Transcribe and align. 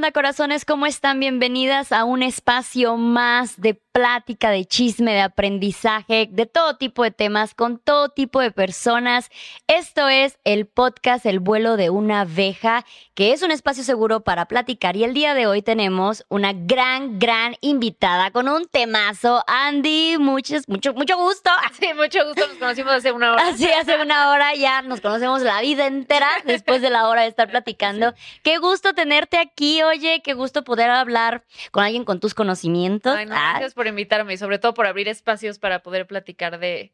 onda, 0.00 0.12
corazones? 0.12 0.64
¿Cómo 0.64 0.86
están? 0.86 1.20
Bienvenidas 1.20 1.92
a 1.92 2.04
un 2.04 2.22
espacio 2.22 2.96
más 2.96 3.60
de 3.60 3.74
plática, 3.92 4.50
de 4.50 4.64
chisme, 4.64 5.12
de 5.12 5.20
aprendizaje, 5.20 6.28
de 6.30 6.46
todo 6.46 6.76
tipo 6.76 7.02
de 7.02 7.10
temas, 7.10 7.54
con 7.54 7.78
todo 7.78 8.08
tipo 8.08 8.40
de 8.40 8.50
personas. 8.50 9.28
Esto 9.66 10.08
es 10.08 10.38
el 10.44 10.66
podcast 10.66 11.26
El 11.26 11.40
vuelo 11.40 11.76
de 11.76 11.90
una 11.90 12.22
abeja, 12.22 12.86
que 13.14 13.32
es 13.32 13.42
un 13.42 13.50
espacio 13.50 13.84
seguro 13.84 14.20
para 14.20 14.46
platicar. 14.46 14.96
Y 14.96 15.04
el 15.04 15.12
día 15.12 15.34
de 15.34 15.46
hoy 15.46 15.60
tenemos 15.60 16.24
una 16.28 16.52
gran, 16.54 17.18
gran 17.18 17.56
invitada 17.60 18.30
con 18.30 18.48
un 18.48 18.66
temazo. 18.68 19.44
Andy, 19.46 20.16
muchos, 20.18 20.68
mucho, 20.68 20.94
mucho 20.94 21.16
gusto. 21.18 21.50
Sí, 21.80 21.88
mucho 21.94 22.26
gusto. 22.26 22.46
Nos 22.46 22.58
conocimos 22.58 22.92
hace 22.92 23.12
una 23.12 23.32
hora. 23.32 23.48
Así, 23.48 23.66
hace 23.66 24.02
una 24.02 24.30
hora 24.30 24.54
ya 24.54 24.82
nos 24.82 25.00
conocemos 25.00 25.40
la 25.40 25.60
vida 25.62 25.86
entera 25.86 26.28
después 26.44 26.82
de 26.82 26.90
la 26.90 27.08
hora 27.08 27.22
de 27.22 27.28
estar 27.28 27.50
platicando. 27.50 28.12
Qué 28.42 28.58
gusto 28.58 28.92
tenerte 28.92 29.38
aquí, 29.38 29.82
oye, 29.90 30.22
qué 30.24 30.32
gusto 30.34 30.64
poder 30.64 30.90
hablar 30.90 31.44
con 31.70 31.84
alguien 31.84 32.04
con 32.04 32.18
tus 32.20 32.34
conocimientos. 32.34 33.14
Ay, 33.16 33.26
no, 33.26 33.32
gracias 33.34 33.74
por 33.74 33.86
invitarme 33.86 34.34
y 34.34 34.36
sobre 34.38 34.58
todo 34.58 34.74
por 34.74 34.86
abrir 34.86 35.08
espacios 35.08 35.58
para 35.58 35.82
poder 35.82 36.06
platicar 36.06 36.58
de 36.58 36.92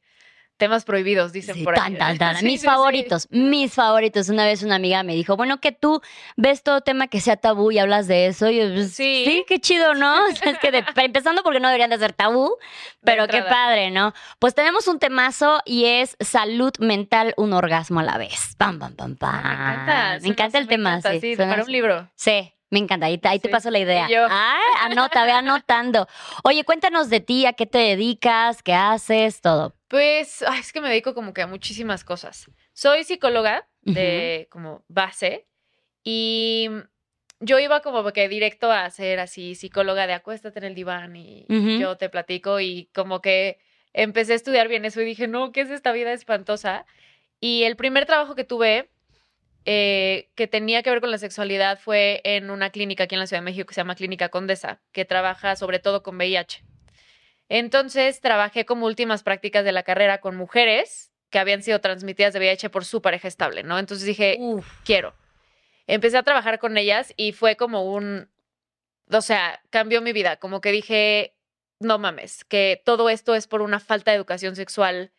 temas 0.59 0.87
prohibidos, 0.87 1.35
dicen 1.35 1.55
Sí, 1.55 1.65
por 1.65 1.75
ahí. 1.75 1.81
tan, 1.83 1.99
tan, 1.99 2.17
tan. 2.17 2.37
Mis 2.43 2.63
sí, 2.63 2.67
favoritos, 2.67 3.29
mis 3.31 3.75
favoritos. 3.75 4.31
Una 4.31 4.47
vez 4.47 4.63
una 4.63 4.77
amiga 4.77 5.03
me 5.03 5.15
dijo, 5.15 5.37
bueno, 5.37 5.61
que 5.61 5.71
tú 5.71 6.01
ves 6.39 6.63
todo 6.63 6.81
tema 6.81 7.09
que 7.09 7.21
sea 7.21 7.37
tabú 7.37 7.73
y 7.73 7.79
hablas 7.79 8.07
de 8.09 8.25
eso. 8.29 8.49
Y 8.49 8.57
yo, 8.61 8.73
pues, 8.73 8.93
Sí. 8.95 9.45
qué 9.47 9.61
chido, 9.61 9.93
¿no? 9.93 10.15
O 10.33 10.35
sea, 10.35 10.53
es 10.53 10.59
que 10.59 10.71
de- 10.71 10.83
empezando 10.97 11.43
porque 11.43 11.61
no 11.61 11.69
deberían 11.69 11.91
de 11.91 11.99
ser 11.99 12.15
tabú, 12.15 12.57
pero 13.05 13.29
qué 13.29 13.43
padre, 13.43 13.91
¿no? 13.91 14.15
Pues 14.39 14.55
tenemos 14.55 14.89
un 14.89 14.99
temazo 14.99 15.61
y 15.67 15.85
es 15.85 16.17
salud 16.21 16.73
mental, 16.79 17.35
un 17.37 17.53
orgasmo 17.53 18.01
a 18.01 18.05
la 18.05 18.17
vez. 18.17 18.55
Pam, 18.57 18.79
pam, 18.79 18.95
pam, 18.97 19.15
pam. 19.17 19.35
Me 19.43 19.51
encanta. 19.53 20.19
Me 20.23 20.29
encanta 20.29 20.59
el 20.59 20.69
tema, 20.69 20.97
encanta, 20.97 21.21
sí. 21.21 21.37
Para 21.37 21.65
un 21.65 21.71
libro. 21.71 22.11
Sí, 22.15 22.55
me 22.71 22.79
encanta. 22.79 23.07
Ahí, 23.07 23.19
te- 23.19 23.29
ahí 23.29 23.39
te 23.39 23.49
Sí, 23.49 23.53
paso 23.53 23.71
la 23.71 23.79
idea. 23.79 24.09
yo. 24.09 24.27
Ay, 24.31 24.91
anota, 24.91 25.25
ve 25.25 25.33
anotando. 25.33 26.07
Oye, 26.45 26.65
cuéntanos 26.65 27.09
de 27.11 27.21
ti, 27.21 27.47
a 27.47 27.53
qué 27.53 27.67
te 27.67 27.79
dedicas, 27.79 28.63
qué 28.63 28.75
haces, 28.75 29.41
todo. 29.41 29.75
Pues 29.89 30.43
ay, 30.43 30.59
es 30.61 30.73
que 30.73 30.81
me 30.81 30.89
dedico 30.89 31.15
como 31.15 31.33
que 31.33 31.43
a 31.43 31.47
muchísimas 31.47 32.03
cosas. 32.03 32.51
Soy 32.73 33.05
psicóloga 33.05 33.69
de 33.83 34.49
como 34.51 34.85
base 34.89 35.47
y 36.03 36.69
yo 37.41 37.59
iba 37.61 37.81
como 37.83 38.03
que 38.13 38.29
directo 38.29 38.73
a 38.73 38.89
ser 38.91 39.21
así 39.21 39.55
psicóloga 39.55 40.07
de 40.09 40.15
acuéstate 40.15 40.59
en 40.59 40.65
el 40.65 40.75
diván 40.75 41.15
y 41.17 41.47
yo 41.79 41.97
te 41.97 42.09
platico 42.09 42.59
y 42.61 42.91
como 42.95 43.21
que 43.21 43.59
empecé 43.93 44.33
a 44.33 44.37
estudiar 44.37 44.67
bien 44.69 44.85
eso 44.85 45.01
y 45.01 45.05
dije, 45.05 45.29
no, 45.29 45.53
¿qué 45.53 45.61
es 45.63 45.71
esta 45.71 45.93
vida 45.93 46.13
espantosa? 46.13 46.85
Y 47.41 47.63
el 47.63 47.77
primer 47.77 48.07
trabajo 48.07 48.35
que 48.35 48.45
tuve 48.45 48.91
eh, 49.69 50.31
que 50.37 50.47
tenía 50.47 50.83
que 50.85 50.91
ver 50.91 51.01
con 51.01 51.11
la 51.11 51.19
sexualidad 51.19 51.81
fue 51.81 52.21
en 52.23 52.51
una 52.51 52.71
clínica 52.71 53.05
aquí 53.05 53.17
en 53.17 53.19
la 53.19 53.27
Ciudad 53.27 53.43
de 53.43 53.47
México 53.47 53.67
que 53.67 53.75
se 53.75 53.81
llama 53.81 53.97
Clínica 53.97 54.29
Condesa, 54.29 54.81
que 54.93 55.05
trabaja 55.05 55.57
sobre 55.57 55.81
todo 55.81 56.05
con 56.05 56.17
VIH. 56.17 56.63
Entonces 57.49 58.21
trabajé 58.21 58.65
como 58.65 58.87
últimas 58.87 59.25
prácticas 59.25 59.65
de 59.65 59.73
la 59.73 59.83
carrera 59.83 60.21
con 60.21 60.37
mujeres 60.37 61.13
que 61.31 61.41
habían 61.41 61.65
sido 61.65 61.81
transmitidas 61.81 62.33
de 62.33 62.39
VIH 62.39 62.71
por 62.71 62.85
su 62.85 63.03
pareja 63.03 63.27
estable, 63.27 63.65
¿no? 63.65 63.79
Entonces 63.79 64.07
dije, 64.07 64.37
Uf. 64.39 64.67
quiero. 64.85 65.15
Empecé 65.89 66.17
a 66.17 66.23
trabajar 66.23 66.61
con 66.61 66.77
ellas 66.77 67.13
y 67.17 67.33
fue 67.33 67.57
como 67.57 67.93
un, 67.93 68.31
o 69.11 69.21
sea, 69.21 69.61
cambió 69.71 70.01
mi 70.01 70.13
vida, 70.13 70.37
como 70.37 70.61
que 70.61 70.71
dije, 70.71 71.37
no 71.81 71.99
mames, 71.99 72.45
que 72.45 72.81
todo 72.85 73.09
esto 73.09 73.35
es 73.35 73.49
por 73.49 73.63
una 73.63 73.81
falta 73.81 74.13
de 74.13 74.17
educación 74.17 74.55
sexual. 74.55 75.13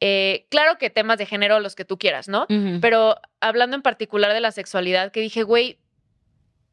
Eh, 0.00 0.46
claro 0.48 0.78
que 0.78 0.90
temas 0.90 1.18
de 1.18 1.26
género, 1.26 1.58
los 1.60 1.74
que 1.74 1.84
tú 1.84 1.98
quieras, 1.98 2.28
¿no? 2.28 2.46
Pero 2.80 3.16
hablando 3.40 3.74
en 3.76 3.82
particular 3.82 4.32
de 4.32 4.40
la 4.40 4.52
sexualidad, 4.52 5.10
que 5.10 5.20
dije, 5.20 5.42
güey, 5.42 5.78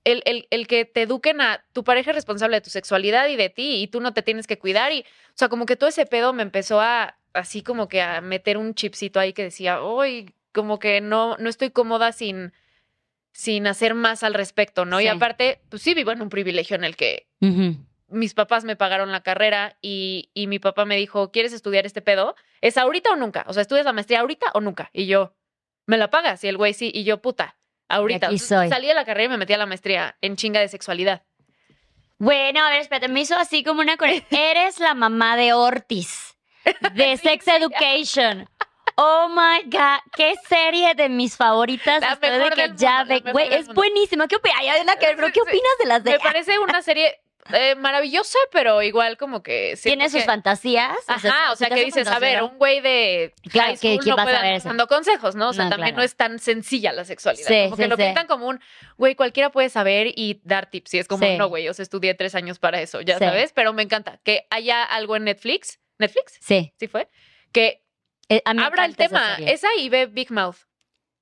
el, 0.03 0.21
el- 0.25 0.47
el 0.51 0.67
que 0.67 0.85
te 0.85 1.01
eduquen 1.01 1.41
a 1.41 1.65
tu 1.73 1.83
pareja 1.83 2.11
es 2.11 2.15
responsable 2.15 2.57
de 2.57 2.61
tu 2.61 2.69
sexualidad 2.69 3.27
y 3.27 3.35
de 3.35 3.49
ti, 3.49 3.81
y 3.81 3.87
tú 3.87 3.99
no 4.01 4.13
te 4.13 4.21
tienes 4.21 4.45
que 4.45 4.59
cuidar. 4.59 4.91
Y, 4.91 4.99
o 5.01 5.33
sea, 5.33 5.49
como 5.49 5.65
que 5.65 5.75
todo 5.75 5.89
ese 5.89 6.05
pedo 6.05 6.31
me 6.33 6.43
empezó 6.43 6.79
a, 6.79 7.17
así 7.33 7.63
como 7.63 7.87
que 7.87 8.01
a 8.03 8.21
meter 8.21 8.57
un 8.57 8.75
chipcito 8.75 9.19
ahí 9.19 9.33
que 9.33 9.41
decía, 9.43 9.81
uy, 9.81 10.31
como 10.53 10.77
que 10.77 11.01
no, 11.01 11.35
no 11.37 11.49
estoy 11.49 11.71
cómoda 11.71 12.11
sin, 12.11 12.53
sin 13.33 13.65
hacer 13.65 13.95
más 13.95 14.21
al 14.21 14.35
respecto, 14.35 14.85
¿no? 14.85 14.99
Sí. 14.99 15.05
Y 15.05 15.07
aparte, 15.17 15.59
pues 15.69 15.81
sí 15.81 15.95
vivo 15.95 16.11
en 16.11 16.21
un 16.21 16.29
privilegio 16.29 16.75
en 16.75 16.83
el 16.83 16.95
que. 16.95 17.25
Mis 18.07 18.33
papás 18.33 18.63
me 18.63 18.75
pagaron 18.75 19.11
la 19.11 19.21
carrera 19.21 19.77
y, 19.81 20.29
y 20.33 20.47
mi 20.47 20.59
papá 20.59 20.85
me 20.85 20.95
dijo, 20.95 21.31
¿quieres 21.31 21.53
estudiar 21.53 21.85
este 21.85 22.01
pedo? 22.01 22.35
¿Es 22.61 22.77
ahorita 22.77 23.11
o 23.11 23.15
nunca? 23.15 23.43
O 23.47 23.53
sea, 23.53 23.61
¿estudias 23.61 23.85
la 23.85 23.93
maestría 23.93 24.19
ahorita 24.21 24.47
o 24.53 24.61
nunca? 24.61 24.89
Y 24.93 25.07
yo, 25.07 25.33
¿me 25.85 25.97
la 25.97 26.09
pagas? 26.09 26.43
Y 26.43 26.47
el 26.47 26.57
güey 26.57 26.73
sí, 26.73 26.91
y 26.93 27.03
yo, 27.03 27.21
puta, 27.21 27.57
ahorita. 27.89 28.27
aquí 28.27 28.39
soy. 28.39 28.69
Salí 28.69 28.87
de 28.87 28.93
la 28.93 29.05
carrera 29.05 29.25
y 29.25 29.29
me 29.29 29.37
metí 29.37 29.53
a 29.53 29.57
la 29.57 29.65
maestría 29.65 30.17
en 30.21 30.35
chinga 30.35 30.59
de 30.59 30.67
sexualidad. 30.67 31.23
Bueno, 32.17 32.63
a 32.65 32.69
ver, 32.69 32.79
espérate, 32.81 33.07
me 33.09 33.21
hizo 33.21 33.35
así 33.35 33.63
como 33.63 33.81
una... 33.81 33.95
Eres 34.31 34.79
la 34.79 34.93
mamá 34.93 35.35
de 35.35 35.53
Ortiz, 35.53 36.35
de 36.93 37.17
Sex 37.21 37.47
Education. 37.47 38.47
Oh 38.97 39.27
my 39.27 39.69
God, 39.69 39.99
qué 40.15 40.35
serie 40.47 40.95
de 40.95 41.09
mis 41.09 41.35
favoritas. 41.35 41.99
La 41.99 42.15
de 42.15 42.49
que 42.51 42.61
del 42.69 42.77
ya 42.77 43.03
mundo, 43.03 43.21
ve- 43.25 43.31
güey, 43.33 43.53
es 43.53 43.67
buenísima. 43.67 44.25
¿Qué 44.29 44.37
opinas? 44.37 44.57
Hay 44.59 44.81
una 44.81 44.95
que 44.95 45.07
ver, 45.07 45.15
pero 45.17 45.33
¿qué 45.33 45.41
opinas 45.41 45.71
de 45.81 45.85
las 45.87 46.03
de 46.05 46.11
Me 46.11 46.19
parece 46.19 46.57
una 46.59 46.81
serie 46.81 47.19
eh, 47.53 47.75
maravillosa, 47.75 48.39
pero 48.51 48.81
igual 48.81 49.17
como 49.17 49.43
que... 49.43 49.77
¿Tiene 49.81 50.09
sus 50.09 50.21
que- 50.21 50.25
fantasías? 50.25 50.97
Ajá, 51.07 51.51
o 51.51 51.55
sea, 51.55 51.67
¿sí 51.67 51.73
te 51.73 51.79
que 51.79 51.85
dices, 51.85 52.07
a 52.07 52.17
ver, 52.19 52.41
un 52.43 52.57
güey 52.57 52.81
de 52.81 53.33
Claro, 53.51 53.67
high 53.69 53.77
que- 53.77 53.87
school 53.93 54.03
¿quién 54.03 54.15
no 54.15 54.23
puede 54.23 54.35
andar 54.37 54.63
dando 54.63 54.87
consejos, 54.87 55.35
¿no? 55.35 55.49
O 55.49 55.53
sea, 55.53 55.65
No, 55.65 55.69
también 55.69 55.89
claro. 55.93 55.97
no 55.97 56.03
es 56.03 56.15
tan 56.15 56.39
sencilla 56.39 56.91
la 56.91 57.05
sexualidad. 57.05 57.47
Sí, 57.47 57.63
como 57.65 57.77
que 57.77 57.83
sí, 57.83 57.89
lo 57.89 57.95
sí. 57.97 58.03
pintan 58.03 58.27
como 58.27 58.47
un, 58.47 58.59
güey, 58.97 59.15
cualquiera 59.15 59.51
puede 59.51 59.69
saber 59.69 60.07
y 60.15 60.41
dar 60.43 60.69
tips. 60.69 60.93
Y 60.95 60.99
es 60.99 61.07
como, 61.07 61.25
no, 61.37 61.47
güey, 61.49 61.69
o 61.69 61.73
sea, 61.73 61.83
estudié 61.83 62.13
tres 62.15 62.33
años 62.35 62.57
para 62.59 62.81
eso, 62.81 63.01
ya 63.01 63.19
sabes. 63.19 63.51
Pero 63.53 63.73
me 63.73 63.83
encanta 63.83 64.19
que 64.23 64.47
haya 64.49 64.83
algo 64.83 65.15
en 65.15 65.25
Netflix, 65.25 65.79
¿Netflix? 65.99 66.37
Sí. 66.41 66.73
Sí 66.79 66.87
fue. 66.87 67.09
Que 67.51 67.83
eh, 68.29 68.41
abra 68.45 68.85
el 68.85 68.95
tema. 68.95 69.37
Esa 69.39 69.67
y 69.77 69.89
ve 69.89 70.07
Big 70.07 70.31
Mouth. 70.31 70.57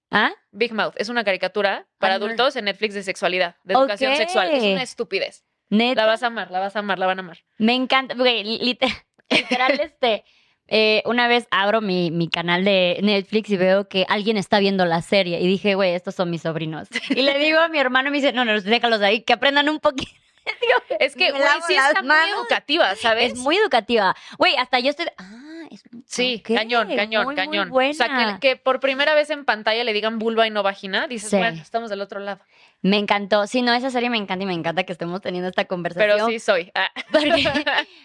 ¿Ah? 0.09 0.31
Big 0.51 0.73
Mouth 0.73 0.93
es 0.97 1.09
una 1.09 1.23
caricatura 1.23 1.87
para 1.97 2.13
Ay, 2.13 2.17
adultos 2.21 2.55
en 2.55 2.65
Netflix 2.65 2.93
de 2.93 3.01
sexualidad, 3.03 3.55
de 3.63 3.73
educación 3.73 4.15
sexual. 4.15 4.51
Es 4.51 4.63
una 4.63 4.83
estupidez. 4.83 5.43
¿Neta? 5.73 6.01
La 6.01 6.07
vas 6.07 6.23
a 6.23 6.27
amar, 6.27 6.51
la 6.51 6.59
vas 6.59 6.75
a 6.75 6.79
amar, 6.79 6.99
la 6.99 7.05
van 7.07 7.19
a 7.19 7.21
amar. 7.21 7.37
Me 7.57 7.73
encanta, 7.73 8.15
güey, 8.15 8.43
lit- 8.43 9.05
literal, 9.29 9.79
este, 9.79 10.23
eh, 10.67 11.01
una 11.05 11.27
vez 11.27 11.47
abro 11.51 11.81
mi, 11.81 12.11
mi 12.11 12.29
canal 12.29 12.63
de 12.63 12.99
Netflix 13.01 13.49
y 13.49 13.57
veo 13.57 13.87
que 13.87 14.05
alguien 14.07 14.37
está 14.37 14.59
viendo 14.59 14.85
la 14.85 15.01
serie 15.01 15.39
y 15.41 15.47
dije, 15.47 15.75
güey, 15.75 15.93
estos 15.93 16.15
son 16.15 16.29
mis 16.29 16.43
sobrinos. 16.43 16.87
Y 17.09 17.21
le 17.21 17.37
digo 17.39 17.59
a 17.59 17.67
mi 17.69 17.79
hermano 17.79 18.09
y 18.09 18.11
me 18.11 18.17
dice, 18.17 18.33
no, 18.33 18.45
no, 18.45 18.59
déjalos 18.61 19.01
ahí, 19.01 19.21
que 19.21 19.33
aprendan 19.33 19.67
un 19.69 19.79
poquito. 19.79 20.11
Es 20.99 21.15
que, 21.15 21.31
güey, 21.31 21.41
sí 21.67 21.73
está 21.73 22.01
muy 22.03 22.15
educativa, 22.37 22.95
¿sabes? 22.95 23.31
Es 23.33 23.39
muy 23.39 23.55
educativa. 23.55 24.13
Güey, 24.37 24.55
hasta 24.57 24.79
yo 24.79 24.89
estoy, 24.89 25.05
ah, 25.17 25.63
es 25.71 25.83
Sí, 26.05 26.41
cañón, 26.41 26.93
cañón, 26.95 27.23
muy, 27.25 27.33
muy 27.33 27.35
cañón. 27.35 27.69
buena. 27.69 27.91
O 27.91 27.93
sea, 27.93 28.37
que, 28.41 28.49
que 28.49 28.55
por 28.57 28.79
primera 28.81 29.15
vez 29.15 29.29
en 29.29 29.45
pantalla 29.45 29.83
le 29.85 29.93
digan 29.93 30.19
vulva 30.19 30.45
y 30.45 30.49
no 30.51 30.61
vagina, 30.61 31.07
dices, 31.07 31.29
Sí. 31.29 31.37
bueno, 31.37 31.61
estamos 31.61 31.89
del 31.89 32.01
otro 32.01 32.19
lado. 32.19 32.41
Me 32.83 32.97
encantó. 32.97 33.47
Sí, 33.47 33.61
no, 33.61 33.73
esa 33.73 33.89
serie 33.89 34.09
me 34.09 34.17
encanta 34.17 34.43
y 34.43 34.45
me 34.45 34.53
encanta 34.53 34.83
que 34.83 34.91
estemos 34.91 35.21
teniendo 35.21 35.47
esta 35.49 35.65
conversación. 35.65 36.17
Pero 36.17 36.27
sí 36.27 36.37
soy. 36.39 36.69
Ah. 36.75 36.91
Porque 37.11 37.45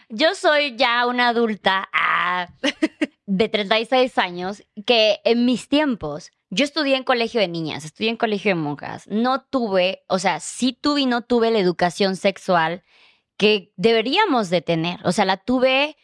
yo 0.08 0.34
soy 0.36 0.76
ya 0.76 1.04
una 1.06 1.28
adulta 1.28 1.88
ah, 1.92 2.48
de 3.26 3.48
36 3.48 4.16
años 4.18 4.62
que 4.86 5.20
en 5.24 5.44
mis 5.44 5.68
tiempos, 5.68 6.30
yo 6.48 6.64
estudié 6.64 6.96
en 6.96 7.02
colegio 7.02 7.40
de 7.40 7.48
niñas, 7.48 7.84
estudié 7.84 8.10
en 8.10 8.16
colegio 8.16 8.50
de 8.50 8.54
monjas. 8.54 9.08
No 9.08 9.42
tuve, 9.42 10.04
o 10.06 10.20
sea, 10.20 10.38
sí 10.38 10.78
tuve 10.80 11.00
y 11.00 11.06
no 11.06 11.22
tuve 11.22 11.50
la 11.50 11.58
educación 11.58 12.14
sexual 12.14 12.84
que 13.36 13.72
deberíamos 13.76 14.48
de 14.48 14.62
tener. 14.62 15.00
O 15.04 15.10
sea, 15.10 15.24
la 15.24 15.38
tuve 15.38 15.96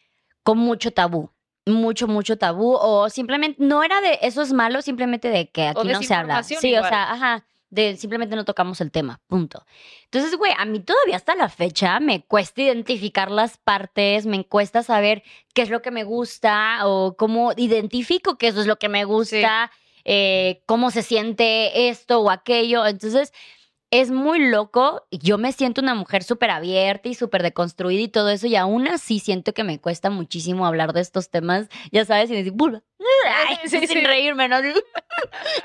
con 0.42 0.58
mucho 0.58 0.92
tabú. 0.92 1.30
Mucho, 1.64 2.08
mucho 2.08 2.38
tabú. 2.38 2.74
O 2.74 3.08
simplemente, 3.08 3.62
no 3.62 3.84
era 3.84 4.00
de 4.00 4.18
eso 4.22 4.42
es 4.42 4.52
malo, 4.52 4.82
simplemente 4.82 5.28
de 5.28 5.48
que 5.48 5.68
aquí 5.68 5.86
no 5.86 6.02
se 6.02 6.12
habla. 6.12 6.42
Sí, 6.42 6.56
o 6.56 6.82
sea, 6.82 7.12
ajá. 7.12 7.46
De 7.70 7.96
simplemente 7.96 8.36
no 8.36 8.44
tocamos 8.44 8.80
el 8.80 8.90
tema. 8.92 9.20
Punto. 9.26 9.64
Entonces, 10.04 10.36
güey, 10.36 10.52
a 10.56 10.64
mí 10.64 10.80
todavía 10.80 11.16
hasta 11.16 11.34
la 11.34 11.48
fecha 11.48 11.98
me 11.98 12.24
cuesta 12.24 12.62
identificar 12.62 13.30
las 13.30 13.58
partes, 13.58 14.26
me 14.26 14.44
cuesta 14.46 14.82
saber 14.82 15.22
qué 15.54 15.62
es 15.62 15.70
lo 15.70 15.82
que 15.82 15.90
me 15.90 16.04
gusta 16.04 16.86
o 16.86 17.16
cómo 17.16 17.52
identifico 17.56 18.38
que 18.38 18.48
eso 18.48 18.60
es 18.60 18.66
lo 18.66 18.76
que 18.76 18.88
me 18.88 19.04
gusta, 19.04 19.72
eh, 20.04 20.62
cómo 20.66 20.90
se 20.90 21.02
siente 21.02 21.88
esto 21.88 22.20
o 22.20 22.30
aquello. 22.30 22.86
Entonces, 22.86 23.32
es 23.90 24.10
muy 24.10 24.40
loco. 24.50 25.06
Yo 25.12 25.38
me 25.38 25.52
siento 25.52 25.80
una 25.80 25.94
mujer 25.94 26.24
súper 26.24 26.50
abierta 26.50 27.08
y 27.08 27.14
súper 27.14 27.42
deconstruida 27.44 28.00
y 28.02 28.08
todo 28.08 28.28
eso, 28.30 28.46
y 28.48 28.56
aún 28.56 28.88
así 28.88 29.20
siento 29.20 29.54
que 29.54 29.62
me 29.62 29.80
cuesta 29.80 30.10
muchísimo 30.10 30.66
hablar 30.66 30.92
de 30.92 31.00
estos 31.00 31.30
temas, 31.30 31.68
ya 31.92 32.04
sabes, 32.04 32.28
y 32.30 32.34
decir. 32.34 32.52
Ay, 32.58 33.56
Sí, 33.66 33.78
sin 33.86 33.88
sí. 33.88 34.00
reírme, 34.00 34.48
¿no? 34.48 34.56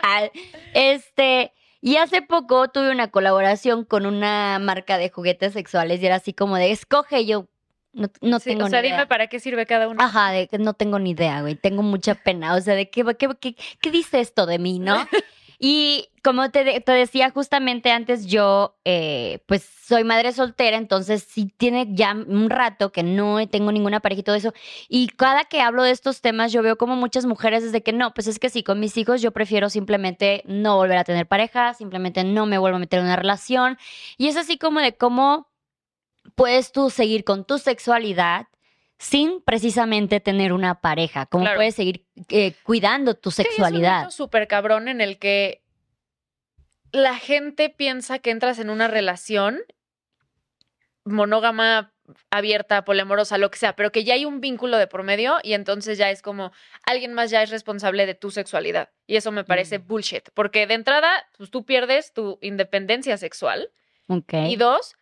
Ay, 0.01 0.29
este. 0.73 1.53
Y 1.81 1.97
hace 1.97 2.21
poco 2.21 2.67
tuve 2.67 2.91
una 2.91 3.09
colaboración 3.09 3.85
con 3.85 4.05
una 4.05 4.59
marca 4.59 4.97
de 4.97 5.09
juguetes 5.09 5.53
sexuales 5.53 6.01
y 6.01 6.05
era 6.05 6.15
así 6.15 6.33
como 6.33 6.57
de 6.57 6.71
escoge 6.71 7.25
yo. 7.25 7.47
No, 7.93 8.07
no 8.21 8.39
Sí, 8.39 8.51
tengo 8.51 8.65
o 8.65 8.69
sea, 8.69 8.81
ni 8.81 8.89
dime 8.91 9.07
para 9.07 9.27
qué 9.27 9.39
sirve 9.39 9.65
cada 9.65 9.87
uno. 9.87 10.03
Ajá, 10.03 10.31
de 10.31 10.47
no 10.59 10.73
tengo 10.73 10.99
ni 10.99 11.11
idea, 11.11 11.41
güey. 11.41 11.55
Tengo 11.55 11.81
mucha 11.81 12.15
pena. 12.15 12.55
O 12.55 12.61
sea, 12.61 12.75
de 12.75 12.89
qué, 12.89 13.03
qué, 13.17 13.29
qué, 13.39 13.55
qué 13.81 13.91
dice 13.91 14.19
esto 14.19 14.45
de 14.45 14.59
mí, 14.59 14.79
¿no? 14.79 14.95
Y 15.61 16.07
como 16.23 16.51
te, 16.51 16.79
te 16.79 16.91
decía 16.93 17.31
justamente 17.31 17.91
antes, 17.91 18.25
yo 18.27 18.77
eh, 18.85 19.39
pues 19.45 19.63
soy 19.63 20.05
madre 20.05 20.31
soltera, 20.31 20.77
entonces 20.77 21.23
sí 21.27 21.53
tiene 21.57 21.87
ya 21.91 22.13
un 22.13 22.49
rato 22.49 22.91
que 22.91 23.03
no 23.03 23.45
tengo 23.47 23.71
ninguna 23.71 23.99
pareja 23.99 24.21
y 24.21 24.23
todo 24.23 24.35
eso. 24.35 24.53
Y 24.87 25.07
cada 25.07 25.45
que 25.45 25.61
hablo 25.61 25.83
de 25.83 25.91
estos 25.91 26.21
temas, 26.21 26.53
yo 26.53 26.61
veo 26.61 26.77
como 26.77 26.95
muchas 26.95 27.25
mujeres 27.25 27.63
desde 27.63 27.83
que 27.83 27.91
no, 27.91 28.13
pues 28.13 28.27
es 28.27 28.39
que 28.39 28.49
sí, 28.49 28.63
con 28.63 28.79
mis 28.79 28.95
hijos 28.97 29.21
yo 29.21 29.31
prefiero 29.31 29.69
simplemente 29.69 30.43
no 30.45 30.77
volver 30.77 30.97
a 30.97 31.03
tener 31.03 31.27
pareja, 31.27 31.73
simplemente 31.73 32.23
no 32.23 32.45
me 32.45 32.57
vuelvo 32.57 32.77
a 32.77 32.79
meter 32.79 32.99
en 32.99 33.05
una 33.05 33.15
relación. 33.15 33.77
Y 34.17 34.27
es 34.27 34.37
así 34.37 34.57
como 34.57 34.79
de 34.79 34.95
cómo 34.95 35.49
puedes 36.35 36.71
tú 36.71 36.89
seguir 36.89 37.23
con 37.23 37.45
tu 37.45 37.57
sexualidad 37.57 38.47
sin 38.99 39.41
precisamente 39.41 40.19
tener 40.19 40.53
una 40.53 40.81
pareja, 40.81 41.25
cómo 41.25 41.45
Claro. 41.45 41.57
puedes 41.57 41.73
seguir 41.75 42.05
eh, 42.29 42.53
cuidando 42.63 43.15
tu 43.15 43.31
Sí, 43.31 43.41
es 43.41 43.47
un 43.47 43.51
sexualidad. 43.55 44.09
súper 44.11 44.47
cabrón 44.47 44.87
en 44.89 44.99
el 45.01 45.17
que 45.17 45.63
la 46.91 47.15
gente 47.15 47.69
piensa 47.69 48.19
que 48.19 48.29
entras 48.31 48.59
en 48.59 48.69
una 48.69 48.87
relación 48.87 49.59
monógama, 51.05 51.93
abierta, 52.29 52.83
poliamorosa, 52.85 53.37
lo 53.37 53.49
que 53.51 53.57
sea, 53.57 53.75
pero 53.75 53.91
que 53.91 54.03
ya 54.03 54.15
hay 54.15 54.25
un 54.25 54.41
vínculo 54.41 54.77
de 54.77 54.87
por 54.87 55.03
medio 55.03 55.37
y 55.43 55.53
entonces 55.53 55.97
ya 55.97 56.09
es 56.11 56.21
como 56.21 56.51
alguien 56.85 57.13
más 57.13 57.29
ya 57.31 57.41
es 57.43 57.49
responsable 57.51 58.05
de 58.05 58.15
tu 58.15 58.31
sexualidad. 58.31 58.89
Y 59.07 59.15
eso 59.15 59.31
me 59.31 59.43
parece 59.43 59.79
Mm. 59.79 59.87
bullshit, 59.87 60.29
porque 60.33 60.67
de 60.67 60.73
entrada, 60.73 61.09
pues 61.37 61.49
tú 61.51 61.65
pierdes 61.65 62.13
tu 62.13 62.37
independencia 62.41 63.17
sexual 63.17 63.71
Ok. 64.07 64.33
y 64.47 64.55
dos, 64.55 64.95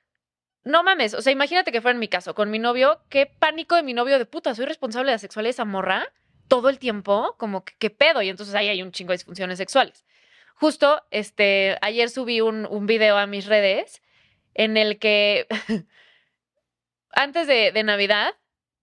no 0.68 0.84
mames, 0.84 1.14
o 1.14 1.22
sea, 1.22 1.32
imagínate 1.34 1.72
que 1.72 1.82
fuera 1.82 1.94
en 1.96 2.00
mi 2.00 2.08
caso, 2.08 2.36
con 2.36 2.52
mi 2.52 2.60
novio, 2.60 3.02
qué 3.10 3.26
pánico 3.26 3.76
de 3.76 3.84
mi 3.84 3.94
novio 3.94 4.20
de 4.20 4.26
puta, 4.26 4.54
soy 4.56 4.66
responsable 4.66 5.12
de 5.12 5.16
la 5.16 5.20
sexualidad 5.20 5.48
de 5.50 5.52
esa 5.52 5.66
morra 5.66 6.08
todo 6.48 6.70
el 6.70 6.80
tiempo, 6.80 7.36
como 7.38 7.64
que 7.66 7.74
qué 7.80 7.90
pedo, 7.90 8.22
y 8.22 8.30
entonces 8.30 8.56
ahí 8.56 8.70
hay 8.70 8.82
un 8.82 8.92
chingo 8.92 9.12
de 9.12 9.18
disfunciones 9.18 9.58
sexuales. 9.58 10.06
Justo, 10.56 11.04
este, 11.12 11.78
ayer 11.82 12.10
subí 12.10 12.42
un, 12.42 12.66
un 12.70 12.86
video 12.88 13.18
a 13.18 13.28
mis 13.28 13.46
redes 13.46 14.02
en 14.54 14.78
el 14.78 14.98
que 15.00 15.48
antes 17.12 17.48
de, 17.48 17.72
de 17.72 17.84
Navidad, 17.84 18.34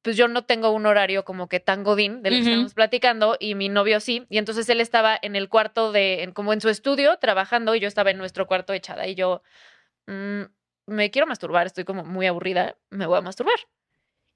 pues 0.02 0.16
yo 0.16 0.28
no 0.28 0.44
tengo 0.44 0.70
un 0.70 0.86
horario 0.86 1.25
como 1.25 1.48
que 1.48 1.60
tan 1.60 1.82
godín 1.82 2.22
del 2.22 2.34
que 2.34 2.40
estamos 2.52 2.75
platicando 2.75 3.36
y 3.40 3.54
mi 3.54 3.69
novio 3.69 4.00
sí, 4.00 4.26
y 4.28 4.38
entonces 4.38 4.69
él 4.69 4.81
estaba 4.81 5.19
en 5.20 5.34
el 5.36 5.48
cuarto 5.48 5.92
de, 5.92 6.22
en- 6.22 6.32
como 6.32 6.52
en 6.52 6.60
su 6.60 6.69
estudio 6.69 7.16
trabajando 7.19 7.75
y 7.75 7.81
yo 7.81 7.88
estaba 7.88 8.10
en 8.10 8.19
nuestro 8.19 8.46
cuarto 8.46 8.72
echada 8.75 9.06
y 9.06 9.14
yo, 9.14 9.42
"Mm, 10.06 10.42
me 10.86 11.10
quiero 11.10 11.26
masturbar, 11.26 11.66
estoy 11.66 11.84
como 11.84 12.04
muy 12.04 12.26
aburrida, 12.26 12.76
me 12.90 13.06
voy 13.06 13.19
a 13.19 13.22
masturbar. 13.22 13.56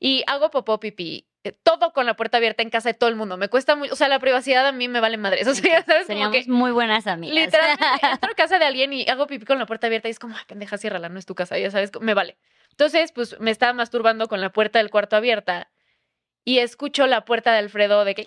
Y 0.01 0.23
hago 0.27 0.51
popó 0.51 0.79
pipí, 0.79 1.27
eh, 1.45 1.53
todo 1.53 1.93
con 1.93 2.07
la 2.07 2.15
puerta 2.15 2.37
abierta 2.37 2.63
en 2.63 2.71
casa 2.71 2.91
de 2.91 2.95
todo 2.95 3.11
el 3.11 3.17
mundo. 3.17 3.37
Me 3.37 3.49
cuesta 3.49 3.75
muy, 3.75 3.91
o 3.91 3.97
sea, 3.97 4.09
la 4.09 4.19
privacidad 4.21 4.67
a 4.67 4.73
mí 4.73 4.87
me 4.89 5.01
vale 5.01 5.17
madre. 5.17 5.49
O 5.49 5.55
sea, 5.55 5.81
ya 5.81 5.83
sabes, 5.87 6.07
como 6.07 6.31
que 6.31 6.45
muy 6.47 6.71
buenas 6.71 7.07
amigas. 7.07 7.35
literalmente 7.35 7.85
entro 8.13 8.31
a 8.31 8.35
casa 8.35 8.59
de 8.59 8.65
alguien 8.65 8.93
y 8.93 9.09
hago 9.09 9.27
pipí 9.27 9.45
con 9.45 9.59
la 9.59 9.67
puerta 9.67 9.87
abierta 9.89 10.09
y 10.09 10.13
es 10.13 10.19
como, 10.19 10.37
"Ay, 10.37 10.45
pendeja, 10.47 10.79
ciérrala, 10.79 11.09
no 11.09 11.19
es 11.19 11.27
tu 11.27 11.35
casa, 11.35 11.59
ya 11.59 11.71
sabes, 11.71 11.91
me 12.01 12.15
vale. 12.15 12.37
Entonces, 12.71 13.13
pues 13.13 13.39
me 13.41 13.51
estaba 13.51 13.73
masturbando 13.73 14.29
con 14.29 14.41
la 14.41 14.51
puerta 14.51 14.79
del 14.79 14.91
cuarto 14.91 15.17
abierta 15.17 15.71
y 16.45 16.61
escucho 16.61 17.07
la 17.07 17.25
puerta 17.25 17.53
de 17.53 17.59
Alfredo 17.59 18.05
de 18.05 18.15
que... 18.15 18.27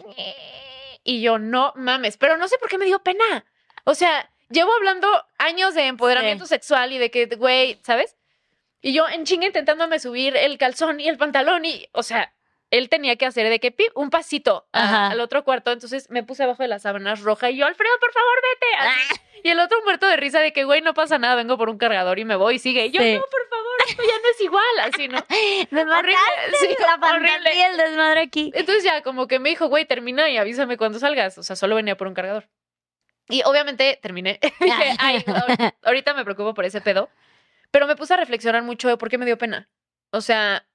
Y 1.04 1.22
yo, 1.22 1.40
no 1.40 1.74
mames, 1.76 2.18
pero 2.18 2.38
no 2.38 2.48
sé 2.48 2.58
por 2.60 2.70
qué 2.70 2.78
me 2.78 2.86
dio 2.86 3.00
pena. 3.02 3.46
O 3.86 3.96
sea, 3.96 4.31
llevo 4.52 4.74
hablando 4.74 5.08
años 5.38 5.74
de 5.74 5.88
empoderamiento 5.88 6.46
sexual 6.46 6.92
y 6.94 6.98
de 6.98 7.12
que, 7.12 7.26
güey, 7.26 7.80
¿sabes? 7.84 8.16
Y 8.82 8.94
yo 8.94 9.08
en 9.10 9.26
chinga 9.26 9.46
intentándome 9.48 10.00
subir 10.00 10.36
el 10.36 10.58
calzón 10.58 11.00
y 11.00 11.08
el 11.08 11.18
pantalón 11.18 11.66
y, 11.66 11.88
o 11.92 12.04
sea, 12.04 12.34
él 12.72 12.88
tenía 12.90 13.16
que 13.18 13.26
hacer 13.26 13.50
de 13.50 13.60
que 13.60 13.72
pip, 13.72 13.92
un 13.96 14.10
pasito 14.10 14.66
a- 14.72 15.10
al 15.12 15.20
otro 15.20 15.44
cuarto. 15.44 15.72
Entonces 15.72 16.10
me 16.10 16.24
puse 16.24 16.44
abajo 16.44 16.64
de 16.64 16.70
las 16.70 16.84
sábanas 16.84 17.20
roja 17.22 17.50
y 17.50 17.58
yo, 17.58 17.66
Alfredo, 17.66 17.92
por 18.00 18.12
favor, 18.14 18.36
vete. 18.54 18.76
Así. 18.80 19.22
Y 19.44 19.50
el 19.50 19.60
otro 19.60 19.84
muerto 19.84 20.08
de 20.08 20.16
risa 20.18 20.40
de 20.40 20.54
que, 20.54 20.64
güey, 20.64 20.82
no 20.82 20.94
pasa 20.94 21.18
nada, 21.18 21.36
vengo 21.36 21.58
por 21.58 21.68
un 21.70 21.78
cargador 21.78 22.18
y 22.20 22.26
me 22.26 22.36
voy 22.36 22.56
y 22.56 22.60
sigue. 22.60 22.86
Y 22.86 22.92
yo, 22.92 23.02
Sí. 23.02 23.16
no, 23.16 23.22
por 23.22 23.50
favor, 23.50 23.76
esto 23.90 24.04
ya 24.04 24.14
no 24.22 24.30
es 24.32 24.42
igual. 24.42 24.80
Así, 24.84 25.08
¿no? 25.08 25.18
Desmataste 25.72 25.98
Horrible, 25.98 26.58
sí, 26.60 26.68
la 26.80 27.10
horrible. 27.10 27.56
y 27.56 27.60
el 27.62 27.78
desmadre 27.78 28.22
aquí. 28.22 28.52
Entonces 28.54 28.84
ya 28.84 29.02
como 29.02 29.28
que 29.28 29.40
me 29.40 29.50
dijo, 29.50 29.68
güey, 29.68 29.86
termina 29.86 30.30
y 30.30 30.38
avísame 30.38 30.78
cuando 30.78 30.98
salgas. 31.00 31.38
O 31.38 31.44
sea, 31.44 31.56
solo 31.56 31.76
venía 31.76 31.98
por 31.98 32.08
un 32.08 32.14
cargador. 32.14 32.48
Y 33.30 33.42
obviamente 33.46 34.00
terminé. 34.02 34.40
Dije, 34.60 34.96
ay, 35.00 35.18
ahor- 35.26 35.74
ahorita 35.84 36.14
me 36.14 36.24
preocupo 36.24 36.54
por 36.54 36.66
ese 36.66 36.82
pedo. 36.82 37.10
Pero 37.72 37.88
me 37.88 37.96
puse 37.96 38.14
a 38.14 38.18
reflexionar 38.18 38.64
mucho 38.64 38.90
de 38.90 38.98
por 38.98 39.10
qué 39.10 39.18
me 39.18 39.26
dio 39.26 39.38
pena. 39.38 39.70
O 40.12 40.20
sea, 40.22 40.66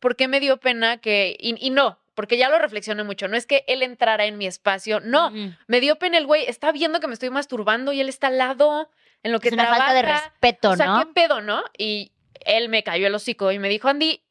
¿por 0.00 0.16
qué 0.16 0.28
me 0.28 0.40
dio 0.40 0.56
pena 0.58 0.96
que... 0.98 1.36
Y, 1.38 1.54
y 1.64 1.70
no, 1.70 1.98
porque 2.14 2.38
ya 2.38 2.48
lo 2.48 2.58
reflexioné 2.58 3.04
mucho. 3.04 3.28
No 3.28 3.36
es 3.36 3.46
que 3.46 3.64
él 3.68 3.82
entrara 3.82 4.24
en 4.24 4.38
mi 4.38 4.46
espacio. 4.46 5.00
No, 5.00 5.30
me 5.66 5.80
dio 5.80 5.96
pena 5.98 6.16
el 6.16 6.26
güey. 6.26 6.44
Está 6.46 6.72
viendo 6.72 7.00
que 7.00 7.06
me 7.06 7.12
estoy 7.14 7.28
masturbando 7.30 7.92
y 7.92 8.00
él 8.00 8.08
está 8.08 8.28
al 8.28 8.38
lado 8.38 8.88
en 9.22 9.32
lo 9.32 9.40
que 9.40 9.48
Es 9.48 9.54
una 9.54 9.64
trabaja. 9.64 9.84
falta 9.86 9.94
de 9.94 10.02
respeto, 10.12 10.70
O 10.70 10.76
sea, 10.76 10.86
¿no? 10.86 10.98
¿qué 11.00 11.06
pedo, 11.12 11.40
no? 11.42 11.62
Y 11.76 12.12
él 12.46 12.68
me 12.70 12.82
cayó 12.82 13.06
el 13.06 13.14
hocico 13.14 13.52
y 13.52 13.58
me 13.58 13.68
dijo, 13.68 13.88
Andy, 13.88 14.24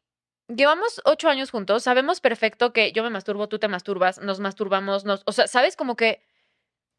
llevamos 0.48 1.02
ocho 1.06 1.30
años 1.30 1.52
juntos, 1.52 1.84
sabemos 1.84 2.20
perfecto 2.20 2.74
que 2.74 2.92
yo 2.92 3.04
me 3.04 3.10
masturbo, 3.12 3.48
tú 3.48 3.58
te 3.60 3.68
masturbas, 3.68 4.20
nos 4.20 4.40
masturbamos, 4.40 5.06
nos... 5.06 5.22
O 5.26 5.32
sea, 5.32 5.48
¿sabes? 5.48 5.76
Como 5.78 5.96
que 5.96 6.22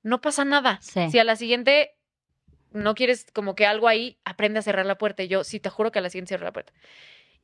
no 0.03 0.21
pasa 0.21 0.45
nada. 0.45 0.79
Sí. 0.83 1.11
Si 1.11 1.19
a 1.19 1.25
la 1.25 1.37
siguiente 1.37 1.97
no 2.73 2.95
quieres 2.95 3.27
como 3.33 3.55
que 3.55 3.67
algo 3.67 3.89
ahí, 3.89 4.19
aprende 4.25 4.59
a 4.59 4.63
cerrar 4.63 4.87
la 4.87 4.99
puerta. 4.99 5.23
Y 5.23 5.29
yo, 5.29 5.45
sí, 5.45 5.61
te 5.61 5.71
juro 5.71 5.93
que 5.93 5.99
a 5.99 6.03
la 6.03 6.11
siguiente 6.11 6.31
cierro 6.31 6.45
la 6.45 6.53
puerta. 6.53 6.73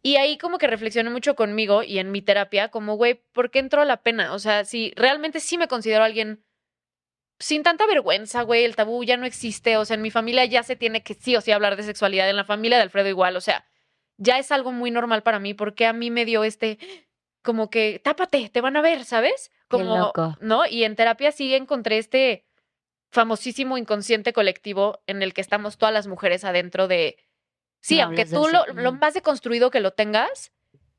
Y 0.02 0.16
ahí 0.16 0.38
como 0.38 0.58
que 0.58 0.66
reflexioné 0.66 1.10
mucho 1.10 1.34
conmigo 1.34 1.82
y 1.82 1.98
en 1.98 2.12
mi 2.12 2.22
terapia, 2.22 2.68
como, 2.68 2.96
güey, 2.96 3.22
¿por 3.32 3.50
qué 3.50 3.58
entró 3.58 3.84
la 3.84 4.02
pena? 4.02 4.32
O 4.32 4.38
sea, 4.38 4.64
si 4.64 4.92
realmente 4.96 5.40
sí 5.40 5.58
me 5.58 5.68
considero 5.68 6.04
alguien 6.04 6.44
sin 7.40 7.62
tanta 7.62 7.86
vergüenza, 7.86 8.42
güey, 8.42 8.64
el 8.64 8.76
tabú 8.76 9.04
ya 9.04 9.16
no 9.16 9.26
existe, 9.26 9.76
o 9.76 9.84
sea, 9.84 9.94
en 9.94 10.02
mi 10.02 10.10
familia 10.10 10.44
ya 10.44 10.62
se 10.62 10.76
tiene 10.76 11.02
que 11.02 11.14
sí 11.14 11.36
o 11.36 11.40
sí 11.40 11.52
hablar 11.52 11.76
de 11.76 11.82
sexualidad, 11.82 12.28
en 12.28 12.36
la 12.36 12.44
familia 12.44 12.78
de 12.78 12.84
Alfredo 12.84 13.08
igual, 13.08 13.36
o 13.36 13.40
sea, 13.40 13.64
ya 14.16 14.38
es 14.38 14.50
algo 14.50 14.72
muy 14.72 14.90
normal 14.90 15.22
para 15.22 15.38
mí, 15.38 15.54
porque 15.54 15.86
a 15.86 15.92
mí 15.92 16.10
me 16.10 16.24
dio 16.24 16.42
este, 16.42 16.78
como 17.42 17.70
que, 17.70 18.00
tápate, 18.02 18.48
te 18.48 18.60
van 18.60 18.76
a 18.76 18.80
ver, 18.80 19.04
¿sabes? 19.04 19.52
Como, 19.68 19.96
loco. 19.96 20.36
¿no? 20.40 20.66
Y 20.66 20.82
en 20.82 20.96
terapia 20.96 21.30
sí 21.30 21.54
encontré 21.54 21.98
este 21.98 22.47
famosísimo 23.10 23.78
inconsciente 23.78 24.32
colectivo 24.32 25.00
en 25.06 25.22
el 25.22 25.32
que 25.34 25.40
estamos 25.40 25.78
todas 25.78 25.92
las 25.94 26.06
mujeres 26.06 26.44
adentro 26.44 26.88
de, 26.88 27.16
sí, 27.80 27.96
No 27.98 28.04
aunque 28.04 28.26
tú 28.26 28.48
lo, 28.48 28.66
lo 28.74 28.92
más 28.92 29.14
deconstruido 29.14 29.70
que 29.70 29.80
lo 29.80 29.92
tengas, 29.92 30.52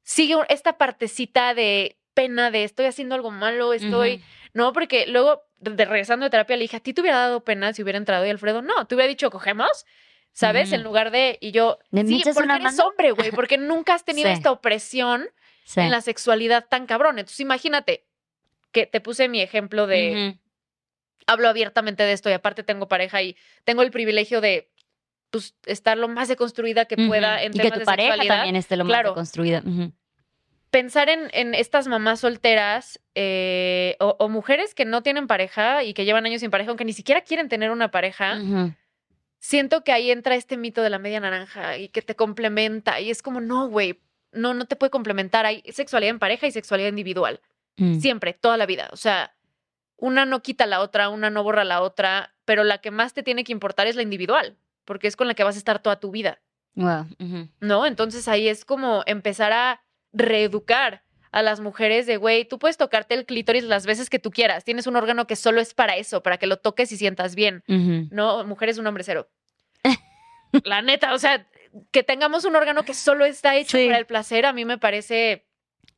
sigue 0.04 0.36
esta 0.50 0.78
partecita 0.78 1.54
de 1.54 1.98
pena 2.14 2.52
de 2.52 2.64
estoy 2.64 2.86
haciendo 2.88 3.16
algo 3.16 3.32
malo, 3.32 3.74
estoy... 3.74 4.24
No, 4.54 4.74
porque 4.74 5.06
luego, 5.06 5.44
de, 5.58 5.86
regresando 5.86 6.24
de 6.26 6.32
terapia, 6.32 6.58
le 6.58 6.64
dije, 6.64 6.78
a 6.78 6.80
ti 6.80 6.92
te 6.94 7.02
hubiera 7.02 7.20
dado 7.20 7.44
pena 7.44 7.72
si 7.74 7.84
hubiera 7.84 7.98
entrado 8.00 8.26
y 8.26 8.30
Alfredo, 8.32 8.64
no, 8.64 8.88
te 8.88 8.96
hubiera 8.96 9.08
dicho, 9.08 9.30
cogemos, 9.30 9.86
¿sabes? 10.32 10.72
En 10.72 10.82
lugar 10.82 11.12
de, 11.12 11.38
y 11.40 11.52
yo, 11.52 11.78
¿De 11.92 12.04
me 12.04 12.10
sí, 12.10 12.22
porque 12.34 12.40
eres 12.52 12.64
mano? 12.64 12.84
hombre, 12.88 13.12
güey, 13.12 13.30
porque 13.32 13.60
nunca 13.60 13.94
has 13.94 14.04
tenido 14.06 14.28
Sí. 14.28 14.34
esta 14.34 14.52
opresión 14.52 15.30
Sí. 15.66 15.82
en 15.82 15.92
la 15.92 16.02
sexualidad 16.02 16.66
tan 16.68 16.88
cabrón. 16.88 17.20
Entonces, 17.20 17.40
imagínate 17.42 18.08
que 18.72 18.88
te 18.88 19.00
puse 19.02 19.30
mi 19.30 19.40
ejemplo 19.40 19.86
de. 19.86 20.40
Hablo 21.28 21.48
abiertamente 21.50 22.04
de 22.04 22.14
esto 22.14 22.30
y 22.30 22.34
aparte 22.34 22.64
tengo 22.64 22.88
pareja 22.88 23.22
y 23.22 23.36
tengo 23.64 23.82
el 23.82 23.92
privilegio 23.92 24.42
de, 24.42 24.70
pues, 25.30 25.56
estar 25.66 25.98
lo 25.98 26.08
más 26.08 26.28
deconstruida 26.28 26.86
que 26.86 26.96
pueda 26.98 27.36
Ujú. 27.38 27.46
en 27.46 27.52
y 27.54 27.58
que 27.58 27.64
temas 27.64 27.74
tu 27.74 27.80
de 27.80 27.86
pareja 27.86 28.08
sexualidad. 28.10 28.36
también 28.38 28.56
esté 28.56 28.78
lo 28.78 28.86
Claro. 28.86 29.10
más 29.10 29.16
construida. 29.16 29.64
pensar 30.72 31.10
en, 31.10 31.30
en 31.34 31.56
estas 31.56 31.88
mamás 31.88 32.20
solteras 32.20 33.00
eh, 33.16 33.96
o, 34.00 34.16
o 34.20 34.30
mujeres 34.30 34.76
que 34.76 34.86
no 34.86 35.02
tienen 35.02 35.26
pareja 35.28 35.84
y 35.84 35.94
que 35.96 36.06
llevan 36.06 36.26
años 36.26 36.42
sin 36.42 36.52
pareja, 36.52 36.70
aunque 36.70 36.86
ni 36.86 36.94
siquiera 36.94 37.22
quieren 37.22 37.50
tener 37.50 37.72
una 37.72 37.90
pareja, 37.92 38.40
siento 39.40 39.84
que 39.84 39.92
ahí 39.92 40.12
entra 40.12 40.36
este 40.36 40.58
mito 40.58 40.82
de 40.84 40.90
la 40.90 41.00
media 41.00 41.20
naranja 41.20 41.78
y 41.78 41.90
que 41.90 42.02
te 42.02 42.16
complementa. 42.16 43.00
Y 43.00 43.10
es 43.10 43.22
como, 43.22 43.42
no, 43.42 43.68
güey, 43.68 44.00
no, 44.32 44.54
no 44.54 44.66
te 44.66 44.76
puede 44.76 44.92
complementar. 44.92 45.46
Hay 45.46 45.64
sexualidad 45.72 46.12
en 46.12 46.20
pareja 46.20 46.46
y 46.48 46.52
sexualidad 46.52 46.90
individual. 46.90 47.40
Siempre, 48.02 48.34
toda 48.34 48.58
la 48.58 48.66
vida. 48.66 48.90
O 48.92 48.98
sea, 48.98 49.34
una 50.00 50.26
no 50.26 50.42
quita 50.42 50.66
la 50.66 50.80
otra, 50.82 51.10
una 51.10 51.30
no 51.30 51.44
borra 51.44 51.64
la 51.64 51.82
otra, 51.82 52.34
pero 52.46 52.64
la 52.64 52.80
que 52.80 52.92
más 52.92 53.14
te 53.14 53.24
tiene 53.24 53.44
que 53.44 53.52
importar 53.52 53.88
es 53.88 53.96
la 53.96 54.02
individual, 54.02 54.58
porque 54.86 55.08
es 55.08 55.16
con 55.16 55.28
la 55.28 55.34
que 55.34 55.44
vas 55.44 55.56
a 55.56 55.60
estar 55.60 55.80
toda 55.82 56.00
tu 56.00 56.12
vida. 56.12 56.40
Wow. 56.76 57.08
¿no? 57.60 57.86
Entonces 57.86 58.28
ahí 58.28 58.48
es 58.48 58.64
como 58.64 59.04
empezar 59.06 59.52
a 59.52 59.82
reeducar 60.14 61.04
a 61.32 61.42
las 61.44 61.60
mujeres 61.60 62.08
de, 62.08 62.18
güey, 62.18 62.46
tú 62.46 62.58
puedes 62.58 62.78
tocarte 62.78 63.14
el 63.14 63.26
clítoris 63.26 63.64
las 63.64 63.86
veces 63.86 64.10
que 64.10 64.18
tú 64.18 64.32
quieras. 64.32 64.64
Tienes 64.64 64.88
un 64.88 64.96
órgano 64.96 65.28
que 65.28 65.36
solo 65.36 65.62
es 65.62 65.74
para 65.74 65.96
eso, 65.98 66.24
para 66.24 66.38
que 66.38 66.48
lo 66.48 66.58
toques 66.58 66.92
y 66.92 66.98
sientas 66.98 67.36
bien. 67.36 67.64
No, 68.12 68.44
mujer 68.46 68.70
es 68.70 68.78
un 68.78 68.88
hombre 68.88 69.04
cero. 69.04 69.30
La 70.64 70.82
neta, 70.82 71.14
o 71.14 71.20
sea, 71.20 71.46
que 71.92 72.02
tengamos 72.02 72.46
un 72.46 72.56
órgano 72.56 72.84
que 72.84 72.96
solo 72.96 73.26
está 73.26 73.56
hecho 73.56 73.78
Sí. 73.78 73.86
para 73.86 74.00
el 74.00 74.08
placer, 74.08 74.48
a 74.48 74.54
mí 74.54 74.66
me 74.66 74.80
parece 74.80 75.46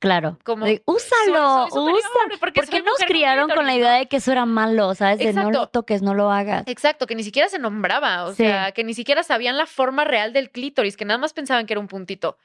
Claro. 0.02 0.38
como... 0.44 0.66
De, 0.66 0.82
úsalo, 0.86 1.68
úsalo. 1.68 1.94
porque 2.40 2.60
¿Por 2.60 2.66
qué 2.70 2.78
soy 2.78 2.82
nos 2.82 2.98
criaron 3.08 3.50
con 3.50 3.66
la 3.66 3.76
idea 3.76 3.92
de 3.94 4.08
que 4.08 4.18
eso 4.18 4.32
era 4.32 4.46
malo, 4.46 4.94
sabes? 4.96 5.20
De 5.20 5.32
no 5.32 5.52
lo 5.52 5.68
toques, 5.68 6.02
no 6.02 6.14
lo 6.14 6.32
hagas. 6.32 6.64
Exacto, 6.68 7.06
que 7.08 7.16
ni 7.16 7.24
siquiera 7.24 7.48
se 7.50 7.60
nombraba, 7.60 8.26
o 8.26 8.32
Sí. 8.32 8.38
sea, 8.38 8.72
que 8.72 8.84
ni 8.84 8.94
siquiera 8.96 9.22
sabían 9.24 9.58
la 9.58 9.68
forma 9.68 10.04
real 10.04 10.34
del 10.34 10.50
clítoris, 10.50 10.98
que 10.98 11.06
nada 11.06 11.20
más 11.20 11.34
pensaban 11.34 11.68
que 11.68 11.74
era 11.74 11.80
un 11.80 11.88
puntito. 11.88 12.38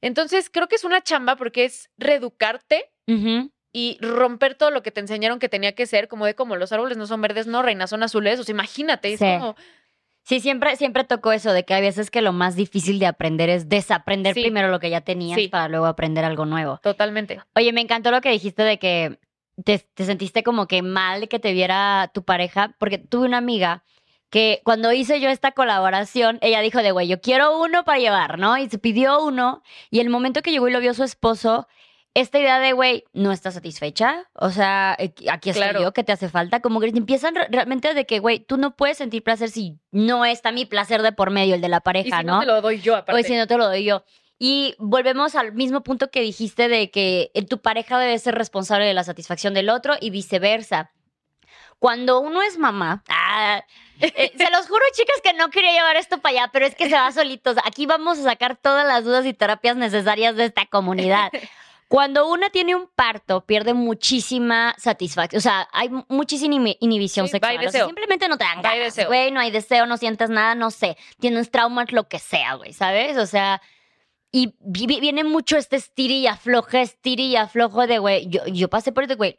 Entonces, 0.00 0.50
creo 0.50 0.68
que 0.68 0.76
es 0.76 0.84
una 0.84 1.02
chamba 1.02 1.34
porque 1.36 1.64
es 1.64 1.90
reeducarte 1.98 2.90
y 3.72 3.98
romper 4.00 4.54
todo 4.54 4.70
lo 4.70 4.82
que 4.84 4.92
te 4.92 5.00
enseñaron 5.00 5.40
que 5.40 5.48
tenía 5.48 5.74
que 5.74 5.86
ser, 5.86 6.06
como 6.06 6.26
de 6.26 6.34
como 6.36 6.54
los 6.54 6.70
árboles 6.72 6.96
no 6.96 7.06
son 7.06 7.20
verdes, 7.20 7.46
no, 7.48 7.60
reinas, 7.60 7.90
son 7.90 8.02
azules. 8.04 8.38
O 8.38 8.44
sea, 8.44 8.52
imagínate, 8.52 9.12
es 9.14 9.18
como. 9.20 9.56
Sí, 10.24 10.40
siempre, 10.40 10.74
siempre 10.76 11.04
tocó 11.04 11.32
eso 11.32 11.52
de 11.52 11.64
que 11.64 11.74
hay 11.74 11.82
veces 11.82 12.10
que 12.10 12.22
lo 12.22 12.32
más 12.32 12.56
difícil 12.56 12.98
de 12.98 13.06
aprender 13.06 13.50
es 13.50 13.68
desaprender 13.68 14.34
Sí. 14.34 14.40
primero 14.42 14.68
lo 14.68 14.80
que 14.80 14.88
ya 14.90 15.02
tenías 15.02 15.38
Sí. 15.38 15.48
para 15.48 15.68
luego 15.68 15.84
aprender 15.86 16.24
algo 16.24 16.46
nuevo. 16.46 16.78
Totalmente. 16.82 17.40
Oye, 17.54 17.72
me 17.72 17.82
encantó 17.82 18.10
lo 18.10 18.20
que 18.22 18.30
dijiste 18.30 18.62
de 18.62 18.78
que 18.78 19.18
te, 19.62 19.78
te 19.78 20.04
sentiste 20.04 20.42
como 20.42 20.66
que 20.66 20.80
mal 20.82 21.28
que 21.28 21.38
te 21.38 21.52
viera 21.52 22.10
tu 22.14 22.24
pareja, 22.24 22.74
porque 22.78 22.96
tuve 22.98 23.26
una 23.26 23.36
amiga 23.38 23.84
que 24.30 24.62
cuando 24.64 24.92
hice 24.92 25.20
yo 25.20 25.28
esta 25.28 25.52
colaboración, 25.52 26.38
ella 26.40 26.60
dijo 26.60 26.82
de, 26.82 26.90
güey, 26.90 27.06
yo 27.06 27.20
quiero 27.20 27.60
uno 27.62 27.84
para 27.84 27.98
llevar, 28.00 28.38
¿no? 28.38 28.56
Y 28.58 28.68
se 28.68 28.78
pidió 28.78 29.22
uno, 29.22 29.62
y 29.90 30.00
el 30.00 30.08
momento 30.10 30.42
que 30.42 30.50
llegó 30.50 30.66
y 30.68 30.72
lo 30.72 30.80
vio 30.80 30.92
su 30.94 31.04
esposo, 31.04 31.68
esta 32.14 32.38
idea 32.38 32.60
de, 32.60 32.72
güey, 32.72 33.04
no 33.12 33.32
está 33.32 33.50
satisfecha, 33.50 34.28
o 34.34 34.50
sea, 34.50 34.94
eh, 34.98 35.12
aquí 35.30 35.50
estoy 35.50 35.64
Claro. 35.64 35.82
yo, 35.82 35.92
que 35.92 36.04
te 36.04 36.12
hace 36.12 36.28
falta, 36.28 36.60
como 36.60 36.80
que 36.80 36.86
empiezan 36.88 37.34
re- 37.34 37.48
realmente 37.50 37.92
de 37.92 38.06
que, 38.06 38.20
güey, 38.20 38.38
tú 38.38 38.56
no 38.56 38.76
puedes 38.76 38.98
sentir 38.98 39.22
placer 39.24 39.50
si 39.50 39.78
no 39.90 40.24
está 40.24 40.52
mi 40.52 40.64
placer 40.64 41.02
de 41.02 41.10
por 41.12 41.30
medio, 41.30 41.56
el 41.56 41.60
de 41.60 41.68
la 41.68 41.78
Y 41.78 41.80
pareja, 41.80 42.20
si 42.20 42.24
no, 42.24 42.34
¿no? 42.34 42.40
te 42.40 42.46
lo 42.46 42.60
doy 42.60 42.80
yo, 42.80 42.94
aparte. 42.96 43.14
Hoy 43.14 43.24
si 43.24 43.34
no 43.36 43.46
te 43.46 43.56
lo 43.58 43.66
doy 43.66 43.84
yo. 43.84 44.04
Y 44.38 44.74
volvemos 44.78 45.34
al 45.36 45.52
mismo 45.52 45.82
punto 45.82 46.10
que 46.10 46.20
dijiste 46.20 46.68
de 46.68 46.90
que 46.90 47.30
eh, 47.34 47.44
tu 47.46 47.60
pareja 47.62 47.98
debe 47.98 48.18
ser 48.18 48.34
responsable 48.34 48.84
de 48.86 48.94
la 48.94 49.04
satisfacción 49.04 49.54
del 49.54 49.68
otro 49.70 49.94
y 50.00 50.10
viceversa. 50.10 50.90
Cuando 51.78 52.20
uno 52.20 52.42
es 52.42 52.58
mamá, 52.58 53.02
ah, 53.08 53.62
eh, 54.00 54.32
se 54.36 54.50
los 54.50 54.66
juro, 54.68 54.82
chicas, 54.92 55.16
que 55.22 55.34
no 55.34 55.50
quería 55.50 55.72
llevar 55.72 55.96
esto 55.96 56.18
para 56.18 56.32
allá, 56.42 56.50
pero 56.52 56.66
es 56.66 56.74
que 56.74 56.88
se 56.88 56.94
va 56.94 57.10
solitos. 57.12 57.56
Aquí 57.64 57.86
vamos 57.86 58.18
a 58.18 58.22
sacar 58.22 58.56
todas 58.56 58.86
las 58.86 59.04
dudas 59.04 59.26
y 59.26 59.34
terapias 59.34 59.76
necesarias 59.76 60.34
de 60.36 60.44
esta 60.46 60.66
comunidad. 60.66 61.30
Cuando 61.94 62.26
una 62.28 62.50
tiene 62.50 62.74
un 62.74 62.88
parto, 62.92 63.46
pierde 63.46 63.72
muchísima 63.72 64.74
satisfacción. 64.78 65.38
O 65.38 65.40
sea, 65.40 65.68
hay 65.72 65.90
mu- 65.90 66.04
muchísima 66.08 66.56
inhi- 66.56 66.76
inhibición 66.80 67.28
Sí, 67.28 67.30
sexual. 67.32 67.64
O 67.64 67.70
sea, 67.70 67.84
simplemente 67.86 68.26
no 68.26 68.36
te 68.36 68.42
dan 68.42 68.62
ganas, 68.62 68.78
deseo. 68.96 69.06
güey. 69.06 69.30
No 69.30 69.38
hay 69.38 69.52
deseo, 69.52 69.86
no 69.86 69.96
sientes 69.96 70.28
nada, 70.28 70.56
no 70.56 70.72
sé. 70.72 70.96
Tienes 71.20 71.52
traumas, 71.52 71.92
lo 71.92 72.08
que 72.08 72.18
sea, 72.18 72.54
güey, 72.54 72.72
¿sabes? 72.72 73.16
O 73.16 73.26
sea, 73.26 73.62
y 74.32 74.56
vi- 74.58 74.86
vi- 74.88 74.98
viene 74.98 75.22
mucho 75.22 75.56
este 75.56 75.76
estiri 75.76 76.18
y 76.18 76.26
afloje, 76.26 76.80
estiri 76.82 77.26
y 77.26 77.36
aflojo 77.36 77.86
de, 77.86 77.98
güey, 78.00 78.26
yo, 78.28 78.44
yo 78.48 78.68
pasé 78.68 78.90
por 78.90 79.04
este, 79.04 79.14
güey. 79.14 79.38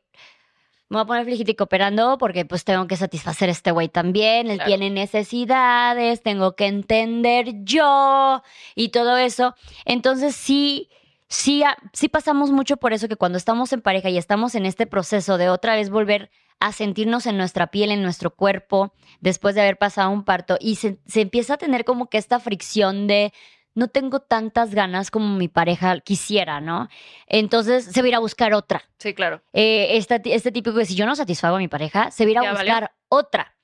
Me 0.88 0.96
voy 0.96 1.04
a 1.04 1.06
poner 1.08 1.26
flijiti 1.26 1.56
cooperando 1.56 2.18
porque 2.18 2.46
pues 2.46 2.64
tengo 2.64 2.88
que 2.88 2.96
satisfacer 2.96 3.50
a 3.50 3.52
este 3.52 3.72
güey 3.72 3.90
también. 3.90 4.50
Él 4.50 4.60
Claro. 4.60 4.70
tiene 4.70 4.90
necesidades, 4.92 6.24
tengo 6.24 6.56
que 6.56 6.68
entender 6.68 7.48
yo 7.66 8.42
y 8.76 8.90
todo 8.90 9.18
eso. 9.18 9.56
Entonces 9.84 10.38
sí, 10.38 10.90
sí, 11.28 11.64
sí 11.94 12.10
pasamos 12.10 12.52
mucho 12.52 12.78
por 12.78 12.94
eso 12.94 13.08
que 13.08 13.16
cuando 13.16 13.38
estamos 13.38 13.72
en 13.74 13.82
pareja 13.82 14.10
y 14.10 14.18
estamos 14.18 14.56
en 14.56 14.66
este 14.66 14.86
proceso 14.88 15.38
de 15.38 15.50
otra 15.50 15.76
vez 15.76 15.90
volver 15.90 16.30
a 16.60 16.72
sentirnos 16.72 17.26
en 17.26 17.38
nuestra 17.38 17.68
piel, 17.68 17.92
en 17.92 18.02
nuestro 18.02 18.32
cuerpo, 18.34 18.94
después 19.20 19.56
de 19.56 19.62
haber 19.62 19.78
pasado 19.78 20.10
un 20.10 20.24
parto, 20.24 20.58
y 20.60 20.76
se, 20.76 21.00
se 21.06 21.22
empieza 21.22 21.56
a 21.56 21.58
tener 21.58 21.84
como 21.84 22.10
que 22.10 22.18
esta 22.18 22.40
fricción 22.40 23.08
de 23.08 23.34
no 23.74 23.90
tengo 23.90 24.22
tantas 24.22 24.74
ganas 24.74 25.12
como 25.12 25.36
mi 25.36 25.50
pareja 25.50 26.00
quisiera, 26.00 26.62
¿no? 26.62 26.88
Entonces 27.28 27.84
se 27.84 28.02
va 28.02 28.06
a 28.06 28.10
ir 28.10 28.16
a 28.16 28.20
buscar 28.20 28.54
otra. 28.54 28.84
Sí, 29.00 29.14
claro. 29.14 29.42
Eh, 29.52 29.98
esta- 29.98 30.16
este 30.24 30.52
típico 30.54 30.78
de 30.78 30.86
si 30.86 30.96
yo 30.96 31.06
no 31.06 31.16
satisfago 31.16 31.58
a 31.58 31.60
mi 31.60 31.68
pareja, 31.68 32.10
se 32.10 32.24
va 32.24 32.28
a 32.30 32.32
ir 32.32 32.38
a 32.38 32.42
Ya 32.44 32.54
valió. 32.54 32.74
buscar 32.74 32.92
otra. 33.10 33.55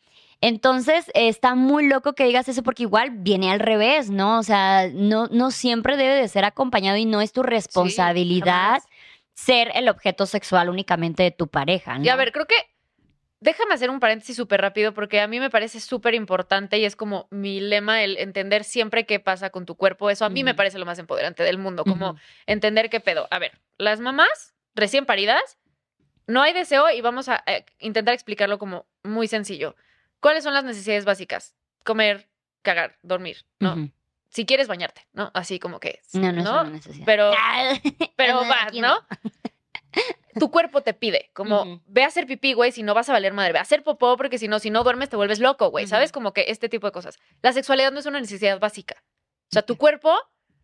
Entonces, 0.42 1.12
está 1.14 1.54
muy 1.54 1.88
loco 1.88 2.14
que 2.14 2.26
digas 2.26 2.50
eso 2.50 2.64
porque 2.64 2.84
igual 2.84 3.12
viene 3.12 3.52
al 3.52 3.60
revés, 3.60 4.10
¿no? 4.10 4.40
O 4.40 4.44
sea, 4.44 4.90
no, 4.92 5.28
no 5.28 5.52
siempre 5.52 5.98
debe 5.98 6.16
de 6.16 6.28
ser 6.28 6.46
acompañado 6.46 6.98
y 6.98 7.06
no 7.06 7.22
es 7.22 7.32
tu 7.32 7.44
responsabilidad 7.44 8.82
ser 9.34 9.72
el 9.76 9.88
objeto 9.88 10.26
sexual 10.26 10.70
únicamente 10.70 11.24
de 11.24 11.32
tu 11.32 11.48
pareja, 11.48 11.98
¿no? 11.98 12.06
Y 12.06 12.10
a 12.10 12.16
ver, 12.16 12.32
creo 12.32 12.48
que 12.48 12.56
déjame 13.40 13.74
hacer 13.74 13.90
un 13.90 14.00
paréntesis 14.00 14.36
súper 14.36 14.62
rápido 14.62 14.94
porque 14.94 15.20
a 15.20 15.28
mí 15.28 15.40
me 15.40 15.50
parece 15.50 15.80
súper 15.80 16.14
importante 16.14 16.78
y 16.78 16.86
es 16.86 16.96
como 16.96 17.28
mi 17.32 17.60
lema 17.60 18.04
el 18.04 18.18
entender 18.18 18.64
siempre 18.64 19.06
qué 19.06 19.20
pasa 19.20 19.50
con 19.50 19.66
tu 19.66 19.76
cuerpo. 19.76 20.10
Eso 20.10 20.26
a 20.26 20.30
mí 20.30 20.44
me 20.44 20.56
parece 20.56 20.80
lo 20.80 20.86
más 20.86 21.00
empoderante 21.00 21.44
del 21.44 21.58
mundo, 21.58 21.84
como 21.84 22.16
entender 22.46 22.90
qué 22.90 23.00
pedo. 23.00 23.28
A 23.32 23.40
ver, 23.40 23.60
las 23.78 24.00
mamás 24.00 24.54
recién 24.76 25.06
paridas, 25.06 25.58
no 26.28 26.42
hay 26.42 26.54
deseo 26.54 26.90
y 26.90 27.02
vamos 27.02 27.30
a 27.30 27.44
eh, 27.46 27.66
intentar 27.80 28.14
explicarlo 28.14 28.58
como 28.58 28.86
muy 29.04 29.28
sencillo. 29.28 29.76
¿Cuáles 30.22 30.44
son 30.44 30.54
las 30.54 30.64
necesidades 30.64 31.04
básicas? 31.04 31.56
Comer, 31.84 32.30
cagar, 32.62 32.98
dormir, 33.02 33.46
¿no? 33.60 33.92
Si 34.30 34.46
quieres 34.46 34.70
bañarte, 34.70 35.06
¿no? 35.12 35.30
Así 35.34 35.60
como 35.60 35.82
que 35.82 36.00
es, 36.02 36.16
No, 36.16 36.32
no, 36.32 36.42
es 36.42 36.48
una 36.48 36.64
necesidad. 36.70 37.06
Pero, 37.06 37.32
Ah, 37.38 37.74
pero 38.16 38.36
no, 38.36 38.48
vas, 38.48 38.68
aquí 38.68 38.80
¿no? 38.80 39.00
Tu 40.40 40.50
cuerpo 40.50 40.82
te 40.82 40.94
pide, 40.94 41.32
como 41.34 41.82
ve 41.86 42.04
a 42.04 42.08
hacer 42.08 42.26
pipí, 42.26 42.54
güey, 42.54 42.72
si 42.72 42.82
no 42.82 42.94
vas 42.94 43.10
a 43.10 43.12
valer 43.12 43.34
madre, 43.34 43.52
ve 43.52 43.60
a 43.60 43.64
hacer 43.64 43.84
popó, 43.84 44.16
porque 44.16 44.38
si 44.38 44.48
no, 44.48 44.60
si 44.60 44.70
no 44.70 44.86
duermes 44.86 45.10
te 45.10 45.18
vuelves 45.18 45.40
loco, 45.40 45.70
güey, 45.70 45.88
¿sabes? 45.88 46.14
Como 46.14 46.32
que 46.32 46.46
este 46.48 46.70
tipo 46.70 46.88
de 46.88 46.94
cosas. 46.94 47.20
La 47.42 47.52
sexualidad 47.52 47.92
no 47.92 48.00
es 48.00 48.06
una 48.06 48.22
necesidad 48.22 48.58
básica. 48.58 49.04
O 49.50 49.52
sea, 49.52 49.64
tu 49.64 49.76
cuerpo 49.76 50.16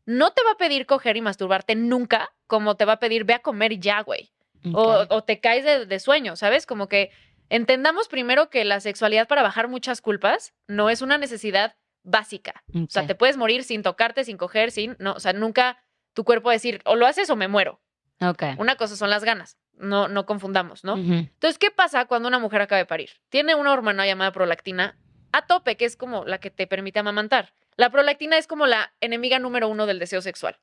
no 0.06 0.32
te 0.32 0.42
va 0.46 0.52
a 0.52 0.58
pedir 0.58 0.86
coger 0.86 1.18
y 1.18 1.22
masturbarte 1.22 1.76
nunca, 1.76 2.30
como 2.46 2.76
te 2.76 2.86
va 2.86 2.94
a 2.94 3.00
pedir 3.00 3.26
ve 3.26 3.34
a 3.34 3.40
comer 3.40 3.74
y 3.74 3.80
ya, 3.80 4.02
güey. 4.02 4.32
O, 4.74 5.24
te 5.24 5.40
caes 5.40 5.64
de, 5.64 5.86
de 5.86 6.00
sueño, 6.00 6.36
¿sabes? 6.36 6.66
Como 6.66 6.88
que 6.88 7.12
entendamos 7.50 8.08
primero 8.08 8.50
que 8.50 8.66
la 8.66 8.80
sexualidad 8.80 9.28
para 9.28 9.44
bajar 9.44 9.68
muchas 9.68 10.02
culpas 10.02 10.54
no 10.68 10.90
es 10.90 11.02
una 11.02 11.18
necesidad 11.18 11.76
básica. 12.04 12.64
O 12.74 12.88
sea, 12.90 13.06
te 13.06 13.16
puedes 13.16 13.38
morir 13.38 13.64
sin 13.64 13.84
tocarte, 13.84 14.24
sin 14.24 14.38
coger, 14.38 14.72
sin, 14.72 14.96
no, 15.00 15.14
o 15.14 15.20
sea, 15.20 15.34
nunca 15.34 15.84
tu 16.14 16.24
cuerpo 16.24 16.48
va 16.48 16.54
a 16.54 16.56
decir, 16.56 16.82
o 16.86 16.96
lo 16.96 17.06
haces 17.06 17.30
o 17.30 17.36
me 17.36 17.48
muero. 17.48 17.82
Ok. 18.22 18.44
Una 18.58 18.76
cosa 18.76 18.96
son 18.96 19.10
las 19.10 19.24
ganas, 19.24 19.58
no, 19.74 20.08
no 20.08 20.26
confundamos, 20.26 20.84
¿no? 20.84 20.96
Entonces, 20.96 21.60
¿qué 21.60 21.70
pasa 21.70 22.06
cuando 22.06 22.28
una 22.28 22.40
mujer 22.40 22.62
acaba 22.62 22.80
de 22.80 22.86
parir? 22.86 23.12
Tiene 23.30 23.56
una 23.56 23.74
hormona 23.74 24.06
llamada 24.06 24.32
prolactina 24.32 24.98
a 25.32 25.46
tope, 25.46 25.78
que 25.78 25.86
es 25.86 25.98
como 25.98 26.26
la 26.26 26.40
que 26.40 26.50
te 26.50 26.66
permite 26.66 27.00
amamantar. 27.00 27.54
La 27.76 27.92
prolactina 27.92 28.38
es 28.38 28.48
como 28.48 28.66
la 28.66 28.94
enemiga 29.02 29.38
número 29.38 29.68
uno 29.68 29.86
del 29.86 30.00
deseo 30.00 30.22
sexual. 30.22 30.60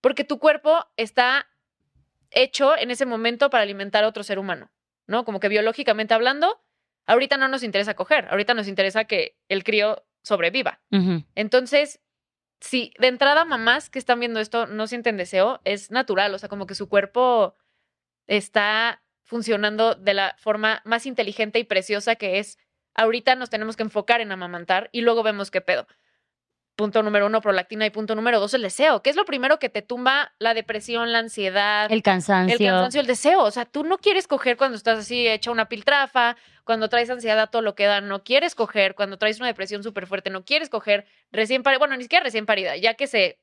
Porque 0.00 0.24
tu 0.24 0.38
cuerpo 0.38 0.86
está 0.96 1.46
hecho 2.30 2.76
en 2.76 2.90
ese 2.90 3.06
momento 3.06 3.50
para 3.50 3.62
alimentar 3.62 4.04
a 4.04 4.08
otro 4.08 4.22
ser 4.22 4.38
humano, 4.38 4.70
¿no? 5.08 5.24
Como 5.24 5.40
que 5.40 5.48
biológicamente 5.48 6.14
hablando, 6.14 6.62
ahorita 7.06 7.36
no 7.36 7.48
nos 7.48 7.64
interesa 7.64 7.94
coger, 7.94 8.28
ahorita 8.30 8.54
nos 8.54 8.68
interesa 8.68 9.04
que 9.04 9.36
el 9.48 9.64
crío 9.64 10.06
sobreviva. 10.22 10.80
Entonces, 11.34 12.00
si 12.60 12.92
de 12.98 13.08
entrada 13.08 13.44
mamás 13.44 13.90
que 13.90 13.98
están 13.98 14.20
viendo 14.20 14.38
esto 14.38 14.66
no 14.66 14.86
sienten 14.86 15.16
deseo, 15.16 15.60
es 15.64 15.90
natural, 15.90 16.34
o 16.34 16.38
sea, 16.38 16.48
como 16.48 16.66
que 16.66 16.74
su 16.74 16.88
cuerpo 16.88 17.56
está 18.26 19.02
funcionando 19.24 19.94
de 19.94 20.14
la 20.14 20.36
forma 20.38 20.82
más 20.84 21.06
inteligente 21.06 21.58
y 21.58 21.64
preciosa 21.64 22.16
que 22.16 22.38
es, 22.38 22.58
ahorita 22.94 23.34
nos 23.34 23.50
tenemos 23.50 23.76
que 23.76 23.82
enfocar 23.84 24.20
en 24.20 24.32
amamantar 24.32 24.88
y 24.92 25.00
luego 25.00 25.22
vemos 25.22 25.50
qué 25.50 25.60
pedo. 25.60 25.86
Punto 26.78 27.02
número 27.02 27.26
uno, 27.26 27.40
prolactina 27.40 27.86
y 27.86 27.90
punto 27.90 28.14
número 28.14 28.38
dos, 28.38 28.54
el 28.54 28.62
deseo, 28.62 29.02
que 29.02 29.10
es 29.10 29.16
lo 29.16 29.24
primero 29.24 29.58
que 29.58 29.68
te 29.68 29.82
tumba 29.82 30.32
la 30.38 30.54
depresión, 30.54 31.10
la 31.10 31.18
ansiedad, 31.18 31.90
El 31.90 32.04
cansancio. 32.04 32.56
el 32.56 32.64
cansancio, 32.64 33.00
el 33.00 33.08
deseo. 33.08 33.42
O 33.42 33.50
sea, 33.50 33.64
tú 33.64 33.82
no 33.82 33.98
quieres 33.98 34.28
coger 34.28 34.56
cuando 34.56 34.76
estás 34.76 35.00
así 35.00 35.26
hecha 35.26 35.50
una 35.50 35.68
piltrafa, 35.68 36.36
cuando 36.62 36.88
traes 36.88 37.10
ansiedad 37.10 37.40
a 37.40 37.48
todo 37.48 37.62
lo 37.62 37.74
que 37.74 37.86
da, 37.86 38.00
no 38.00 38.22
quieres 38.22 38.54
coger, 38.54 38.94
cuando 38.94 39.18
traes 39.18 39.38
una 39.38 39.48
depresión 39.48 39.82
súper 39.82 40.06
fuerte, 40.06 40.30
no 40.30 40.44
quieres 40.44 40.70
coger 40.70 41.04
recién 41.32 41.64
parida, 41.64 41.80
bueno, 41.80 41.96
ni 41.96 42.04
siquiera 42.04 42.22
recién 42.22 42.46
parida, 42.46 42.76
ya 42.76 42.94
que 42.94 43.08
se 43.08 43.40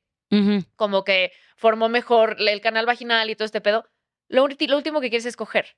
como 0.78 1.04
que 1.04 1.34
formó 1.58 1.90
mejor 1.90 2.38
el 2.40 2.62
canal 2.62 2.86
vaginal 2.86 3.30
y 3.30 3.36
todo 3.36 3.46
este 3.46 3.60
pedo, 3.60 3.86
lo, 4.30 4.46
último 4.46 5.02
que 5.02 5.10
quieres 5.10 5.26
es 5.26 5.36
coger. 5.36 5.76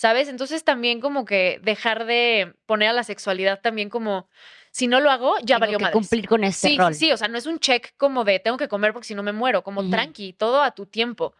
¿sabes? 0.00 0.28
Entonces 0.28 0.64
también 0.64 0.98
como 0.98 1.26
que 1.26 1.60
dejar 1.62 2.06
de 2.06 2.54
poner 2.64 2.88
a 2.88 2.94
la 2.94 3.04
sexualidad 3.04 3.60
también 3.60 3.90
como, 3.90 4.30
si 4.70 4.86
no 4.86 5.00
lo 5.00 5.10
hago, 5.10 5.36
ya 5.38 5.56
Tengo 5.56 5.60
valió 5.60 5.78
que 5.78 5.82
madres. 5.84 5.94
cumplir 5.94 6.28
con 6.28 6.44
este 6.44 6.68
Sí, 6.68 6.78
rol. 6.78 6.94
sí, 6.94 7.12
o 7.12 7.16
sea, 7.16 7.28
no 7.28 7.36
es 7.38 7.46
un 7.46 7.58
check 7.58 7.94
como 7.96 8.24
de 8.24 8.38
tengo 8.38 8.56
que 8.56 8.68
comer 8.68 8.92
porque 8.92 9.08
si 9.08 9.14
no 9.14 9.22
me 9.22 9.32
muero, 9.32 9.62
como 9.64 9.88
tranqui, 9.90 10.32
todo 10.32 10.62
a 10.62 10.70
tu 10.72 10.86
tiempo. 10.86 11.34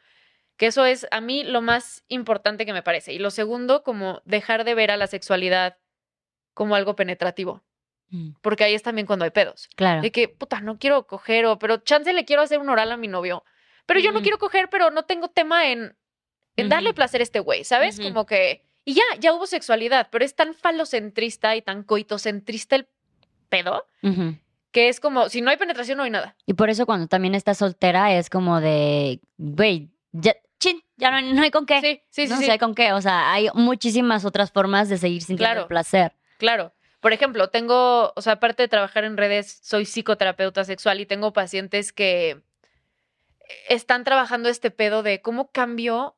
Que 0.56 0.66
eso 0.66 0.84
es 0.84 1.06
a 1.10 1.20
mí 1.20 1.42
lo 1.44 1.62
más 1.62 2.04
importante 2.08 2.66
que 2.66 2.72
me 2.72 2.82
parece. 2.82 3.12
Y 3.14 3.18
lo 3.18 3.30
segundo, 3.30 3.82
como 3.82 4.20
dejar 4.24 4.64
de 4.64 4.74
ver 4.74 4.90
a 4.90 4.96
la 4.96 5.06
sexualidad 5.06 5.78
como 6.54 6.74
algo 6.74 6.94
penetrativo, 6.96 7.62
Mm, 8.12 8.32
porque 8.42 8.64
ahí 8.64 8.74
es 8.74 8.82
también 8.82 9.06
cuando 9.06 9.24
hay 9.24 9.30
pedos. 9.30 9.68
Claro. 9.76 10.02
De 10.02 10.10
que, 10.10 10.26
puta, 10.28 10.60
no 10.60 10.78
quiero 10.80 11.06
coger, 11.06 11.46
o, 11.46 11.60
pero 11.60 11.76
chance 11.76 12.12
le 12.12 12.24
quiero 12.24 12.42
hacer 12.42 12.58
un 12.58 12.68
oral 12.68 12.90
a 12.90 12.96
mi 12.96 13.06
novio. 13.06 13.44
Pero 13.86 14.00
yo 14.00 14.10
no 14.10 14.20
quiero 14.20 14.36
coger, 14.38 14.68
pero 14.68 14.90
no 14.90 15.04
tengo 15.04 15.28
tema 15.28 15.68
en, 15.70 15.96
en 16.56 16.68
darle 16.68 16.92
placer 16.92 17.20
a 17.20 17.22
este 17.22 17.38
güey, 17.38 17.62
¿sabes? 17.62 18.00
Como 18.00 18.26
que. 18.26 18.64
Y 18.84 18.94
ya, 18.94 19.02
ya 19.20 19.32
hubo 19.32 19.46
sexualidad, 19.46 20.08
pero 20.10 20.24
es 20.24 20.34
tan 20.34 20.54
falocentrista 20.54 21.54
y 21.54 21.62
tan 21.62 21.84
coitocentrista 21.84 22.74
el 22.74 22.88
pedo 23.50 23.86
que 24.72 24.88
es 24.88 25.00
como, 25.00 25.28
si 25.28 25.42
no 25.42 25.50
hay 25.50 25.56
penetración, 25.56 25.96
no 25.98 26.04
hay 26.04 26.10
nada. 26.10 26.36
Y 26.46 26.54
por 26.54 26.70
eso 26.70 26.86
cuando 26.86 27.08
también 27.08 27.34
estás 27.34 27.58
soltera 27.58 28.14
es 28.14 28.30
como 28.30 28.60
de, 28.60 29.20
güey, 29.36 29.90
ya, 30.12 30.36
chin, 30.60 30.80
ya 30.96 31.10
no, 31.10 31.20
no 31.34 31.42
hay 31.42 31.50
con 31.50 31.66
qué. 31.66 31.80
Sí, 31.80 32.02
sí, 32.10 32.26
sí, 32.28 32.32
no 32.32 32.38
sí. 32.38 32.46
sé 32.46 32.58
con 32.58 32.74
qué. 32.76 32.92
O 32.92 33.00
sea, 33.00 33.32
hay 33.32 33.48
muchísimas 33.54 34.24
otras 34.24 34.52
formas 34.52 34.88
de 34.88 34.96
seguir 34.96 35.22
sintiendo 35.22 35.54
Claro. 35.54 35.68
placer. 35.68 36.12
Claro. 36.38 36.72
Por 37.00 37.12
ejemplo, 37.12 37.48
tengo, 37.48 38.12
o 38.14 38.22
sea, 38.22 38.34
aparte 38.34 38.62
de 38.62 38.68
trabajar 38.68 39.02
en 39.04 39.16
redes, 39.16 39.58
soy 39.62 39.86
psicoterapeuta 39.86 40.62
sexual 40.64 41.00
y 41.00 41.06
tengo 41.06 41.32
pacientes 41.32 41.92
que 41.92 42.40
están 43.68 44.04
trabajando 44.04 44.48
este 44.48 44.70
pedo 44.70 45.02
de 45.02 45.20
cómo 45.20 45.50
cambio 45.50 46.16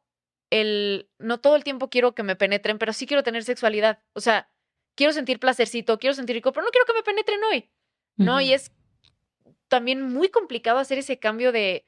el, 0.50 1.08
no 1.18 1.40
todo 1.40 1.56
el 1.56 1.64
tiempo 1.64 1.88
quiero 1.88 2.14
que 2.14 2.22
me 2.22 2.36
penetren, 2.36 2.76
pero 2.78 2.92
sí 2.92 3.06
quiero 3.06 3.22
tener 3.22 3.44
sexualidad. 3.44 4.00
O 4.12 4.20
sea, 4.20 4.50
quiero 4.94 5.12
sentir 5.12 5.38
placercito, 5.38 5.99
quiero 5.99 6.14
sentir 6.14 6.34
rico, 6.37 6.52
pero 6.52 6.64
no 6.64 6.70
quiero 6.70 6.87
que 6.87 6.94
me 6.94 7.02
penetren 7.02 7.42
hoy. 7.44 7.70
¿No? 8.16 8.34
Ujú. 8.34 8.40
Y 8.42 8.52
es 8.52 8.72
también 9.68 10.02
muy 10.02 10.28
complicado 10.28 10.78
hacer 10.78 10.99
ese 10.99 11.18
cambio 11.18 11.52
de... 11.52 11.87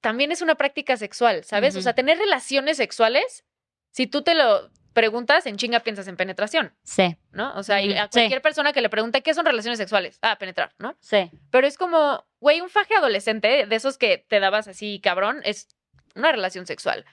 También 0.00 0.32
es 0.32 0.42
una 0.42 0.54
práctica 0.54 0.96
sexual, 0.96 1.44
¿sabes? 1.44 1.74
O 1.76 1.82
sea, 1.82 1.92
tener 1.94 2.18
relaciones 2.18 2.76
sexuales, 2.76 3.44
si 3.90 4.06
tú 4.06 4.22
te 4.22 4.34
lo 4.34 4.70
preguntas, 4.92 5.46
en 5.46 5.56
chinga 5.56 5.80
piensas 5.80 6.08
en 6.08 6.16
penetración, 6.16 6.72
Sí, 6.82 7.16
¿no? 7.32 7.54
O 7.56 7.62
sea, 7.62 7.82
y 7.82 7.92
a 7.92 8.04
sí. 8.04 8.10
cualquier 8.12 8.42
persona 8.42 8.72
que 8.72 8.80
le 8.80 8.88
pregunte 8.88 9.22
qué 9.22 9.34
son 9.34 9.44
relaciones 9.44 9.78
sexuales, 9.78 10.18
ah, 10.22 10.36
penetrar, 10.38 10.74
¿no? 10.78 10.96
sí. 11.00 11.30
Pero 11.50 11.66
es 11.66 11.76
como, 11.76 12.24
güey, 12.40 12.60
un 12.60 12.68
faje 12.70 12.94
adolescente, 12.94 13.66
de 13.66 13.76
esos 13.76 13.98
que 13.98 14.18
te 14.18 14.40
dabas 14.40 14.66
así, 14.68 15.00
cabrón, 15.00 15.40
es 15.44 15.68
una 16.14 16.32
relación 16.32 16.66
sexual. 16.66 17.04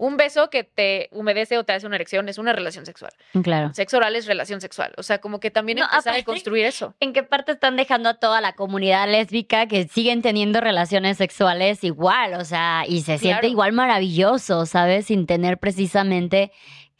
Un 0.00 0.16
beso 0.16 0.48
que 0.48 0.64
te 0.64 1.10
humedece 1.12 1.58
o 1.58 1.64
te 1.64 1.74
hace 1.74 1.86
una 1.86 1.96
erección 1.96 2.26
es 2.30 2.38
una 2.38 2.54
relación 2.54 2.86
sexual. 2.86 3.12
Claro. 3.42 3.74
Sexo 3.74 3.98
oral 3.98 4.16
es 4.16 4.24
relación 4.24 4.62
sexual. 4.62 4.94
O 4.96 5.02
sea, 5.02 5.18
como 5.18 5.40
que 5.40 5.50
también 5.50 5.76
No, 5.76 5.84
empezar 5.84 6.16
a 6.16 6.22
construir 6.22 6.64
eso. 6.64 6.94
¿En 7.00 7.12
qué 7.12 7.22
parte 7.22 7.52
están 7.52 7.76
dejando 7.76 8.08
a 8.08 8.14
toda 8.14 8.40
la 8.40 8.54
comunidad 8.54 9.06
lésbica 9.10 9.66
que 9.66 9.86
siguen 9.88 10.22
teniendo 10.22 10.62
relaciones 10.62 11.18
sexuales 11.18 11.84
igual? 11.84 12.32
O 12.40 12.46
sea, 12.46 12.84
y 12.88 13.02
se 13.02 13.18
siente 13.18 13.48
igual 13.48 13.72
maravilloso, 13.72 14.64
¿sabes? 14.64 15.04
Sin 15.04 15.26
tener 15.26 15.58
precisamente 15.58 16.50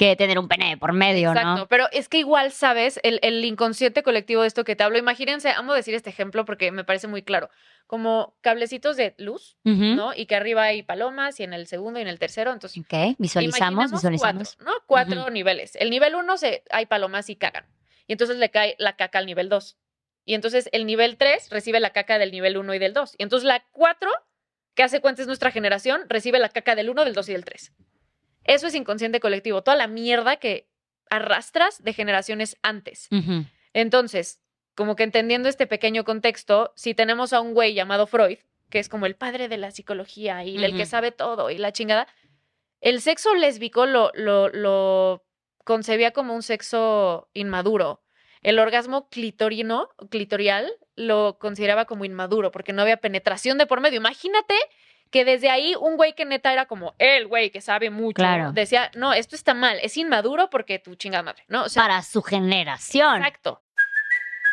que 0.01 0.17
tener 0.17 0.39
un 0.39 0.49
pene 0.49 0.79
por 0.79 0.95
medio, 0.95 1.29
Exacto. 1.29 1.57
¿no? 1.57 1.69
Pero 1.69 1.87
es 1.93 2.09
que 2.09 2.17
igual, 2.17 2.53
¿sabes? 2.53 2.99
El, 3.03 3.21
el 3.23 3.45
inconsciente 3.45 4.03
colectivo 4.03 4.41
de 4.41 4.49
esto 4.49 4.65
que 4.65 4.75
te 4.75 4.83
hablo. 4.83 4.97
Imagínense, 4.97 5.51
amo 5.51 5.75
decir 5.75 5.95
este 5.95 6.09
ejemplo 6.09 6.47
porque 6.47 6.73
me 6.73 6.85
parece 6.85 7.07
muy 7.07 7.23
claro. 7.23 7.51
Como 7.87 8.35
cablecitos 8.41 8.97
de 8.97 9.15
luz. 9.19 9.59
¿no? 9.63 10.15
Y 10.15 10.25
que 10.25 10.37
arriba 10.37 10.63
hay 10.63 10.83
palomas 10.83 11.39
y 11.39 11.43
en 11.43 11.53
el 11.53 11.67
segundo 11.67 11.99
y 11.99 12.03
en 12.03 12.09
el 12.09 12.19
tercero. 12.19 12.51
Entonces, 12.51 12.83
Ok, 12.83 13.17
visualizamos, 13.19 13.91
visualizamos. 13.91 14.57
Cuatro, 14.57 14.73
¿no? 14.73 14.73
Cuatro 14.87 15.29
niveles. 15.29 15.77
El 15.77 15.91
nivel 15.91 16.15
uno 16.15 16.39
se, 16.39 16.65
hay 16.71 16.87
palomas 16.87 17.29
y 17.29 17.37
cagan. 17.37 17.67
Y 18.07 18.13
entonces 18.13 18.39
le 18.39 18.51
cae 18.51 18.77
la 18.79 18.97
caca 18.97 19.19
al 19.19 19.27
nivel 19.27 19.51
dos. 19.51 19.77
Y 20.25 20.33
entonces 20.33 20.71
el 20.73 20.87
nivel 20.87 21.19
tres 21.19 21.51
recibe 21.51 21.79
la 21.79 21.91
caca 21.91 22.19
del 22.19 22.33
nivel 22.33 22.57
uno 22.57 22.73
y 22.73 22.79
del 22.79 22.95
dos. 22.95 23.17
Y 23.19 23.23
entonces 23.23 23.47
la 23.47 23.67
cuatro, 23.71 24.09
que 24.75 24.83
hace 24.83 25.03
cuenta 25.03 25.21
es 25.21 25.27
nuestra 25.27 25.51
generación, 25.51 26.09
recibe 26.09 26.39
la 26.39 26.49
caca 26.49 26.75
del 26.75 26.89
uno, 26.89 27.05
del 27.05 27.13
dos 27.13 27.29
y 27.29 27.33
del 27.33 27.45
tres. 27.45 27.75
Eso 28.51 28.67
es 28.67 28.75
inconsciente 28.75 29.21
colectivo. 29.21 29.63
Toda 29.63 29.77
la 29.77 29.87
mierda 29.87 30.37
que 30.37 30.69
arrastras 31.09 31.83
de 31.83 31.93
generaciones 31.93 32.57
antes. 32.63 33.09
Entonces, 33.73 34.41
como 34.75 34.97
que 34.97 35.05
entendiendo 35.05 35.49
este 35.49 35.69
pequeño 35.69 36.05
contexto, 36.05 36.73
si 36.75 36.95
tenemos 36.95 37.33
a 37.33 37.41
un 37.41 37.55
güey 37.55 37.75
llamado 37.75 38.09
Freud, 38.09 38.39
que 38.69 38.81
es 38.81 38.89
como 38.89 39.07
el 39.07 39.15
padre 39.15 39.49
de 39.49 39.57
la 39.57 39.71
psicología 39.71 40.45
y 40.45 40.63
el 40.65 40.77
que 40.77 40.87
sabe 40.87 41.13
todo 41.13 41.51
y 41.51 41.59
la 41.59 41.73
chingada, 41.73 42.09
el 42.81 43.01
sexo 43.01 43.35
lésbico 43.35 43.87
lo, 43.87 44.11
lo, 44.15 44.49
lo 44.49 45.25
concebía 45.65 46.11
como 46.11 46.35
un 46.35 46.43
sexo 46.43 47.29
inmaduro. 47.35 48.03
El 48.43 48.59
orgasmo 48.59 49.09
clitorino, 49.11 49.91
clitorial, 50.09 50.73
lo 50.97 51.39
consideraba 51.39 51.85
como 51.85 52.05
inmaduro 52.05 52.51
porque 52.51 52.73
no 52.73 52.83
había 52.83 52.97
penetración 52.97 53.59
de 53.59 53.67
por 53.67 53.81
medio. 53.81 53.99
Imagínate 53.99 54.55
que 55.11 55.25
desde 55.25 55.51
ahí 55.51 55.75
un 55.81 55.97
güey 55.97 56.15
que 56.15 56.25
neta 56.25 56.53
era 56.53 56.67
como 56.67 56.95
el 56.99 57.27
güey 57.27 57.51
que 57.51 57.61
sabe 57.61 57.91
mucho, 57.91 58.15
Claro. 58.15 58.53
decía, 58.53 58.91
no, 58.95 59.13
esto 59.13 59.35
está 59.37 59.55
mal, 59.55 59.79
es 59.83 59.97
inmaduro 59.97 60.51
porque 60.51 60.79
tu 60.79 60.95
chingada 60.95 61.23
madre, 61.23 61.45
¿no? 61.49 61.65
O 61.65 61.69
sea, 61.69 61.83
Para 61.83 62.03
su 62.03 62.23
generación. 62.23 63.17
exacto. 63.19 63.63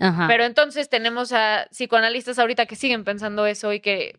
Ajá. 0.00 0.26
Pero 0.28 0.44
entonces 0.44 0.88
tenemos 0.88 1.32
a 1.32 1.66
psicoanalistas 1.70 2.38
ahorita 2.38 2.66
que 2.66 2.76
siguen 2.76 3.04
pensando 3.04 3.46
eso 3.46 3.72
y 3.72 3.80
que 3.80 4.16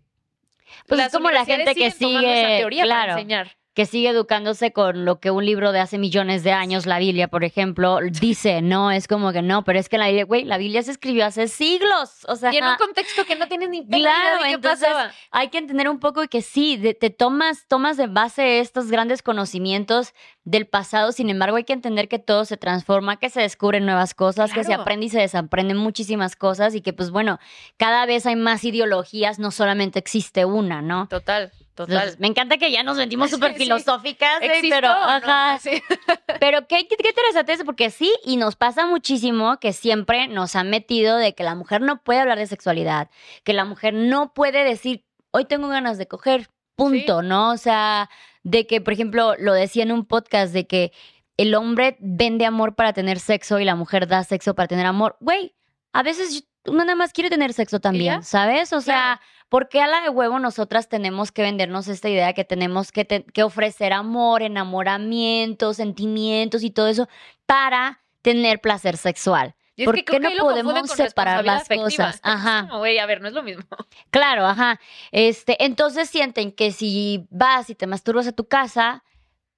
Pues 0.88 1.02
es 1.02 1.12
como 1.12 1.32
la 1.32 1.46
gente 1.46 1.74
que 1.76 1.92
sigue, 1.92 2.58
teoría 2.60 2.84
para 2.84 3.04
claro. 3.04 3.12
enseñar. 3.14 3.59
Que 3.80 3.86
sigue 3.86 4.10
educándose 4.10 4.74
con 4.74 5.06
lo 5.06 5.22
que 5.22 5.32
un 5.32 5.46
libro 5.46 5.72
de 5.72 5.80
hace 5.80 5.98
millones 5.98 6.44
de 6.44 6.52
años, 6.52 6.86
la 6.86 7.00
Biblia, 7.00 7.30
por 7.30 7.46
ejemplo, 7.46 8.00
dice, 8.20 8.62
no, 8.62 8.92
es 8.92 9.08
como 9.08 9.32
que 9.32 9.42
no, 9.42 9.64
pero 9.64 9.80
es 9.80 9.88
que 9.88 9.98
la 9.98 10.08
Biblia, 10.08 10.26
güey, 10.26 10.44
la 10.44 10.58
Biblia 10.58 10.84
se 10.84 10.92
escribió 10.92 11.26
hace 11.26 11.48
siglos, 11.48 12.26
o 12.28 12.36
sea, 12.36 12.54
Y 12.54 12.58
en 12.58 12.66
un 12.66 12.76
contexto 12.76 13.24
que 13.26 13.38
no 13.38 13.48
tienes 13.48 13.70
ni 13.70 13.88
Claro, 13.88 14.40
de 14.44 14.50
qué 14.50 14.54
entonces 14.56 14.86
pasaba. 14.86 15.12
hay 15.32 15.48
que 15.48 15.60
entender 15.60 15.88
un 15.88 16.00
poco 16.02 16.28
que 16.28 16.42
sí, 16.42 16.76
de- 16.76 16.94
te 16.94 17.10
tomas, 17.10 17.68
tomas 17.70 17.96
de 17.96 18.08
base 18.08 18.60
estos 18.60 18.92
grandes 18.92 19.22
conocimientos 19.24 20.14
del 20.44 20.68
pasado, 20.68 21.14
sin 21.14 21.30
embargo 21.30 21.56
hay 21.56 21.64
que 21.64 21.72
entender 21.72 22.10
que 22.10 22.20
todo 22.20 22.44
se 22.44 22.58
transforma, 22.58 23.16
que 23.18 23.30
se 23.30 23.40
descubren 23.40 23.86
nuevas 23.86 24.14
cosas, 24.14 24.52
que 24.52 24.66
se 24.66 24.74
aprende 24.74 25.06
y 25.06 25.10
se 25.10 25.20
desaprenden 25.22 25.78
muchísimas 25.78 26.36
cosas 26.36 26.76
y 26.76 26.82
que 26.82 26.92
pues 26.92 27.12
bueno, 27.12 27.40
cada 27.78 28.06
vez 28.06 28.26
hay 28.26 28.36
más 28.36 28.66
ideologías, 28.66 29.40
no 29.40 29.52
solamente 29.52 30.00
existe 30.00 30.44
una, 30.44 30.82
¿no? 30.82 31.08
Total, 31.08 31.52
total. 31.86 31.96
Entonces, 31.98 32.20
me 32.20 32.28
encanta 32.28 32.58
que 32.58 32.72
ya 32.72 32.84
nos 32.84 32.98
sentimos 32.98 33.30
súper 33.30 33.54
Sí. 33.54 33.64
filosóficas, 33.64 34.40
güey, 34.40 34.52
¿Existo 34.52 34.76
pero 34.76 34.88
no? 34.90 35.04
ajá, 35.04 35.60
Sí. 35.60 35.82
pero 36.40 36.68
qué, 36.68 36.88
qué, 36.88 36.96
qué 36.98 37.10
interesante 37.10 37.54
eso, 37.54 37.66
porque 37.66 37.90
sí, 37.90 38.12
y 38.26 38.38
nos 38.38 38.56
pasa 38.56 38.86
muchísimo 38.86 39.60
que 39.60 39.74
siempre 39.74 40.28
nos 40.28 40.56
han 40.56 40.70
metido 40.70 41.18
de 41.18 41.34
que 41.34 41.44
la 41.44 41.56
mujer 41.56 41.82
no 41.82 42.02
puede 42.04 42.20
hablar 42.20 42.38
de 42.38 42.48
sexualidad, 42.48 43.10
que 43.44 43.54
la 43.54 43.66
mujer 43.66 43.94
no 43.94 44.34
puede 44.34 44.64
decir, 44.64 45.06
hoy 45.32 45.46
tengo 45.46 45.68
ganas 45.68 45.98
de 45.98 46.08
coger, 46.08 46.50
punto, 46.76 47.22
¿no? 47.22 47.52
O 47.52 47.58
sea, 47.58 48.10
de 48.44 48.66
que, 48.68 48.80
por 48.82 48.94
ejemplo, 48.94 49.36
lo 49.38 49.54
decía 49.54 49.84
en 49.84 49.92
un 49.92 50.06
podcast 50.06 50.54
de 50.54 50.66
que 50.68 50.92
el 51.38 51.56
hombre 51.56 51.98
vende 52.00 52.46
amor 52.46 52.76
para 52.76 52.94
tener 52.94 53.20
sexo 53.20 53.60
y 53.60 53.66
la 53.66 53.76
mujer 53.76 54.08
da 54.08 54.24
sexo 54.24 54.56
para 54.56 54.68
tener 54.68 54.86
amor. 54.86 55.16
Güey, 55.20 55.56
a 55.94 56.04
veces 56.04 56.46
uno 56.66 56.80
nada 56.80 56.96
más 56.96 57.14
quiere 57.14 57.30
tener 57.30 57.54
sexo 57.54 57.80
también? 57.80 58.24
¿sabes? 58.24 58.74
O 58.74 58.82
sea, 58.82 59.20
Claro. 59.22 59.22
¿Por 59.50 59.68
qué 59.68 59.82
a 59.82 59.88
la 59.88 60.02
de 60.02 60.10
huevo 60.10 60.40
nosotras 60.40 60.88
tenemos 60.90 61.32
que 61.32 61.42
vendernos 61.42 61.88
esta 61.88 62.08
idea 62.10 62.34
que 62.34 62.46
tenemos 62.46 62.92
que, 62.92 63.04
te- 63.06 63.24
que 63.24 63.44
ofrecer 63.44 63.92
amor, 63.94 64.42
enamoramiento, 64.44 65.74
sentimientos 65.74 66.64
y 66.64 66.70
todo 66.72 66.88
eso 66.88 67.08
para 67.46 68.02
tener 68.22 68.62
placer 68.62 68.98
sexual? 68.98 69.56
Y 69.76 69.84
es 69.84 69.86
¿Por 69.86 69.96
que 69.96 70.04
qué 70.04 70.20
no 70.20 70.30
podemos 70.40 70.90
separar 70.92 71.46
las 71.46 71.62
afectiva. 71.64 71.86
cosas? 72.08 72.20
Ajá. 72.22 72.68
Como, 72.68 72.80
güey, 72.80 73.00
a 73.00 73.06
ver, 73.06 73.22
no 73.22 73.28
es 73.30 73.34
lo 73.34 73.44
mismo. 73.44 73.64
Claro, 74.12 74.46
ajá. 74.46 74.80
Este, 75.12 75.64
entonces 75.64 76.10
sienten 76.10 76.52
que 76.52 76.72
si 76.72 77.28
vas 77.30 77.70
y 77.70 77.76
te 77.76 77.88
masturbas 77.88 78.28
a 78.28 78.32
tu 78.34 78.46
casa, 78.48 79.04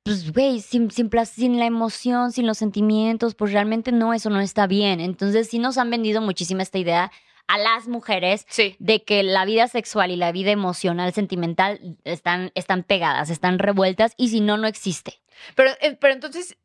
pues, 0.04 0.32
güey, 0.32 0.62
sin, 0.62 0.92
sin, 0.92 1.10
sin 1.26 1.58
la 1.60 1.66
emoción, 1.66 2.32
sin 2.32 2.46
los 2.46 2.58
sentimientos, 2.60 3.34
pues 3.34 3.52
realmente 3.52 3.92
no, 3.92 4.14
eso 4.14 4.30
no 4.30 4.40
está 4.42 4.68
bien. 4.68 5.00
Entonces 5.00 5.50
sí 5.50 5.58
nos 5.58 5.78
han 5.80 5.90
vendido 5.90 6.22
muchísimo 6.22 6.62
esta 6.62 6.78
idea 6.78 7.12
a 7.54 7.58
las 7.58 7.88
mujeres 7.88 8.46
Sí. 8.50 8.76
de 8.80 9.04
que 9.04 9.24
la 9.24 9.46
vida 9.46 9.68
sexual 9.68 10.12
y 10.12 10.16
la 10.16 10.32
vida 10.32 10.52
emocional, 10.52 11.14
sentimental, 11.14 11.98
están, 12.04 12.52
están 12.56 12.84
pegadas, 12.84 13.30
están 13.30 13.60
revueltas 13.60 14.14
y 14.18 14.30
si 14.30 14.42
no, 14.42 14.58
no 14.58 14.68
existe. 14.68 15.22
Pero, 15.56 15.72
eh, 15.82 15.98
pero 16.00 16.14
entonces 16.14 16.58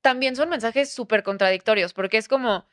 también 0.00 0.34
son 0.36 0.48
mensajes 0.48 0.92
súper 0.92 1.22
contradictorios, 1.22 1.92
porque 1.92 2.16
es 2.18 2.28
como 2.28 2.66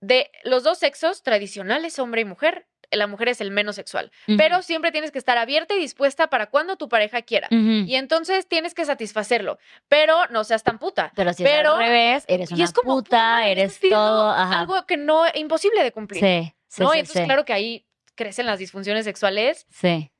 de 0.00 0.30
los 0.44 0.62
dos 0.62 0.78
sexos 0.78 1.22
tradicionales, 1.22 1.98
hombre 1.98 2.20
y 2.20 2.24
mujer, 2.24 2.66
la 2.90 3.06
mujer 3.06 3.28
es 3.28 3.40
el 3.42 3.50
menos 3.50 3.76
sexual, 3.76 4.10
pero 4.38 4.62
siempre 4.62 4.92
tienes 4.92 5.10
que 5.10 5.18
estar 5.18 5.36
abierta 5.36 5.74
y 5.74 5.78
dispuesta 5.78 6.30
para 6.30 6.46
cuando 6.46 6.76
tu 6.76 6.88
pareja 6.88 7.20
quiera. 7.20 7.46
Y 7.50 7.96
entonces 7.96 8.46
tienes 8.48 8.72
que 8.72 8.86
satisfacerlo, 8.86 9.58
pero 9.88 10.16
no 10.30 10.42
seas 10.44 10.62
tan 10.62 10.78
puta. 10.78 11.12
pero 11.14 11.34
si 11.34 11.42
pero- 11.42 11.74
es 11.74 11.74
al 11.74 11.78
revés, 11.80 12.24
eres 12.28 12.50
y 12.50 12.54
una 12.54 12.64
es 12.64 12.72
como, 12.72 12.94
puta, 12.94 13.46
eres 13.46 13.78
todo, 13.80 14.30
ajá. 14.30 14.60
algo 14.60 14.86
que 14.86 14.96
no 14.96 15.24
imposible 15.34 15.82
de 15.82 15.92
cumplir. 15.92 16.20
Sí, 16.22 16.54
sí, 16.68 16.82
¿no? 16.82 16.90
sí, 16.90 16.96
y 16.96 17.00
entonces 17.00 17.22
sí. 17.22 17.26
claro 17.26 17.44
que 17.44 17.52
ahí 17.52 17.86
crecen 18.14 18.46
las 18.46 18.58
disfunciones 18.58 19.04
sexuales. 19.04 19.66
Sí. 19.70 20.10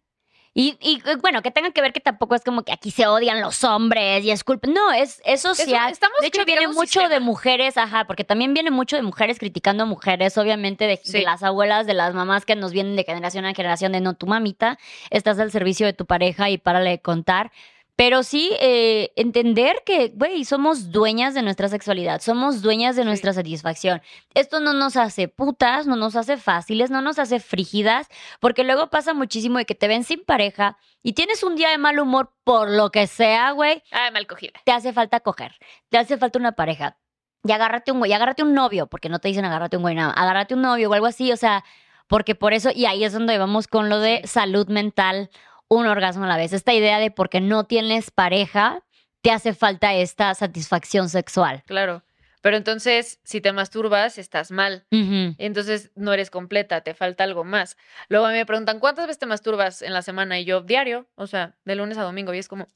Y, 0.55 0.77
y, 0.81 1.01
eh, 1.09 1.17
bueno, 1.21 1.41
que 1.41 1.53
tengan 1.53 1.73
que 1.73 1.81
ver 1.81 1.93
que 1.93 2.01
tampoco 2.01 2.35
es 2.35 2.43
como 2.43 2.65
que 2.65 2.73
aquí 2.73 2.91
se 2.91 3.07
odian 3.07 3.41
los 3.41 3.63
hombres 3.63 4.25
y 4.25 4.33
es 4.33 4.43
culpa. 4.43 4.69
No, 4.69 4.93
es, 4.93 5.23
es 5.25 5.43
social. 5.43 5.93
estamos 5.93 6.19
de 6.21 6.27
hecho, 6.27 6.45
viene 6.45 6.67
mucho 6.67 7.09
de 7.09 7.21
mujeres, 7.21 7.77
ajá, 7.77 8.07
porque 8.07 8.25
también 8.25 8.55
viene 8.55 8.73
mucho 8.73 8.97
de 8.97 9.03
mujeres 9.03 9.39
criticando 9.39 9.85
a 9.85 9.87
mujeres, 9.87 10.37
obviamente, 10.37 10.87
de, 10.87 11.23
las 11.23 11.45
abuelas, 11.45 11.87
de 11.87 11.95
las 11.95 12.13
mamás 12.13 12.45
que 12.45 12.57
nos 12.57 12.73
vienen 12.73 12.97
de 12.97 13.05
generación 13.05 13.45
en 13.45 13.55
generación 13.55 13.93
de 13.93 14.01
no, 14.01 14.15
tu 14.15 14.27
mamita, 14.27 14.81
estás 15.11 15.39
al 15.39 15.53
servicio 15.53 15.87
de 15.87 15.93
tu 15.93 16.07
pareja 16.07 16.51
y 16.51 16.59
párale 16.59 16.91
de 16.91 17.01
contar. 17.01 17.53
Pero 18.01 18.23
sí 18.23 18.53
eh, 18.61 19.11
entender 19.17 19.83
que, 19.85 20.13
güey, 20.15 20.45
somos 20.45 20.93
dueñas 20.93 21.35
de 21.35 21.43
nuestra 21.43 21.67
sexualidad, 21.69 22.21
somos 22.21 22.63
dueñas 22.63 22.95
de 22.95 23.03
Sí. 23.03 23.07
nuestra 23.09 23.33
satisfacción. 23.33 24.03
Esto 24.35 24.61
no 24.61 24.73
nos 24.73 24.97
hace 24.97 25.27
putas, 25.27 25.89
no 25.89 25.97
nos 25.97 26.15
hace 26.15 26.37
fáciles, 26.37 26.93
no 26.93 27.03
nos 27.03 27.19
hace 27.19 27.41
frígidas, 27.41 28.07
porque 28.39 28.63
luego 28.63 28.89
pasa 28.89 29.15
muchísimo 29.15 29.59
de 29.59 29.65
que 29.65 29.75
te 29.75 29.89
ven 29.89 30.05
sin 30.05 30.25
pareja 30.25 30.79
y 31.03 31.15
tienes 31.15 31.43
un 31.43 31.57
día 31.57 31.71
de 31.71 31.79
mal 31.79 31.99
humor 31.99 32.33
por 32.45 32.71
lo 32.71 32.93
que 32.93 33.09
sea, 33.09 33.51
güey, 33.51 33.83
Ah, 33.91 34.11
mal 34.13 34.29
cogida. 34.29 34.53
te 34.65 34.71
hace 34.71 34.93
falta 34.93 35.19
coger, 35.19 35.57
te 35.89 35.99
hace 35.99 36.17
falta 36.19 36.39
una 36.39 36.53
pareja. 36.53 36.97
Y 37.43 37.51
agárrate 37.51 37.91
un 37.91 37.99
güey, 37.99 38.13
agárrate 38.13 38.45
un 38.45 38.55
novio, 38.55 38.87
porque 38.87 39.09
no 39.09 39.19
te 39.19 39.27
dicen 39.27 39.45
agárrate 39.45 39.77
un 39.77 39.83
güey 39.83 39.97
nada, 39.97 40.13
agárrate 40.13 40.55
un 40.55 40.63
novio 40.63 40.89
o 40.89 40.93
algo 40.95 41.07
así, 41.07 41.33
o 41.33 41.37
sea, 41.37 41.65
porque 42.07 42.37
por 42.37 42.53
eso, 42.53 42.71
y 42.73 42.87
ahí 42.87 43.03
es 43.03 43.13
donde 43.13 43.39
vamos 43.39 43.67
con 43.67 43.89
lo 43.89 43.99
de 43.99 44.23
salud 44.25 44.69
mental, 44.69 45.31
un 45.69 45.87
orgasmo 45.87 46.25
a 46.25 46.29
la 46.29 46.37
vez. 46.37 46.53
Esta 46.53 46.73
idea 46.75 46.99
de 46.99 47.11
porque 47.11 47.41
no 47.41 47.65
tienes 47.65 48.11
pareja, 48.11 48.83
te 49.23 49.31
hace 49.31 49.53
falta 49.55 49.95
esta 49.95 50.35
satisfacción 50.35 51.09
sexual. 51.09 51.63
Claro. 51.67 52.03
Pero 52.41 52.57
entonces, 52.57 53.21
si 53.25 53.41
te 53.41 53.53
masturbas, 53.53 54.17
estás 54.17 54.51
mal. 54.53 54.87
Entonces 54.91 55.91
no 55.97 56.13
eres 56.13 56.31
completa, 56.31 56.83
te 56.83 56.95
falta 56.95 57.25
algo 57.25 57.43
más. 57.45 57.77
Luego 58.09 58.27
a 58.27 58.31
mí 58.31 58.37
me 58.37 58.47
preguntan, 58.47 58.79
¿cuántas 58.79 59.07
veces 59.09 59.19
te 59.19 59.27
masturbas 59.27 59.83
en 59.83 59.93
la 59.93 60.03
semana? 60.03 60.39
Y 60.39 60.45
yo, 60.45 60.61
diario, 60.61 61.09
o 61.17 61.27
sea, 61.27 61.57
de 61.65 61.75
lunes 61.75 61.99
a 61.99 62.03
domingo. 62.05 62.33
Y 62.33 62.39
es 62.39 62.47
como, 62.49 62.69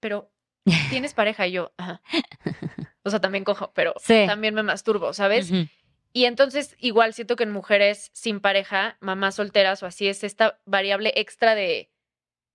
pero 0.00 0.30
tienes 0.90 1.14
pareja 1.14 1.46
y 1.46 1.52
yo, 1.52 1.72
ajá. 1.76 2.02
O 3.04 3.10
sea, 3.10 3.20
también 3.20 3.44
cojo, 3.44 3.70
pero 3.74 3.94
Sí. 4.02 4.24
también 4.26 4.54
me 4.54 4.64
masturbo, 4.64 5.12
¿sabes? 5.12 5.50
Y 6.16 6.24
entonces, 6.24 6.76
igual 6.78 7.12
siento 7.12 7.36
que 7.36 7.42
en 7.44 7.50
mujeres 7.52 8.10
sin 8.14 8.40
pareja, 8.40 8.96
mamás 9.00 9.34
solteras 9.34 9.82
o 9.82 9.86
así, 9.86 10.08
es 10.08 10.24
esta 10.24 10.58
variable 10.64 11.12
extra 11.16 11.54
de, 11.54 11.90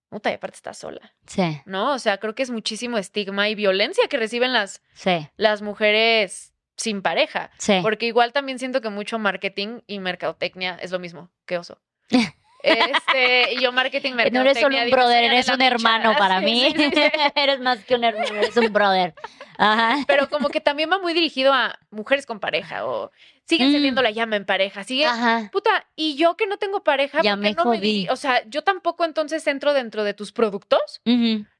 puta, 0.10 0.32
y 0.32 0.34
aparte 0.34 0.56
estás 0.56 0.80
sola, 0.80 1.13
Sí, 1.28 1.62
¿no? 1.65 1.93
O 1.93 2.00
sea, 2.00 2.17
creo 2.17 2.34
que 2.34 2.41
es 2.41 2.50
muchísimo 2.50 2.97
estigma 2.97 3.50
y 3.50 3.54
violencia 3.56 4.08
que 4.08 4.17
reciben 4.17 4.52
las, 4.52 4.82
sí, 4.95 5.28
las 5.38 5.62
mujeres 5.62 6.56
sin 6.76 7.04
pareja. 7.04 7.52
sí. 7.60 7.78
Porque 7.84 8.08
igual 8.08 8.34
también 8.34 8.58
siento 8.58 8.82
que 8.82 8.89
mucho 8.89 9.19
marketing 9.19 9.82
y 9.86 10.00
mercadotecnia 10.00 10.80
es 10.82 10.89
lo 10.89 10.97
mismo 10.97 11.30
que 11.45 11.60
oso. 11.60 11.80
Este, 12.63 13.54
y 13.54 13.60
yo 13.62 13.71
marketing, 13.71 14.12
No 14.12 14.17
mercadotecnia. 14.17 14.52
eres 14.52 14.62
solo 14.62 14.78
un 14.84 14.91
brother, 14.91 15.24
eres 15.24 15.47
un 15.50 15.62
hermano 15.63 16.13
para 16.15 16.39
Sí, 16.41 16.45
mí. 16.45 16.74
sí, 16.78 16.91
sí. 16.93 17.02
eres 17.36 17.60
más 17.60 17.84
que 17.86 17.95
un 17.95 18.04
hermano, 18.04 18.36
eres 18.36 18.56
un 18.56 18.71
brother. 18.71 19.15
Ajá. 19.58 20.04
Pero 20.08 20.30
como 20.30 20.50
que 20.50 20.62
también 20.62 20.91
va 20.91 21.00
muy 21.00 21.13
dirigido 21.13 21.54
a 21.54 21.80
mujeres 21.89 22.28
con 22.28 22.39
pareja 22.39 22.86
o 22.86 23.12
siguen 23.56 23.70
Mm. 23.70 23.74
teniendo 23.74 24.02
la 24.02 24.12
llama 24.12 24.36
en 24.36 24.46
pareja, 24.46 24.84
sigue 24.84 25.06
Ajá. 25.06 25.50
Puta, 25.52 25.86
y 25.96 26.16
yo 26.16 26.36
que 26.38 26.48
no 26.48 26.58
tengo 26.58 26.84
pareja, 26.84 27.22
Ya 27.22 27.36
¿por 27.36 27.44
qué 27.44 27.50
me 27.50 27.54
no 27.56 27.66
me 27.72 27.78
jodí. 27.78 28.06
diri- 28.08 28.12
O 28.12 28.16
sea, 28.16 28.44
yo 28.50 28.64
tampoco 28.64 29.06
entonces 29.06 29.46
entro 29.48 29.74
dentro 29.74 30.04
de 30.04 30.14
tus 30.14 30.32
productos, 30.32 31.02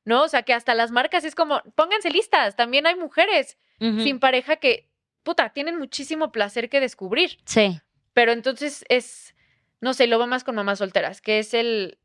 ¿no? 0.06 0.24
O 0.24 0.28
sea, 0.28 0.44
que 0.44 0.54
hasta 0.54 0.74
las 0.74 0.92
marcas 0.92 1.24
es 1.24 1.36
como, 1.36 1.62
pónganse 1.76 2.10
listas, 2.10 2.56
también 2.56 2.88
hay 2.88 2.96
mujeres 2.96 3.58
sin 3.80 4.20
pareja 4.20 4.56
que, 4.58 4.88
puta, 5.24 5.50
tienen 5.50 5.78
muchísimo 5.78 6.32
placer 6.32 6.70
que 6.70 6.80
descubrir. 6.80 7.38
Sí. 7.46 7.80
Pero 8.14 8.32
entonces 8.32 8.84
es, 8.90 9.34
no 9.80 9.94
sé, 9.94 10.06
lo 10.08 10.20
va 10.20 10.28
más 10.28 10.44
con 10.44 10.56
mamás 10.56 10.80
solteras, 10.80 11.22
que 11.22 11.40
es 11.40 11.54
el, 11.54 11.98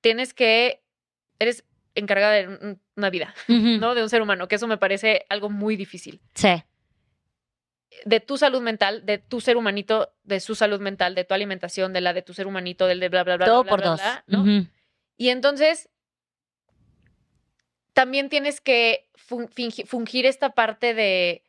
tienes 0.00 0.34
que, 0.34 0.82
eres 1.38 1.64
encargada 1.94 2.32
de 2.34 2.48
un- 2.48 2.80
una 2.96 3.10
vida. 3.10 3.34
¿no? 3.48 3.94
De 3.94 4.02
un 4.02 4.08
ser 4.10 4.22
humano, 4.22 4.46
que 4.48 4.56
eso 4.56 4.66
me 4.66 4.76
parece 4.78 5.24
algo 5.28 5.48
muy 5.50 5.76
difícil. 5.76 6.20
Sí. 6.34 6.62
De 8.04 8.20
tu 8.20 8.36
salud 8.36 8.62
mental, 8.62 9.04
de 9.04 9.18
tu 9.18 9.40
ser 9.40 9.56
humanito, 9.56 10.12
de 10.24 10.40
su 10.40 10.54
salud 10.54 10.80
mental, 10.80 11.14
de 11.14 11.24
tu 11.24 11.34
alimentación, 11.34 11.92
de 11.92 12.00
la 12.00 12.12
de 12.12 12.22
tu 12.22 12.34
ser 12.34 12.46
humanito, 12.46 12.86
del 12.86 13.00
de 13.00 13.08
bla, 13.08 13.24
bla, 13.24 13.36
bla. 13.36 13.46
Todo 13.46 13.62
bla, 13.62 13.70
por 13.70 13.80
bla, 13.80 13.90
dos. 13.90 14.00
bla, 14.00 14.24
¿no? 14.26 14.40
Ujú. 14.42 14.66
Y 15.16 15.28
entonces, 15.28 15.88
también 17.92 18.28
tienes 18.28 18.60
que 18.60 19.08
fungir 19.14 20.26
esta 20.26 20.50
parte 20.50 20.94
de 20.94 21.44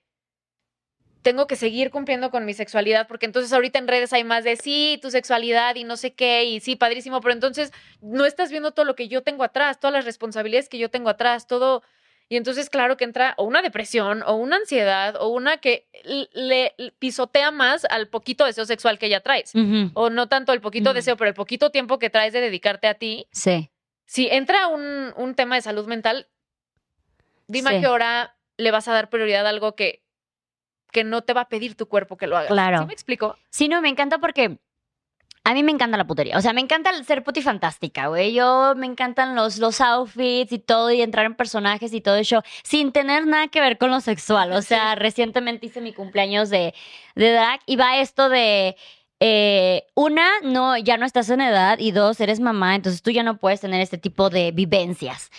tengo 1.21 1.47
que 1.47 1.55
seguir 1.55 1.91
cumpliendo 1.91 2.31
con 2.31 2.45
mi 2.45 2.53
sexualidad, 2.53 3.07
porque 3.07 3.25
entonces 3.25 3.53
ahorita 3.53 3.79
en 3.79 3.87
redes 3.87 4.11
hay 4.13 4.23
más 4.23 4.43
de 4.43 4.55
sí, 4.55 4.99
tu 5.01 5.11
sexualidad 5.11 5.75
y 5.75 5.83
no 5.83 5.97
sé 5.97 6.13
qué, 6.13 6.45
y 6.45 6.59
sí, 6.59 6.75
padrísimo, 6.75 7.21
pero 7.21 7.33
entonces 7.33 7.71
no 8.01 8.25
estás 8.25 8.49
viendo 8.49 8.71
todo 8.71 8.85
lo 8.85 8.95
que 8.95 9.07
yo 9.07 9.21
tengo 9.21 9.43
atrás, 9.43 9.79
todas 9.79 9.93
las 9.93 10.05
responsabilidades 10.05 10.69
que 10.69 10.79
yo 10.79 10.89
tengo 10.89 11.09
atrás, 11.09 11.47
todo. 11.47 11.83
Y 12.31 12.37
entonces, 12.37 12.69
claro 12.69 12.95
que 12.95 13.03
entra 13.03 13.33
o 13.35 13.43
una 13.43 13.61
depresión, 13.61 14.23
o 14.25 14.35
una 14.35 14.55
ansiedad, 14.55 15.17
o 15.19 15.27
una 15.27 15.57
que 15.57 15.85
le 16.31 16.73
pisotea 16.97 17.51
más 17.51 17.83
al 17.83 18.07
poquito 18.07 18.45
deseo 18.45 18.63
sexual 18.63 18.97
que 18.97 19.09
ya 19.09 19.19
traes. 19.19 19.51
O 19.95 20.09
no 20.09 20.29
tanto 20.29 20.53
el 20.53 20.61
poquito 20.61 20.93
deseo, 20.93 21.17
pero 21.17 21.27
el 21.27 21.33
poquito 21.35 21.71
tiempo 21.71 21.99
que 21.99 22.09
traes 22.09 22.31
de 22.31 22.39
dedicarte 22.39 22.87
a 22.87 22.93
ti, 22.93 23.27
Sí. 23.33 23.69
si 24.05 24.29
entra 24.29 24.67
un, 24.67 25.13
un 25.17 25.35
tema 25.35 25.55
de 25.55 25.61
salud 25.61 25.85
mental, 25.87 26.29
dime 27.47 27.71
Sí. 27.71 27.75
a 27.75 27.81
qué 27.81 27.87
hora 27.87 28.37
le 28.55 28.71
vas 28.71 28.87
a 28.87 28.93
dar 28.93 29.09
prioridad 29.09 29.45
a 29.45 29.49
algo 29.49 29.75
que, 29.75 30.01
que 30.93 31.03
no 31.03 31.23
te 31.23 31.33
va 31.33 31.41
a 31.41 31.49
pedir 31.49 31.75
tu 31.75 31.89
cuerpo 31.89 32.15
que 32.15 32.27
lo 32.27 32.37
hagas. 32.37 32.49
Claro. 32.49 32.79
¿Sí 32.79 32.85
me 32.85 32.93
explico? 32.93 33.37
Sí, 33.49 33.67
no, 33.67 33.81
me 33.81 33.89
encanta 33.89 34.19
porque 34.19 34.57
a 35.43 35.53
mí 35.53 35.63
me 35.63 35.71
encanta 35.71 35.97
la 35.97 36.05
putería. 36.05 36.37
O 36.37 36.41
sea, 36.41 36.53
me 36.53 36.61
encanta 36.61 36.91
el 36.91 37.03
ser 37.05 37.23
putifantástica, 37.23 38.07
güey. 38.07 38.33
Yo 38.33 38.73
me 38.75 38.85
encantan 38.85 39.35
los, 39.35 39.57
los 39.57 39.81
outfits 39.81 40.51
y 40.51 40.59
todo, 40.59 40.91
y 40.91 41.01
entrar 41.01 41.25
en 41.25 41.35
personajes 41.35 41.93
y 41.93 42.01
todo 42.01 42.15
eso, 42.17 42.43
sin 42.63 42.91
tener 42.91 43.25
nada 43.25 43.47
que 43.47 43.59
ver 43.61 43.77
con 43.77 43.89
lo 43.91 44.01
sexual. 44.01 44.53
O 44.53 44.61
sea, 44.61 44.95
recientemente 44.95 45.65
hice 45.65 45.81
mi 45.81 45.93
cumpleaños 45.93 46.49
de, 46.49 46.73
de 47.15 47.31
drag 47.31 47.59
y 47.65 47.75
va 47.75 47.97
esto 47.99 48.29
de. 48.29 48.75
eh, 49.19 49.85
una, 49.95 50.27
no, 50.43 50.77
ya 50.77 50.97
no 50.97 51.05
estás 51.05 51.29
en 51.29 51.41
edad, 51.41 51.79
y 51.79 51.91
dos, 51.91 52.19
eres 52.21 52.39
mamá, 52.39 52.75
entonces 52.75 53.01
tú 53.01 53.11
ya 53.11 53.23
no 53.23 53.37
puedes 53.37 53.61
tener 53.61 53.81
este 53.81 53.97
tipo 53.97 54.29
de 54.29 54.51
vivencias. 54.51 55.31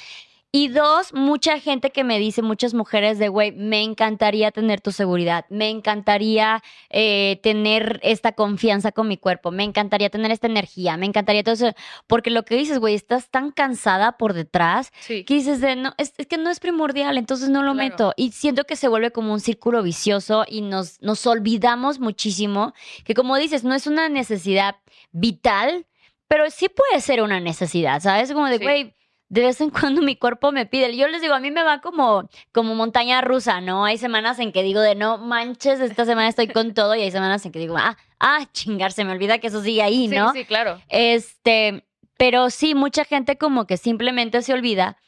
Y 0.55 0.69
dos, 0.69 1.15
mucha 1.15 1.59
gente 1.59 1.93
que 1.93 2.05
me 2.05 2.19
dice, 2.19 2.43
muchas 2.43 2.75
mujeres 2.75 3.19
de, 3.19 3.29
güey, 3.31 3.53
me 3.53 3.83
encantaría 3.83 4.51
tener 4.51 4.83
tu 4.83 4.93
seguridad, 4.93 5.47
me 5.49 5.71
encantaría 5.71 6.63
eh, 6.91 7.41
tener 7.43 7.99
esta 8.03 8.33
confianza 8.33 8.93
con 8.93 9.09
mi 9.09 9.17
cuerpo, 9.17 9.51
me 9.51 9.65
encantaría 9.65 10.11
tener 10.11 10.31
esta 10.31 10.49
energía, 10.49 10.99
me 10.99 11.07
encantaría 11.07 11.43
todo 11.43 11.55
eso, 11.55 11.73
porque 12.07 12.29
lo 12.29 12.45
que 12.45 12.55
dices, 12.55 12.79
güey, 12.81 12.95
estás 12.95 13.31
tan 13.31 13.51
cansada 13.51 14.19
por 14.19 14.35
detrás 14.35 14.93
Sí. 15.01 15.25
que 15.25 15.33
dices 15.37 15.63
de, 15.63 15.75
no, 15.75 15.95
es, 15.97 16.13
es 16.19 16.27
que 16.27 16.37
no 16.37 16.51
es 16.51 16.61
primordial, 16.61 17.17
entonces 17.17 17.49
no 17.49 17.63
lo 17.63 17.73
Claro. 17.73 17.89
meto. 17.89 18.13
Y 18.19 18.33
siento 18.33 18.65
que 18.65 18.77
se 18.77 18.89
vuelve 18.89 19.11
como 19.11 19.33
un 19.33 19.41
círculo 19.41 19.83
vicioso 19.83 20.45
y 20.47 20.61
nos, 20.61 21.01
nos 21.01 21.27
olvidamos 21.27 21.99
muchísimo 21.99 22.75
que 23.07 23.15
como 23.15 23.39
dices, 23.39 23.65
no 23.65 23.75
es 23.75 23.87
una 23.87 24.11
necesidad 24.11 24.77
vital, 25.13 25.87
pero 26.29 26.51
sí 26.51 26.69
puede 26.69 27.01
ser 27.01 27.23
una 27.23 27.41
necesidad, 27.41 28.01
¿sabes? 28.03 28.31
Como 28.35 28.49
de, 28.49 28.59
Sí. 28.59 28.95
De 29.33 29.41
vez 29.41 29.63
en 29.63 29.71
cuando 29.71 30.03
mi 30.03 30.15
cuerpo 30.15 30.53
me 30.53 30.67
pide. 30.67 30.95
Yo 30.95 31.09
les 31.09 31.23
digo, 31.23 31.33
a 31.33 31.41
mí 31.41 31.51
me 31.51 31.63
va 31.63 31.81
como, 31.81 32.29
como 32.53 32.75
montaña 32.75 33.23
rusa, 33.23 33.63
¿no? 33.63 33.87
Hay 33.87 33.97
semanas 33.97 34.39
en 34.39 34.53
que 34.53 34.63
digo 34.63 34.83
de 34.83 34.95
no 34.95 35.17
manches, 35.17 35.81
esta 35.81 36.05
semana 36.05 36.29
estoy 36.29 36.49
con 36.49 36.75
todo, 36.75 36.95
y 36.95 37.01
hay 37.01 37.11
semanas 37.11 37.47
en 37.47 37.51
que 37.53 37.59
digo, 37.59 37.79
ah, 37.79 37.97
ah, 38.21 38.41
chingar, 38.53 38.93
se 38.93 39.07
me 39.07 39.13
olvida 39.13 39.39
que 39.39 39.47
eso 39.47 39.63
sigue 39.63 39.83
ahí, 39.83 40.07
Sí, 40.11 40.15
¿no? 40.15 40.35
sí, 40.35 40.45
claro. 40.45 40.83
Este, 40.91 41.83
pero 42.19 42.51
sí, 42.51 42.75
mucha 42.75 43.07
gente 43.07 43.39
como 43.39 43.67
que 43.67 43.79
simplemente 43.79 44.43
se 44.43 44.53
olvida. 44.53 44.99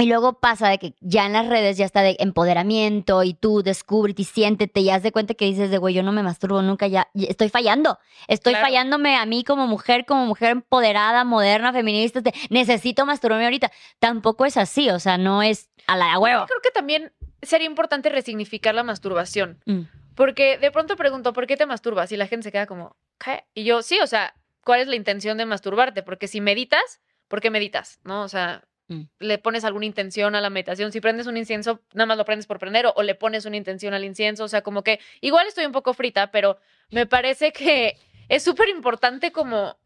Y 0.00 0.06
luego 0.06 0.40
pasa 0.40 0.68
de 0.68 0.78
que 0.78 0.94
ya 1.00 1.26
en 1.26 1.32
las 1.34 1.46
redes 1.46 1.76
ya 1.76 1.84
está 1.84 2.02
de 2.02 2.16
empoderamiento 2.20 3.22
y 3.22 3.34
tú 3.34 3.62
descúbrete 3.62 4.22
y 4.22 4.24
siéntete 4.24 4.80
y 4.80 4.90
haz 4.90 5.02
de 5.02 5.12
cuenta 5.12 5.34
que 5.34 5.44
dices 5.44 5.70
de 5.70 5.78
güey, 5.78 5.94
yo 5.94 6.02
no 6.02 6.12
me 6.12 6.22
masturbo 6.22 6.62
nunca, 6.62 6.86
ya 6.86 7.08
estoy 7.14 7.48
fallando. 7.50 7.98
Estoy 8.26 8.54
Claro. 8.54 8.66
fallándome 8.66 9.16
a 9.16 9.26
mí 9.26 9.44
como 9.44 9.66
mujer, 9.66 10.06
como 10.06 10.26
mujer 10.26 10.50
empoderada, 10.50 11.24
moderna, 11.24 11.72
feminista, 11.72 12.20
de, 12.20 12.32
necesito 12.48 13.06
masturbarme 13.06 13.44
ahorita. 13.44 13.70
Tampoco 13.98 14.46
es 14.46 14.56
así, 14.56 14.90
o 14.90 14.98
sea, 14.98 15.18
no 15.18 15.42
es 15.42 15.68
a 15.86 15.96
la 15.96 16.18
huevo. 16.18 16.46
Creo 16.46 16.60
que 16.62 16.70
también 16.70 17.12
sería 17.42 17.66
importante 17.66 18.08
resignificar 18.08 18.74
la 18.74 18.82
masturbación. 18.82 19.60
Mm. 19.66 19.82
Porque 20.14 20.58
de 20.58 20.70
pronto 20.70 20.96
pregunto, 20.96 21.32
¿por 21.32 21.46
qué 21.46 21.56
te 21.56 21.66
masturbas? 21.66 22.10
Y 22.12 22.16
la 22.16 22.26
gente 22.26 22.44
se 22.44 22.52
queda 22.52 22.66
como, 22.66 22.96
¿qué? 23.22 23.44
Y 23.54 23.64
yo, 23.64 23.82
sí, 23.82 24.00
o 24.00 24.06
sea, 24.06 24.34
¿cuál 24.64 24.80
es 24.80 24.88
la 24.88 24.96
intención 24.96 25.38
de 25.38 25.46
masturbarte? 25.46 26.02
Porque 26.02 26.28
si 26.28 26.40
meditas, 26.40 27.00
¿por 27.28 27.40
qué 27.40 27.50
meditas? 27.50 28.00
¿No? 28.04 28.22
O 28.22 28.28
sea, 28.28 28.64
Mm. 28.90 29.02
le 29.20 29.38
pones 29.38 29.64
alguna 29.64 29.86
intención 29.86 30.34
a 30.34 30.40
la 30.40 30.50
meditación. 30.50 30.90
Si 30.90 31.00
prendes 31.00 31.28
un 31.28 31.36
incienso, 31.36 31.80
nada 31.94 32.06
más 32.06 32.18
lo 32.18 32.24
prendes 32.24 32.46
por 32.46 32.58
prender 32.58 32.86
o, 32.86 32.92
o 32.96 33.02
le 33.04 33.14
pones 33.14 33.46
una 33.46 33.56
intención 33.56 33.94
al 33.94 34.04
incienso. 34.04 34.42
O 34.42 34.48
sea, 34.48 34.62
como 34.62 34.82
que 34.82 34.98
igual 35.20 35.46
estoy 35.46 35.64
un 35.64 35.72
poco 35.72 35.94
frita, 35.94 36.32
pero 36.32 36.58
me 36.90 37.06
parece 37.06 37.52
que 37.52 37.96
es 38.28 38.42
súper 38.42 38.68
importante 38.68 39.30
como, 39.30 39.76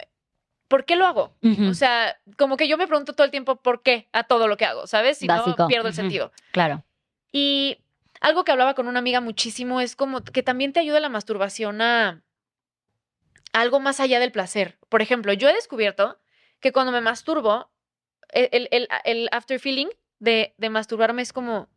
¿por 0.69 0.87
qué 0.87 0.97
lo 0.97 1.07
hago? 1.07 1.35
O 1.69 1.75
sea, 1.75 2.17
como 2.39 2.57
que 2.57 2.67
yo 2.67 2.79
me 2.79 2.87
pregunto 2.87 3.13
todo 3.13 3.27
el 3.27 3.31
tiempo 3.31 3.57
por 3.57 3.83
qué 3.83 4.09
a 4.13 4.25
todo 4.25 4.49
lo 4.49 4.57
que 4.57 4.65
hago, 4.65 4.87
¿sabes? 4.87 5.19
Si 5.19 5.27
Básico. 5.27 5.55
no, 5.59 5.69
pierdo 5.69 5.89
el 5.89 5.95
sentido. 5.95 6.33
claro. 6.51 6.83
Y 7.31 7.79
algo 8.21 8.45
que 8.45 8.53
hablaba 8.53 8.75
con 8.75 8.87
una 8.87 9.01
amiga 9.01 9.21
muchísimo 9.21 9.81
es 9.81 9.97
como 9.97 10.23
que 10.23 10.43
también 10.43 10.73
te 10.73 10.81
ayuda 10.81 11.01
la 11.01 11.09
masturbación 11.09 11.83
a, 11.83 12.23
algo 13.53 13.81
más 13.81 14.01
allá 14.01 14.21
del 14.21 14.33
placer. 14.33 14.79
Por 14.89 15.03
ejemplo, 15.03 15.33
yo 15.33 15.49
he 15.49 15.53
descubierto 15.55 16.19
que 16.61 16.73
cuando 16.73 16.93
me 16.93 17.01
masturbo, 17.01 17.71
el, 18.35 18.69
el, 18.71 18.89
el 19.05 19.29
after 19.33 19.59
feeling 19.59 19.87
de, 20.19 20.55
de 20.59 20.71
masturbarme 20.71 21.23
es 21.23 21.33
como 21.33 21.69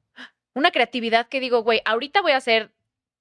una 0.53 0.71
creatividad 0.71 1.27
que 1.27 1.39
digo, 1.39 1.61
güey, 1.63 1.81
ahorita 1.85 2.21
voy 2.21 2.31
a 2.33 2.37
hacer 2.37 2.71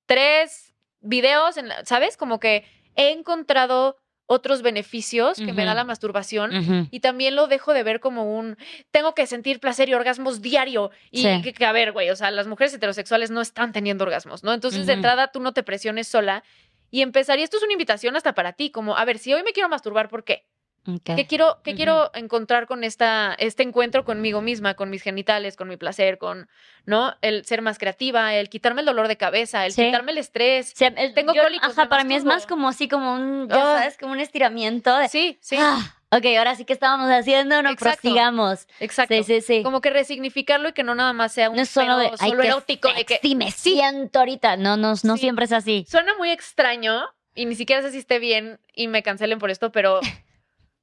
tres 0.07 0.75
videos, 1.01 1.57
en 1.57 1.68
la- 1.68 1.85
¿sabes? 1.85 2.16
Como 2.16 2.40
que 2.40 2.64
he 2.94 3.11
encontrado 3.11 3.96
otros 4.29 4.62
beneficios 4.62 5.37
que 5.38 5.53
me 5.53 5.64
da 5.64 5.75
la 5.75 5.85
masturbación. 5.85 6.88
Y 6.90 6.99
también 7.01 7.37
lo 7.37 7.46
dejo 7.46 7.72
de 7.72 7.85
ver 7.85 8.01
como 8.01 8.37
un 8.37 8.57
tengo 8.90 9.14
que 9.14 9.25
sentir 9.27 9.61
placer 9.61 9.88
y 9.88 9.94
orgasmos 9.94 10.42
diario. 10.42 10.90
Y 11.12 11.22
Sí. 11.22 11.42
que, 11.42 11.53
que, 11.53 11.64
a 11.64 11.70
ver, 11.70 11.92
güey, 11.92 12.11
o 12.11 12.16
sea, 12.16 12.33
las 12.33 12.49
mujeres 12.49 12.75
heterosexuales 12.75 13.31
no 13.31 13.40
están 13.40 13.72
teniendo 13.72 14.03
orgasmos, 14.03 14.42
¿no? 14.42 14.53
Entonces, 14.53 14.87
de 14.87 14.94
entrada, 14.94 15.29
tú 15.31 15.38
no 15.38 15.53
te 15.53 15.62
presiones 15.62 16.09
sola 16.09 16.42
y 16.90 17.03
empezar. 17.03 17.38
Y 17.38 17.42
esto 17.44 17.57
es 17.59 17.62
una 17.62 17.72
invitación 17.75 18.16
hasta 18.16 18.35
para 18.35 18.53
ti, 18.55 18.70
como, 18.70 18.96
a 18.96 19.05
ver, 19.05 19.18
si 19.18 19.33
hoy 19.33 19.44
me 19.44 19.53
quiero 19.53 19.68
masturbar, 19.68 20.09
¿por 20.09 20.25
qué? 20.25 20.44
Ok. 20.87 21.16
¿Qué 21.16 21.27
quiero, 21.27 21.59
qué 21.64 21.75
quiero 21.75 22.11
encontrar 22.14 22.66
con 22.66 22.85
esta, 22.85 23.35
este 23.38 23.62
encuentro 23.62 24.05
conmigo 24.05 24.40
misma, 24.40 24.75
con 24.75 24.88
mis 24.90 25.03
genitales, 25.03 25.57
con 25.57 25.68
mi 25.68 25.77
placer, 25.77 26.18
con, 26.18 26.49
¿no? 26.85 27.14
El 27.22 27.44
ser 27.44 27.61
más 27.62 27.79
creativa, 27.79 28.35
el 28.35 28.49
quitarme 28.49 28.81
el 28.83 28.87
dolor 28.87 29.09
de 29.09 29.16
cabeza, 29.16 29.66
el 29.66 29.72
Sí. 29.72 29.85
quitarme 29.87 30.12
el 30.12 30.18
estrés. 30.18 30.81
El- 30.81 31.14
Tengo 31.14 31.35
yo- 31.35 31.42
cólicos, 31.42 31.70
Ajá, 31.77 31.88
para 31.88 32.05
mí 32.05 32.14
es 32.14 32.25
más 32.25 32.46
como 32.46 32.68
así, 32.68 32.88
como 32.88 33.14
un, 33.14 33.49
ya 33.49 33.57
Ah. 33.57 33.79
sabes, 33.79 33.96
como 33.99 34.12
un 34.12 34.20
estiramiento 34.20 34.96
de. 34.96 35.09
Sí, 35.09 35.38
sí, 35.40 35.57
Ah, 35.59 35.96
ok, 36.11 36.25
ahora 36.38 36.55
sí 36.55 36.64
que 36.64 36.72
estábamos 36.72 37.11
haciendo, 37.11 37.61
no 37.62 37.70
Exacto. 37.70 38.01
prosigamos. 38.03 38.68
exacto. 38.79 39.14
Sí, 39.14 39.22
sí, 39.25 39.40
sí. 39.40 39.62
Como 39.64 39.81
que 39.81 39.90
resignificarlo 39.90 40.68
y 40.68 40.72
que 40.72 40.85
no 40.85 40.94
nada 40.94 41.12
más 41.12 41.33
sea 41.33 41.51
un 41.51 41.57
no 41.57 41.62
es 41.62 41.68
solo 41.70 41.96
de, 41.99 42.07
pedo 42.11 42.16
ay, 42.20 42.31
solo 42.31 42.42
erótico, 42.44 42.88
de 42.92 43.05
que 43.05 43.14
sexy 43.14 43.35
me 43.35 43.51
siento 43.51 44.20
ahorita. 44.20 44.57
No, 44.57 44.77
no, 44.77 44.90
no 45.03 45.14
Sí. 45.16 45.18
siempre 45.18 45.46
es 45.46 45.53
así. 45.53 45.85
Suena 45.88 46.14
muy 46.16 46.31
extraño 46.31 47.03
y 47.35 47.46
ni 47.46 47.55
siquiera 47.57 47.83
sé 47.83 47.90
si 47.90 47.99
esté 47.99 48.18
bien 48.20 48.61
y 48.75 48.87
me 48.88 49.03
cancelen 49.03 49.38
por 49.38 49.51
esto, 49.51 49.72
pero 49.72 50.01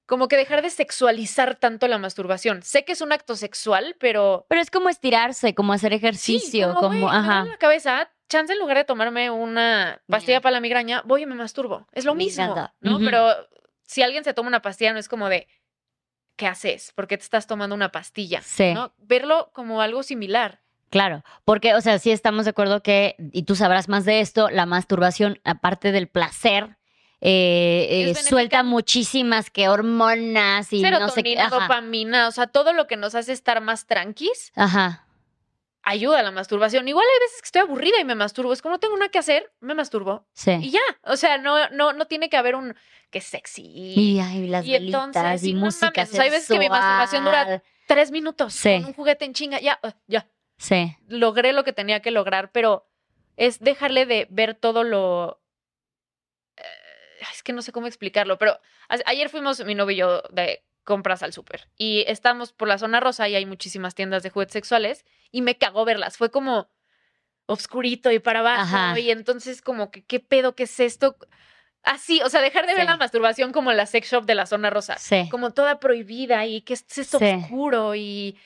como 0.06 0.28
que 0.28 0.38
dejar 0.38 0.62
de 0.62 0.70
sexualizar 0.70 1.56
tanto 1.56 1.88
la 1.88 1.98
masturbación. 1.98 2.62
Sé 2.62 2.86
que 2.86 2.92
es 2.94 3.02
un 3.02 3.12
acto 3.12 3.36
sexual, 3.36 3.96
pero 4.00 4.46
Pero 4.50 4.62
es 4.62 4.70
como 4.70 4.90
estirarse, 4.90 5.56
como 5.56 5.74
hacer 5.74 5.92
sí, 5.92 5.98
ejercicio, 5.98 6.74
como, 6.76 6.88
güey, 6.90 7.00
me 7.02 7.06
ajá. 7.08 7.36
duele 7.40 7.52
la 7.52 7.58
cabeza, 7.58 8.12
chance 8.30 8.52
en 8.54 8.60
lugar 8.60 8.78
de 8.78 8.86
tomarme 8.86 9.30
una 9.30 10.02
pastilla 10.08 10.42
para 10.42 10.54
la 10.54 10.60
migraña, 10.60 11.02
voy 11.06 11.24
y 11.24 11.26
me 11.26 11.36
masturbo. 11.36 11.88
Es 11.94 12.06
lo 12.06 12.14
Me 12.16 12.26
mismo, 12.26 12.44
encanta. 12.44 12.74
¿no? 12.82 13.00
Pero 13.00 13.30
si 13.86 14.02
alguien 14.02 14.24
se 14.24 14.34
toma 14.34 14.48
una 14.50 14.62
pastilla 14.62 14.94
no 14.94 15.00
es 15.00 15.08
como 15.08 15.30
de 15.30 15.48
¿qué 16.36 16.48
haces? 16.48 16.92
¿Por 16.94 17.08
qué 17.08 17.18
te 17.18 17.24
estás 17.24 17.48
tomando 17.48 17.76
una 17.76 17.92
pastilla? 17.92 18.42
Sí. 18.42 18.74
¿no? 18.74 18.94
Verlo 18.98 19.52
como 19.54 19.82
algo 19.82 20.04
similar. 20.04 20.62
Claro, 20.90 21.24
porque, 21.44 21.74
o 21.74 21.82
sea, 21.82 21.98
sí 21.98 22.12
estamos 22.12 22.46
de 22.46 22.52
acuerdo 22.52 22.84
que, 22.84 23.16
y 23.32 23.44
tú 23.44 23.56
sabrás 23.56 23.90
más 23.90 24.06
de 24.06 24.20
esto, 24.20 24.50
la 24.50 24.68
masturbación, 24.68 25.40
aparte 25.44 25.92
del 25.92 26.08
placer, 26.08 26.78
eh, 27.26 28.12
eh, 28.12 28.16
suelta 28.16 28.64
muchísimas 28.64 29.50
que 29.50 29.70
hormonas 29.70 30.74
y 30.74 30.82
no 30.82 30.90
sé 31.10 31.24
qué. 31.24 31.36
Serotonina, 31.36 31.46
Ajá. 31.46 31.60
dopamina, 31.62 32.28
o 32.28 32.32
sea, 32.32 32.48
todo 32.48 32.74
lo 32.74 32.86
que 32.86 32.98
nos 32.98 33.16
hace 33.16 33.32
estar 33.32 33.62
más 33.62 33.86
tranquis 33.88 34.52
Ajá. 34.56 35.08
ayuda 35.84 36.20
a 36.20 36.24
la 36.24 36.32
masturbación. 36.32 36.86
Igual 36.88 37.06
hay 37.06 37.26
veces 37.26 37.42
que 37.42 37.46
estoy 37.46 37.62
aburrida 37.62 37.98
y 38.02 38.04
me 38.04 38.16
masturbo. 38.16 38.52
Es 38.52 38.62
como 38.62 38.74
no 38.76 38.80
tengo 38.80 38.98
nada 38.98 39.10
que 39.10 39.20
hacer, 39.20 39.52
me 39.62 39.74
masturbo. 39.74 40.26
Y 40.36 40.40
Sí. 40.40 40.72
ya. 40.72 40.82
O 41.04 41.16
sea, 41.16 41.38
no, 41.38 41.70
no, 41.70 41.94
no 41.94 42.06
tiene 42.08 42.30
que 42.30 42.36
haber 42.38 42.56
un 42.56 42.76
que 43.10 43.22
sexy. 43.22 43.64
Y, 43.66 44.20
ay, 44.20 44.48
las 44.48 44.66
y 44.66 44.72
velitas 44.72 45.06
entonces, 45.06 45.44
y 45.44 45.54
no 45.54 45.60
música 45.62 45.92
mames, 45.96 46.10
o 46.10 46.16
sea, 46.16 46.24
hay 46.24 46.30
veces 46.32 46.48
que 46.50 46.60
mi 46.60 46.68
masturbación 46.68 47.24
dura 47.24 47.62
tres 47.88 48.12
minutos 48.12 48.54
Sí. 48.54 48.74
con 48.78 48.86
un 48.86 48.94
juguete 48.94 49.24
en 49.26 49.34
chinga. 49.34 49.60
Ya, 49.62 49.80
uh, 49.84 49.90
ya. 50.08 50.28
Sí. 50.58 50.98
Logré 51.08 51.54
lo 51.54 51.64
que 51.64 51.74
tenía 51.74 52.02
que 52.02 52.12
lograr, 52.12 52.52
pero 52.52 52.88
es 53.38 53.60
dejarle 53.60 54.06
de 54.06 54.28
ver 54.30 54.56
todo 54.56 54.84
lo. 54.84 55.40
Es 57.32 57.44
que 57.44 57.54
no 57.54 57.62
sé 57.62 57.72
cómo 57.72 57.88
explicarlo, 57.88 58.38
pero 58.38 58.60
ayer 59.06 59.30
fuimos 59.30 59.64
mi 59.66 59.76
novio 59.76 59.94
y 59.94 59.98
yo 59.98 60.22
de 60.32 60.64
compras 60.84 61.24
al 61.24 61.32
súper 61.32 61.70
y 61.78 62.04
estamos 62.08 62.52
por 62.52 62.68
la 62.68 62.78
zona 62.78 63.00
rosa 63.00 63.30
y 63.30 63.36
hay 63.36 63.46
muchísimas 63.46 63.96
tiendas 63.96 64.22
de 64.24 64.30
juguetes 64.30 64.54
sexuales 64.54 65.06
y 65.32 65.42
me 65.42 65.58
cagó 65.58 65.86
verlas. 65.86 66.18
Fue 66.18 66.30
como 66.32 66.68
obscurito 67.46 68.12
y 68.12 68.20
para 68.20 68.40
abajo 68.40 68.62
Ajá. 68.76 69.00
y 69.00 69.12
entonces 69.12 69.62
como 69.62 69.92
que 69.92 70.04
qué 70.04 70.20
pedo, 70.20 70.56
qué 70.56 70.64
es 70.64 70.80
esto. 70.80 71.16
Así, 71.84 72.22
o 72.22 72.30
sea, 72.30 72.40
dejar 72.42 72.66
de 72.66 72.76
ver 72.76 72.86
la 72.86 72.96
masturbación 72.96 73.52
como 73.52 73.74
la 73.74 73.86
sex 73.86 74.10
shop 74.10 74.26
de 74.26 74.36
la 74.36 74.46
zona 74.46 74.70
rosa, 74.70 74.98
Sí. 74.98 75.28
como 75.30 75.52
toda 75.52 75.80
prohibida 75.82 76.46
y 76.46 76.62
que 76.62 76.74
es 76.76 76.86
esto 76.98 77.20
Sí. 77.20 77.26
oscuro 77.26 77.96
y 77.96 78.38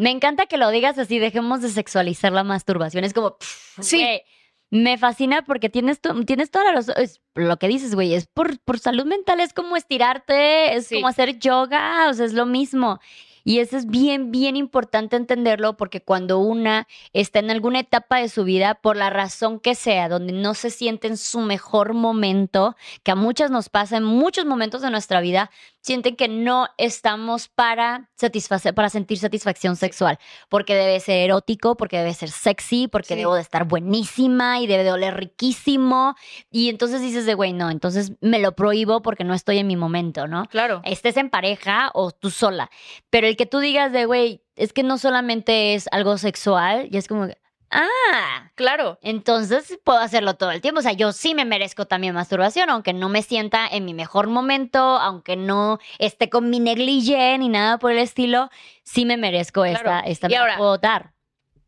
Me 0.00 0.10
encanta 0.10 0.46
que 0.46 0.58
lo 0.58 0.70
digas 0.70 0.96
así, 0.96 1.18
dejemos 1.18 1.60
de 1.60 1.70
sexualizar 1.70 2.30
la 2.30 2.44
masturbación. 2.44 3.02
Es 3.02 3.12
como, 3.12 3.36
pff, 3.36 3.78
Sí. 3.82 4.22
Me 4.70 4.98
fascina 4.98 5.42
porque 5.42 5.68
tienes, 5.68 6.00
tu- 6.00 6.24
tienes 6.24 6.50
toda 6.50 6.66
la 6.66 6.72
razón. 6.72 6.94
Es 6.98 7.20
lo 7.34 7.56
que 7.58 7.68
dices, 7.68 7.94
güey, 7.94 8.14
es 8.14 8.26
por, 8.26 8.58
por 8.60 8.78
salud 8.78 9.04
mental, 9.06 9.40
es 9.40 9.52
como 9.52 9.76
estirarte, 9.76 10.74
es 10.76 10.86
Sí. 10.88 10.96
como 10.96 11.08
hacer 11.08 11.38
yoga, 11.38 12.08
o 12.10 12.14
sea, 12.14 12.26
es 12.26 12.32
lo 12.34 12.46
mismo. 12.46 13.00
Y 13.44 13.60
eso 13.60 13.78
es 13.78 13.86
bien, 13.86 14.30
bien 14.30 14.56
importante 14.56 15.16
entenderlo 15.16 15.78
porque 15.78 16.02
cuando 16.02 16.38
una 16.38 16.86
está 17.14 17.38
en 17.38 17.50
alguna 17.50 17.80
etapa 17.80 18.18
de 18.18 18.28
su 18.28 18.44
vida, 18.44 18.74
por 18.74 18.96
la 18.98 19.08
razón 19.08 19.58
que 19.58 19.74
sea, 19.74 20.10
donde 20.10 20.34
no 20.34 20.52
se 20.52 20.68
siente 20.68 21.06
en 21.06 21.16
su 21.16 21.40
mejor 21.40 21.94
momento, 21.94 22.76
que 23.04 23.12
a 23.12 23.14
muchas 23.14 23.50
nos 23.50 23.70
pasa 23.70 23.96
en 23.96 24.04
muchos 24.04 24.44
momentos 24.44 24.82
de 24.82 24.90
nuestra 24.90 25.22
vida, 25.22 25.50
sienten 25.80 26.16
que 26.16 26.28
no 26.28 26.68
estamos 26.76 27.48
para 27.48 28.10
satisfacer, 28.16 28.74
para 28.74 28.88
sentir 28.90 29.18
satisfacción 29.18 29.76
sexual, 29.76 30.18
porque 30.48 30.74
debe 30.74 31.00
ser 31.00 31.16
erótico, 31.24 31.76
porque 31.76 31.98
debe 31.98 32.12
ser 32.14 32.30
sexy, 32.30 32.88
porque 32.88 33.14
Sí. 33.14 33.16
debo 33.16 33.34
de 33.34 33.40
estar 33.42 33.64
buenísima 33.64 34.60
y 34.60 34.66
debe 34.66 34.84
de 34.84 34.92
oler 34.92 35.14
riquísimo. 35.16 36.14
Y 36.50 36.68
entonces 36.68 37.00
dices 37.00 37.26
de, 37.26 37.34
güey, 37.34 37.52
no, 37.52 37.70
entonces 37.70 38.12
me 38.20 38.38
lo 38.38 38.52
prohíbo 38.52 39.02
porque 39.02 39.24
no 39.24 39.34
estoy 39.34 39.58
en 39.58 39.66
mi 39.66 39.76
momento, 39.76 40.26
¿no? 40.26 40.44
claro. 40.46 40.80
estés 40.84 41.16
en 41.16 41.30
pareja 41.30 41.90
o 41.94 42.10
tú 42.10 42.30
sola. 42.30 42.70
Pero 43.10 43.26
el 43.26 43.36
que 43.36 43.46
tú 43.46 43.58
digas 43.60 43.92
de, 43.92 44.04
güey, 44.04 44.42
es 44.56 44.72
que 44.72 44.82
no 44.82 44.98
solamente 44.98 45.74
es 45.74 45.88
algo 45.92 46.18
sexual, 46.18 46.88
y 46.90 46.96
es 46.96 47.06
como, 47.08 47.28
que, 47.28 47.38
ah, 47.70 48.50
Claro. 48.54 48.98
entonces 49.02 49.78
puedo 49.84 49.98
hacerlo 49.98 50.34
todo 50.34 50.50
el 50.50 50.60
tiempo. 50.60 50.80
O 50.80 50.82
sea, 50.82 50.92
yo 50.92 51.12
sí 51.12 51.34
me 51.34 51.44
merezco 51.44 51.86
también 51.86 52.14
masturbación, 52.14 52.70
aunque 52.70 52.92
no 52.92 53.08
me 53.08 53.22
sienta 53.22 53.66
en 53.68 53.84
mi 53.84 53.94
mejor 53.94 54.26
momento, 54.28 54.78
aunque 54.80 55.36
no 55.36 55.78
esté 55.98 56.28
con 56.30 56.50
mi 56.50 56.60
negligé 56.60 57.36
ni 57.38 57.48
nada 57.48 57.78
por 57.78 57.92
el 57.92 57.98
estilo, 57.98 58.50
sí 58.84 59.04
me 59.04 59.16
merezco 59.16 59.64
esta, 59.64 59.82
Claro. 59.82 60.06
esta 60.08 60.30
Y 60.30 60.34
ahora- 60.34 60.56
puedo 60.56 60.78
dar. 60.78 61.12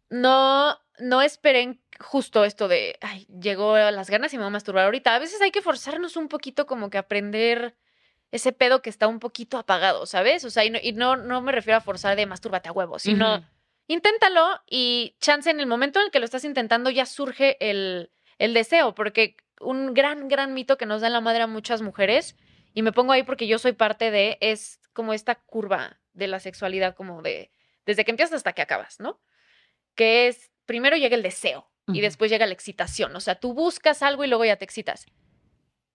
no, 0.09 0.77
no 0.99 1.23
esperen 1.23 1.81
justo 1.99 2.45
esto 2.45 2.67
de, 2.69 2.99
ay, 3.03 3.27
llegó 3.27 3.77
las 3.77 4.09
ganas 4.11 4.33
y 4.33 4.37
me 4.37 4.43
voy 4.45 4.49
a 4.49 4.53
masturbar 4.53 4.85
ahorita. 4.87 5.15
A 5.15 5.19
veces 5.19 5.41
hay 5.43 5.51
que 5.51 5.63
forzarnos 5.63 6.17
un 6.17 6.29
poquito 6.29 6.67
como 6.67 6.89
que 6.91 6.99
aprender 6.99 7.77
ese 8.33 8.53
pedo 8.53 8.81
que 8.81 8.91
está 8.91 9.07
un 9.07 9.19
poquito 9.19 9.59
apagado, 9.59 10.07
¿sabes? 10.07 10.45
O 10.45 10.51
sea, 10.51 10.65
y 10.65 10.71
no, 10.71 10.79
y 10.83 10.93
no, 10.93 11.17
no 11.17 11.43
me 11.43 11.53
refiero 11.53 11.77
a 11.79 11.81
forzar 11.81 12.17
de 12.17 12.27
mastúrbate 12.27 12.69
a 12.69 12.73
huevo, 12.73 12.99
sino. 12.99 13.45
Inténtalo 13.93 14.63
y 14.69 15.17
chance 15.21 15.51
en 15.51 15.59
el 15.59 15.67
momento 15.67 15.99
en 15.99 16.07
el 16.07 16.11
que 16.13 16.21
lo 16.21 16.25
estás 16.25 16.45
intentando 16.45 16.91
ya 16.91 17.07
surge 17.07 17.57
el, 17.59 18.13
el 18.39 18.55
deseo, 18.55 18.95
porque 18.95 19.37
un 19.61 19.95
gran, 19.95 20.29
gran 20.29 20.55
mito 20.55 20.79
que 20.79 20.87
nos 20.87 21.01
da 21.01 21.09
en 21.09 21.13
la 21.13 21.21
madre 21.21 21.43
a 21.43 21.49
muchas 21.49 21.83
mujeres, 21.83 22.37
y 22.73 22.83
me 22.83 22.93
pongo 22.93 23.13
ahí 23.13 23.25
porque 23.25 23.49
yo 23.49 23.59
soy 23.59 23.73
parte 23.73 24.13
de, 24.13 24.39
es 24.41 24.81
como 24.93 25.13
esta 25.13 25.35
curva 25.35 26.01
de 26.13 26.29
la 26.29 26.39
sexualidad, 26.39 26.95
como 26.95 27.21
de, 27.21 27.51
desde 27.85 28.05
que 28.05 28.13
empiezas 28.13 28.37
hasta 28.37 28.53
que 28.53 28.63
acabas, 28.63 29.01
¿no? 29.01 29.21
Que 29.97 30.29
es, 30.29 30.53
primero 30.67 30.97
llega 30.97 31.17
el 31.17 31.23
deseo 31.23 31.69
y 31.89 32.01
después 32.01 32.31
llega 32.31 32.47
la 32.47 32.53
excitación, 32.53 33.17
o 33.17 33.21
sea, 33.21 33.35
tú 33.35 33.55
buscas 33.55 34.03
algo 34.05 34.25
y 34.25 34.29
luego 34.29 34.45
ya 34.45 34.55
te 34.55 34.65
excitas. 34.65 35.07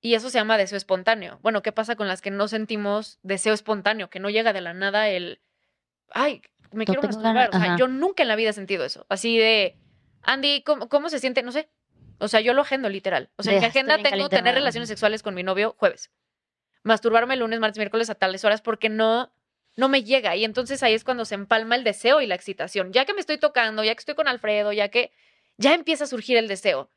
Y 0.01 0.15
eso 0.15 0.29
se 0.29 0.37
llama 0.37 0.57
deseo 0.57 0.77
espontáneo. 0.77 1.39
Bueno, 1.41 1.63
¿qué 1.63 1.71
pasa 1.71 1.95
con 1.95 2.09
las 2.09 2.21
que 2.21 2.29
no 2.29 2.49
sentimos 2.49 3.19
deseo 3.23 3.53
espontáneo? 3.53 4.09
Que 4.09 4.19
no 4.19 4.29
llega 4.29 4.51
de 4.51 4.59
la 4.59 4.73
nada 4.73 5.07
el, 5.07 5.39
ay, 6.09 6.41
me 6.71 6.85
No 6.85 6.93
quiero 6.93 7.01
masturbar. 7.03 7.33
ganas, 7.51 7.55
O 7.55 7.59
sea, 7.59 7.77
yo 7.77 7.87
nunca 7.87 8.23
en 8.23 8.29
la 8.29 8.35
vida 8.35 8.49
he 8.49 8.53
sentido 8.53 8.83
eso. 8.85 9.05
Así 9.09 9.37
de, 9.37 9.77
Andy, 10.23 10.61
¿cómo, 10.63 10.89
cómo 10.89 11.09
se 11.09 11.19
siente? 11.19 11.43
No 11.43 11.51
sé. 11.51 11.69
O 12.19 12.27
sea, 12.27 12.39
yo 12.41 12.53
lo 12.53 12.61
agendo 12.61 12.89
literal. 12.89 13.29
O 13.35 13.43
sea, 13.43 13.53
en 13.53 13.57
De, 13.57 13.61
mi 13.61 13.67
"Estoy 13.67 13.79
agenda 13.81 13.95
tengo 13.97 14.09
caliente, 14.09 14.35
tener 14.37 14.53
mamá". 14.53 14.59
relaciones 14.59 14.89
sexuales 14.89 15.21
con 15.23 15.35
mi 15.35 15.43
novio 15.43 15.75
jueves. 15.77 16.11
Masturbarme 16.83 17.35
lunes, 17.35 17.59
martes, 17.59 17.77
miércoles 17.77 18.09
a 18.09 18.15
tales 18.15 18.45
horas 18.45 18.61
porque 18.61 18.89
no, 18.89 19.33
no 19.75 19.89
me 19.89 20.03
llega. 20.03 20.35
Y 20.35 20.45
entonces 20.45 20.81
ahí 20.83 20.93
es 20.93 21.03
cuando 21.03 21.25
se 21.25 21.35
empalma 21.35 21.75
el 21.75 21.83
deseo 21.83 22.21
y 22.21 22.27
la 22.27 22.35
excitación. 22.35 22.93
Ya 22.93 23.05
que 23.05 23.13
me 23.13 23.19
estoy 23.19 23.37
tocando, 23.37 23.83
ya 23.83 23.93
que 23.95 23.99
estoy 23.99 24.15
con 24.15 24.27
Alfredo, 24.27 24.71
ya 24.71 24.89
que 24.89 25.11
ya 25.57 25.73
empieza 25.73 26.03
a 26.03 26.07
surgir 26.07 26.37
el 26.37 26.47
deseo. 26.47 26.89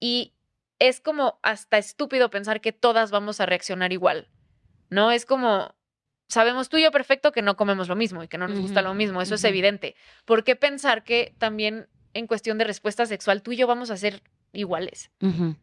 Y 0.00 0.34
es 0.78 1.00
como 1.00 1.40
hasta 1.42 1.78
estúpido 1.78 2.30
pensar 2.30 2.60
que 2.60 2.72
todas 2.72 3.10
vamos 3.10 3.40
a 3.40 3.46
reaccionar 3.46 3.92
igual. 3.92 4.28
¿No? 4.90 5.10
Es 5.10 5.26
como, 5.26 5.74
sabemos 6.28 6.68
tú 6.68 6.76
y 6.76 6.82
yo 6.82 6.90
perfecto 6.90 7.32
que 7.32 7.42
no 7.42 7.56
comemos 7.56 7.88
lo 7.88 7.96
mismo 7.96 8.22
y 8.22 8.28
que 8.28 8.38
no 8.38 8.48
nos 8.48 8.60
gusta 8.60 8.82
lo 8.82 8.94
mismo. 8.94 9.20
Eso 9.22 9.34
es 9.34 9.44
evidente. 9.44 9.96
¿Por 10.24 10.44
qué 10.44 10.56
pensar 10.56 11.02
que 11.02 11.34
también 11.38 11.88
en 12.14 12.26
cuestión 12.26 12.58
de 12.58 12.64
respuesta 12.64 13.06
sexual 13.06 13.42
tú 13.42 13.52
y 13.52 13.56
yo 13.56 13.66
vamos 13.66 13.90
a 13.90 13.96
ser 13.96 14.22
iguales? 14.52 15.10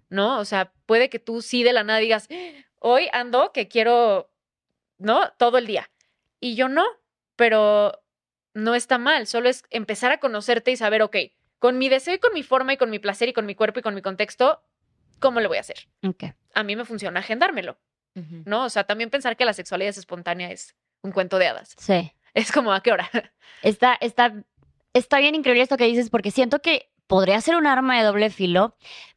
¿no? 0.09 0.39
O 0.39 0.45
sea, 0.45 0.71
puede 0.85 1.09
que 1.09 1.19
tú 1.19 1.41
sí 1.41 1.63
de 1.63 1.73
la 1.73 1.83
nada 1.83 1.99
digas, 1.99 2.27
hoy 2.79 3.07
ando 3.13 3.51
que 3.51 3.67
quiero, 3.67 4.29
¿no? 4.97 5.31
Todo 5.37 5.57
el 5.57 5.67
día. 5.67 5.89
Y 6.39 6.55
yo 6.55 6.67
no, 6.67 6.85
pero 7.35 8.01
no 8.53 8.75
está 8.75 8.97
mal, 8.97 9.27
solo 9.27 9.49
es 9.49 9.63
empezar 9.69 10.11
a 10.11 10.19
conocerte 10.19 10.71
y 10.71 10.77
saber, 10.77 11.01
ok, 11.01 11.17
con 11.59 11.77
mi 11.77 11.89
deseo 11.89 12.15
y 12.15 12.19
con 12.19 12.33
mi 12.33 12.43
forma 12.43 12.73
y 12.73 12.77
con 12.77 12.89
mi 12.89 12.99
placer 12.99 13.29
y 13.29 13.33
con 13.33 13.45
mi 13.45 13.55
cuerpo 13.55 13.79
y 13.79 13.81
con 13.83 13.95
mi 13.95 14.01
contexto, 14.01 14.61
¿cómo 15.19 15.39
le 15.39 15.47
voy 15.47 15.57
a 15.57 15.61
hacer? 15.61 15.87
A 16.53 16.63
mí 16.63 16.75
me 16.75 16.85
funciona 16.85 17.19
agendármelo, 17.19 17.77
¿no? 18.45 18.65
O 18.65 18.69
sea, 18.69 18.85
también 18.85 19.09
pensar 19.09 19.37
que 19.37 19.45
la 19.45 19.53
sexualidad 19.53 19.89
es 19.89 19.97
espontánea 19.97 20.51
es 20.51 20.75
un 21.01 21.11
cuento 21.11 21.37
de 21.37 21.47
hadas. 21.47 21.75
Sí. 21.77 22.11
Es 22.35 22.51
como, 22.51 22.73
¿a 22.73 22.83
qué 22.83 22.91
hora? 22.91 23.09
Está, 23.61 23.97
está, 24.01 24.33
está 24.91 25.19
bien 25.19 25.35
increíble 25.35 25.63
esto 25.63 25.77
que 25.77 25.85
dices 25.85 26.09
porque 26.09 26.31
siento 26.31 26.59
que 26.61 26.91
podría 27.07 27.39
ser 27.39 27.55
un 27.55 27.65
arma 27.65 27.97
de 27.97 28.03
doble 28.03 28.29
filo, 28.29 28.75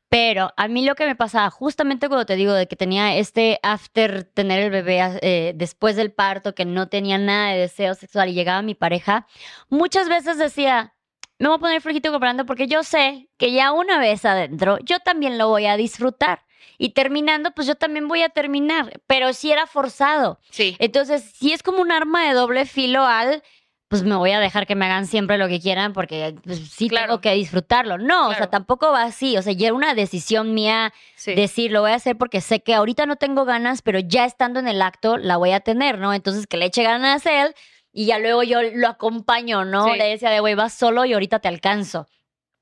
Pero 0.08 0.52
a 0.56 0.68
mí 0.68 0.84
lo 0.86 0.94
que 0.94 1.04
me 1.04 1.16
pasaba, 1.16 1.50
justamente 1.50 2.08
cuando 2.08 2.26
te 2.26 2.36
digo 2.36 2.52
de 2.54 2.66
que 2.68 2.76
tenía 2.76 3.16
este 3.16 3.58
after 3.62 4.22
tener 4.22 4.60
el 4.60 4.70
bebé 4.70 5.00
eh, 5.20 5.52
después 5.54 5.96
del 5.96 6.12
parto, 6.12 6.54
que 6.54 6.64
no 6.64 6.88
tenía 6.88 7.18
nada 7.18 7.50
de 7.52 7.58
deseo 7.58 7.94
sexual 7.94 8.28
y 8.28 8.34
llegaba 8.34 8.62
mi 8.62 8.74
pareja, 8.74 9.26
muchas 9.68 10.08
veces 10.08 10.38
decía, 10.38 10.94
me 11.38 11.48
voy 11.48 11.56
a 11.56 11.60
poner 11.60 11.82
flojito 11.82 12.10
comprando 12.10 12.46
porque 12.46 12.66
yo 12.66 12.82
sé 12.84 13.28
que 13.36 13.52
ya 13.52 13.72
una 13.72 13.98
vez 13.98 14.24
adentro, 14.24 14.78
yo 14.78 15.00
también 15.00 15.38
lo 15.38 15.48
voy 15.48 15.66
a 15.66 15.76
disfrutar. 15.76 16.46
Y 16.78 16.90
terminando, 16.90 17.50
pues 17.52 17.66
yo 17.66 17.74
también 17.74 18.08
voy 18.08 18.22
a 18.22 18.28
terminar, 18.28 19.00
pero 19.06 19.32
si 19.32 19.50
era 19.52 19.66
forzado. 19.66 20.38
Sí. 20.50 20.76
Entonces, 20.78 21.22
si 21.36 21.52
es 21.52 21.62
como 21.62 21.80
un 21.80 21.90
arma 21.92 22.26
de 22.28 22.34
doble 22.34 22.66
filo 22.66 23.04
al, 23.04 23.42
pues 23.88 24.02
me 24.02 24.14
voy 24.16 24.32
a 24.32 24.38
dejar 24.40 24.66
que 24.66 24.74
me 24.74 24.84
hagan 24.84 25.06
siempre 25.06 25.38
lo 25.38 25.48
que 25.48 25.60
quieran 25.60 25.94
porque 25.94 26.34
pues, 26.44 26.58
sí 26.70 26.88
Claro. 26.90 27.06
tengo 27.06 27.20
que 27.22 27.32
disfrutarlo. 27.32 27.96
No, 27.96 28.26
o 28.26 28.28
sea, 28.30 28.36
Claro. 28.36 28.50
tampoco 28.50 28.92
va 28.92 29.02
así. 29.04 29.36
O 29.38 29.42
sea, 29.42 29.54
ya 29.54 29.68
era 29.68 29.74
una 29.74 29.94
decisión 29.94 30.52
mía 30.52 30.92
Sí. 31.16 31.34
decir, 31.34 31.72
lo 31.72 31.80
voy 31.80 31.92
a 31.92 31.94
hacer 31.94 32.16
porque 32.18 32.40
sé 32.42 32.60
que 32.60 32.74
ahorita 32.74 33.06
no 33.06 33.16
tengo 33.16 33.46
ganas, 33.46 33.80
pero 33.80 33.98
ya 33.98 34.26
estando 34.26 34.60
en 34.60 34.68
el 34.68 34.82
acto 34.82 35.16
la 35.16 35.38
voy 35.38 35.52
a 35.52 35.60
tener, 35.60 35.98
¿no? 35.98 36.12
Entonces, 36.12 36.46
que 36.46 36.58
le 36.58 36.66
eche 36.66 36.82
ganas 36.82 37.24
a 37.26 37.46
él 37.46 37.54
y 37.90 38.04
ya 38.04 38.18
luego 38.18 38.42
yo 38.42 38.60
lo 38.62 38.88
acompaño, 38.88 39.64
¿no? 39.64 39.84
Sí. 39.86 39.96
Le 39.96 40.04
decía 40.04 40.28
de, 40.30 40.40
güey, 40.40 40.54
vas 40.54 40.74
solo 40.74 41.06
y 41.06 41.14
ahorita 41.14 41.38
te 41.38 41.48
alcanzo. 41.48 42.06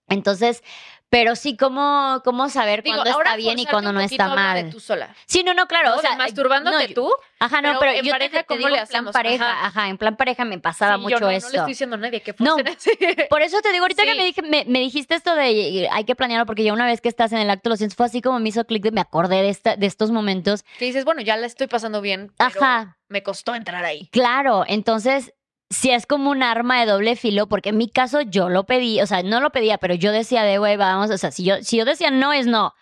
Entonces, 0.08 0.62
pero 1.08 1.36
sí, 1.36 1.56
¿cómo, 1.56 2.20
cómo 2.24 2.48
saber 2.48 2.82
Digo, 2.82 2.96
cuándo 2.96 3.18
está 3.18 3.36
bien 3.36 3.58
y 3.58 3.66
cuándo 3.66 3.92
no 3.92 4.00
está 4.00 4.28
de 4.28 4.34
mal? 4.34 4.70
tú 4.70 4.80
sola. 4.80 5.14
Sí, 5.26 5.42
no, 5.44 5.54
no, 5.54 5.66
claro. 5.68 5.90
¿no? 5.90 5.96
O 5.96 6.00
sea, 6.00 6.10
De 6.10 6.16
masturbándote 6.16 6.76
no, 6.76 6.88
yo- 6.88 6.94
tú. 6.94 7.12
Ajá, 7.38 7.60
no, 7.60 7.68
Pero 7.68 7.80
pero, 7.80 7.92
en 7.92 8.04
yo 8.04 8.10
pareja, 8.10 8.38
te, 8.38 8.44
¿cómo 8.44 8.58
digo 8.58 8.70
le 8.70 8.78
en 8.80 8.86
plan 8.88 9.04
pareja, 9.12 9.50
Ajá. 9.52 9.66
ajá. 9.66 9.88
en 9.88 9.98
plan 9.98 10.16
pareja 10.16 10.44
me 10.44 10.58
pasaba 10.58 10.96
Sí, 10.96 11.02
mucho 11.02 11.16
yo 11.16 11.20
no, 11.20 11.30
esto. 11.30 11.48
No 11.48 11.52
le 11.52 11.58
estoy 11.58 11.70
diciendo 11.72 11.96
a 11.96 11.98
nadie 11.98 12.20
que 12.22 12.34
No. 12.38 12.56
así. 12.56 12.90
Por 13.30 13.42
eso 13.42 13.60
te 13.60 13.72
digo, 13.72 13.84
ahorita 13.84 14.04
que 14.04 14.14
me, 14.14 14.24
dije, 14.24 14.42
me, 14.42 14.64
me 14.66 14.80
dijiste 14.80 15.14
esto 15.14 15.34
de 15.34 15.84
eh, 15.84 15.88
hay 15.92 16.04
que 16.04 16.14
planearlo 16.16 16.46
porque 16.46 16.64
ya 16.64 16.72
una 16.72 16.86
vez 16.86 17.00
que 17.00 17.08
estás 17.08 17.32
en 17.32 17.38
el 17.38 17.50
acto 17.50 17.68
lo 17.68 17.76
sientes, 17.76 17.96
fue 17.96 18.06
así 18.06 18.20
como 18.22 18.38
me 18.40 18.48
hizo 18.48 18.64
clic 18.64 18.82
de 18.82 18.90
me 18.90 19.00
acordé 19.00 19.42
de, 19.42 19.50
esta, 19.50 19.76
de 19.76 19.86
estos 19.86 20.10
momentos. 20.10 20.64
Que 20.78 20.86
dices, 20.86 21.04
bueno, 21.04 21.20
ya 21.20 21.36
la 21.36 21.46
estoy 21.46 21.66
pasando 21.66 22.00
bien, 22.00 22.32
pero 22.36 22.50
Ajá, 22.60 22.98
me 23.08 23.22
costó 23.22 23.54
entrar 23.54 23.84
ahí. 23.84 24.08
claro. 24.12 24.64
Entonces, 24.66 25.32
si 25.70 25.90
es 25.90 26.06
como 26.06 26.30
un 26.30 26.42
arma 26.42 26.80
de 26.80 26.86
doble 26.86 27.16
filo, 27.16 27.48
porque 27.48 27.70
en 27.70 27.76
mi 27.76 27.88
caso 27.88 28.20
yo 28.20 28.48
lo 28.48 28.64
pedí, 28.64 29.00
o 29.00 29.06
sea, 29.06 29.22
no 29.22 29.40
lo 29.40 29.50
pedía, 29.50 29.78
pero 29.78 29.94
yo 29.94 30.12
decía 30.12 30.44
de, 30.44 30.58
güey, 30.58 30.76
vamos, 30.76 31.10
o 31.10 31.18
sea, 31.18 31.30
si 31.30 31.44
yo, 31.44 31.62
si 31.62 31.76
yo 31.76 31.84
decía 31.84 32.10
no, 32.10 32.32
es 32.32 32.46
no. 32.46 32.74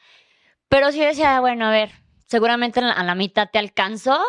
Pero 0.69 0.93
si 0.93 0.99
yo 0.99 1.05
decía, 1.07 1.41
bueno, 1.41 1.67
a 1.67 1.71
ver, 1.71 1.93
seguramente 2.27 2.81
a 2.81 3.03
la, 3.03 3.15
mitad 3.15 3.49
te 3.51 3.59
alcanzó, 3.59 4.23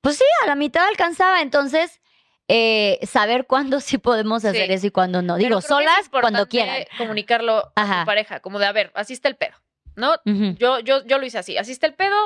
pues 0.00 0.16
sí, 0.16 0.24
a 0.44 0.46
la 0.46 0.54
mitad 0.54 0.86
alcanzaba. 0.86 1.40
Entonces, 1.40 2.00
eh, 2.46 2.98
saber 3.02 3.46
cuándo 3.46 3.80
sí 3.80 3.98
podemos 3.98 4.44
hacer 4.44 4.66
Sí. 4.66 4.72
eso 4.72 4.86
y 4.86 4.90
cuándo 4.90 5.22
no. 5.22 5.36
Digo, 5.36 5.60
solas 5.60 6.08
cuando 6.10 6.46
quieran. 6.46 6.84
Comunicarlo 6.98 7.72
a 7.74 8.00
tu 8.00 8.06
pareja, 8.06 8.40
como 8.40 8.58
de, 8.58 8.66
a 8.66 8.72
ver, 8.72 8.92
así 8.94 9.12
está 9.12 9.28
el 9.28 9.36
pedo, 9.36 9.54
¿no? 9.96 10.14
Yo, 10.24 10.78
yo, 10.80 11.04
yo 11.04 11.18
lo 11.18 11.26
hice 11.26 11.38
así, 11.38 11.56
así 11.56 11.72
está 11.72 11.86
el 11.86 11.94
pedo. 11.94 12.16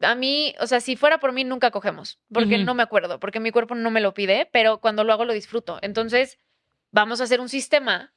A 0.00 0.14
mí, 0.14 0.54
o 0.60 0.66
sea, 0.66 0.80
si 0.80 0.96
fuera 0.96 1.18
por 1.18 1.32
mí, 1.32 1.44
nunca 1.44 1.70
cogemos, 1.70 2.18
porque 2.32 2.58
no 2.58 2.74
me 2.74 2.82
acuerdo, 2.82 3.18
porque 3.20 3.40
mi 3.40 3.50
cuerpo 3.50 3.74
no 3.74 3.90
me 3.90 4.00
lo 4.00 4.14
pide, 4.14 4.48
pero 4.52 4.78
cuando 4.78 5.04
lo 5.04 5.12
hago 5.12 5.24
lo 5.24 5.32
disfruto. 5.32 5.78
Entonces, 5.82 6.38
vamos 6.90 7.20
a 7.20 7.24
hacer 7.24 7.40
un 7.40 7.48
sistema 7.48 8.12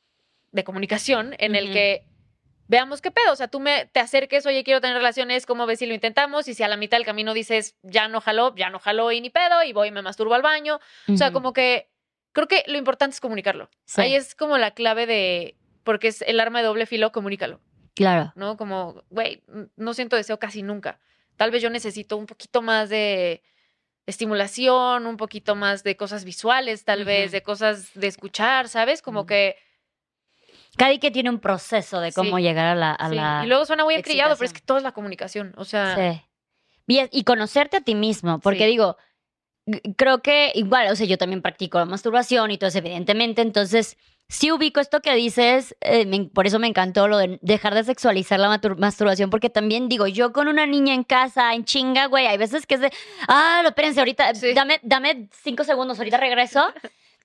de 0.51 0.63
comunicación 0.63 1.35
en 1.39 1.55
el 1.55 1.71
que 1.71 2.05
veamos 2.67 3.01
qué 3.01 3.11
pedo. 3.11 3.33
O 3.33 3.35
sea, 3.35 3.47
tú 3.47 3.59
me 3.59 3.85
te 3.87 3.99
acerques, 3.99 4.45
oye, 4.45 4.63
quiero 4.63 4.81
tener 4.81 4.95
relaciones, 4.95 5.45
¿cómo 5.45 5.65
ves 5.65 5.79
si 5.79 5.85
lo 5.85 5.93
intentamos? 5.93 6.47
Y 6.47 6.53
si 6.53 6.63
a 6.63 6.67
la 6.67 6.77
mitad 6.77 6.97
del 6.97 7.05
camino 7.05 7.33
dices, 7.33 7.75
ya 7.83 8.07
no 8.07 8.21
jaló, 8.21 8.55
ya 8.55 8.69
no 8.69 8.79
jaló 8.79 9.11
y 9.11 9.21
ni 9.21 9.29
pedo, 9.29 9.63
y 9.63 9.73
voy 9.73 9.89
y 9.89 9.91
me 9.91 10.01
masturbo 10.01 10.33
al 10.33 10.41
baño. 10.41 10.79
O 11.07 11.17
sea, 11.17 11.31
como 11.31 11.51
que 11.53 11.89
creo 12.31 12.47
que 12.47 12.63
lo 12.67 12.77
importante 12.77 13.15
es 13.15 13.21
comunicarlo. 13.21 13.69
Sí. 13.85 14.01
Ahí 14.01 14.15
es 14.15 14.35
como 14.35 14.57
la 14.57 14.71
clave 14.71 15.05
de, 15.05 15.57
porque 15.83 16.07
es 16.07 16.21
el 16.21 16.39
arma 16.39 16.59
de 16.59 16.65
doble 16.65 16.85
filo, 16.85 17.11
comunícalo. 17.11 17.59
Claro. 17.95 18.31
¿no? 18.35 18.55
Como, 18.55 19.03
güey, 19.09 19.43
no 19.75 19.93
siento 19.93 20.15
deseo 20.15 20.39
casi 20.39 20.63
nunca. 20.63 20.99
Tal 21.39 21.51
vez 21.51 21.61
yo 21.61 21.69
necesito 21.69 22.17
un 22.17 22.25
poquito 22.25 22.61
más 22.61 22.89
de 22.89 23.41
estimulación, 24.05 25.07
un 25.07 25.15
poquito 25.15 25.55
más 25.55 25.83
de 25.83 25.95
cosas 25.95 26.25
visuales, 26.25 26.83
tal 26.83 27.05
vez, 27.05 27.31
de 27.31 27.41
cosas 27.41 27.93
de 27.93 28.07
escuchar, 28.07 28.67
¿sabes? 28.67 29.01
Como 29.01 29.21
Ujú. 29.21 29.27
que... 29.27 29.55
Cada 30.75 30.97
que 30.97 31.11
tiene 31.11 31.29
un 31.29 31.39
proceso 31.39 32.01
de 32.01 32.11
cómo 32.11 32.35
Sí. 32.35 32.43
llegar 32.43 32.65
a 32.65 32.75
la... 32.75 32.91
A 32.91 33.07
sí. 33.07 33.15
la 33.15 33.41
Y 33.45 33.47
luego 33.47 33.65
suena 33.65 33.85
muy 33.85 33.95
encrillado, 33.95 34.35
pero 34.35 34.47
es 34.47 34.51
que 34.51 34.59
todo 34.59 34.79
es 34.79 34.83
la 34.83 34.91
comunicación. 34.91 35.53
O 35.55 35.63
sea, 35.63 35.95
Sí. 35.95 36.21
Y, 37.11 37.23
conocerte 37.23 37.77
a 37.77 37.81
ti 37.81 37.95
mismo, 37.95 38.39
porque 38.39 38.65
digo, 38.65 38.97
creo 39.95 40.21
que 40.21 40.51
igual, 40.55 40.91
o 40.91 40.95
sea, 40.97 41.07
yo 41.07 41.17
también 41.17 41.41
practico 41.41 41.79
la 41.79 41.85
masturbación 41.85 42.51
y 42.51 42.57
todo 42.57 42.67
eso, 42.67 42.79
evidentemente, 42.79 43.41
entonces 43.41 43.95
sí 44.29 44.51
ubico 44.51 44.79
esto 44.79 45.01
que 45.01 45.13
dices, 45.15 45.75
eh, 45.81 46.05
me- 46.05 46.25
por 46.25 46.47
eso 46.47 46.59
me 46.59 46.67
encantó 46.67 47.07
lo 47.09 47.17
de 47.17 47.39
dejar 47.41 47.73
de 47.75 47.83
sexualizar 47.83 48.39
la 48.39 48.57
masturbación, 48.77 49.29
porque 49.29 49.49
también 49.49 49.89
digo, 49.89 50.07
yo 50.07 50.31
con 50.31 50.47
una 50.47 50.65
niña 50.65 50.93
en 50.93 51.03
casa, 51.03 51.53
en 51.53 51.65
chinga, 51.65 52.05
güey, 52.05 52.27
hay 52.27 52.37
veces 52.37 52.65
que 52.65 52.75
es 52.75 52.81
de, 52.81 52.91
ah, 53.27 53.59
lo 53.63 53.69
espérense, 53.69 53.99
ahorita, 53.99 54.35
Sí. 54.35 54.53
dame, 54.53 54.79
dame 54.83 55.27
cinco 55.43 55.63
segundos, 55.65 55.97
ahorita 55.97 56.17
regreso. 56.17 56.63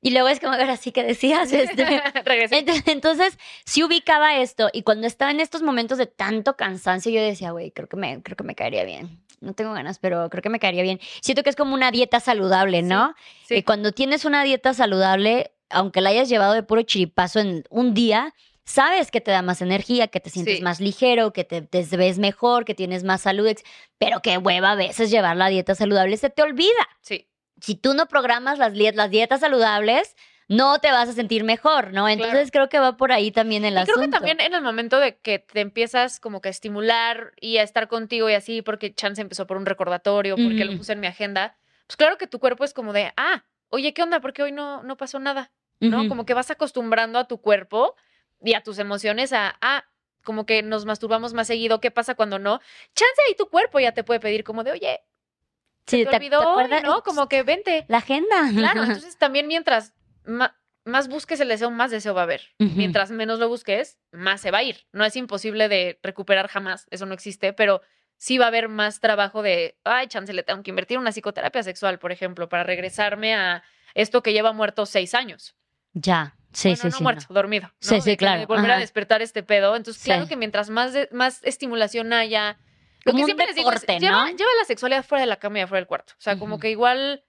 Y 0.00 0.10
luego 0.10 0.28
es 0.28 0.38
como, 0.38 0.52
a 0.52 0.58
ver, 0.58 0.68
así 0.68 0.92
que 0.92 1.02
decías, 1.02 1.50
este, 1.52 2.02
Entonces, 2.86 3.38
sí 3.64 3.82
ubicaba 3.82 4.36
esto 4.36 4.68
y 4.72 4.82
cuando 4.82 5.06
estaba 5.06 5.30
en 5.30 5.40
estos 5.40 5.62
momentos 5.62 5.96
de 5.98 6.06
tanto 6.06 6.56
cansancio, 6.56 7.10
yo 7.12 7.22
decía, 7.22 7.52
güey, 7.52 7.70
creo 7.70 7.88
que 7.88 7.96
me, 7.96 8.22
creo 8.22 8.36
que 8.36 8.44
me 8.44 8.54
caería 8.54 8.84
bien. 8.84 9.20
No 9.40 9.52
tengo 9.54 9.72
ganas, 9.72 9.98
pero 9.98 10.28
creo 10.30 10.42
que 10.42 10.48
me 10.50 10.58
caería 10.58 10.82
bien. 10.82 11.00
Siento 11.20 11.42
que 11.42 11.50
es 11.50 11.56
como 11.56 11.74
una 11.74 11.90
dieta 11.90 12.20
saludable, 12.20 12.82
¿no? 12.82 13.14
Sí. 13.46 13.56
Y 13.56 13.62
cuando 13.62 13.92
tienes 13.92 14.24
una 14.24 14.42
dieta 14.42 14.72
saludable, 14.74 15.52
aunque 15.70 16.00
la 16.00 16.10
hayas 16.10 16.28
llevado 16.28 16.52
de 16.54 16.62
puro 16.62 16.82
chiripazo 16.82 17.40
en 17.40 17.64
un 17.70 17.94
día, 17.94 18.34
sabes 18.64 19.10
que 19.10 19.20
te 19.20 19.30
da 19.30 19.42
más 19.42 19.60
energía, 19.62 20.08
que 20.08 20.20
te 20.20 20.30
sientes 20.30 20.56
Sí. 20.58 20.62
más 20.62 20.80
ligero, 20.80 21.32
que 21.32 21.44
te, 21.44 21.62
te 21.62 21.84
ves 21.96 22.18
mejor, 22.18 22.64
que 22.64 22.74
tienes 22.74 23.04
más 23.04 23.22
salud, 23.22 23.52
pero 23.98 24.20
qué 24.20 24.38
hueva 24.38 24.72
a 24.72 24.74
veces 24.76 25.10
llevar 25.10 25.36
la 25.36 25.48
dieta 25.48 25.74
saludable, 25.74 26.16
se 26.16 26.30
te 26.30 26.42
olvida 26.42 26.88
Sí. 27.00 27.28
si 27.60 27.74
tú 27.74 27.94
no 27.94 28.06
programas 28.06 28.58
las, 28.58 28.72
dietas 29.10 29.40
saludables, 29.40 30.16
no 30.48 30.78
te 30.78 30.90
vas 30.90 31.08
a 31.08 31.12
sentir 31.12 31.42
mejor, 31.44 31.92
¿no? 31.94 32.06
Entonces 32.08 32.50
creo 32.50 32.68
que 32.68 32.78
va 32.78 32.96
por 32.98 33.12
ahí 33.12 33.30
también 33.30 33.64
el 33.64 33.78
Y 33.78 33.82
creo 33.84 33.96
asunto. 33.96 34.10
que 34.10 34.16
también 34.16 34.40
en 34.40 34.52
el 34.54 34.62
momento 34.62 34.98
de 34.98 35.16
que 35.16 35.38
te 35.38 35.60
empiezas 35.60 36.20
como 36.20 36.40
que 36.42 36.48
a 36.48 36.50
estimular 36.50 37.32
y 37.40 37.56
a 37.56 37.62
estar 37.62 37.88
contigo 37.88 38.28
y 38.28 38.34
así, 38.34 38.60
porque 38.62 38.94
Chance 38.94 39.22
empezó 39.22 39.46
por 39.46 39.56
un 39.56 39.64
recordatorio, 39.66 40.36
porque 40.36 40.64
lo 40.66 40.76
puse 40.76 40.92
en 40.92 41.00
mi 41.00 41.06
agenda, 41.06 41.56
pues 41.86 41.96
claro 41.96 42.18
que 42.18 42.26
tu 42.26 42.38
cuerpo 42.40 42.64
es 42.64 42.74
como 42.74 42.92
de, 42.92 43.12
ah, 43.16 43.44
oye, 43.74 43.92
¿qué 43.92 44.02
onda? 44.02 44.20
¿Por 44.20 44.32
qué 44.32 44.42
hoy 44.42 44.52
no, 44.52 44.82
no 44.82 44.96
pasó 44.96 45.18
nada? 45.18 45.52
¿No? 45.80 46.08
Como 46.08 46.24
que 46.24 46.32
vas 46.32 46.50
acostumbrando 46.50 47.18
a 47.18 47.28
tu 47.28 47.42
cuerpo 47.42 47.94
y 48.42 48.54
a 48.54 48.62
tus 48.62 48.78
emociones 48.78 49.34
a, 49.34 49.58
ah, 49.60 49.84
como 50.22 50.46
que 50.46 50.62
nos 50.62 50.86
masturbamos 50.86 51.34
más 51.34 51.46
seguido, 51.46 51.80
¿qué 51.80 51.90
pasa 51.90 52.14
cuando 52.14 52.38
no? 52.38 52.60
Chance 52.94 53.22
ahí 53.28 53.34
tu 53.34 53.50
cuerpo 53.50 53.80
ya 53.80 53.92
te 53.92 54.02
puede 54.02 54.20
pedir 54.20 54.44
como 54.44 54.64
de, 54.64 54.72
oye, 54.72 55.00
Sí, 55.86 56.06
te 56.06 56.16
olvidó 56.16 56.40
hoy, 56.54 56.64
¿no? 56.82 57.02
Como 57.02 57.28
que 57.28 57.42
vente. 57.42 57.84
La 57.88 57.98
agenda. 57.98 58.48
Claro, 58.54 58.82
entonces 58.84 59.18
también 59.18 59.46
mientras 59.46 59.92
más 60.84 61.08
busques 61.08 61.40
el 61.40 61.48
deseo, 61.48 61.70
más 61.70 61.90
deseo 61.90 62.14
va 62.14 62.22
a 62.22 62.24
haber. 62.24 62.54
Mientras 62.58 63.10
menos 63.10 63.38
lo 63.38 63.48
busques, 63.48 63.98
más 64.12 64.40
se 64.40 64.50
va 64.50 64.58
a 64.58 64.62
ir. 64.62 64.86
No 64.92 65.04
es 65.04 65.16
imposible 65.16 65.68
de 65.68 65.98
recuperar 66.02 66.48
jamás, 66.48 66.86
eso 66.90 67.04
no 67.06 67.14
existe, 67.14 67.52
pero 67.52 67.82
sí 68.16 68.38
va 68.38 68.46
a 68.46 68.48
haber 68.48 68.68
más 68.68 69.00
trabajo 69.00 69.42
de, 69.42 69.76
ay, 69.84 70.06
chance, 70.08 70.32
le 70.32 70.42
tengo 70.42 70.62
que 70.62 70.70
invertir 70.70 70.96
en 70.96 71.02
una 71.02 71.12
psicoterapia 71.12 71.62
sexual, 71.62 71.98
por 71.98 72.12
ejemplo, 72.12 72.48
para 72.48 72.62
regresarme 72.64 73.34
a 73.34 73.62
esto 73.94 74.22
que 74.22 74.32
lleva 74.32 74.52
muerto 74.52 74.86
seis 74.86 75.14
años. 75.14 75.54
Ya, 75.92 76.36
sí, 76.52 76.68
Bueno, 76.70 76.82
sí, 76.82 76.88
no 76.88 76.96
sí. 76.96 77.02
muerto, 77.02 77.26
no. 77.28 77.34
dormido. 77.34 77.66
¿no? 77.68 77.72
Sí, 77.80 78.00
sí, 78.00 78.10
De 78.10 78.16
claro, 78.16 78.46
Volver 78.46 78.70
a 78.72 78.78
despertar 78.78 79.22
este 79.22 79.42
pedo. 79.42 79.76
Entonces, 79.76 80.02
Sí. 80.02 80.08
claro 80.10 80.26
que 80.26 80.36
mientras 80.36 80.70
más, 80.70 80.92
de- 80.92 81.08
más 81.12 81.40
estimulación 81.44 82.12
haya... 82.12 82.58
Lo 83.04 83.12
Como 83.12 83.18
que 83.22 83.24
siempre 83.26 83.46
les 83.46 83.54
digo 83.56 83.70
es, 83.70 83.80
deporte, 83.82 84.00
lleva, 84.00 84.24
¿no? 84.24 84.36
lleva 84.36 84.50
la 84.58 84.64
sexualidad 84.64 85.04
fuera 85.04 85.20
de 85.20 85.26
la 85.26 85.36
cama 85.36 85.58
y 85.58 85.62
afuera 85.62 85.80
del 85.80 85.86
cuarto. 85.86 86.14
O 86.18 86.20
sea, 86.20 86.38
como 86.38 86.58
que 86.58 86.70
igual... 86.70 87.22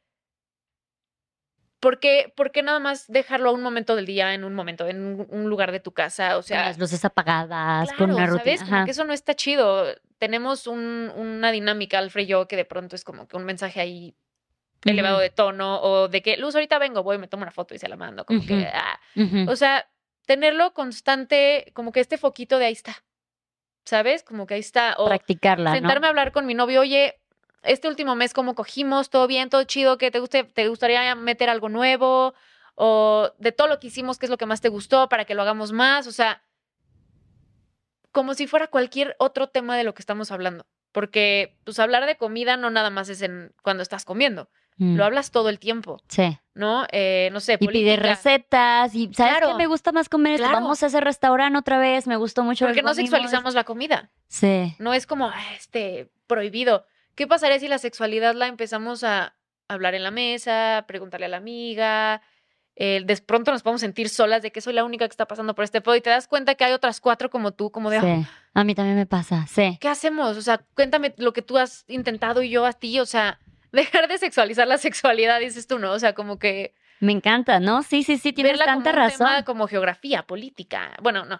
¿Por 1.86 2.00
qué, 2.00 2.34
por 2.36 2.52
qué 2.52 2.64
nada 2.64 2.80
más 2.80 3.06
dejarlo 3.08 3.52
a 3.52 3.54
un 3.54 3.62
momento 3.62 3.96
del 3.96 4.08
día, 4.08 4.34
en 4.34 4.44
un 4.44 4.56
momento, 4.56 4.88
en 4.88 5.24
un, 5.30 5.50
lugar 5.52 5.72
de 5.72 5.80
tu 5.80 5.92
casa? 5.92 6.32
O 6.32 6.40
Con 6.40 6.44
sea, 6.46 6.66
las 6.66 6.80
luces 6.80 7.06
apagadas, 7.06 7.90
claro, 7.90 7.98
con 8.00 8.10
una 8.16 8.26
¿sabes? 8.26 8.40
rutina. 8.40 8.58
Como 8.66 8.76
Ajá. 8.78 8.86
que 8.86 8.92
eso 8.92 9.04
no 9.04 9.14
está 9.14 9.36
chido. 9.36 9.86
Tenemos 10.18 10.66
un- 10.66 11.14
una 11.16 11.52
dinámica, 11.52 12.00
Alfred 12.00 12.24
y 12.24 12.26
yo, 12.26 12.48
que 12.48 12.56
de 12.56 12.66
pronto 12.66 12.96
es 12.96 13.04
como 13.04 13.28
que 13.28 13.38
un 13.38 13.46
mensaje 13.46 13.82
ahí 13.82 14.16
elevado 14.84 15.20
de 15.20 15.30
tono 15.30 15.80
o 15.80 16.08
de 16.08 16.24
que, 16.24 16.38
Luz, 16.38 16.56
ahorita 16.56 16.80
vengo, 16.80 17.04
voy, 17.04 17.20
me 17.20 17.28
tomo 17.28 17.44
una 17.44 17.52
foto 17.52 17.76
y 17.76 17.78
se 17.78 17.88
la 17.88 17.98
mando. 17.98 18.26
Como 18.26 18.44
que, 18.44 18.68
ah. 18.74 19.00
O 19.48 19.56
sea, 19.56 19.88
tenerlo 20.26 20.74
constante, 20.74 21.72
como 21.76 21.92
que 21.92 22.00
este 22.00 22.18
foquito 22.18 22.58
de 22.58 22.66
ahí 22.66 22.74
está. 22.74 23.04
¿Sabes? 23.86 24.24
Como 24.24 24.48
que 24.48 24.56
ahí 24.56 24.60
está. 24.60 24.96
O 24.98 25.06
Practicarla, 25.06 25.70
¿no? 25.70 25.76
sentarme 25.76 26.08
a 26.08 26.10
hablar 26.10 26.32
con 26.32 26.48
mi 26.48 26.56
novio, 26.56 26.82
oye, 26.82 27.22
este 27.66 27.88
último 27.88 28.16
mes, 28.16 28.34
¿cómo 28.34 28.56
cogimos? 28.56 29.10
¿Todo 29.10 29.28
bien? 29.28 29.50
¿Todo 29.50 29.64
chido? 29.64 29.98
¿Qué 29.98 30.12
te, 30.12 30.20
guste, 30.20 30.44
te 30.44 30.68
gustaría 30.68 31.14
meter 31.16 31.50
algo 31.50 31.70
nuevo? 31.70 32.34
O 32.76 33.32
de 33.38 33.52
todo 33.52 33.68
lo 33.68 33.80
que 33.80 33.88
hicimos, 33.88 34.18
¿qué 34.18 34.26
es 34.26 34.30
lo 34.30 34.38
que 34.38 34.46
más 34.46 34.62
te 34.62 34.70
gustó 34.70 35.08
para 35.10 35.26
que 35.26 35.34
lo 35.36 35.42
hagamos 35.42 35.72
más? 35.72 36.08
O 36.08 36.12
sea, 36.12 36.42
como 38.12 38.34
si 38.34 38.48
fuera 38.48 38.68
cualquier 38.68 39.16
otro 39.20 39.48
tema 39.48 39.76
de 39.78 39.84
lo 39.84 39.94
que 39.94 40.02
estamos 40.02 40.32
hablando. 40.32 40.66
Porque, 40.92 41.58
pues, 41.66 41.80
hablar 41.80 42.06
de 42.06 42.16
comida 42.18 42.56
no 42.56 42.70
nada 42.70 42.90
más 42.90 43.10
es 43.10 43.22
en 43.22 43.54
cuando 43.62 43.84
estás 43.84 44.06
comiendo. 44.06 44.50
Mm. 44.78 44.98
lo 44.98 45.06
hablas 45.06 45.32
todo 45.32 45.48
el 45.48 45.58
tiempo, 45.58 46.02
Sí. 46.10 46.38
¿no? 46.54 46.86
Eh, 46.92 47.30
no 47.32 47.40
sé, 47.40 47.54
Y 47.58 47.66
política. 47.66 47.96
recetas 47.96 48.94
y 48.94 49.06
¿sabes 49.14 49.38
Claro. 49.38 49.48
qué 49.48 49.54
me 49.54 49.68
gusta 49.68 49.94
más 49.94 50.10
comer? 50.10 50.36
Claro. 50.38 50.52
Vamos 50.54 50.84
a 50.84 50.88
ese 50.88 51.00
restaurante 51.00 51.58
otra 51.58 51.78
vez, 51.80 52.08
me 52.08 52.18
gustó 52.18 52.44
mucho. 52.44 52.66
Porque 52.66 52.82
no 52.82 52.90
comimos. 52.90 53.10
sexualizamos 53.10 53.54
la 53.54 53.64
comida. 53.64 54.12
Sí. 54.28 54.76
No 54.80 54.94
es 54.94 55.08
como, 55.08 55.28
"Ah, 55.30 55.54
este, 55.58 56.12
prohibido. 56.28 56.86
¿Qué 57.16 57.28
pasaría 57.28 57.60
si 57.60 57.68
la 57.68 57.78
sexualidad 57.78 58.36
la 58.36 58.48
empezamos 58.48 59.04
a 59.04 59.36
hablar 59.68 59.96
en 59.96 60.04
la 60.04 60.12
mesa, 60.12 60.86
preguntarle 60.88 61.26
a 61.28 61.30
la 61.30 61.38
amiga? 61.38 62.22
eh, 62.78 63.02
de 63.06 63.16
pronto 63.22 63.54
nos 63.54 63.64
podemos 63.64 63.80
sentir 63.80 64.10
solas 64.10 64.42
de 64.42 64.52
que 64.52 64.60
soy 64.60 64.74
la 64.74 64.84
única 64.84 65.08
que 65.08 65.12
está 65.12 65.26
pasando 65.30 65.56
por 65.56 65.64
este 65.64 65.80
pedo 65.80 65.96
y 65.96 66.02
te 66.02 66.10
das 66.10 66.28
cuenta 66.28 66.56
que 66.56 66.66
hay 66.66 66.74
otras 66.74 67.00
cuatro 67.00 67.30
como 67.30 67.54
tú, 67.54 67.72
como 67.72 67.90
de, 67.90 68.00
"Ah, 68.00 68.02
Sí. 68.02 68.28
A 68.54 68.64
mí 68.66 68.76
también 68.76 68.98
me 68.98 69.06
pasa, 69.06 69.46
sí. 69.48 69.78
¿qué 69.80 69.88
hacemos? 69.88 70.36
O 70.36 70.42
sea, 70.42 70.58
cuéntame 70.76 71.14
lo 71.18 71.32
que 71.32 71.42
tú 71.42 71.58
has 71.58 71.86
intentado 71.88 72.44
y 72.44 72.50
yo 72.50 72.66
a 72.66 72.74
ti, 72.74 73.00
o 73.00 73.06
sea, 73.06 73.40
dejar 73.72 74.10
de 74.10 74.18
sexualizar 74.18 74.68
la 74.68 74.78
sexualidad, 74.78 75.40
dices 75.40 75.68
tú, 75.68 75.80
¿no? 75.80 75.94
O 75.94 76.00
sea, 76.00 76.12
como 76.14 76.38
que 76.38 76.74
Me 77.00 77.14
encanta, 77.14 77.62
¿no? 77.62 77.82
Sí, 77.82 78.04
sí, 78.04 78.18
sí, 78.18 78.34
tienes 78.34 78.52
verla 78.58 78.66
tanta 78.66 78.92
como 78.92 79.04
un 79.04 79.10
razón. 79.10 79.28
tema 79.28 79.46
como 79.46 79.68
geografía, 79.68 80.24
política. 80.24 80.98
Bueno, 81.02 81.24
no. 81.24 81.40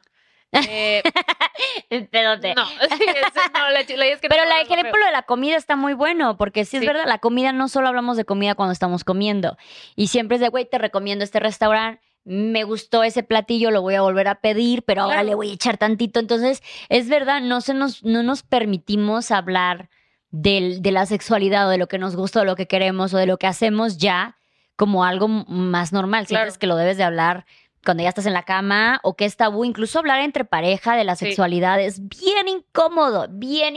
Eh, 0.52 1.02
Espérate. 1.90 2.56
no, 2.56 2.66
sí, 2.98 3.06
es- 3.08 3.52
no, 3.54 3.60
la, 3.70 3.72
la- 3.72 3.80
es 4.08 4.20
que 4.22 4.28
no 4.28 4.36
Pero 4.36 4.46
la 4.46 4.56
feo. 4.56 4.64
ejemplo 4.78 5.06
de 5.06 5.12
la 5.12 5.24
comida 5.24 5.56
está 5.58 5.76
muy 5.76 5.94
bueno, 5.94 6.38
porque 6.38 6.66
sí 6.66 6.78
es 6.78 6.82
Sí. 6.82 6.88
verdad, 6.88 7.06
la 7.08 7.18
comida 7.20 7.52
no 7.52 7.68
solo 7.68 7.88
hablamos 7.88 8.18
de 8.18 8.26
comida 8.26 8.56
cuando 8.56 8.74
estamos 8.74 9.04
comiendo. 9.04 9.58
Y 9.96 10.08
siempre 10.08 10.36
es 10.36 10.42
de, 10.42 10.50
güey, 10.50 10.66
te 10.70 10.78
recomiendo 10.78 11.24
este 11.24 11.40
restaurante, 11.40 12.02
me 12.24 12.64
gustó 12.64 13.04
ese 13.04 13.22
platillo, 13.24 13.70
lo 13.70 13.82
voy 13.82 13.96
a 13.96 14.02
volver 14.02 14.28
a 14.28 14.36
pedir, 14.36 14.84
pero 14.84 15.04
ahora 15.04 15.16
Claro. 15.18 15.28
le 15.30 15.36
voy 15.36 15.52
a 15.52 15.54
echar 15.54 15.78
tantito. 15.78 16.20
Entonces, 16.20 16.64
es 16.90 17.08
verdad, 17.10 17.40
no, 17.42 17.62
se 17.62 17.74
nos, 17.74 18.04
no 18.04 18.24
nos 18.24 18.42
permitimos 18.44 19.30
hablar 19.32 19.90
del, 20.32 20.82
de 20.82 20.92
la 20.92 21.06
sexualidad 21.06 21.68
o 21.68 21.70
de 21.70 21.78
lo 21.78 21.88
que 21.88 22.00
nos 22.00 22.16
gusta 22.16 22.40
o 22.40 22.42
de 22.42 22.48
lo 22.48 22.56
que 22.56 22.68
queremos 22.68 23.14
o 23.14 23.18
de 23.18 23.28
lo 23.28 23.38
que 23.38 23.48
hacemos 23.48 23.98
ya 23.98 24.38
como 24.76 25.06
algo 25.06 25.28
más 25.28 25.94
normal. 25.94 26.26
Claro. 26.26 26.46
Sientes 26.46 26.58
que 26.58 26.68
lo 26.68 26.76
debes 26.76 26.98
de 26.98 27.04
hablar 27.04 27.46
cuando 27.86 28.04
ya 28.04 28.10
estás 28.10 28.26
en 28.26 28.34
la 28.34 28.44
cama 28.44 29.00
o 29.04 29.16
que 29.16 29.24
es 29.24 29.38
tabú, 29.38 29.64
incluso 29.64 30.00
hablar 30.00 30.20
entre 30.20 30.44
pareja 30.44 30.96
de 30.98 31.06
la 31.06 31.16
Sí. 31.16 31.28
sexualidad 31.28 31.80
es 31.80 32.06
bien 32.06 32.48
incómodo, 32.50 33.28
bien... 33.30 33.76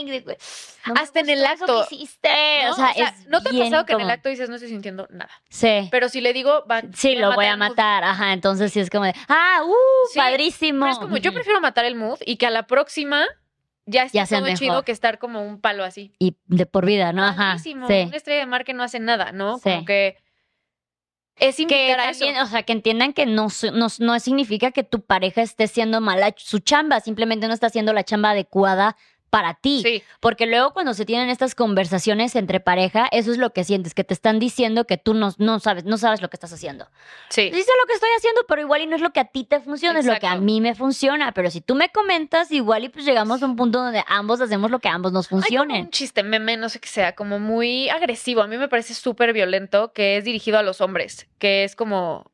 no 0.86 0.94
Hasta 1.00 1.20
en 1.20 1.30
el 1.30 1.44
acto, 1.44 1.84
hiciste. 1.90 2.28
¿no? 2.64 2.72
O 2.72 2.74
sea, 2.74 2.90
es 2.90 3.28
¿no 3.28 3.40
te 3.42 3.50
ha 3.50 3.52
pasado 3.64 3.86
que 3.86 3.92
en 3.92 4.00
el 4.00 4.10
acto 4.10 4.28
dices 4.28 4.48
no 4.48 4.56
estoy 4.56 4.70
sintiendo 4.70 5.06
nada? 5.10 5.30
Sí. 5.50 5.88
Pero 5.92 6.08
si 6.08 6.20
le 6.20 6.32
digo, 6.32 6.64
va, 6.68 6.82
Sí, 6.94 7.14
lo 7.14 7.34
voy 7.34 7.46
a 7.46 7.56
matar, 7.56 8.02
ajá, 8.02 8.32
entonces 8.32 8.72
sí 8.72 8.80
es 8.80 8.90
como 8.90 9.04
de, 9.04 9.14
ah, 9.28 9.60
uh, 9.64 9.72
Sí, 10.12 10.18
padrísimo. 10.18 10.80
Pero 10.80 10.92
es 10.92 10.98
como, 10.98 11.16
yo 11.18 11.32
prefiero 11.32 11.60
matar 11.60 11.84
el 11.84 11.94
mood 11.94 12.18
y 12.26 12.36
que 12.36 12.46
a 12.46 12.50
la 12.50 12.66
próxima 12.66 13.24
ya 13.86 14.08
sea 14.08 14.26
todo 14.26 14.42
mejor. 14.42 14.58
chido 14.58 14.82
que 14.82 14.92
estar 14.92 15.18
como 15.18 15.42
un 15.46 15.60
palo 15.60 15.84
así. 15.84 16.12
Y 16.18 16.36
de 16.46 16.66
por 16.66 16.84
vida, 16.84 17.12
¿no? 17.12 17.24
Ajá, 17.24 17.52
Padrísimo, 17.52 17.86
sí. 17.86 18.04
Una 18.06 18.16
estrella 18.16 18.40
de 18.40 18.46
mar 18.46 18.64
que 18.64 18.74
no 18.74 18.82
hace 18.82 18.98
nada, 19.00 19.32
¿no? 19.32 19.58
Como 19.60 19.84
que 19.84 20.16
es 21.40 21.56
que 21.56 21.62
invitar 21.62 22.00
a 22.00 22.10
también, 22.10 22.36
eso. 22.36 22.44
o 22.44 22.46
sea, 22.46 22.62
que 22.62 22.72
entiendan 22.72 23.12
que 23.12 23.26
no, 23.26 23.48
no, 23.72 23.86
no 23.98 24.20
significa 24.20 24.70
que 24.70 24.84
tu 24.84 25.00
pareja 25.00 25.42
esté 25.42 25.64
haciendo 25.64 26.00
mala 26.00 26.34
su 26.36 26.58
chamba, 26.58 27.00
simplemente 27.00 27.48
no 27.48 27.54
está 27.54 27.68
haciendo 27.68 27.92
la 27.92 28.04
chamba 28.04 28.30
adecuada 28.30 28.96
para 29.30 29.54
ti. 29.54 29.82
Sí, 29.82 30.02
Porque 30.20 30.46
luego 30.46 30.72
cuando 30.72 30.94
se 30.94 31.04
tienen 31.04 31.28
estas 31.28 31.54
conversaciones 31.54 32.34
entre 32.36 32.60
pareja, 32.60 33.08
eso 33.12 33.30
es 33.30 33.38
lo 33.38 33.52
que 33.52 33.64
sientes, 33.64 33.94
que 33.94 34.04
te 34.04 34.14
están 34.14 34.38
diciendo 34.38 34.86
que 34.86 34.96
tú 34.98 35.14
no, 35.14 35.32
no 35.38 35.60
sabes, 35.60 35.84
no 35.84 35.98
sabes 35.98 36.22
lo 36.22 36.28
que 36.30 36.36
estás 36.36 36.52
haciendo. 36.52 36.88
sí. 37.28 37.50
Dice 37.50 37.70
lo 37.80 37.86
que 37.86 37.92
estoy 37.94 38.10
haciendo, 38.16 38.42
pero 38.48 38.62
igual 38.62 38.82
y 38.82 38.86
no 38.86 38.96
es 38.96 39.02
lo 39.02 39.10
que 39.10 39.20
a 39.20 39.24
ti 39.24 39.44
te 39.44 39.60
funciona, 39.60 39.98
es 40.00 40.06
lo 40.06 40.18
que 40.18 40.26
a 40.26 40.36
mí 40.36 40.60
me 40.60 40.74
funciona. 40.74 41.32
Pero 41.32 41.50
si 41.50 41.60
tú 41.60 41.74
me 41.74 41.90
comentas, 41.90 42.50
igual 42.52 42.84
y 42.84 42.88
pues 42.88 43.04
llegamos 43.04 43.42
a 43.42 43.46
un 43.46 43.56
punto 43.56 43.78
donde 43.82 44.02
ambos 44.06 44.40
hacemos 44.40 44.70
lo 44.70 44.78
que 44.78 44.88
a 44.88 44.94
ambos 44.94 45.12
nos 45.12 45.26
Hay 45.26 45.30
como 45.30 45.42
funcione. 45.42 45.80
un 45.80 45.90
chiste, 45.90 46.22
meme, 46.22 46.56
no 46.56 46.68
sé 46.68 46.80
qué 46.80 46.88
sea, 46.88 47.14
como 47.14 47.38
muy 47.38 47.88
agresivo. 47.88 48.42
A 48.42 48.46
mí 48.46 48.56
me 48.56 48.68
parece 48.68 48.94
súper 48.94 49.32
violento 49.32 49.92
que 49.92 50.16
es 50.16 50.24
dirigido 50.24 50.58
a 50.58 50.62
los 50.62 50.80
hombres, 50.80 51.26
que 51.38 51.64
es 51.64 51.76
como 51.76 52.30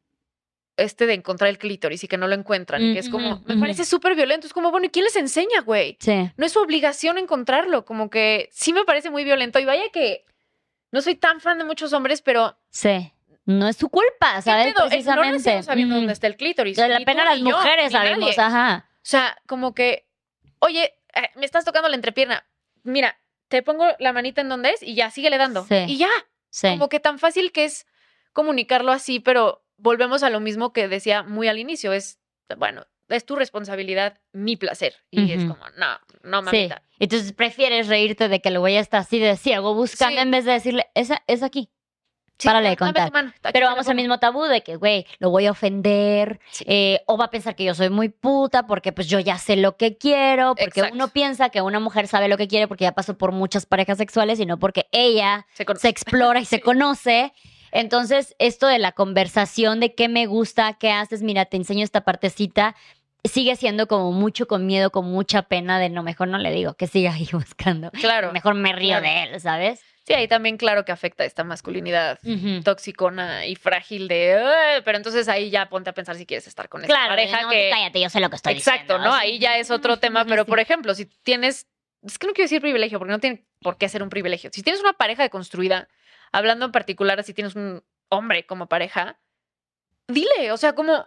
este 0.76 1.06
de 1.06 1.14
encontrar 1.14 1.50
el 1.50 1.58
clítoris 1.58 2.02
y 2.04 2.08
que 2.08 2.16
no 2.16 2.26
lo 2.26 2.34
encuentran. 2.34 2.82
y 2.82 2.94
que 2.94 2.98
es 3.00 3.08
como, 3.08 3.42
me 3.46 3.56
parece 3.56 3.84
súper 3.84 4.14
violento. 4.14 4.46
Es 4.46 4.52
como, 4.52 4.70
bueno, 4.70 4.86
¿y 4.86 4.90
quién 4.90 5.04
les 5.04 5.16
enseña, 5.16 5.60
güey? 5.60 5.96
Sí. 6.00 6.30
No 6.36 6.46
es 6.46 6.52
su 6.52 6.60
obligación 6.60 7.18
encontrarlo. 7.18 7.84
Como 7.84 8.10
que 8.10 8.48
sí 8.52 8.72
me 8.72 8.84
parece 8.84 9.10
muy 9.10 9.24
violento. 9.24 9.58
Y 9.58 9.64
vaya 9.64 9.88
que 9.92 10.24
no 10.90 11.00
soy 11.02 11.14
tan 11.14 11.40
fan 11.40 11.58
de 11.58 11.64
muchos 11.64 11.92
hombres, 11.92 12.22
pero 12.22 12.56
Sí. 12.70 13.10
No 13.46 13.68
es 13.68 13.76
su 13.76 13.88
culpa, 13.90 14.36
¿qué 14.36 14.42
¿sabes? 14.42 14.74
No 14.78 14.86
Precisamente. 14.88 15.32
nacimos 15.36 15.66
sabiendo 15.66 15.94
dónde 15.96 16.12
está 16.14 16.26
el 16.28 16.36
clítoris. 16.36 16.76
De 16.78 16.88
la 16.88 16.98
Ni 17.00 17.04
pena 17.04 17.24
tú, 17.24 17.28
las 17.30 17.38
yo, 17.40 17.44
mujeres 17.44 17.92
sabemos, 17.92 18.20
nadie. 18.36 18.40
ajá. 18.40 18.88
O 18.94 18.98
sea, 19.02 19.36
como 19.46 19.74
que, 19.74 20.06
oye, 20.60 20.94
eh, 21.14 21.30
me 21.36 21.44
estás 21.44 21.64
tocando 21.66 21.88
la 21.90 21.94
entrepierna. 21.96 22.46
Mira, 22.84 23.18
te 23.48 23.62
pongo 23.62 23.86
la 23.98 24.12
manita 24.14 24.40
en 24.40 24.48
donde 24.48 24.70
es 24.70 24.82
y 24.82 24.94
ya, 24.94 25.10
síguele 25.10 25.36
dando. 25.36 25.66
Sí. 25.66 25.74
Y 25.88 25.98
ya. 25.98 26.08
Sí. 26.48 26.68
Como 26.70 26.88
que 26.88 27.00
tan 27.00 27.18
fácil 27.18 27.52
que 27.52 27.64
es 27.64 27.86
comunicarlo 28.32 28.92
así, 28.92 29.20
pero 29.20 29.63
volvemos 29.76 30.22
a 30.22 30.30
lo 30.30 30.40
mismo 30.40 30.72
que 30.72 30.88
decía 30.88 31.22
muy 31.22 31.48
al 31.48 31.58
inicio. 31.58 31.92
Es, 31.92 32.18
bueno, 32.58 32.84
es 33.08 33.26
tu 33.26 33.36
responsabilidad, 33.36 34.18
mi 34.32 34.56
placer. 34.56 34.94
Y 35.10 35.32
es 35.32 35.44
Ujú. 35.44 35.54
como, 35.54 35.64
no, 35.76 35.98
no, 36.22 36.38
Sí. 36.50 36.56
mamita. 36.56 36.82
Entonces 36.98 37.32
prefieres 37.32 37.88
reírte 37.88 38.28
de 38.28 38.40
que 38.40 38.48
el 38.48 38.58
güey 38.58 38.76
está 38.76 38.98
así 38.98 39.18
de 39.18 39.36
ciego 39.36 39.74
buscando 39.74 40.16
Sí. 40.16 40.22
en 40.22 40.30
vez 40.30 40.44
de 40.44 40.52
decirle, 40.52 40.86
esa 40.94 41.22
es 41.26 41.42
aquí. 41.42 41.70
Sí, 42.36 42.48
Párale 42.48 42.70
de 42.70 42.76
contar. 42.76 43.12
mano, 43.12 43.32
Pero 43.52 43.66
vamos 43.66 43.86
al 43.88 43.94
mismo 43.94 44.18
tabú 44.18 44.42
de 44.44 44.62
que, 44.62 44.74
güey, 44.74 45.06
lo 45.20 45.30
voy 45.30 45.46
a 45.46 45.52
ofender, 45.52 46.40
Sí. 46.50 46.64
eh, 46.66 47.00
o 47.06 47.16
va 47.16 47.26
a 47.26 47.30
pensar 47.30 47.54
que 47.54 47.62
yo 47.62 47.74
soy 47.74 47.90
muy 47.90 48.08
puta 48.08 48.66
porque 48.66 48.90
pues 48.92 49.06
yo 49.06 49.20
ya 49.20 49.38
sé 49.38 49.54
lo 49.54 49.76
que 49.76 49.96
quiero, 49.98 50.56
porque 50.56 50.80
Exacto. 50.80 50.94
uno 50.96 51.08
piensa 51.08 51.50
que 51.50 51.62
una 51.62 51.78
mujer 51.78 52.08
sabe 52.08 52.26
lo 52.26 52.36
que 52.36 52.48
quiere 52.48 52.66
porque 52.66 52.82
ya 52.82 52.92
pasó 52.92 53.16
por 53.16 53.30
muchas 53.30 53.66
parejas 53.66 53.98
sexuales 53.98 54.40
y 54.40 54.46
no 54.46 54.58
porque 54.58 54.88
ella 54.90 55.46
Se 55.52 55.64
se 55.76 55.88
explora 55.88 56.40
y 56.40 56.44
se 56.44 56.56
Sí. 56.56 56.62
conoce. 56.62 57.32
Entonces, 57.74 58.36
esto 58.38 58.68
de 58.68 58.78
la 58.78 58.92
conversación 58.92 59.80
de 59.80 59.94
qué 59.94 60.08
me 60.08 60.26
gusta, 60.26 60.74
qué 60.74 60.92
haces, 60.92 61.22
mira, 61.22 61.44
te 61.44 61.56
enseño 61.56 61.82
esta 61.84 62.02
partecita, 62.04 62.76
sigue 63.24 63.56
siendo 63.56 63.88
como 63.88 64.12
mucho 64.12 64.46
con 64.46 64.64
miedo, 64.64 64.90
con 64.90 65.06
mucha 65.10 65.42
pena 65.42 65.80
de 65.80 65.88
no, 65.88 66.04
mejor 66.04 66.28
no 66.28 66.38
le 66.38 66.52
digo, 66.52 66.74
que 66.74 66.86
siga 66.86 67.12
ahí 67.12 67.28
buscando. 67.32 67.90
Claro. 67.90 68.32
Mejor 68.32 68.54
me 68.54 68.72
río 68.72 68.98
claro. 69.00 69.04
de 69.06 69.22
él, 69.24 69.40
¿sabes? 69.40 69.82
Sí, 70.06 70.12
ahí 70.12 70.28
también 70.28 70.56
claro 70.58 70.84
que 70.84 70.92
afecta 70.92 71.24
esta 71.24 71.42
masculinidad 71.44 72.18
Ujú. 72.22 72.62
toxicona 72.62 73.46
y 73.46 73.56
frágil 73.56 74.06
de, 74.06 74.82
pero 74.84 74.98
entonces 74.98 75.28
ahí 75.28 75.50
ya 75.50 75.68
ponte 75.70 75.90
a 75.90 75.94
pensar 75.94 76.14
si 76.16 76.26
quieres 76.26 76.46
estar 76.46 76.68
con 76.68 76.82
esa 76.82 76.88
Claro, 76.92 77.08
pareja 77.08 77.42
no, 77.42 77.48
que 77.48 77.70
cállate, 77.72 78.00
yo 78.02 78.08
sé 78.10 78.20
lo 78.20 78.28
que 78.30 78.36
estoy 78.36 78.52
Exacto, 78.52 78.82
diciendo. 78.98 79.04
¿no? 79.08 79.14
Así, 79.14 79.26
Ahí 79.26 79.38
ya 79.38 79.56
es 79.58 79.70
otro 79.70 79.96
tema, 80.00 80.26
pero 80.26 80.44
sí. 80.44 80.50
por 80.50 80.60
ejemplo, 80.60 80.94
si 80.94 81.06
tienes, 81.24 81.66
es 82.02 82.18
que 82.18 82.26
no 82.26 82.34
quiero 82.34 82.44
decir 82.44 82.60
privilegio, 82.60 82.98
porque 82.98 83.12
no 83.12 83.18
tiene 83.18 83.46
por 83.62 83.78
qué 83.78 83.88
ser 83.88 84.02
un 84.02 84.10
privilegio. 84.10 84.50
Si 84.52 84.62
tienes 84.62 84.82
una 84.82 84.92
pareja 84.92 85.22
deconstruida, 85.22 85.88
hablando 86.36 86.66
en 86.66 86.72
particular, 86.72 87.22
si 87.22 87.32
tienes 87.34 87.54
un 87.54 87.82
hombre 88.10 88.44
como 88.46 88.66
pareja, 88.68 89.18
dile, 90.08 90.52
o 90.52 90.56
sea, 90.56 90.74
como, 90.74 91.06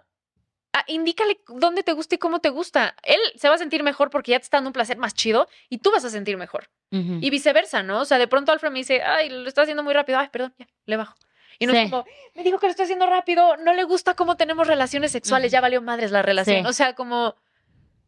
ah, 0.73 0.83
indícale 0.87 1.39
dónde 1.47 1.83
te 1.83 1.93
gusta 1.93 2.15
y 2.15 2.17
cómo 2.17 2.39
te 2.39 2.49
gusta. 2.49 2.95
Él 3.03 3.19
se 3.35 3.49
va 3.49 3.55
a 3.55 3.57
sentir 3.57 3.83
mejor 3.83 4.09
porque 4.09 4.31
ya 4.31 4.39
te 4.39 4.43
está 4.43 4.57
dando 4.57 4.69
un 4.69 4.73
placer 4.73 4.97
más 4.97 5.13
chido 5.13 5.47
y 5.69 5.79
tú 5.79 5.91
vas 5.91 6.05
a 6.05 6.09
sentir 6.09 6.37
mejor. 6.37 6.69
Y 6.89 7.29
viceversa, 7.29 7.83
¿no? 7.83 7.99
O 7.99 8.05
sea, 8.05 8.17
de 8.17 8.29
pronto 8.29 8.53
Alfred 8.53 8.71
me 8.71 8.79
dice, 8.79 9.01
ay, 9.03 9.29
lo 9.29 9.45
está 9.49 9.63
haciendo 9.63 9.83
muy 9.83 9.93
rápido, 9.93 10.19
ay, 10.19 10.29
perdón, 10.31 10.55
ya, 10.57 10.67
le 10.85 10.95
bajo. 10.95 11.15
Y 11.59 11.65
no 11.65 11.73
Sí. 11.73 11.79
es 11.79 11.91
como, 11.91 12.05
me 12.33 12.43
dijo 12.43 12.59
que 12.59 12.67
lo 12.67 12.71
estoy 12.71 12.83
haciendo 12.85 13.05
rápido, 13.07 13.57
no 13.57 13.73
le 13.73 13.83
gusta 13.83 14.13
cómo 14.13 14.37
tenemos 14.37 14.67
relaciones 14.67 15.11
sexuales, 15.11 15.51
ya 15.51 15.59
valió 15.59 15.81
madres 15.81 16.11
la 16.11 16.21
relación. 16.21 16.63
Sí. 16.63 16.69
O 16.69 16.71
sea, 16.71 16.93
como 16.95 17.35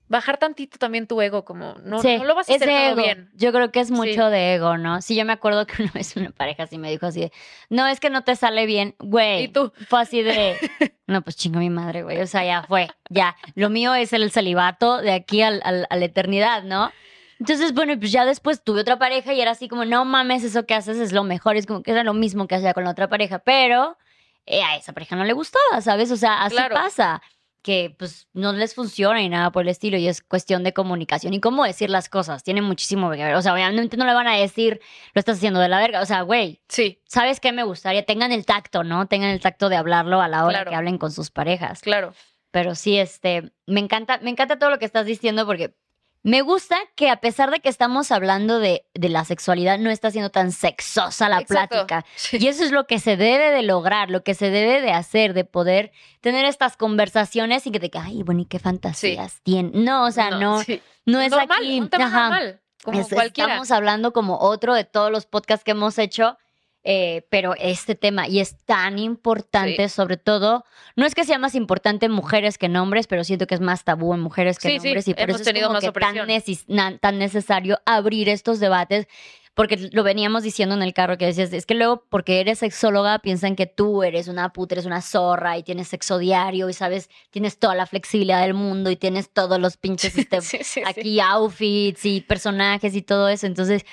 bajar 0.10 0.38
tantito 0.38 0.78
también 0.78 1.08
tu 1.08 1.22
ego, 1.22 1.46
como 1.46 1.76
no, 1.84 2.02
Sí, 2.02 2.18
no 2.18 2.26
lo 2.26 2.36
vas 2.36 2.50
a 2.50 2.54
hacer 2.56 2.68
todo 2.68 2.78
ego. 2.78 2.96
bien. 3.02 3.30
Yo 3.36 3.52
creo 3.54 3.72
que 3.72 3.80
es 3.80 3.88
Sí. 3.88 3.94
mucho 3.94 4.30
de 4.30 4.56
ego, 4.56 4.78
¿no? 4.78 5.02
Sí, 5.02 5.16
yo 5.16 5.24
me 5.24 5.32
acuerdo 5.34 5.66
que 5.66 5.74
una 5.84 5.92
vez 5.94 6.16
una 6.18 6.32
pareja 6.32 6.64
así 6.64 6.78
me 6.78 6.90
dijo 6.90 7.06
así 7.06 7.22
de, 7.22 7.32
no, 7.70 7.88
es 7.88 8.00
que 8.02 8.10
no 8.10 8.24
te 8.24 8.36
sale 8.36 8.66
bien, 8.66 8.96
güey. 9.00 9.44
Y 9.44 9.48
tú, 9.48 9.72
Fue 9.88 10.02
así 10.02 10.22
de, 10.22 10.58
no, 11.08 11.22
pues 11.22 11.38
chingo 11.38 11.60
mi 11.60 11.70
madre, 11.70 12.04
güey. 12.04 12.20
O 12.22 12.28
sea, 12.28 12.44
ya 12.44 12.64
fue, 12.64 12.90
ya. 13.10 13.38
Lo 13.56 13.70
mío 13.70 13.94
es 13.96 14.12
el 14.12 14.30
celibato 14.32 14.98
de 14.98 15.14
aquí 15.14 15.42
al- 15.42 15.62
al- 15.64 15.88
a 15.90 15.96
la 15.96 16.06
eternidad, 16.06 16.64
¿no? 16.64 16.92
Entonces, 17.40 17.74
bueno, 17.74 17.98
pues 17.98 18.12
ya 18.12 18.26
después 18.26 18.64
tuve 18.64 18.82
otra 18.82 19.00
pareja 19.00 19.32
y 19.34 19.40
era 19.40 19.52
así 19.52 19.70
como, 19.70 19.86
no 19.86 20.04
mames, 20.04 20.44
eso 20.44 20.66
que 20.66 20.74
haces 20.74 20.98
es 20.98 21.14
lo 21.14 21.24
mejor. 21.24 21.56
Es 21.56 21.66
como 21.66 21.84
que 21.84 21.92
era 21.92 22.04
lo 22.04 22.14
mismo 22.14 22.48
que 22.48 22.56
hacía 22.56 22.74
con 22.74 22.84
la 22.84 22.90
otra 22.90 23.08
pareja, 23.08 23.40
pero 23.40 23.98
eh, 24.46 24.62
a 24.62 24.76
esa 24.76 24.92
pareja 24.92 25.16
no 25.16 25.24
le 25.24 25.32
gustaba, 25.32 25.80
¿sabes? 25.82 26.12
O 26.12 26.18
sea, 26.18 26.44
así 26.44 26.56
Claro. 26.56 26.76
pasa. 26.76 27.22
Que 27.62 27.94
pues 28.00 28.28
no 28.34 28.54
les 28.54 28.74
funciona 28.74 29.22
y 29.22 29.28
nada 29.30 29.52
por 29.52 29.64
el 29.64 29.70
estilo. 29.70 29.98
Y 29.98 30.08
es 30.08 30.22
cuestión 30.22 30.64
de 30.64 30.72
comunicación 30.74 31.34
y 31.34 31.42
cómo 31.42 31.66
decir 31.66 31.90
las 31.90 32.08
cosas. 32.08 32.44
Tiene 32.44 32.62
muchísimo 32.62 33.12
que 33.12 33.18
ver. 33.24 33.36
O 33.36 33.42
sea, 33.42 33.54
obviamente 33.54 33.98
no 33.98 34.06
le 34.06 34.14
van 34.14 34.28
a 34.28 34.36
decir, 34.38 34.80
lo 35.14 35.20
estás 35.20 35.38
haciendo 35.38 35.60
de 35.60 35.68
la 35.68 35.78
verga. 35.80 36.02
O 36.02 36.06
sea, 36.06 36.22
güey, 36.22 36.62
sí, 36.70 37.02
¿sabes 37.06 37.40
qué 37.40 37.52
me 37.52 37.64
gustaría? 37.64 38.06
Tengan 38.06 38.32
el 38.32 38.46
tacto, 38.46 38.84
¿no? 38.86 39.08
Tengan 39.08 39.32
el 39.32 39.42
tacto 39.42 39.68
de 39.70 39.76
hablarlo 39.76 40.22
a 40.22 40.28
la 40.30 40.46
hora 40.46 40.60
Claro. 40.60 40.70
que 40.72 40.76
hablen 40.78 40.98
con 40.98 41.12
sus 41.12 41.32
parejas. 41.32 41.82
claro. 41.82 42.14
Pero 42.52 42.74
sí, 42.74 42.98
este, 42.98 43.52
me 43.68 43.80
encanta, 43.80 44.18
me 44.24 44.32
encanta 44.32 44.58
todo 44.58 44.72
lo 44.72 44.80
que 44.80 44.86
estás 44.86 45.06
diciendo 45.06 45.46
porque 45.46 45.76
me 46.22 46.42
gusta 46.42 46.76
que 46.96 47.10
a 47.10 47.18
pesar 47.22 47.50
de 47.50 47.60
que 47.62 47.70
estamos 47.70 48.12
hablando 48.12 48.60
de, 48.60 48.86
de 48.94 49.10
la 49.10 49.24
sexualidad, 49.24 49.80
no 49.80 49.90
está 49.90 50.12
siendo 50.12 50.30
tan 50.30 50.52
sexosa 50.52 51.30
la 51.30 51.40
Exacto. 51.40 51.76
plática. 51.88 52.06
Sí. 52.16 52.38
Y 52.42 52.48
eso 52.48 52.64
es 52.64 52.72
lo 52.72 52.86
que 52.88 53.00
se 53.00 53.16
debe 53.18 53.52
de 53.52 53.64
lograr, 53.64 54.10
lo 54.10 54.24
que 54.24 54.34
se 54.34 54.50
debe 54.50 54.82
de 54.82 54.92
hacer, 54.92 55.34
de 55.34 55.46
poder 55.46 55.92
tener 56.22 56.46
estas 56.46 56.76
conversaciones 56.78 57.66
y 57.68 57.72
que 57.72 57.80
te 57.80 57.90
ay, 57.98 58.24
bueno, 58.24 58.42
¿y 58.42 58.46
qué 58.46 58.60
fantasías 58.60 59.42
tienen? 59.44 59.86
No, 59.86 60.06
o 60.06 60.12
sea, 60.12 60.30
no, 60.32 60.40
no, 60.40 60.64
sí. 60.64 60.74
es 60.74 61.32
normal, 61.32 61.48
aquí. 61.58 61.80
un 61.80 61.90
tema 61.90 62.10
normal, 62.10 62.62
como 62.84 63.00
Es- 63.00 63.08
cualquiera. 63.08 63.52
Estamos 63.54 63.72
hablando 63.72 64.12
como 64.14 64.38
otro 64.40 64.74
de 64.74 64.84
todos 64.84 65.12
los 65.12 65.26
podcasts 65.26 65.64
que 65.64 65.72
hemos 65.72 65.98
hecho. 65.98 66.38
Eh, 66.84 67.26
pero 67.30 67.56
este 67.60 67.96
tema, 67.96 68.28
y 68.28 68.40
es 68.40 68.56
tan 68.66 68.98
importante, 69.00 69.90
sobre 69.90 70.18
todo, 70.18 70.64
no 70.96 71.06
es 71.06 71.14
que 71.16 71.26
sea 71.26 71.38
más 71.38 71.56
importante 71.56 72.06
en 72.06 72.12
mujeres 72.12 72.58
que 72.58 72.68
en 72.68 72.78
hombres, 72.78 73.08
pero 73.08 73.24
siento 73.24 73.48
que 73.48 73.56
es 73.56 73.62
más 73.62 73.84
tabú 73.84 74.14
en 74.14 74.22
mujeres 74.22 74.58
que 74.60 74.70
Sí, 74.70 74.76
en 74.76 74.82
sí, 74.82 74.88
hombres, 74.88 75.08
y 75.08 75.14
por 75.14 75.24
hemos 75.24 75.42
eso 75.42 75.50
es 75.50 75.64
como 75.64 75.80
que 75.80 75.92
tan, 76.00 76.16
neces- 76.16 77.00
tan 77.00 77.18
necesario 77.20 77.80
abrir 77.86 78.30
estos 78.30 78.60
debates. 78.60 79.08
Porque 79.56 79.90
lo 79.92 80.04
veníamos 80.04 80.44
diciendo 80.44 80.74
en 80.76 80.82
el 80.82 80.94
carro 80.94 81.18
que 81.18 81.26
decías, 81.26 81.52
es 81.52 81.66
que 81.66 81.74
luego 81.76 82.06
porque 82.08 82.40
eres 82.40 82.60
sexóloga 82.60 83.20
piensan 83.20 83.58
que 83.58 83.66
tú 83.66 84.04
eres 84.04 84.30
una 84.30 84.54
puta, 84.54 84.76
eres 84.76 84.86
una 84.86 85.02
zorra 85.02 85.58
y 85.58 85.64
tienes 85.64 85.90
sexo 85.90 86.18
diario 86.18 86.70
y 86.70 86.74
sabes, 86.74 87.10
tienes 87.30 87.58
toda 87.60 87.76
la 87.76 87.86
flexibilidad 87.86 88.42
del 88.42 88.54
mundo 88.54 88.90
y 88.90 88.96
tienes 88.96 89.30
todos 89.32 89.60
los 89.60 89.76
pinches 89.76 90.18
este, 90.18 90.40
Sí, 90.40 90.60
sí, 90.60 90.64
sí. 90.64 90.82
aquí 90.86 91.20
outfits 91.20 92.06
y 92.06 92.22
personajes 92.22 92.96
y 92.96 93.02
todo 93.02 93.28
eso. 93.28 93.48
Entonces, 93.48 93.86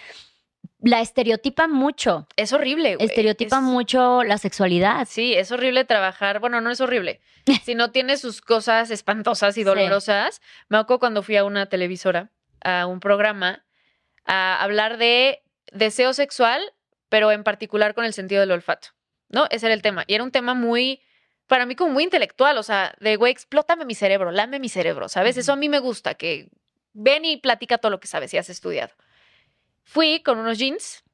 la 0.80 1.00
estereotipa 1.00 1.68
mucho, 1.68 2.26
Es 2.36 2.52
horrible, 2.52 2.96
güey. 2.96 3.06
estereotipa 3.08 3.56
Es- 3.56 3.62
mucho 3.62 4.22
la 4.24 4.38
sexualidad. 4.38 5.06
Sí, 5.08 5.34
es 5.34 5.50
horrible 5.52 5.84
trabajar. 5.84 6.38
Bueno, 6.40 6.60
no 6.60 6.70
es 6.70 6.80
horrible. 6.80 7.20
Si 7.64 7.74
no 7.74 7.90
tiene 7.92 8.16
sus 8.16 8.40
cosas 8.42 8.90
espantosas 8.90 9.56
y 9.56 9.60
Sí. 9.60 9.64
dolorosas. 9.64 10.40
Me 10.68 10.78
acuerdo 10.78 11.00
cuando 11.00 11.22
fui 11.22 11.36
a 11.36 11.44
una 11.44 11.66
televisora, 11.66 12.30
a 12.62 12.86
un 12.86 13.00
programa, 13.00 13.64
a 14.24 14.62
hablar 14.62 14.98
de 14.98 15.42
deseo 15.72 16.12
sexual, 16.12 16.60
pero 17.08 17.30
en 17.32 17.44
particular 17.44 17.94
con 17.94 18.04
el 18.04 18.12
sentido 18.12 18.40
del 18.40 18.50
olfato. 18.52 18.88
¿No? 19.28 19.46
Ese 19.50 19.66
era 19.66 19.74
el 19.74 19.82
tema. 19.82 20.04
Y 20.06 20.14
era 20.14 20.22
un 20.24 20.30
tema 20.30 20.54
muy, 20.54 21.00
para 21.48 21.66
mí 21.66 21.74
como 21.74 21.92
muy 21.92 22.04
intelectual. 22.04 22.58
O 22.58 22.62
sea, 22.62 22.94
de, 23.00 23.16
güey, 23.16 23.32
explótame 23.32 23.84
mi 23.84 23.94
cerebro, 23.94 24.30
lame 24.30 24.58
mi 24.60 24.68
cerebro, 24.68 25.08
¿sabes? 25.08 25.36
Eso 25.36 25.52
a 25.52 25.56
mí 25.56 25.68
me 25.68 25.78
gusta, 25.80 26.14
que 26.14 26.48
ven 26.92 27.24
y 27.24 27.36
platica 27.38 27.78
todo 27.78 27.90
lo 27.90 27.98
que 28.00 28.06
sabes 28.08 28.32
y 28.34 28.38
has 28.38 28.50
estudiado. 28.50 28.94
Fui 29.86 30.20
con 30.20 30.38
unos 30.38 30.58
jeans, 30.58 31.04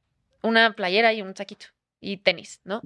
una 0.41 0.73
playera 0.73 1.13
y 1.13 1.21
un 1.21 1.37
saquito 1.37 1.67
y 2.01 2.17
tenis, 2.17 2.63
¿no? 2.65 2.81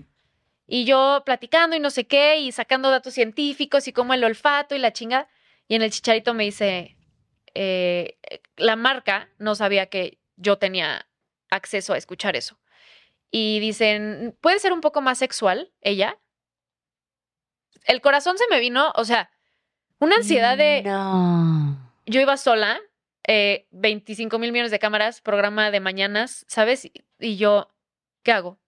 Y 0.66 0.84
yo 0.84 1.22
platicando 1.24 1.76
y 1.76 1.80
no 1.80 1.90
sé 1.90 2.08
qué, 2.08 2.38
y 2.38 2.50
sacando 2.50 2.90
datos 2.90 3.14
científicos 3.14 3.86
y 3.86 3.92
cómo 3.92 4.12
el 4.12 4.24
olfato 4.24 4.74
y 4.74 4.80
la 4.80 4.92
chinga. 4.92 5.28
Y 5.68 5.76
en 5.76 5.82
el 5.82 5.92
chicharito 5.92 6.34
me 6.34 6.42
dice, 6.42 6.96
eh, 7.54 8.18
la 8.56 8.74
marca 8.74 9.30
no 9.38 9.54
sabía 9.54 9.86
que 9.86 10.18
yo 10.34 10.58
tenía 10.58 11.06
acceso 11.50 11.94
a 11.94 11.98
escuchar 11.98 12.34
eso. 12.34 12.58
Y 13.30 13.60
dicen, 13.60 14.36
¿puede 14.40 14.58
ser 14.58 14.72
un 14.72 14.80
poco 14.80 15.00
más 15.00 15.18
sexual 15.18 15.72
ella? 15.82 16.18
El 17.84 18.00
corazón 18.00 18.38
se 18.38 18.44
me 18.50 18.58
vino, 18.58 18.92
o 18.96 19.04
sea, 19.04 19.30
una 20.00 20.16
ansiedad 20.16 20.56
de... 20.56 20.82
No. 20.82 21.92
Yo 22.06 22.20
iba 22.20 22.36
sola, 22.36 22.80
eh, 23.26 23.66
25 23.72 24.38
mil 24.38 24.52
millones 24.52 24.70
de 24.70 24.78
cámaras, 24.78 25.20
programa 25.20 25.70
de 25.70 25.80
mañanas, 25.80 26.44
¿sabes? 26.48 26.90
Y, 27.18 27.36
yo, 27.36 27.68
¿qué 28.22 28.32
hago? 28.32 28.58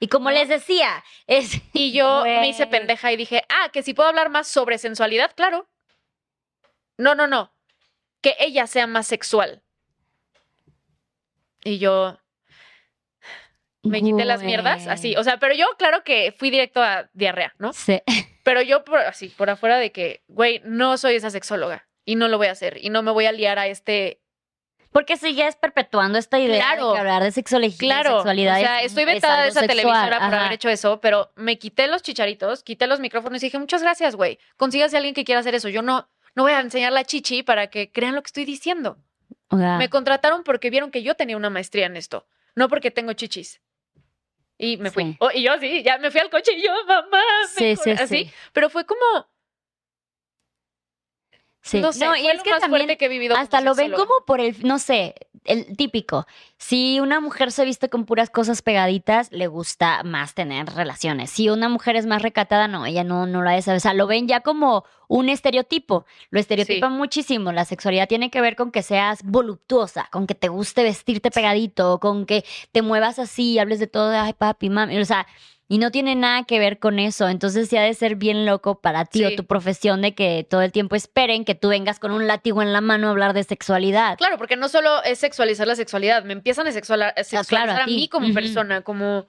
Y 0.00 0.08
como 0.08 0.30
les 0.30 0.48
decía, 0.48 1.02
es... 1.26 1.60
Y 1.72 1.92
yo 1.92 2.24
me 2.24 2.48
hice 2.48 2.66
pendeja 2.66 3.12
y 3.12 3.16
dije, 3.16 3.42
ah, 3.48 3.70
que 3.72 3.82
si 3.82 3.94
puedo 3.94 4.08
hablar 4.08 4.28
más 4.30 4.48
sobre 4.48 4.78
sensualidad, 4.78 5.32
claro. 5.34 5.68
No, 6.98 7.14
no, 7.14 7.26
no. 7.26 7.52
Que 8.20 8.34
ella 8.38 8.66
sea 8.66 8.86
más 8.86 9.06
sexual. 9.06 9.62
Y 11.64 11.78
yo 11.78 12.18
me 13.82 14.02
quité 14.02 14.24
las 14.24 14.42
mierdas, 14.42 14.86
así. 14.86 15.16
O 15.16 15.24
sea, 15.24 15.38
pero 15.38 15.54
yo, 15.54 15.66
claro 15.78 16.04
que 16.04 16.34
fui 16.36 16.50
directo 16.50 16.82
a 16.82 17.08
diarrea, 17.12 17.54
¿no? 17.58 17.72
Sí. 17.72 18.02
Pero 18.42 18.62
yo, 18.62 18.84
por, 18.84 18.98
así, 18.98 19.28
por 19.28 19.50
afuera 19.50 19.78
de 19.78 19.92
que, 19.92 20.22
güey, 20.28 20.60
no 20.64 20.96
soy 20.98 21.16
esa 21.16 21.30
sexóloga. 21.30 21.88
Y 22.06 22.14
no 22.14 22.28
lo 22.28 22.38
voy 22.38 22.46
a 22.46 22.52
hacer. 22.52 22.78
Y 22.82 22.88
no 22.88 23.02
me 23.02 23.10
voy 23.10 23.26
a 23.26 23.32
liar 23.32 23.58
a 23.58 23.66
este. 23.66 24.22
Porque 24.92 25.18
sigues 25.18 25.56
perpetuando 25.56 26.16
esta 26.18 26.38
idea 26.38 26.56
Claro. 26.72 26.88
de 26.88 26.94
que 26.94 26.98
hablar 27.00 27.22
de 27.22 27.30
sexología, 27.32 27.76
Claro. 27.78 28.12
sexualidad 28.18 28.56
o 28.56 28.60
sea, 28.60 28.80
es- 28.80 28.86
estoy 28.86 29.02
es 29.02 29.08
vetada 29.16 29.42
de 29.42 29.48
esa 29.48 29.60
sexual, 29.60 29.76
televisora 29.76 30.20
por 30.24 30.34
haber 30.38 30.52
hecho 30.52 30.70
eso, 30.70 31.00
pero 31.02 31.32
me 31.36 31.58
quité 31.58 31.86
los 31.86 32.00
chicharitos, 32.02 32.62
quité 32.62 32.86
los 32.86 32.98
micrófonos 33.00 33.42
y 33.42 33.46
dije, 33.46 33.58
muchas 33.58 33.82
gracias, 33.82 34.16
güey. 34.16 34.38
Consígase 34.56 34.96
a 34.96 34.98
alguien 35.00 35.14
que 35.14 35.24
quiera 35.24 35.40
hacer 35.40 35.54
eso. 35.54 35.68
Yo 35.68 35.82
no, 35.82 36.08
no 36.34 36.44
voy 36.44 36.52
a 36.52 36.60
enseñar 36.60 36.92
la 36.92 37.04
chichi 37.04 37.42
para 37.42 37.66
que 37.66 37.92
crean 37.92 38.14
lo 38.14 38.22
que 38.22 38.28
estoy 38.28 38.46
diciendo. 38.46 38.96
O 39.48 39.58
sea, 39.58 39.76
Me 39.76 39.90
contrataron 39.90 40.44
porque 40.44 40.70
vieron 40.70 40.90
que 40.90 41.02
yo 41.02 41.14
tenía 41.14 41.36
una 41.36 41.50
maestría 41.50 41.86
en 41.86 41.96
esto, 41.98 42.26
no 42.54 42.68
porque 42.68 42.90
tengo 42.90 43.12
chichis. 43.12 43.60
Y 44.56 44.78
me 44.78 44.90
fui. 44.90 45.04
Sí. 45.04 45.16
Oh, 45.20 45.30
y 45.34 45.42
yo 45.42 45.58
sí, 45.60 45.82
ya 45.82 45.98
me 45.98 46.10
fui 46.10 46.20
al 46.20 46.30
coche 46.30 46.52
y 46.54 46.62
yo, 46.62 46.72
mamá, 46.86 47.20
Sí, 47.54 47.76
sí, 47.76 47.90
así. 47.90 48.24
sí. 48.24 48.32
Pero 48.54 48.70
fue 48.70 48.86
como, 48.86 49.00
sí. 51.66 51.80
no 51.80 51.92
sé, 51.92 52.06
y 52.22 52.26
es 52.28 52.36
lo 52.36 52.42
que 52.42 52.50
más 52.50 52.60
también 52.60 52.82
fuerte 52.82 52.96
que 52.96 53.06
he 53.06 53.08
vivido. 53.08 53.36
hasta 53.36 53.60
lo 53.60 53.74
ven 53.74 53.92
como 53.92 54.12
por 54.26 54.40
el, 54.40 54.56
no 54.62 54.78
sé, 54.78 55.14
el 55.46 55.76
típico. 55.76 56.26
Si 56.58 57.00
una 57.00 57.20
mujer 57.20 57.52
se 57.52 57.64
viste 57.64 57.88
con 57.88 58.04
puras 58.04 58.30
cosas 58.30 58.62
pegaditas, 58.62 59.30
le 59.32 59.46
gusta 59.46 60.02
más 60.02 60.34
tener 60.34 60.66
relaciones. 60.66 61.30
Si 61.30 61.48
una 61.48 61.68
mujer 61.68 61.96
es 61.96 62.06
más 62.06 62.22
recatada, 62.22 62.68
no, 62.68 62.86
ella 62.86 63.04
no, 63.04 63.26
no 63.26 63.42
la 63.42 63.56
es. 63.56 63.68
O 63.68 63.80
sea, 63.80 63.94
lo 63.94 64.06
ven 64.06 64.28
ya 64.28 64.40
como 64.40 64.84
un 65.08 65.28
estereotipo. 65.28 66.06
Lo 66.30 66.40
estereotipan 66.40 66.92
muchísimo. 66.92 67.52
La 67.52 67.64
sexualidad 67.64 68.08
tiene 68.08 68.30
que 68.30 68.40
ver 68.40 68.56
con 68.56 68.70
que 68.70 68.82
seas 68.82 69.22
voluptuosa, 69.22 70.08
con 70.10 70.26
que 70.26 70.34
te 70.34 70.48
guste 70.48 70.82
vestirte 70.82 71.30
pegadito, 71.30 72.00
con 72.00 72.26
que 72.26 72.44
te 72.72 72.82
muevas 72.82 73.18
así, 73.18 73.58
hables 73.58 73.78
de 73.78 73.86
todo, 73.86 74.10
de, 74.10 74.18
ay, 74.18 74.32
papi, 74.32 74.70
mami. 74.70 74.98
O 74.98 75.04
sea, 75.04 75.26
y 75.68 75.78
no 75.78 75.90
tiene 75.90 76.14
nada 76.14 76.44
que 76.44 76.58
ver 76.60 76.78
con 76.78 76.98
eso. 76.98 77.28
Entonces, 77.28 77.68
sí 77.68 77.76
ha 77.76 77.82
de 77.82 77.92
ser 77.94 78.14
bien 78.14 78.46
loco 78.46 78.80
para 78.80 79.04
ti 79.04 79.24
o 79.24 79.34
tu 79.34 79.44
profesión 79.46 80.00
de 80.02 80.14
que 80.14 80.46
todo 80.48 80.62
el 80.62 80.70
tiempo 80.70 80.94
esperen 80.94 81.44
que 81.44 81.54
tú 81.56 81.68
vengas 81.70 81.98
con 81.98 82.12
un 82.12 82.26
látigo 82.28 82.62
en 82.62 82.72
la 82.72 82.80
mano 82.80 83.08
a 83.08 83.10
hablar 83.10 83.32
de 83.34 83.42
sexualidad. 83.42 84.16
Claro, 84.18 84.38
porque 84.38 84.56
no 84.56 84.68
solo 84.68 85.02
es 85.02 85.18
sexualizar 85.18 85.66
la 85.66 85.74
sexualidad, 85.74 86.22
me 86.24 86.34
empiezan 86.34 86.66
a 86.68 86.72
sexualizar 86.72 87.14
Ah, 87.16 87.44
claro, 87.48 87.72
a 87.72 87.86
mí 87.86 88.08
como 88.08 88.32
persona, 88.32 88.82
como, 88.82 89.26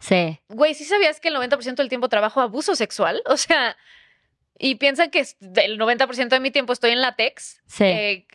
Sí. 0.00 0.40
güey, 0.48 0.74
¿sí 0.74 0.84
sabías 0.84 1.20
que 1.20 1.28
el 1.28 1.34
90% 1.36 1.76
del 1.82 1.88
tiempo 1.88 2.08
trabajo 2.08 2.40
abuso 2.40 2.74
sexual? 2.74 3.22
O 3.26 3.36
sea, 3.36 3.76
y 4.58 4.74
piensan 4.76 5.10
que 5.10 5.20
el 5.40 5.78
90% 5.78 6.28
de 6.36 6.40
mi 6.40 6.50
tiempo 6.50 6.72
estoy 6.72 6.90
en 6.90 7.00
látex, 7.00 7.62
Sí. 7.66 7.84
eh, 7.84 8.26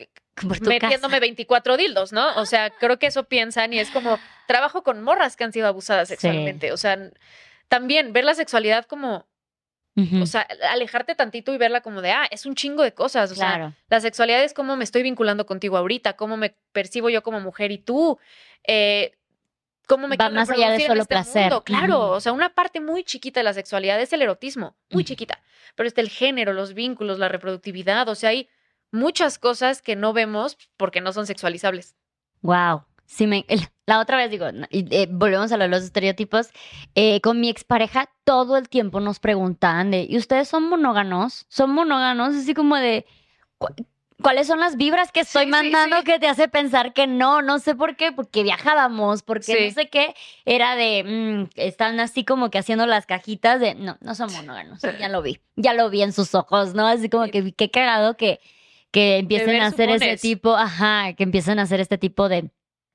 metiéndome 0.44 0.98
casa. 0.98 1.20
24 1.20 1.76
dildos, 1.76 2.12
¿no? 2.12 2.34
O 2.36 2.46
sea, 2.46 2.70
creo 2.70 2.98
que 2.98 3.06
eso 3.06 3.24
piensan 3.24 3.72
y 3.72 3.78
es 3.78 3.90
como, 3.90 4.18
trabajo 4.46 4.82
con 4.82 5.02
morras 5.02 5.36
que 5.36 5.44
han 5.44 5.52
sido 5.52 5.66
abusadas 5.66 6.08
Sí. 6.08 6.14
sexualmente. 6.14 6.72
O 6.72 6.76
sea, 6.76 6.98
también 7.68 8.12
ver 8.12 8.24
la 8.24 8.34
sexualidad 8.34 8.84
como, 8.86 9.26
o 10.22 10.26
sea, 10.26 10.46
alejarte 10.70 11.16
tantito 11.16 11.52
y 11.52 11.58
verla 11.58 11.80
como 11.80 12.00
de, 12.02 12.12
ah, 12.12 12.26
es 12.30 12.46
un 12.46 12.54
chingo 12.54 12.82
de 12.84 12.94
cosas. 12.94 13.32
O 13.32 13.34
sea, 13.34 13.48
claro. 13.54 13.74
la 13.90 14.00
sexualidad 14.00 14.42
es 14.44 14.54
cómo 14.54 14.76
me 14.76 14.84
estoy 14.84 15.02
vinculando 15.02 15.44
contigo 15.44 15.76
ahorita, 15.76 16.14
cómo 16.14 16.36
me 16.36 16.54
percibo 16.72 17.10
yo 17.10 17.22
como 17.24 17.40
mujer 17.40 17.72
y 17.72 17.78
tú, 17.78 18.16
eh, 18.64 19.12
cómo 19.88 20.06
me 20.06 20.16
Va 20.16 20.30
más 20.30 20.50
allá 20.50 20.70
de 20.70 20.86
solo 20.86 21.00
este 21.02 21.14
placer. 21.14 21.42
mundo. 21.42 21.64
Claro, 21.64 22.10
o 22.10 22.20
sea, 22.20 22.32
una 22.32 22.50
parte 22.54 22.80
muy 22.80 23.02
chiquita 23.04 23.40
de 23.40 23.44
la 23.44 23.54
sexualidad 23.54 24.00
es 24.00 24.12
el 24.12 24.22
erotismo, 24.22 24.76
muy 24.90 25.02
chiquita, 25.04 25.42
pero 25.74 25.88
está 25.88 26.00
el 26.00 26.10
género, 26.10 26.52
los 26.52 26.74
vínculos, 26.74 27.18
la 27.18 27.28
reproductividad, 27.28 28.08
o 28.08 28.14
sea, 28.14 28.30
hay 28.30 28.48
muchas 28.90 29.38
cosas 29.38 29.82
que 29.82 29.96
no 29.96 30.12
vemos 30.12 30.56
porque 30.76 31.00
no 31.00 31.12
son 31.12 31.26
sexualizables. 31.26 31.96
Wow. 32.42 32.82
Sí, 33.06 33.26
me, 33.26 33.46
la 33.86 34.00
otra 34.00 34.18
vez 34.18 34.30
digo, 34.30 34.46
eh, 34.70 35.06
volvemos 35.10 35.50
a 35.50 35.56
lo 35.56 35.62
de 35.64 35.68
los 35.70 35.82
estereotipos. 35.82 36.50
eh, 36.94 37.20
con 37.22 37.40
mi 37.40 37.48
expareja 37.48 38.10
todo 38.24 38.56
el 38.58 38.68
tiempo 38.68 39.00
nos 39.00 39.18
preguntaban 39.18 39.90
de, 39.90 40.06
¿y 40.08 40.18
ustedes 40.18 40.48
son 40.48 40.68
monóganos? 40.68 41.46
¿Son 41.48 41.70
monóganos? 41.70 42.34
Así 42.36 42.52
como 42.52 42.76
de, 42.76 43.06
"¿Cu- 43.56 43.72
¿cuáles 44.22 44.46
son 44.46 44.60
las 44.60 44.76
vibras 44.76 45.10
que 45.10 45.20
estoy 45.20 45.44
Sí, 45.46 45.50
mandando 45.50 45.96
sí. 45.98 46.04
que 46.04 46.18
te 46.18 46.28
hace 46.28 46.48
pensar 46.48 46.92
que 46.92 47.06
no? 47.06 47.40
No 47.40 47.58
sé 47.60 47.74
por 47.74 47.96
qué, 47.96 48.12
porque 48.12 48.42
viajábamos, 48.42 49.22
porque 49.22 49.68
no 49.68 49.72
sé 49.74 49.88
qué. 49.88 50.14
Era 50.44 50.76
de, 50.76 51.04
mm, 51.04 51.50
están 51.56 51.98
así 52.00 52.24
como 52.26 52.50
que 52.50 52.58
haciendo 52.58 52.84
las 52.86 53.06
cajitas 53.06 53.58
de, 53.58 53.74
no, 53.74 53.96
no 54.02 54.14
son 54.14 54.30
monóganos. 54.34 54.82
Ya 55.00 55.08
lo 55.08 55.22
vi, 55.22 55.40
ya 55.56 55.72
lo 55.72 55.88
vi 55.88 56.02
en 56.02 56.12
sus 56.12 56.34
ojos, 56.34 56.74
¿no? 56.74 56.86
Así 56.86 57.08
como 57.08 57.26
que 57.30 57.52
qué 57.52 57.70
cagado 57.70 58.18
que, 58.18 58.40
que 58.90 59.18
empiecen 59.18 59.48
ver 59.48 59.62
a 59.62 59.66
hacer 59.66 59.90
ese 59.90 60.16
tipo, 60.16 60.56
ajá, 60.56 61.12
que 61.14 61.22
empiecen 61.24 61.58
a 61.58 61.62
hacer 61.62 61.80
este 61.80 61.98
tipo 61.98 62.28
de 62.28 62.50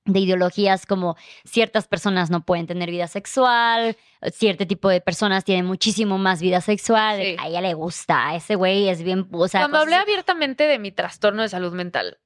de 0.05 0.19
ideologías 0.19 0.85
como 0.85 1.15
ciertas 1.45 1.87
personas 1.87 2.29
no 2.29 2.43
pueden 2.43 2.67
tener 2.67 2.91
vida 2.91 3.07
sexual, 3.07 3.95
cierto 4.33 4.67
tipo 4.67 4.89
de 4.89 4.99
personas 4.99 5.45
tienen 5.45 5.65
muchísimo 5.65 6.17
más 6.17 6.41
vida 6.41 6.59
sexual, 6.59 7.21
Sí. 7.21 7.37
a 7.39 7.47
ella 7.47 7.61
le 7.61 7.73
gusta, 7.73 8.27
a 8.27 8.35
ese 8.35 8.55
güey 8.55 8.89
es 8.89 9.01
bien, 9.01 9.25
o 9.31 9.47
sea, 9.47 9.61
Cuando 9.61 9.77
hablé 9.77 9.95
así. 9.95 10.03
abiertamente 10.03 10.65
de 10.67 10.77
mi 10.77 10.91
trastorno 10.91 11.41
de 11.41 11.47
salud 11.47 11.71
mental, 11.71 12.17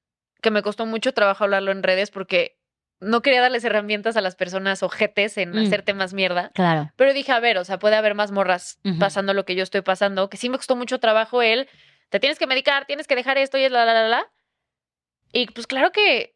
que 0.41 0.49
me 0.49 0.63
costó 0.63 0.87
mucho 0.87 1.13
trabajo 1.13 1.43
hablarlo 1.43 1.71
en 1.71 1.83
redes 1.83 2.09
porque 2.09 2.57
no 2.99 3.21
quería 3.21 3.41
darles 3.41 3.63
herramientas 3.63 4.17
a 4.17 4.21
las 4.21 4.35
personas 4.35 4.81
ojetes 4.81 5.37
en 5.37 5.51
Mm. 5.51 5.57
hacerte 5.59 5.93
más 5.93 6.15
mierda. 6.15 6.49
claro, 6.55 6.91
Pero 6.95 7.13
dije, 7.13 7.31
a 7.31 7.39
ver, 7.39 7.59
o 7.59 7.63
sea, 7.63 7.77
puede 7.77 7.95
haber 7.95 8.15
más 8.15 8.31
morras 8.31 8.79
pasando 8.97 9.35
lo 9.35 9.45
que 9.45 9.53
yo 9.53 9.61
estoy 9.61 9.81
pasando, 9.81 10.31
que 10.31 10.37
sí 10.37 10.49
me 10.49 10.57
costó 10.57 10.75
mucho 10.75 10.99
trabajo 10.99 11.43
él, 11.43 11.69
te 12.09 12.19
tienes 12.19 12.39
que 12.39 12.47
medicar, 12.47 12.85
tienes 12.85 13.07
que 13.07 13.15
dejar 13.15 13.37
esto 13.37 13.57
y 13.57 13.63
es 13.63 13.71
la, 13.71 13.85
la, 13.85 13.93
la, 13.93 14.07
la. 14.07 14.31
Y 15.33 15.47
pues 15.47 15.67
claro 15.67 15.91
que 15.91 16.35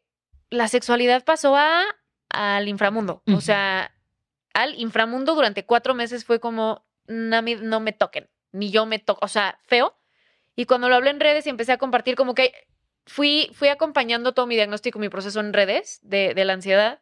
la 0.50 0.68
sexualidad 0.68 1.24
pasó 1.24 1.56
a, 1.56 1.84
al 2.28 2.68
inframundo. 2.68 3.22
O 3.34 3.40
sea, 3.40 3.94
al 4.54 4.78
inframundo 4.78 5.34
durante 5.34 5.64
cuatro 5.64 5.94
meses 5.94 6.24
fue 6.24 6.40
como, 6.40 6.84
no 7.06 7.42
me, 7.42 7.56
no 7.56 7.80
me 7.80 7.92
toquen, 7.92 8.28
ni 8.52 8.70
yo 8.70 8.84
me 8.86 8.98
toco, 8.98 9.24
o 9.24 9.28
sea, 9.28 9.58
feo. 9.64 9.96
Y 10.54 10.66
cuando 10.66 10.88
lo 10.90 10.96
hablé 10.96 11.10
en 11.10 11.20
redes 11.20 11.46
y 11.46 11.50
empecé 11.50 11.72
a 11.72 11.78
compartir, 11.78 12.14
como 12.14 12.34
que 12.34 12.52
fui, 13.06 13.50
fui 13.54 13.68
acompañando 13.68 14.32
todo 14.34 14.46
mi 14.46 14.54
diagnóstico, 14.54 14.98
mi 14.98 15.08
proceso 15.08 15.40
en 15.40 15.54
redes 15.54 16.00
de, 16.02 16.34
de 16.34 16.44
la 16.44 16.52
ansiedad. 16.52 17.00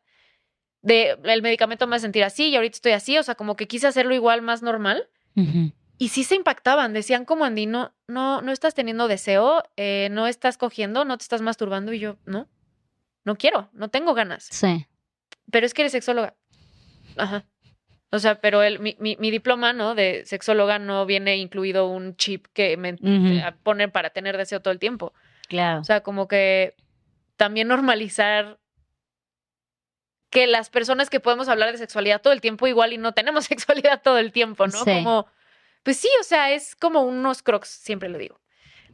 de 0.83 1.19
el 1.25 1.43
medicamento 1.43 1.89
me 1.89 1.97
hace 1.97 2.05
sentir 2.05 2.23
así 2.23 2.49
y 2.49 2.57
ahorita 2.57 2.77
estoy 2.77 2.93
así, 2.93 3.19
o 3.19 3.23
sea, 3.25 3.35
como 3.35 3.57
que 3.57 3.67
quise 3.67 3.89
hacerlo 3.89 4.15
igual 4.15 4.43
más 4.43 4.63
normal. 4.63 5.09
Ujú. 5.35 5.73
Y 6.01 6.09
sí 6.09 6.25
se 6.25 6.35
impactaban, 6.35 6.95
decían 6.95 7.27
como 7.27 7.45
Andy, 7.45 7.67
no, 7.67 7.93
no, 8.09 8.41
no 8.41 8.53
estás 8.53 8.73
teniendo 8.75 9.07
deseo, 9.07 9.63
eh, 9.77 10.09
no 10.11 10.27
estás 10.27 10.57
cogiendo, 10.57 11.05
no 11.05 11.19
te 11.19 11.25
estás 11.25 11.43
masturbando 11.43 11.93
y 11.93 11.99
yo, 11.99 12.17
no, 12.25 12.49
no 13.25 13.37
quiero, 13.37 13.69
no 13.75 13.91
tengo 13.91 14.15
ganas. 14.15 14.49
Sí. 14.51 14.87
Pero 15.53 15.67
es 15.67 15.75
que 15.75 15.83
eres 15.83 15.93
sexóloga. 15.93 16.35
Ajá. 17.19 17.45
O 18.11 18.19
sea, 18.19 18.41
pero 18.41 18.63
el, 18.63 18.79
mi, 18.79 18.97
mi, 18.99 19.17
mi 19.21 19.31
diploma, 19.31 19.75
¿no? 19.75 19.95
De 19.95 20.25
sexóloga 20.25 20.79
no 20.79 21.05
viene 21.05 21.37
incluido 21.37 21.87
un 21.87 22.17
chip 22.17 22.47
que 22.55 22.79
me 22.79 22.95
Ujú. 22.95 23.03
eh, 23.05 23.55
pone 23.63 23.89
para 23.89 24.09
tener 24.09 24.39
deseo 24.39 24.61
todo 24.63 24.73
el 24.73 24.79
tiempo. 24.79 25.13
Claro. 25.49 25.83
O 25.83 25.85
sea, 25.85 26.01
como 26.01 26.29
que 26.29 26.77
también 27.37 27.69
normalizar 27.69 28.59
que 30.31 30.47
las 30.47 30.71
personas 30.71 31.11
que 31.11 31.21
podemos 31.21 31.51
hablar 31.51 31.73
de 31.73 31.77
sexualidad 31.77 32.23
todo 32.23 32.33
el 32.33 32.41
tiempo 32.41 32.67
igual 32.67 32.95
y 32.95 32.97
no 32.97 33.13
tenemos 33.13 33.45
sexualidad 33.45 34.01
todo 34.01 34.17
el 34.17 34.33
tiempo, 34.33 34.67
¿no? 34.67 34.83
Sí. 34.83 34.91
Como, 34.91 35.27
pues 35.83 35.97
sí, 35.97 36.09
o 36.21 36.25
sea, 36.25 36.53
es 36.53 36.77
como 36.77 37.03
unos 37.03 37.43
crocs, 37.43 37.69
siempre 37.69 38.09
lo 38.09 38.19
digo. 38.19 38.41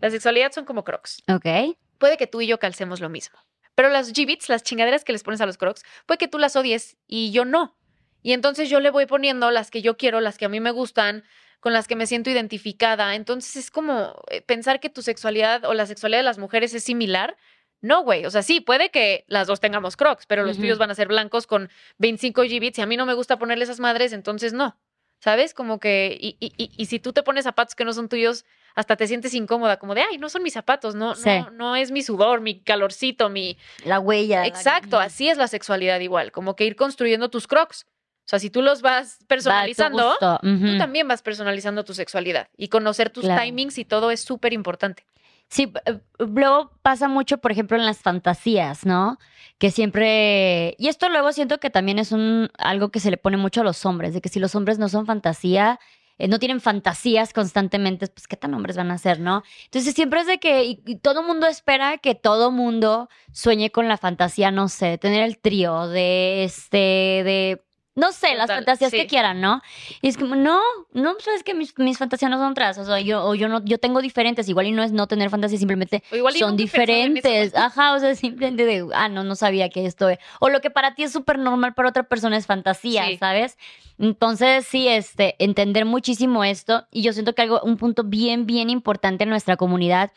La 0.01 0.11
sexualidad 0.11 0.53
son 0.53 0.65
como 0.65 0.85
crocs. 0.85 1.23
Ok. 1.29 1.77
Puede 1.99 2.17
que 2.17 2.27
tú 2.27 2.41
y 2.41 2.47
yo 2.47 2.59
calcemos 2.59 3.01
lo 3.01 3.09
mismo. 3.09 3.39
Pero 3.75 3.89
las 3.91 4.13
gibbets, 4.13 4.49
las 4.49 4.63
chingaderas 4.63 5.05
que 5.05 5.13
les 5.13 5.23
pones 5.23 5.41
a 5.41 5.47
los 5.47 5.59
crocs, 5.59 5.83
puede 6.07 6.19
que 6.19 6.29
tú 6.29 6.39
las 6.39 6.57
odies 6.57 6.97
y 7.07 7.31
yo 7.31 7.45
no. 7.45 7.77
Y 8.23 8.33
entonces 8.33 8.69
yo 8.69 8.81
le 8.81 8.91
voy 8.91 9.07
poniendo 9.07 9.51
las 9.51 9.71
que 9.71 9.83
yo 9.83 9.97
quiero, 9.97 10.21
las 10.21 10.39
que 10.39 10.47
a 10.47 10.49
mí 10.49 10.61
me 10.61 10.71
gustan, 10.71 11.25
con 11.61 11.73
las 11.73 11.87
que 11.87 11.97
me 11.97 12.07
siento 12.07 12.31
identificada. 12.31 13.15
Entonces 13.15 13.57
es 13.57 13.71
como 13.71 14.15
eh, 14.31 14.41
pensar 14.43 14.81
que 14.81 14.91
tu 14.91 15.03
sexualidad 15.03 15.65
o 15.65 15.75
la 15.75 15.87
sexualidad 15.87 16.21
de 16.21 16.25
las 16.25 16.39
mujeres 16.39 16.75
es 16.75 16.85
similar. 16.85 17.37
No, 17.83 18.03
güey. 18.03 18.25
O 18.25 18.31
sea, 18.31 18.43
sí, 18.43 18.61
puede 18.61 18.91
que 18.91 19.25
las 19.29 19.47
dos 19.47 19.61
tengamos 19.61 19.97
crocs, 19.97 20.27
pero 20.27 20.43
los 20.43 20.57
Ujú. 20.57 20.63
tuyos 20.63 20.79
van 20.79 20.91
a 20.91 20.95
ser 20.95 21.09
blancos 21.09 21.47
con 21.47 21.71
25 21.99 22.45
gibbets 22.45 22.79
y 22.79 22.83
a 22.83 22.87
mí 22.87 22.97
no 22.97 23.07
me 23.07 23.15
gusta 23.15 23.39
ponerle 23.39 23.65
esas 23.65 23.81
madres, 23.81 24.13
entonces 24.13 24.53
no. 24.53 24.79
¿Sabes? 25.19 25.55
Como 25.55 25.81
que, 25.81 26.17
y, 26.21 26.37
y, 26.41 26.53
y, 26.57 26.71
y 26.77 26.87
si 26.87 26.99
tú 26.99 27.13
te 27.13 27.23
pones 27.23 27.45
zapatos 27.45 27.75
que 27.75 27.85
no 27.85 27.93
son 27.93 28.09
tuyos, 28.09 28.45
hasta 28.75 28.97
te 28.97 29.07
sientes 29.07 29.33
incómoda, 29.35 29.79
como 29.79 29.95
de, 29.95 30.03
ay, 30.03 30.19
no 30.19 30.29
son 30.29 30.43
mis 30.43 30.53
zapatos, 30.53 30.95
no, 30.95 31.15
Sí. 31.15 31.29
no, 31.29 31.51
no 31.51 31.77
es 31.77 31.91
mi 31.91 32.03
sudor, 32.03 32.41
mi 32.43 32.61
calorcito, 32.61 33.31
mi... 33.31 33.57
La 33.85 33.99
huella. 33.99 34.47
Exacto, 34.47 34.99
así 35.01 35.29
es 35.31 35.39
la 35.39 35.49
sexualidad 35.49 36.01
igual, 36.01 36.31
como 36.33 36.55
que 36.55 36.65
ir 36.67 36.77
construyendo 36.77 37.31
tus 37.31 37.47
crocs. 37.47 37.87
O 38.27 38.29
sea, 38.29 38.39
si 38.41 38.51
tú 38.51 38.61
los 38.61 38.83
vas 38.83 39.19
Va 39.23 39.27
personalizando, 39.29 40.17
tú 40.41 40.79
también 40.79 41.07
vas 41.09 41.23
personalizando 41.23 41.85
tu 41.85 41.95
sexualidad 41.95 42.49
y 42.57 42.69
conocer 42.69 43.09
tus 43.11 43.25
Claro. 43.25 43.41
timings 43.41 43.79
y 43.79 43.85
todo 43.85 44.11
es 44.11 44.21
súper 44.21 44.53
importante. 44.53 45.07
Sí, 45.49 45.73
eh, 45.87 46.01
luego 46.19 46.73
pasa 46.83 47.09
mucho, 47.09 47.39
por 47.39 47.53
ejemplo, 47.53 47.77
en 47.77 47.87
las 47.87 47.99
fantasías, 47.99 48.85
¿no? 48.85 49.19
Que 49.59 49.71
siempre. 49.71 50.75
Y 50.79 50.89
esto 50.89 51.09
luego 51.09 51.33
siento 51.33 51.59
que 51.59 51.71
también 51.71 51.99
es 51.99 52.13
un 52.13 52.51
algo 52.59 52.91
que 52.91 53.01
se 53.01 53.11
le 53.11 53.17
pone 53.17 53.37
mucho 53.37 53.61
a 53.61 53.65
los 53.65 53.87
hombres, 53.87 54.13
de 54.15 54.21
que 54.21 54.29
si 54.29 54.41
los 54.41 54.55
hombres 54.55 54.79
no 54.79 54.89
son 54.89 55.07
fantasía, 55.07 55.79
eh, 56.19 56.29
no 56.29 56.39
tienen 56.39 56.61
fantasías 56.61 57.33
constantemente, 57.33 58.07
pues 58.09 58.27
qué 58.27 58.37
tan 58.37 58.55
hombres 58.55 58.77
van 58.77 58.91
a 58.91 58.99
ser, 58.99 59.21
¿no? 59.21 59.43
Entonces 59.65 59.95
siempre 59.95 60.21
es 60.21 60.27
de 60.27 60.39
que 60.39 60.65
y, 60.65 60.83
y 60.87 60.97
todo 60.97 61.23
mundo 61.23 61.47
espera 61.47 61.99
que 61.99 62.15
todo 62.15 62.51
mundo 62.51 63.09
sueñe 63.33 63.71
con 63.71 63.87
la 63.89 63.99
fantasía, 63.99 64.51
no 64.51 64.69
sé, 64.69 64.99
tener 64.99 65.23
el 65.23 65.39
trío, 65.39 65.89
de 65.89 66.45
este, 66.45 66.79
de. 66.79 67.63
No 67.97 68.13
sé, 68.13 68.35
las 68.35 68.49
fantasías 68.51 68.91
sí. 68.91 68.99
que 68.99 69.07
quieran, 69.07 69.41
¿no? 69.41 69.63
Y 70.03 70.09
es 70.09 70.19
como, 70.19 70.37
no, 70.37 70.61
no, 70.93 71.15
sabes 71.19 71.43
que 71.43 71.55
mis, 71.55 71.77
mis 71.79 71.97
fantasías 71.97 72.31
no 72.31 72.37
son 72.37 72.53
otras. 72.53 72.77
O 72.77 72.85
sea, 72.85 73.01
yo, 73.01 73.25
o 73.25 73.35
yo 73.35 73.49
no, 73.49 73.65
yo 73.65 73.79
tengo 73.79 74.03
diferentes. 74.03 74.47
Igual 74.51 74.67
y 74.67 74.73
no 74.73 74.83
es 74.83 74.93
no 74.93 75.07
tener 75.07 75.31
fantasías, 75.31 75.61
simplemente 75.61 76.03
igual 76.13 76.35
son 76.35 76.59
diferentes. 76.59 77.55
Ajá, 77.57 77.95
o 77.95 77.99
sea, 77.99 78.15
simplemente 78.15 78.67
de, 78.67 78.87
ah, 78.95 79.09
no, 79.09 79.25
no 79.25 79.35
sabía 79.35 79.71
que 79.71 79.87
esto. 79.87 80.11
es- 80.11 80.19
O 80.41 80.51
lo 80.51 80.61
que 80.61 80.69
para 80.71 80.95
ti 80.95 81.05
es 81.05 81.13
súper 81.13 81.39
normal, 81.39 81.73
para 81.73 81.89
otra 81.89 82.03
persona 82.03 82.37
es 82.37 82.45
fantasía, 82.47 83.07
Sí. 83.07 83.17
¿sabes? 83.17 83.57
Entonces, 83.99 84.67
sí, 84.67 84.89
este, 84.89 85.35
entender 85.39 85.87
muchísimo 85.87 86.45
esto. 86.45 86.87
Y 86.93 87.01
yo 87.01 87.15
siento 87.15 87.35
que 87.35 87.41
algo, 87.41 87.63
un 87.63 87.79
punto 87.79 88.05
bien, 88.05 88.45
bien 88.45 88.69
importante 88.69 89.25
en 89.25 89.31
nuestra 89.31 89.57
comunidad, 89.57 90.13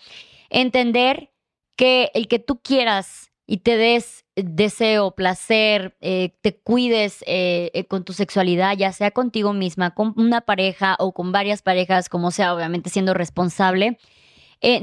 entender 0.50 1.32
que 1.78 2.12
el 2.14 2.28
que 2.28 2.40
tú 2.40 2.60
quieras 2.60 3.29
y 3.52 3.58
te 3.58 3.78
des 3.78 4.26
deseo, 4.36 5.10
placer, 5.16 5.98
eh, 6.02 6.36
te 6.42 6.56
cuides 6.56 7.24
eh, 7.26 7.72
eh, 7.74 7.86
con 7.86 8.04
tu 8.06 8.14
sexualidad, 8.14 8.78
ya 8.78 8.92
sea 8.92 9.10
contigo 9.10 9.54
misma, 9.54 9.96
con 9.96 10.14
una 10.18 10.42
pareja 10.42 10.96
o 11.00 11.14
con 11.14 11.32
varias 11.32 11.64
parejas, 11.64 12.10
como 12.10 12.30
sea, 12.30 12.54
obviamente 12.54 12.92
siendo 12.92 13.16
responsable, 13.16 13.98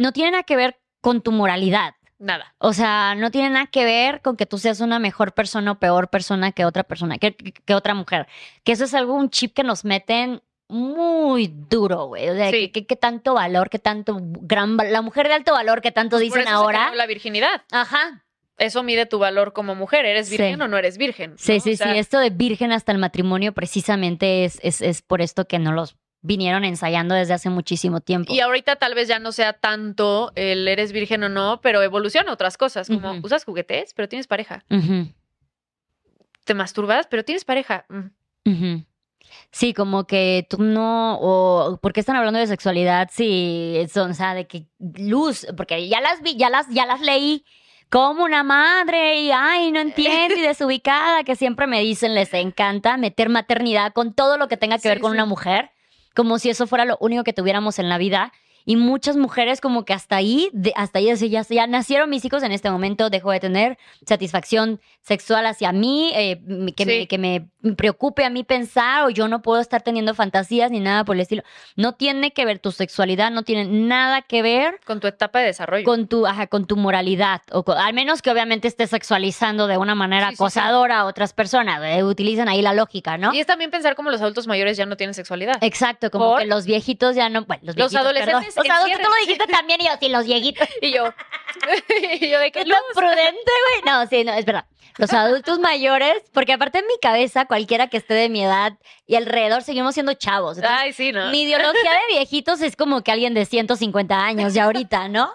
no 0.00 0.10
tiene 0.12 0.32
nada 0.32 0.42
que 0.42 0.56
ver 0.56 0.80
con 1.00 1.20
tu 1.22 1.30
moralidad. 1.30 1.94
Nada. 2.18 2.54
O 2.58 2.72
sea, 2.72 3.14
no 3.14 3.30
tiene 3.30 3.50
nada 3.50 3.66
que 3.66 3.84
ver 3.84 4.20
con 4.22 4.36
que 4.36 4.46
tú 4.46 4.58
seas 4.58 4.80
una 4.80 4.98
mejor 4.98 5.32
persona 5.32 5.72
o 5.72 5.78
peor 5.78 6.08
persona 6.08 6.50
que 6.50 6.64
otra 6.64 6.82
persona, 6.82 7.18
que, 7.18 7.36
otra 7.74 7.94
mujer. 7.94 8.26
Que 8.64 8.72
eso 8.72 8.84
es 8.84 8.94
algo, 8.94 9.14
un 9.14 9.30
chip 9.30 9.54
que 9.54 9.62
nos 9.62 9.84
meten 9.84 10.42
muy 10.68 11.46
duro, 11.46 12.06
güey. 12.06 12.28
O 12.30 12.34
sea, 12.34 12.50
Sí. 12.50 12.56
que, 12.68 12.72
que- 12.72 12.86
que 12.86 12.96
tanto 12.96 13.34
valor, 13.34 13.68
que 13.70 13.78
tanto 13.78 14.16
gran... 14.20 14.76
La 14.76 15.02
mujer 15.02 15.28
de 15.28 15.34
alto 15.34 15.52
valor 15.52 15.80
que 15.82 15.92
tanto 15.92 16.16
Por 16.16 16.22
dicen 16.22 16.40
eso 16.40 16.48
se 16.48 16.54
ahora. 16.54 16.92
la 16.94 17.06
virginidad. 17.06 17.62
Ajá. 17.70 18.24
Eso 18.58 18.82
mide 18.82 19.04
tu 19.06 19.18
valor 19.18 19.52
como 19.52 19.74
mujer. 19.74 20.06
¿Eres 20.06 20.28
Sí. 20.28 20.36
virgen 20.38 20.62
o 20.62 20.68
no 20.68 20.78
eres 20.78 20.96
virgen? 20.98 21.34
Sí, 21.38 21.54
¿no? 21.54 21.60
sí, 21.60 21.72
O 21.72 21.76
sea, 21.76 21.92
sí. 21.92 21.98
Esto 21.98 22.18
de 22.18 22.30
virgen 22.30 22.72
hasta 22.72 22.92
el 22.92 22.98
matrimonio 22.98 23.52
precisamente 23.52 24.44
es, 24.44 24.58
es, 24.62 24.80
es 24.80 25.02
por 25.02 25.20
esto 25.20 25.46
que 25.46 25.58
no 25.58 25.72
los 25.72 25.96
vinieron 26.22 26.64
ensayando 26.64 27.14
desde 27.14 27.34
hace 27.34 27.50
muchísimo 27.50 28.00
tiempo. 28.00 28.32
Y 28.32 28.40
ahorita 28.40 28.76
tal 28.76 28.94
vez 28.94 29.06
ya 29.08 29.18
no 29.18 29.30
sea 29.30 29.52
tanto 29.52 30.32
el 30.34 30.66
eres 30.66 30.90
virgen 30.92 31.22
o 31.22 31.28
no, 31.28 31.60
pero 31.60 31.82
evoluciona 31.82 32.32
otras 32.32 32.56
cosas, 32.56 32.88
como 32.88 33.12
usas 33.22 33.44
juguetes, 33.44 33.92
pero 33.94 34.08
tienes 34.08 34.26
pareja. 34.26 34.64
Te 36.44 36.54
masturbas, 36.54 37.06
pero 37.06 37.24
tienes 37.24 37.44
pareja. 37.44 37.86
Mm. 38.44 38.76
Sí, 39.50 39.74
como 39.74 40.06
que 40.06 40.46
tú 40.48 40.62
no, 40.62 41.18
o 41.20 41.78
¿por 41.78 41.92
qué 41.92 42.00
están 42.00 42.16
hablando 42.16 42.38
de 42.38 42.46
sexualidad 42.46 43.08
si 43.12 43.86
son, 43.92 44.12
o 44.12 44.14
sea, 44.14 44.34
de 44.34 44.46
que 44.46 44.66
luz, 44.78 45.46
porque 45.56 45.88
ya 45.88 46.00
las 46.00 46.22
vi, 46.22 46.36
ya 46.36 46.48
las, 46.50 46.68
ya 46.70 46.86
las 46.86 47.00
leí 47.00 47.44
como 47.90 48.24
una 48.24 48.42
madre 48.42 49.20
y 49.20 49.30
ay, 49.32 49.70
no 49.72 49.80
entiendo 49.80 50.34
y 50.36 50.40
desubicada, 50.42 51.24
que 51.24 51.36
siempre 51.36 51.66
me 51.66 51.80
dicen, 51.80 52.14
les 52.14 52.32
encanta 52.34 52.96
meter 52.96 53.28
maternidad 53.28 53.92
con 53.92 54.12
todo 54.12 54.36
lo 54.38 54.48
que 54.48 54.56
tenga 54.56 54.76
que 54.76 54.82
Sí, 54.82 54.88
ver 54.88 55.00
con 55.00 55.12
sí. 55.12 55.14
una 55.16 55.24
mujer, 55.26 55.70
como 56.14 56.38
si 56.38 56.50
eso 56.50 56.66
fuera 56.66 56.84
lo 56.84 56.96
único 57.00 57.24
que 57.24 57.32
tuviéramos 57.32 57.78
en 57.78 57.88
la 57.88 57.98
vida. 57.98 58.32
Y 58.68 58.74
muchas 58.74 59.16
mujeres 59.16 59.60
como 59.60 59.84
que 59.84 59.92
hasta 59.92 60.16
ahí, 60.16 60.50
de- 60.52 60.72
hasta 60.74 60.98
ahí, 60.98 61.14
ya, 61.28 61.42
ya 61.42 61.66
nacieron 61.68 62.10
mis 62.10 62.24
hijos 62.24 62.42
en 62.42 62.50
este 62.50 62.68
momento, 62.68 63.10
dejo 63.10 63.30
de 63.30 63.38
tener 63.38 63.78
satisfacción 64.04 64.80
sexual 65.02 65.46
hacia 65.46 65.70
mí, 65.70 66.10
eh, 66.16 66.40
que, 66.76 66.84
me, 66.84 67.06
que 67.06 67.18
me 67.18 67.48
preocupe 67.74 68.24
a 68.24 68.30
mí 68.30 68.44
pensar 68.44 69.04
o 69.04 69.10
yo 69.10 69.26
no 69.28 69.42
puedo 69.42 69.60
estar 69.60 69.82
teniendo 69.82 70.14
fantasías 70.14 70.70
ni 70.70 70.80
nada 70.80 71.04
por 71.04 71.16
el 71.16 71.22
estilo. 71.22 71.42
No 71.74 71.94
tiene 71.94 72.32
que 72.32 72.44
ver 72.44 72.58
tu 72.58 72.70
sexualidad, 72.70 73.30
no 73.30 73.42
tiene 73.42 73.64
nada 73.64 74.22
que 74.22 74.42
ver 74.42 74.78
Con 74.84 75.00
tu 75.00 75.06
etapa 75.08 75.40
de 75.40 75.46
desarrollo. 75.46 75.84
con 75.84 76.06
tu, 76.06 76.26
ajá, 76.26 76.46
con 76.46 76.66
tu 76.66 76.76
moralidad, 76.76 77.42
o 77.50 77.64
con- 77.64 77.78
al 77.78 77.94
menos 77.94 78.22
que 78.22 78.30
obviamente 78.30 78.68
estés 78.68 78.90
sexualizando 78.90 79.66
de 79.66 79.78
una 79.78 79.94
manera 79.94 80.26
Sí, 80.26 80.32
sí, 80.32 80.36
sí. 80.36 80.42
acosadora 80.44 80.98
a 81.00 81.04
otras 81.06 81.32
personas, 81.32 81.80
eh, 81.82 82.04
utilizan 82.04 82.48
ahí 82.48 82.62
la 82.62 82.74
lógica, 82.74 83.16
¿no? 83.18 83.32
Y 83.34 83.40
es 83.40 83.46
también 83.46 83.70
pensar 83.70 83.96
como 83.96 84.10
los 84.10 84.20
adultos 84.20 84.46
mayores 84.46 84.76
ya 84.76 84.86
no 84.86 84.96
tienen 84.96 85.14
sexualidad. 85.14 85.56
Exacto, 85.62 86.10
como 86.10 86.30
Por- 86.32 86.40
que 86.40 86.46
los 86.46 86.66
viejitos 86.66 87.16
ya 87.16 87.28
no, 87.28 87.44
bueno, 87.46 87.62
los, 87.64 87.76
Los 87.76 87.90
viejitos, 87.92 88.00
adolescentes 88.00 88.54
perdón. 88.54 88.68
los 88.68 88.78
adultos, 88.78 89.00
tú 89.02 89.08
lo 89.08 89.16
dijiste 89.26 89.46
también 89.46 89.80
y 89.80 89.84
yo, 89.86 89.90
sí, 90.00 90.08
los 90.10 90.24
viejitos. 90.26 90.68
Y 90.82 90.92
yo, 90.92 91.04
y 92.20 92.28
yo 92.28 92.38
de 92.38 92.52
¿Qué 92.52 92.64
que 92.64 92.70
tan 92.70 92.80
prudente, 92.94 93.50
güey? 93.82 93.82
No, 93.94 94.06
sí, 94.06 94.24
no, 94.24 94.32
es 94.34 94.44
verdad. 94.44 94.66
Los 94.98 95.12
adultos 95.12 95.58
mayores, 95.58 96.22
porque 96.32 96.52
aparte 96.54 96.78
en 96.78 96.86
mi 96.86 96.94
cabeza, 97.02 97.44
cualquiera 97.56 97.88
que 97.88 97.96
esté 97.96 98.12
de 98.12 98.28
mi 98.28 98.44
edad 98.44 98.74
y 99.06 99.14
alrededor 99.14 99.62
seguimos 99.62 99.94
siendo 99.94 100.12
chavos. 100.12 100.58
Entonces, 100.58 100.78
Ay, 100.78 100.92
sí, 100.92 101.10
¿no? 101.10 101.30
Mi 101.30 101.42
ideología 101.42 101.90
de 101.90 102.14
viejitos 102.16 102.60
es 102.60 102.76
como 102.76 103.02
que 103.02 103.12
alguien 103.12 103.32
de 103.32 103.46
150 103.46 104.14
años 104.14 104.52
ya 104.52 104.64
ahorita, 104.64 105.08
¿no? 105.08 105.30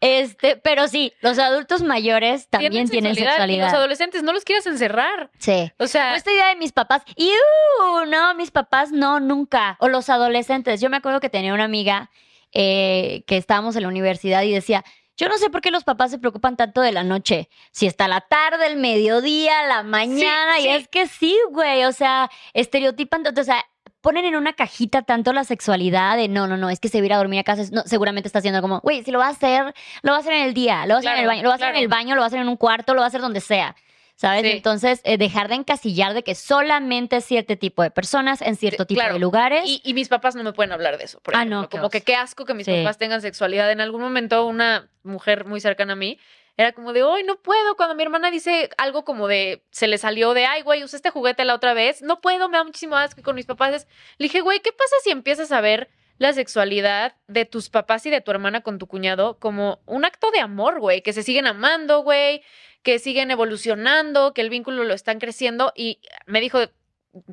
Este, 0.00 0.56
pero 0.56 0.88
sí, 0.88 1.12
los 1.20 1.38
adultos 1.38 1.82
mayores 1.82 2.48
también 2.48 2.88
tienen 2.88 3.14
sexualidad. 3.14 3.66
los 3.66 3.74
adolescentes 3.74 4.24
no 4.24 4.32
los 4.32 4.44
quieras 4.44 4.66
encerrar. 4.66 5.30
Sí. 5.38 5.70
O 5.78 5.86
sea, 5.86 6.16
esta 6.16 6.32
idea 6.32 6.48
de 6.48 6.56
mis 6.56 6.72
papás, 6.72 7.02
y 7.14 7.30
uh, 7.30 8.04
no, 8.06 8.34
mis 8.34 8.50
papás 8.50 8.90
no, 8.90 9.20
nunca. 9.20 9.76
O 9.78 9.86
los 9.86 10.10
adolescentes. 10.10 10.80
Yo 10.80 10.90
me 10.90 10.96
acuerdo 10.96 11.20
que 11.20 11.30
tenía 11.30 11.54
una 11.54 11.64
amiga 11.64 12.10
eh, 12.52 13.22
que 13.28 13.36
estábamos 13.36 13.76
en 13.76 13.82
la 13.82 13.88
universidad 13.88 14.42
y 14.42 14.52
decía, 14.52 14.84
yo 15.20 15.28
no 15.28 15.36
sé 15.36 15.50
por 15.50 15.60
qué 15.60 15.70
los 15.70 15.84
papás 15.84 16.10
se 16.10 16.18
preocupan 16.18 16.56
tanto 16.56 16.80
de 16.80 16.92
la 16.92 17.04
noche. 17.04 17.50
Si 17.72 17.86
está 17.86 18.08
la 18.08 18.22
tarde, 18.22 18.66
el 18.66 18.78
mediodía, 18.78 19.64
la 19.66 19.82
mañana. 19.82 20.54
Sí, 20.56 20.62
y 20.62 20.62
sí. 20.62 20.68
es 20.70 20.88
que 20.88 21.06
sí, 21.06 21.38
güey. 21.50 21.84
O 21.84 21.92
sea, 21.92 22.30
estereotipan, 22.54 23.24
o 23.26 23.44
sea, 23.44 23.62
ponen 24.00 24.24
en 24.24 24.34
una 24.34 24.54
cajita 24.54 25.02
tanto 25.02 25.34
la 25.34 25.44
sexualidad 25.44 26.16
de 26.16 26.28
no, 26.28 26.46
no, 26.46 26.56
no, 26.56 26.70
es 26.70 26.80
que 26.80 26.88
se 26.88 27.00
va 27.00 27.02
a 27.02 27.06
ir 27.06 27.12
a 27.12 27.18
dormir 27.18 27.40
a 27.40 27.44
casa. 27.44 27.64
No, 27.70 27.82
seguramente 27.84 28.28
está 28.28 28.38
haciendo 28.38 28.62
como, 28.62 28.80
güey, 28.80 29.04
si 29.04 29.10
lo 29.10 29.18
va 29.18 29.26
a 29.26 29.30
hacer, 29.30 29.74
lo 30.00 30.12
va 30.12 30.16
a 30.16 30.20
hacer 30.20 30.32
en 30.32 30.44
el 30.44 30.54
día, 30.54 30.86
lo 30.86 30.94
va 30.94 30.96
a 30.96 31.00
hacer 31.00 31.12
en 31.12 31.20
el 31.20 31.26
baño, 31.26 31.42
lo 31.42 31.48
va 31.50 31.54
a 31.54 31.56
hacer 31.56 31.68
en 31.68 31.76
el 31.76 31.88
baño, 31.88 32.14
lo 32.14 32.20
va 32.22 32.24
a 32.24 32.28
hacer 32.28 32.40
en 32.40 32.48
un 32.48 32.56
cuarto, 32.56 32.94
lo 32.94 33.00
va 33.00 33.04
a 33.04 33.08
hacer 33.08 33.20
donde 33.20 33.42
sea. 33.42 33.76
¿Sabes? 34.20 34.42
Sí. 34.42 34.50
Entonces, 34.50 35.00
eh, 35.04 35.16
dejar 35.16 35.48
de 35.48 35.54
encasillar 35.54 36.12
de 36.12 36.22
que 36.22 36.34
solamente 36.34 37.22
cierto 37.22 37.56
tipo 37.56 37.82
de 37.82 37.90
personas 37.90 38.42
en 38.42 38.54
cierto 38.56 38.82
Sí, 38.82 38.88
tipo 38.88 38.98
claro. 39.00 39.14
de 39.14 39.20
lugares. 39.20 39.62
y, 39.66 39.80
y 39.82 39.94
mis 39.94 40.08
papás 40.08 40.34
no 40.36 40.42
me 40.42 40.52
pueden 40.52 40.72
hablar 40.72 40.98
de 40.98 41.04
eso. 41.04 41.20
Por 41.20 41.34
Ah, 41.34 41.38
ejemplo. 41.38 41.62
no, 41.62 41.68
Como 41.70 41.88
que 41.88 42.02
qué 42.02 42.16
asco 42.16 42.44
que 42.44 42.52
mis 42.52 42.66
Sí. 42.66 42.72
papás 42.82 42.98
tengan 42.98 43.22
sexualidad. 43.22 43.70
En 43.72 43.80
algún 43.80 44.02
momento, 44.02 44.44
una 44.46 44.90
mujer 45.04 45.46
muy 45.46 45.60
cercana 45.60 45.94
a 45.94 45.96
mí 45.96 46.18
Era 46.56 46.72
como 46.72 46.92
de, 46.92 47.02
hoy 47.02 47.22
no 47.22 47.36
puedo. 47.40 47.74
Cuando 47.76 47.94
mi 47.94 48.02
hermana 48.02 48.30
dice 48.30 48.68
algo 48.76 49.02
como 49.06 49.26
de, 49.28 49.62
se 49.70 49.86
le 49.86 49.96
salió 49.96 50.34
de, 50.34 50.44
ay, 50.44 50.60
güey, 50.60 50.84
usé 50.84 50.96
este 50.96 51.08
juguete 51.08 51.46
la 51.46 51.54
otra 51.54 51.72
vez, 51.72 52.02
no 52.02 52.20
puedo, 52.20 52.50
me 52.50 52.58
da 52.58 52.64
muchísimo 52.64 52.96
asco. 52.96 53.20
Y 53.20 53.22
con 53.22 53.34
mis 53.36 53.46
papás 53.46 53.72
es- 53.74 53.88
le 54.18 54.24
dije, 54.24 54.42
güey, 54.42 54.60
¿qué 54.60 54.70
pasa 54.70 54.94
si 55.02 55.08
empiezas 55.10 55.52
a 55.52 55.62
ver 55.62 55.88
la 56.18 56.34
sexualidad 56.34 57.14
de 57.28 57.46
tus 57.46 57.70
papás 57.70 58.04
y 58.04 58.10
de 58.10 58.20
tu 58.20 58.30
hermana 58.30 58.60
con 58.60 58.78
tu 58.78 58.86
cuñado 58.88 59.38
como 59.38 59.80
un 59.86 60.04
acto 60.04 60.30
de 60.32 60.40
amor, 60.40 60.80
güey? 60.80 61.00
Que 61.00 61.14
se 61.14 61.22
siguen 61.22 61.46
amando, 61.46 62.02
güey, 62.02 62.42
que 62.82 62.98
siguen 62.98 63.30
evolucionando, 63.30 64.34
que 64.34 64.40
el 64.40 64.50
vínculo 64.50 64.84
lo 64.84 64.94
están 64.94 65.18
creciendo. 65.18 65.72
Y 65.74 66.00
me 66.26 66.40
dijo 66.40 66.58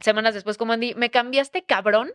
semanas 0.01 0.33
después, 0.33 0.57
como 0.57 0.73
Andy, 0.73 0.95
me 0.95 1.11
cambiaste 1.11 1.63
cabrón 1.63 2.11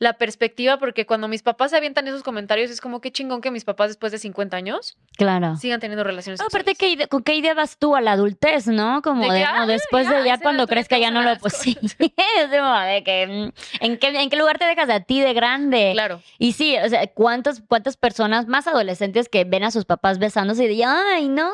la 0.00 0.14
perspectiva 0.14 0.78
porque 0.78 1.06
cuando 1.06 1.28
mis 1.28 1.42
papás 1.42 1.70
se 1.70 1.76
avientan 1.76 2.08
esos 2.08 2.22
comentarios 2.24 2.70
es 2.70 2.80
como 2.80 3.00
qué 3.00 3.12
chingón 3.12 3.40
que 3.42 3.50
mis 3.52 3.64
papás 3.64 3.90
después 3.90 4.10
de 4.10 4.18
50 4.18 4.56
años 4.56 4.96
Claro. 5.18 5.56
sigan 5.56 5.78
teniendo 5.78 6.02
relaciones 6.02 6.40
No, 6.40 6.46
aparte. 6.46 6.74
¿qué 6.74 7.06
¿con 7.06 7.22
qué 7.22 7.34
idea 7.34 7.52
vas 7.52 7.76
tú 7.76 7.94
a 7.94 8.00
la 8.00 8.12
adultez, 8.12 8.66
no? 8.66 9.02
Como 9.02 9.22
De 9.28 9.34
de, 9.34 9.38
que, 9.44 9.44
no, 9.52 9.60
"Ay, 9.60 9.68
después 9.68 10.08
ya, 10.08 10.20
de 10.20 10.24
ya 10.26 10.38
cuando 10.40 10.66
crezca 10.66 10.96
ya 10.98 11.10
no 11.10 11.20
lo... 11.22 11.36
Pues 11.38 11.52
sí, 11.52 11.76
asco". 11.84 12.04
es 12.04 12.48
como 12.58 12.80
de 12.80 13.04
que... 13.04 13.26
mm, 13.26 13.84
¿en 13.84 13.98
qué, 13.98 14.08
¿En 14.08 14.30
qué 14.30 14.36
lugar 14.36 14.58
te 14.58 14.64
dejas 14.64 14.88
a 14.88 15.00
ti 15.00 15.20
de 15.20 15.34
grande? 15.34 15.90
Claro. 15.92 16.22
Y 16.38 16.52
sí, 16.54 16.78
o 16.78 16.88
sea, 16.88 17.06
¿cuántas, 17.08 17.60
cuántas 17.68 17.98
personas 17.98 18.46
más 18.46 18.66
adolescentes 18.66 19.28
que 19.28 19.44
ven 19.44 19.64
a 19.64 19.70
sus 19.70 19.84
papás 19.84 20.18
besándose 20.18 20.64
y 20.64 20.68
dicen, 20.68 20.88
ay, 20.88 21.28
no, 21.28 21.50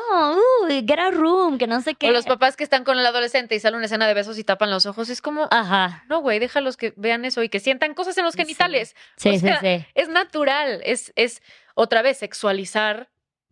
uy, 0.63 0.85
get 0.87 0.99
a 0.99 1.11
room, 1.11 1.57
que 1.57 1.67
no 1.67 1.81
sé 1.81 1.95
qué. 1.95 2.07
O 2.07 2.11
los 2.13 2.25
papás 2.25 2.55
que 2.55 2.63
están 2.63 2.85
con 2.85 2.97
el 2.97 3.05
adolescente 3.05 3.55
y 3.55 3.59
sale 3.59 3.75
una 3.75 3.87
escena 3.87 4.07
de 4.07 4.13
besos 4.13 4.37
y 4.39 4.45
tapan 4.45 4.71
los 4.71 4.85
ojos. 4.85 5.09
Es 5.09 5.21
como, 5.21 5.49
Ajá, 5.51 6.05
no, 6.07 6.21
güey, 6.21 6.39
déjalos 6.39 6.77
que 6.77 6.93
vean 6.95 7.25
eso 7.25 7.43
y 7.43 7.49
que 7.49 7.59
sientan 7.59 7.93
cosas 7.93 8.17
en 8.17 8.23
los. 8.23 8.36
Genitales. 8.37 8.95
sí, 9.17 9.29
O 9.29 9.31
sí, 9.33 9.39
sea, 9.39 9.59
sí. 9.59 9.85
Es 9.95 10.09
natural. 10.09 10.81
Es, 10.83 11.11
es 11.15 11.41
otra 11.75 12.01
vez 12.01 12.17
sexualizar 12.17 13.09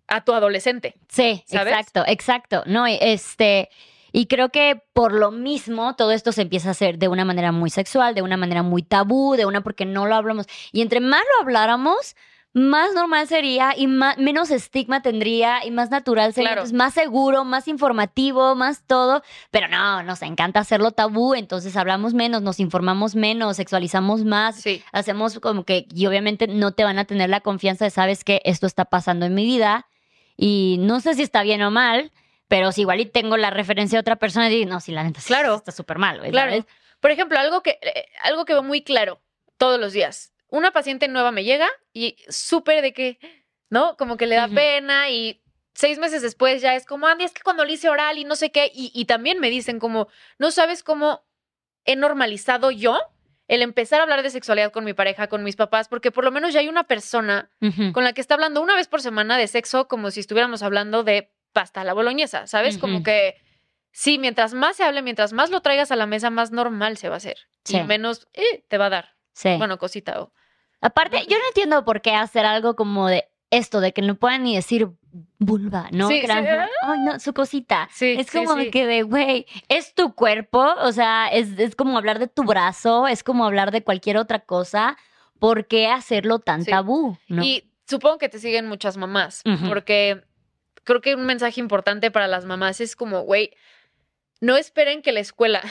a 0.08 0.24
tu 0.24 0.34
adolescente. 0.34 0.96
Sí, 1.10 1.44
¿sabes? 1.48 1.74
exacto, 1.74 2.04
exacto. 2.08 2.64
No, 2.66 2.86
este, 2.88 3.70
y 4.12 4.28
creo 4.28 4.50
que 4.50 4.82
por 4.94 5.14
lo 5.14 5.32
mismo 5.32 5.96
todo 5.96 6.12
esto 6.12 6.32
se 6.32 6.44
empieza 6.44 6.70
a 6.70 6.72
hacer 6.72 6.98
de 6.98 7.08
una 7.08 7.26
manera 7.26 7.52
muy 7.52 7.70
sexual, 7.70 8.16
de 8.16 8.22
una 8.22 8.38
manera 8.38 8.64
muy 8.64 8.84
tabú, 8.84 9.36
de 9.36 9.46
una 9.46 9.62
porque 9.62 9.86
no 9.86 10.06
lo 10.06 10.16
hablamos. 10.16 10.46
Y 10.72 10.82
entre 10.82 11.00
más 11.00 11.22
lo 11.22 11.44
habláramos, 11.44 12.16
más 12.58 12.94
normal 12.94 13.28
sería 13.28 13.74
y 13.76 13.86
más, 13.88 14.18
menos 14.18 14.50
estigma 14.50 15.02
tendría 15.02 15.66
y 15.66 15.72
más 15.72 15.92
natural 15.92 16.34
sería, 16.34 16.52
Claro. 16.52 16.62
entonces, 16.62 16.78
más 16.78 16.94
seguro, 16.94 17.44
más 17.44 17.68
informativo, 17.68 18.56
más 18.56 18.82
todo. 18.88 19.22
Pero 19.52 19.68
no, 19.68 20.04
nos 20.04 20.22
encanta 20.22 20.62
hacerlo 20.62 20.92
tabú, 20.92 21.34
entonces 21.36 21.76
hablamos 21.76 22.14
menos, 22.14 22.42
nos 22.42 22.62
informamos 22.62 23.14
menos, 23.14 23.58
sexualizamos 23.58 24.24
más, 24.24 24.56
Sí. 24.56 24.82
hacemos 24.94 25.38
como 25.42 25.66
que, 25.66 25.86
y 25.94 26.06
obviamente 26.06 26.48
no 26.48 26.72
te 26.72 26.86
van 26.86 26.98
a 26.98 27.04
tener 27.04 27.30
la 27.30 27.42
confianza 27.42 27.84
de, 27.84 27.92
sabes 27.92 28.24
que 28.24 28.42
esto 28.46 28.68
está 28.68 28.86
pasando 28.86 29.26
en 29.26 29.36
mi 29.36 29.44
vida 29.46 29.86
y 30.38 30.78
no 30.80 31.02
sé 31.02 31.14
si 31.16 31.24
está 31.24 31.44
bien 31.44 31.62
o 31.62 31.72
mal, 31.72 32.14
pero 32.48 32.72
si 32.72 32.82
igual 32.82 33.02
y 33.02 33.06
tengo 33.06 33.36
la 33.36 33.50
referencia 33.50 33.98
de 33.98 34.02
otra 34.02 34.16
persona 34.16 34.48
y 34.50 34.56
digo, 34.56 34.70
no, 34.70 34.80
si 34.80 34.94
la 34.94 35.04
neta 35.04 35.20
Claro. 35.28 35.56
está 35.56 35.74
súper 35.74 35.98
mal, 35.98 36.20
güey, 36.20 36.32
Claro. 36.32 36.66
Por 37.02 37.12
ejemplo, 37.12 37.38
algo 37.38 37.62
que, 37.62 37.72
eh, 37.82 38.06
algo 38.24 38.46
que 38.46 38.54
veo 38.54 38.64
muy 38.64 38.82
claro 38.82 39.20
todos 39.58 39.78
los 39.78 39.92
días. 39.92 40.32
Una 40.56 40.72
paciente 40.72 41.08
nueva 41.08 41.32
me 41.32 41.44
llega 41.44 41.68
y 41.94 42.16
súper 42.30 42.82
de 42.82 42.94
que, 42.94 43.20
¿no? 43.70 43.96
Como 43.98 44.18
que 44.18 44.26
le 44.28 44.36
da 44.36 44.48
pena 44.56 45.10
y 45.10 45.42
seis 45.74 45.98
meses 46.00 46.22
después 46.22 46.62
ya 46.62 46.76
es 46.76 46.86
como, 46.86 47.08
Andy, 47.08 47.26
es 47.26 47.34
que 47.34 47.42
cuando 47.44 47.66
le 47.66 47.74
hice 47.74 47.90
oral 47.90 48.18
y 48.18 48.24
no 48.24 48.36
sé 48.36 48.52
qué, 48.52 48.72
y, 48.74 48.92
y 48.94 49.06
también 49.06 49.40
me 49.40 49.50
dicen 49.50 49.80
como, 49.80 50.08
no 50.40 50.52
sabes 50.52 50.84
cómo 50.84 51.26
he 51.84 51.96
normalizado 51.96 52.72
yo 52.72 52.98
el 53.48 53.62
empezar 53.62 54.00
a 54.00 54.04
hablar 54.04 54.24
de 54.24 54.30
sexualidad 54.30 54.72
con 54.72 54.86
mi 54.86 54.94
pareja, 54.94 55.28
con 55.28 55.44
mis 55.44 55.56
papás, 55.56 55.88
porque 55.88 56.10
por 56.12 56.24
lo 56.24 56.32
menos 56.32 56.54
ya 56.54 56.62
hay 56.62 56.68
una 56.70 56.86
persona 56.86 57.52
con 57.92 58.04
la 58.04 58.14
que 58.14 58.22
está 58.22 58.34
hablando 58.36 58.62
una 58.62 58.76
vez 58.76 58.88
por 58.88 59.02
semana 59.02 59.38
de 59.38 59.48
sexo 59.48 59.88
como 59.88 60.10
si 60.12 60.20
estuviéramos 60.22 60.64
hablando 60.64 61.04
de 61.04 61.32
pasta 61.54 61.82
a 61.82 61.84
la 61.84 61.94
boloñesa, 61.94 62.48
¿sabes? 62.48 62.78
Como 62.80 63.04
que 63.04 63.36
sí, 63.92 64.18
mientras 64.18 64.54
más 64.54 64.78
se 64.78 64.84
hable, 64.84 65.02
mientras 65.02 65.32
más 65.34 65.52
lo 65.52 65.62
traigas 65.62 65.92
a 65.92 65.96
la 65.96 66.06
mesa, 66.08 66.30
más 66.30 66.52
normal 66.52 66.98
se 66.98 67.08
va 67.10 67.16
a 67.16 67.18
hacer. 67.18 67.38
Sí. 67.66 67.78
Y 67.78 67.84
menos 67.84 68.28
eh, 68.34 68.64
te 68.68 68.78
va 68.78 68.88
a 68.88 68.90
dar. 68.90 69.16
Sí. 69.34 69.56
Bueno, 69.58 69.78
cosita. 69.78 70.22
o- 70.22 70.34
Aparte, 70.86 71.26
yo 71.28 71.40
no 71.40 71.44
entiendo 71.48 71.84
por 71.84 72.02
qué 72.02 72.14
hacer 72.14 72.46
algo 72.46 72.76
como 72.76 73.08
de 73.08 73.28
esto, 73.50 73.80
de 73.80 73.92
que 73.92 74.04
no 74.04 74.14
puedan 74.14 74.44
ni 74.44 74.56
decir 74.56 74.90
vulva, 75.40 75.90
¿no? 75.92 76.10
Sí, 76.10 76.22
sí, 76.22 76.28
Ay, 76.30 77.00
no, 77.00 77.20
su 77.20 77.34
cosita. 77.34 77.90
Sí, 77.92 78.16
Es 78.20 78.30
como 78.30 78.56
que 78.70 78.86
de, 78.86 79.02
güey, 79.02 79.48
es 79.68 79.96
tu 79.96 80.14
cuerpo, 80.14 80.64
o 80.82 80.92
sea, 80.92 81.28
es, 81.30 81.58
es 81.58 81.76
como 81.76 81.98
hablar 81.98 82.20
de 82.20 82.28
tu 82.28 82.44
brazo, 82.44 83.08
es 83.08 83.24
como 83.24 83.46
hablar 83.46 83.72
de 83.72 83.84
cualquier 83.84 84.18
otra 84.18 84.42
cosa. 84.42 84.96
¿Por 85.40 85.66
qué 85.66 85.88
hacerlo 85.88 86.38
tan 86.38 86.64
tabú? 86.64 87.18
¿no? 87.30 87.44
Y 87.44 87.72
supongo 87.90 88.20
que 88.20 88.30
te 88.30 88.38
siguen 88.38 88.68
muchas 88.68 88.96
mamás, 88.96 89.42
porque 89.68 90.24
creo 90.84 91.02
que 91.02 91.16
un 91.16 91.26
mensaje 91.26 91.60
importante 91.60 92.12
para 92.12 92.28
las 92.28 92.46
mamás 92.46 92.80
es 92.80 92.96
como, 92.96 93.22
güey, 93.22 93.52
no 94.40 94.56
esperen 94.56 95.02
que 95.02 95.12
la 95.12 95.20
escuela 95.20 95.64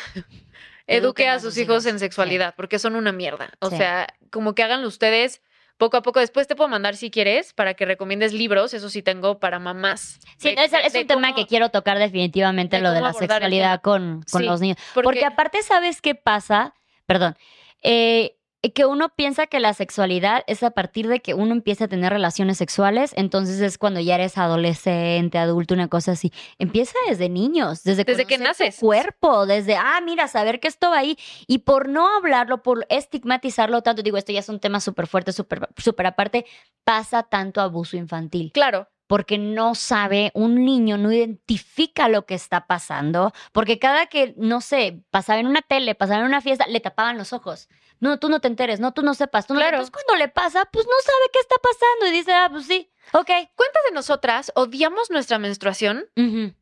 eduque 0.86 1.28
a 1.28 1.38
sus 1.40 1.56
hijos 1.58 1.86
en 1.86 1.98
sexualidad, 1.98 2.54
porque 2.56 2.78
son 2.78 2.94
una 2.96 3.12
mierda. 3.12 3.50
O 3.60 3.70
Sí. 3.70 3.76
sea, 3.76 4.06
como 4.30 4.54
que 4.54 4.62
háganlo 4.62 4.86
ustedes 4.88 5.42
poco 5.76 5.96
a 5.96 6.02
poco. 6.02 6.20
Después 6.20 6.46
te 6.46 6.54
puedo 6.54 6.68
mandar 6.68 6.94
si 6.96 7.10
quieres 7.10 7.52
para 7.52 7.74
que 7.74 7.84
recomiendes 7.84 8.32
libros, 8.32 8.74
eso 8.74 8.88
sí 8.90 9.02
tengo 9.02 9.40
para 9.40 9.58
mamás. 9.58 10.20
Sí, 10.38 10.54
De- 10.54 10.64
es, 10.64 10.72
es 10.72 10.92
de 10.92 11.00
un 11.00 11.06
tema 11.06 11.34
que 11.34 11.46
quiero 11.46 11.70
tocar 11.70 11.98
definitivamente, 11.98 12.76
de 12.76 12.82
lo 12.82 12.92
de 12.92 13.00
la 13.00 13.12
sexualidad 13.12 13.80
con, 13.80 14.22
con 14.30 14.42
Sí, 14.42 14.46
los 14.46 14.60
niños. 14.60 14.78
Porque, 14.94 15.04
Porque, 15.04 15.24
aparte, 15.24 15.62
¿sabes 15.62 16.00
qué 16.00 16.14
pasa? 16.14 16.74
Perdón. 17.06 17.36
Eh, 17.82 18.36
que 18.72 18.86
uno 18.86 19.10
piensa 19.10 19.46
que 19.46 19.60
la 19.60 19.74
sexualidad 19.74 20.42
es 20.46 20.62
a 20.62 20.70
partir 20.70 21.08
de 21.08 21.20
que 21.20 21.34
uno 21.34 21.52
empieza 21.52 21.84
a 21.84 21.88
tener 21.88 22.12
relaciones 22.12 22.58
sexuales, 22.58 23.12
entonces 23.16 23.60
es 23.60 23.78
cuando 23.78 24.00
ya 24.00 24.14
eres 24.14 24.38
adolescente, 24.38 25.38
adulto, 25.38 25.74
una 25.74 25.88
cosa 25.88 26.12
así. 26.12 26.32
Empieza 26.58 26.94
desde 27.08 27.28
niños, 27.28 27.82
desde, 27.84 28.04
Desde 28.04 28.26
que 28.26 28.36
conocer 28.38 28.38
tu 28.38 28.64
naces. 28.64 28.80
cuerpo, 28.80 29.46
desde, 29.46 29.76
ah, 29.76 30.00
mira, 30.04 30.28
saber 30.28 30.60
que 30.60 30.68
esto 30.68 30.90
va 30.90 30.98
ahí. 30.98 31.16
Y 31.46 31.58
por 31.58 31.88
no 31.88 32.08
hablarlo, 32.16 32.62
por 32.62 32.86
estigmatizarlo 32.88 33.82
tanto, 33.82 34.02
digo, 34.02 34.16
esto 34.16 34.32
ya 34.32 34.40
es 34.40 34.48
un 34.48 34.60
tema 34.60 34.80
súper 34.80 35.06
fuerte, 35.06 35.32
súper 35.32 35.68
súper 35.76 36.06
aparte, 36.06 36.46
pasa 36.84 37.22
tanto 37.22 37.60
abuso 37.60 37.96
infantil 37.96 38.50
claro, 38.52 38.88
porque 39.06 39.38
no 39.38 39.74
sabe, 39.74 40.30
un 40.34 40.64
niño 40.64 40.98
no 40.98 41.12
identifica 41.12 42.08
lo 42.08 42.26
que 42.26 42.34
está 42.34 42.66
pasando, 42.66 43.32
porque 43.52 43.78
cada 43.78 44.06
que, 44.06 44.34
no 44.36 44.60
sé, 44.60 45.02
pasaba 45.10 45.40
en 45.40 45.46
una 45.46 45.62
tele, 45.62 45.94
pasaba 45.94 46.20
en 46.20 46.26
una 46.26 46.40
fiesta, 46.40 46.66
le 46.66 46.80
tapaban 46.80 47.18
los 47.18 47.32
ojos. 47.32 47.68
No, 48.00 48.18
tú 48.18 48.28
no 48.28 48.40
te 48.40 48.48
enteres, 48.48 48.80
no, 48.80 48.92
tú 48.92 49.02
no 49.02 49.14
sepas, 49.14 49.46
tú 49.46 49.54
no 49.54 49.60
Claro. 49.60 49.76
Entonces 49.76 49.92
cuando 49.92 50.16
le 50.16 50.28
pasa, 50.28 50.68
pues 50.72 50.86
no 50.86 50.92
sabe 51.04 51.30
qué 51.32 51.38
está 51.40 51.56
pasando 51.62 52.06
y 52.06 52.10
dice, 52.10 52.32
ah, 52.32 52.48
pues 52.50 52.66
sí, 52.66 52.90
ok. 53.12 53.30
¿cuántas 53.54 53.82
de 53.88 53.94
nosotras 53.94 54.52
odiamos 54.54 55.10
nuestra 55.10 55.38
menstruación 55.38 56.06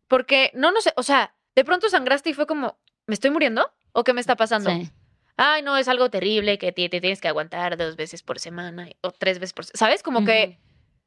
porque 0.08 0.50
no 0.54 0.72
nos, 0.72 0.88
o 0.96 1.02
sea, 1.02 1.34
de 1.54 1.64
pronto 1.64 1.88
sangraste 1.88 2.30
y 2.30 2.34
fue 2.34 2.46
como, 2.46 2.78
¿me 3.06 3.14
estoy 3.14 3.30
muriendo? 3.30 3.72
¿O 3.92 4.04
qué 4.04 4.12
me 4.12 4.20
está 4.20 4.36
pasando? 4.36 4.70
sí. 4.70 4.90
Ay, 5.36 5.62
no, 5.62 5.76
es 5.76 5.88
algo 5.88 6.10
terrible 6.10 6.58
que 6.58 6.72
te 6.72 6.88
tienes 6.88 7.20
que 7.20 7.28
aguantar 7.28 7.76
dos 7.76 7.96
veces 7.96 8.22
por 8.22 8.38
semana 8.38 8.88
o 9.00 9.12
tres 9.12 9.38
veces 9.38 9.52
por 9.52 9.64
semana. 9.64 9.78
¿Sabes? 9.78 10.02
Como 10.02 10.24
que. 10.24 10.58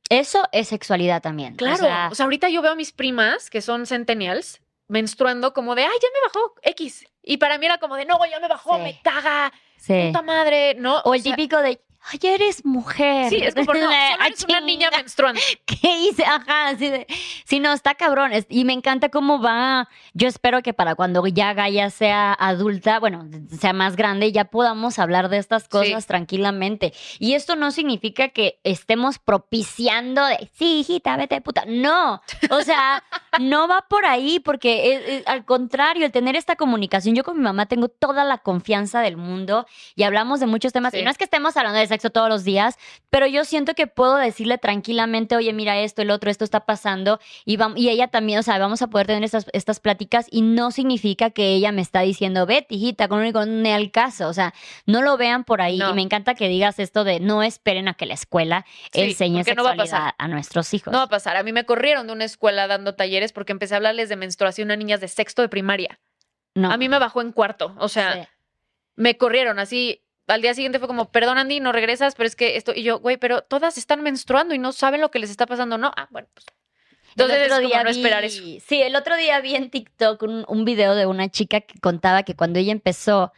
Eso 0.10 0.48
es 0.52 0.68
sexualidad 0.68 1.22
también. 1.22 1.56
claro, 1.56 1.86
O 2.12 2.16
sea, 2.16 2.26
ahorita 2.26 2.50
yo 2.50 2.62
veo 2.62 2.74
a 2.74 2.76
mis 2.76 2.92
primas 2.92 3.50
que 3.50 3.62
son 3.62 3.86
centennials 3.88 4.62
menstruando 4.88 5.54
como 5.54 5.74
de, 5.74 5.84
ay, 5.84 5.98
ya 6.02 6.08
me 6.14 6.28
bajó 6.28 6.54
X. 6.62 7.06
Y 7.24 7.38
para 7.38 7.58
mí 7.58 7.66
era 7.66 7.80
como 7.80 7.96
de, 7.96 8.06
no, 8.06 8.20
ya 8.30 8.40
me 8.40 8.48
bajó, 8.48 8.76
Sí. 8.76 8.82
me 8.84 9.02
caga, 9.02 9.52
sí. 9.78 10.04
puta 10.08 10.22
madre, 10.22 10.76
¿no? 10.76 11.00
O 11.06 11.16
el 11.16 11.22
sea, 11.24 11.32
típico 11.36 11.58
de, 11.60 11.82
ay, 12.12 12.20
eres 12.24 12.66
mujer. 12.66 13.30
Sí, 13.30 13.38
es 13.38 13.56
como, 13.56 13.74
no, 13.74 13.80
La- 13.90 14.12
solo 14.14 14.26
eres 14.26 14.46
una 14.46 14.62
niña 14.62 14.88
chinga. 14.90 14.98
menstruando. 14.98 15.42
¿Qué 15.66 15.98
hice? 16.00 16.24
Ajá, 16.26 16.68
así 16.70 16.90
de. 16.90 17.08
Sí, 17.46 17.60
no, 17.60 17.74
está 17.74 17.96
cabrón. 17.96 18.32
es- 18.34 18.46
y 18.50 18.66
me 18.66 18.74
encanta 18.74 19.10
cómo 19.10 19.42
va. 19.42 19.90
Yo 20.14 20.28
espero 20.28 20.62
que 20.62 20.74
para 20.74 20.96
cuando 20.96 21.26
ya 21.28 21.54
Gaia 21.54 21.90
sea 21.90 22.34
adulta, 22.34 23.00
bueno, 23.00 23.28
sea 23.60 23.74
más 23.74 23.96
grande, 23.96 24.32
ya 24.32 24.46
podamos 24.46 25.00
hablar 25.00 25.30
de 25.30 25.38
estas 25.38 25.68
cosas 25.68 26.04
Sí. 26.04 26.08
tranquilamente. 26.08 26.94
Y 27.20 27.34
esto 27.34 27.56
no 27.56 27.72
significa 27.72 28.30
que 28.30 28.60
estemos 28.64 29.20
propiciando 29.20 30.26
de, 30.26 30.50
sí, 30.54 30.80
hijita, 30.80 31.16
vete 31.18 31.36
de 31.36 31.42
puta. 31.42 31.64
No. 31.68 32.22
O 32.50 32.62
sea, 32.62 33.04
no 33.40 33.68
va 33.68 33.86
por 33.90 34.06
ahí, 34.06 34.40
porque 34.40 34.94
es- 34.94 35.08
es- 35.22 35.28
al 35.28 35.46
contrario, 35.46 36.06
el 36.06 36.12
tener 36.12 36.36
esta 36.36 36.56
comunicación, 36.56 37.16
yo 37.16 37.24
con 37.24 37.38
mi 37.38 37.44
mamá 37.44 37.66
tengo 37.68 37.88
toda 37.90 38.24
la 38.24 38.38
confianza 38.40 39.02
del 39.02 39.18
mundo 39.18 39.66
y 39.96 40.04
hablamos 40.04 40.40
de 40.40 40.46
muchos 40.48 40.74
temas. 40.74 40.92
Sí. 40.94 41.00
Y 41.00 41.04
no 41.04 41.10
es 41.12 41.18
que 41.18 41.24
estemos 41.26 41.56
hablando 41.58 41.80
de 41.80 41.88
sexo 41.96 42.10
todos 42.10 42.30
los 42.30 42.44
días, 42.44 42.78
pero 43.10 43.28
yo 43.28 43.46
siento 43.46 43.74
que 43.74 43.88
puedo 43.88 44.18
decirle 44.18 44.58
tranquilamente, 44.58 45.36
oye, 45.36 45.54
mira 45.54 45.78
esto, 45.80 46.02
el 46.02 46.12
otro, 46.12 46.30
esto 46.30 46.44
está 46.44 46.66
pasando, 46.66 47.20
y, 47.46 47.58
vam- 47.58 47.74
y 47.78 47.90
ella 47.90 48.08
también, 48.10 48.40
o 48.40 48.44
sea, 48.44 48.58
vamos 48.60 48.82
a 48.82 48.88
poder 48.88 49.08
tener 49.08 49.24
estas, 49.24 49.46
estas 49.54 49.80
pláticas 49.80 50.28
y 50.30 50.42
no 50.42 50.72
significa 50.72 51.30
que 51.30 51.54
ella 51.56 51.72
me 51.72 51.82
está 51.82 52.02
diciendo, 52.02 52.46
vete, 52.46 52.76
hijita, 52.76 53.08
con 53.08 53.20
un 53.20 53.66
al 53.68 53.92
caso, 53.92 54.28
o 54.28 54.34
sea, 54.34 54.54
no 54.86 55.02
lo 55.02 55.18
vean 55.18 55.44
por 55.44 55.62
ahí. 55.62 55.78
No. 55.78 55.92
Y 55.92 55.94
me 55.94 56.02
encanta 56.02 56.36
que 56.36 56.48
digas 56.48 56.80
esto 56.80 57.04
de 57.04 57.20
no 57.20 57.44
esperen 57.44 57.88
a 57.88 57.94
que 57.94 58.06
la 58.06 58.14
escuela 58.14 58.66
Sí, 58.92 59.02
enseñe 59.02 59.38
porque 59.40 59.56
no 59.56 59.64
va 59.64 59.70
a 59.70 59.74
sexualidad 59.74 59.98
pasar. 60.00 60.16
a, 60.18 60.28
nuestros 60.28 60.74
hijos. 60.74 60.92
No 60.92 60.98
va 61.00 61.06
a 61.06 61.10
pasar. 61.10 61.38
A 61.38 61.44
mí 61.44 61.52
me 61.52 61.66
corrieron 61.66 62.08
de 62.08 62.14
una 62.14 62.26
escuela 62.26 62.68
dando 62.68 62.96
talleres 62.96 63.32
porque 63.34 63.52
empecé 63.52 63.74
a 63.74 63.78
hablarles 63.78 64.10
de 64.10 64.16
menstruación 64.16 64.72
a 64.72 64.76
niñas 64.76 65.00
de 65.02 65.08
sexto 65.08 65.42
de 65.42 65.50
primaria. 65.50 66.00
No. 66.54 66.72
A 66.72 66.78
mí 66.78 66.90
me 66.90 67.00
bajó 67.00 67.22
en 67.22 67.32
cuarto. 67.32 67.76
O 67.78 67.88
sea, 67.88 68.14
Sí. 68.14 68.20
me 68.96 69.18
corrieron 69.18 69.60
así. 69.60 70.02
Al 70.28 70.42
día 70.42 70.54
siguiente 70.54 70.80
fue 70.80 70.88
como, 70.88 71.12
perdón, 71.12 71.38
Andy, 71.38 71.60
no 71.60 71.72
regresas, 71.72 72.16
pero 72.16 72.28
es 72.28 72.36
que 72.36 72.58
esto. 72.58 72.74
Y 72.76 72.84
yo, 72.84 73.00
güey, 73.00 73.18
pero 73.18 73.42
todas 73.44 73.78
están 73.78 74.02
menstruando 74.02 74.56
y 74.56 74.60
no 74.60 74.72
saben 74.72 75.02
lo 75.02 75.12
que 75.12 75.20
les 75.20 75.30
está 75.30 75.46
pasando, 75.46 75.78
¿no? 75.78 75.92
Ah, 75.96 76.08
bueno, 76.12 76.28
pues. 76.34 76.46
Entonces 77.12 77.38
El 77.38 77.44
es 77.44 77.52
otro 77.52 77.64
como 77.64 77.70
día 77.70 77.84
no 77.84 77.90
esperar 77.90 78.26
eso. 78.26 78.44
Sí, 78.66 78.82
el 78.82 78.96
otro 78.96 79.16
día 79.16 79.40
vi 79.40 79.56
en 79.56 79.70
TikTok 79.70 80.22
un, 80.24 80.46
un 80.48 80.66
video 80.66 80.96
de 80.96 81.06
una 81.06 81.30
chica 81.30 81.62
que 81.62 81.80
contaba 81.80 82.24
que 82.24 82.36
cuando 82.36 82.60
ella 82.60 82.74
empezó 82.74 83.32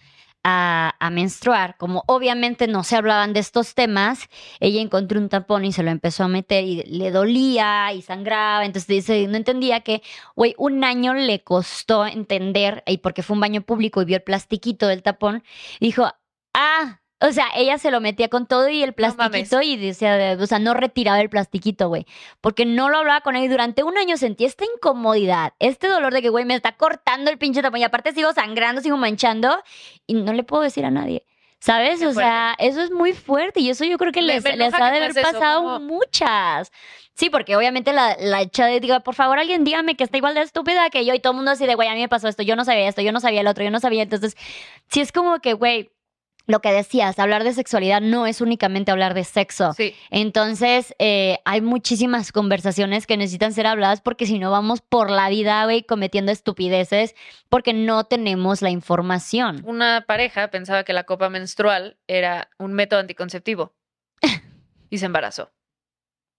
a, 0.44 0.96
a 1.00 1.10
menstruar, 1.10 1.78
como 1.78 2.04
obviamente 2.08 2.68
no 2.68 2.84
se 2.84 2.96
hablaban 2.96 3.34
de 3.34 3.42
estos 3.42 3.76
temas, 3.76 4.30
ella 4.60 4.82
encontró 4.82 5.20
un 5.20 5.30
tampón 5.30 5.66
y 5.66 5.74
se 5.74 5.84
lo 5.84 5.92
empezó 5.92 6.24
a 6.24 6.28
meter 6.28 6.64
y 6.64 6.84
le 6.84 7.12
dolía 7.12 7.92
y 7.94 8.02
sangraba. 8.02 8.66
Entonces 8.66 8.88
dice, 8.88 9.28
no 9.28 9.38
entendía 9.38 9.82
que, 9.82 10.02
güey, 10.36 10.56
un 10.58 10.84
año 10.84 11.14
le 11.14 11.44
costó 11.44 12.06
entender, 12.06 12.82
y 12.88 13.00
porque 13.00 13.24
fue 13.24 13.36
un 13.36 13.42
baño 13.42 13.62
público 13.62 14.02
y 14.02 14.06
vio 14.06 14.18
el 14.18 14.24
plastiquito 14.24 14.88
del 14.88 15.04
tapón, 15.04 15.44
dijo, 15.80 16.10
ah. 16.58 17.00
O 17.20 17.32
sea, 17.32 17.48
ella 17.56 17.80
se 17.80 17.90
lo 17.90 18.00
metía 18.00 18.28
con 18.30 18.46
todo 18.46 18.70
y 18.70 18.84
el 18.84 18.90
No 18.92 18.96
plastiquito 18.96 19.60
y 19.64 19.76
decía, 19.76 20.38
o 20.40 20.46
sea, 20.46 20.60
no 20.60 20.76
retiraba 20.76 21.20
el 21.20 21.32
plastiquito, 21.32 21.88
güey 21.88 22.06
porque 22.42 22.64
no 22.68 22.90
lo 22.90 23.00
hablaba 23.00 23.22
con 23.22 23.36
él 23.36 23.46
y 23.46 23.48
durante 23.48 23.82
un 23.82 23.98
año 23.98 24.18
sentí 24.18 24.46
esta 24.46 24.66
incomodidad, 24.66 25.54
este 25.58 25.88
dolor 25.88 26.14
de 26.14 26.22
que, 26.22 26.30
güey, 26.30 26.46
me 26.46 26.54
está 26.54 26.74
cortando 26.74 27.32
el 27.32 27.40
pinche 27.40 27.64
tapón 27.64 27.80
y 27.80 27.84
aparte 27.84 28.12
sigo 28.12 28.34
sangrando, 28.34 28.82
sigo 28.84 28.98
manchando 28.98 29.64
y 30.06 30.14
no 30.14 30.32
le 30.32 30.44
puedo 30.44 30.62
decir 30.62 30.86
a 30.86 30.92
nadie. 30.92 31.26
¿Sabes? 31.60 32.02
Qué 32.02 32.06
o 32.06 32.14
sea, 32.14 32.54
eso 32.60 32.82
es 32.84 32.92
muy 32.92 33.14
fuerte 33.14 33.62
y 33.62 33.72
eso 33.72 33.84
yo 33.84 33.98
creo 33.98 34.12
que 34.12 34.22
Me- 34.22 34.28
les, 34.28 34.44
me 34.44 34.52
les 34.56 34.68
enoja 34.68 34.86
ha 34.86 34.92
de 34.92 34.98
haber 34.98 35.14
pasado 35.24 35.64
como- 35.64 35.80
muchas. 35.80 36.72
Sí, 37.16 37.32
porque 37.32 37.56
obviamente 37.56 37.94
la, 37.94 38.16
la 38.20 38.42
hecha 38.42 38.68
de, 38.68 38.80
diga, 38.80 39.00
por 39.00 39.16
favor, 39.16 39.40
alguien 39.40 39.64
dígame 39.64 39.96
que 39.96 40.04
está 40.04 40.18
igual 40.18 40.36
de 40.36 40.42
estúpida 40.42 40.92
que 40.92 41.04
yo 41.04 41.16
y 41.16 41.20
todo 41.20 41.32
el 41.32 41.38
mundo 41.38 41.50
así 41.50 41.66
de, 41.66 41.74
güey, 41.74 41.90
a 41.90 41.94
mí 41.96 42.00
me 42.02 42.08
pasó 42.10 42.28
esto, 42.28 42.44
yo 42.44 42.56
no 42.56 42.64
sabía 42.64 42.88
esto, 42.88 43.02
yo 43.02 43.12
no 43.12 43.20
sabía 43.20 43.42
el 43.42 43.48
otro, 43.48 43.64
yo 43.64 43.72
no 43.72 43.80
sabía. 43.80 44.04
Entonces, 44.04 44.38
sí 44.88 45.02
es 45.02 45.12
como 45.12 45.40
que, 45.40 45.54
güey, 45.54 45.90
lo 46.48 46.62
que 46.62 46.72
decías, 46.72 47.20
hablar 47.20 47.44
de 47.44 47.54
sexualidad 47.54 48.02
no 48.02 48.26
es 48.26 48.40
únicamente 48.42 48.90
hablar 48.90 49.14
de 49.14 49.26
sexo. 49.26 49.74
Sí. 49.74 49.94
Entonces, 50.10 50.96
eh, 50.98 51.40
hay 51.46 51.62
muchísimas 51.62 52.32
conversaciones 52.32 53.06
que 53.06 53.18
necesitan 53.18 53.54
ser 53.54 53.68
habladas 53.68 54.02
porque 54.02 54.26
si 54.26 54.40
no 54.40 54.50
vamos 54.50 54.82
por 54.82 55.12
la 55.12 55.28
vida, 55.30 55.64
güey, 55.66 55.84
cometiendo 55.84 56.32
estupideces 56.32 57.16
porque 57.50 57.74
no 57.74 58.06
tenemos 58.06 58.62
la 58.62 58.70
información. 58.70 59.62
Una 59.66 60.06
pareja 60.08 60.48
pensaba 60.50 60.86
que 60.86 60.94
la 60.94 61.04
copa 61.04 61.30
menstrual 61.30 61.98
era 62.08 62.50
un 62.58 62.74
método 62.74 63.02
anticonceptivo 63.02 63.76
y 64.90 64.98
se 64.98 65.06
embarazó. 65.06 65.52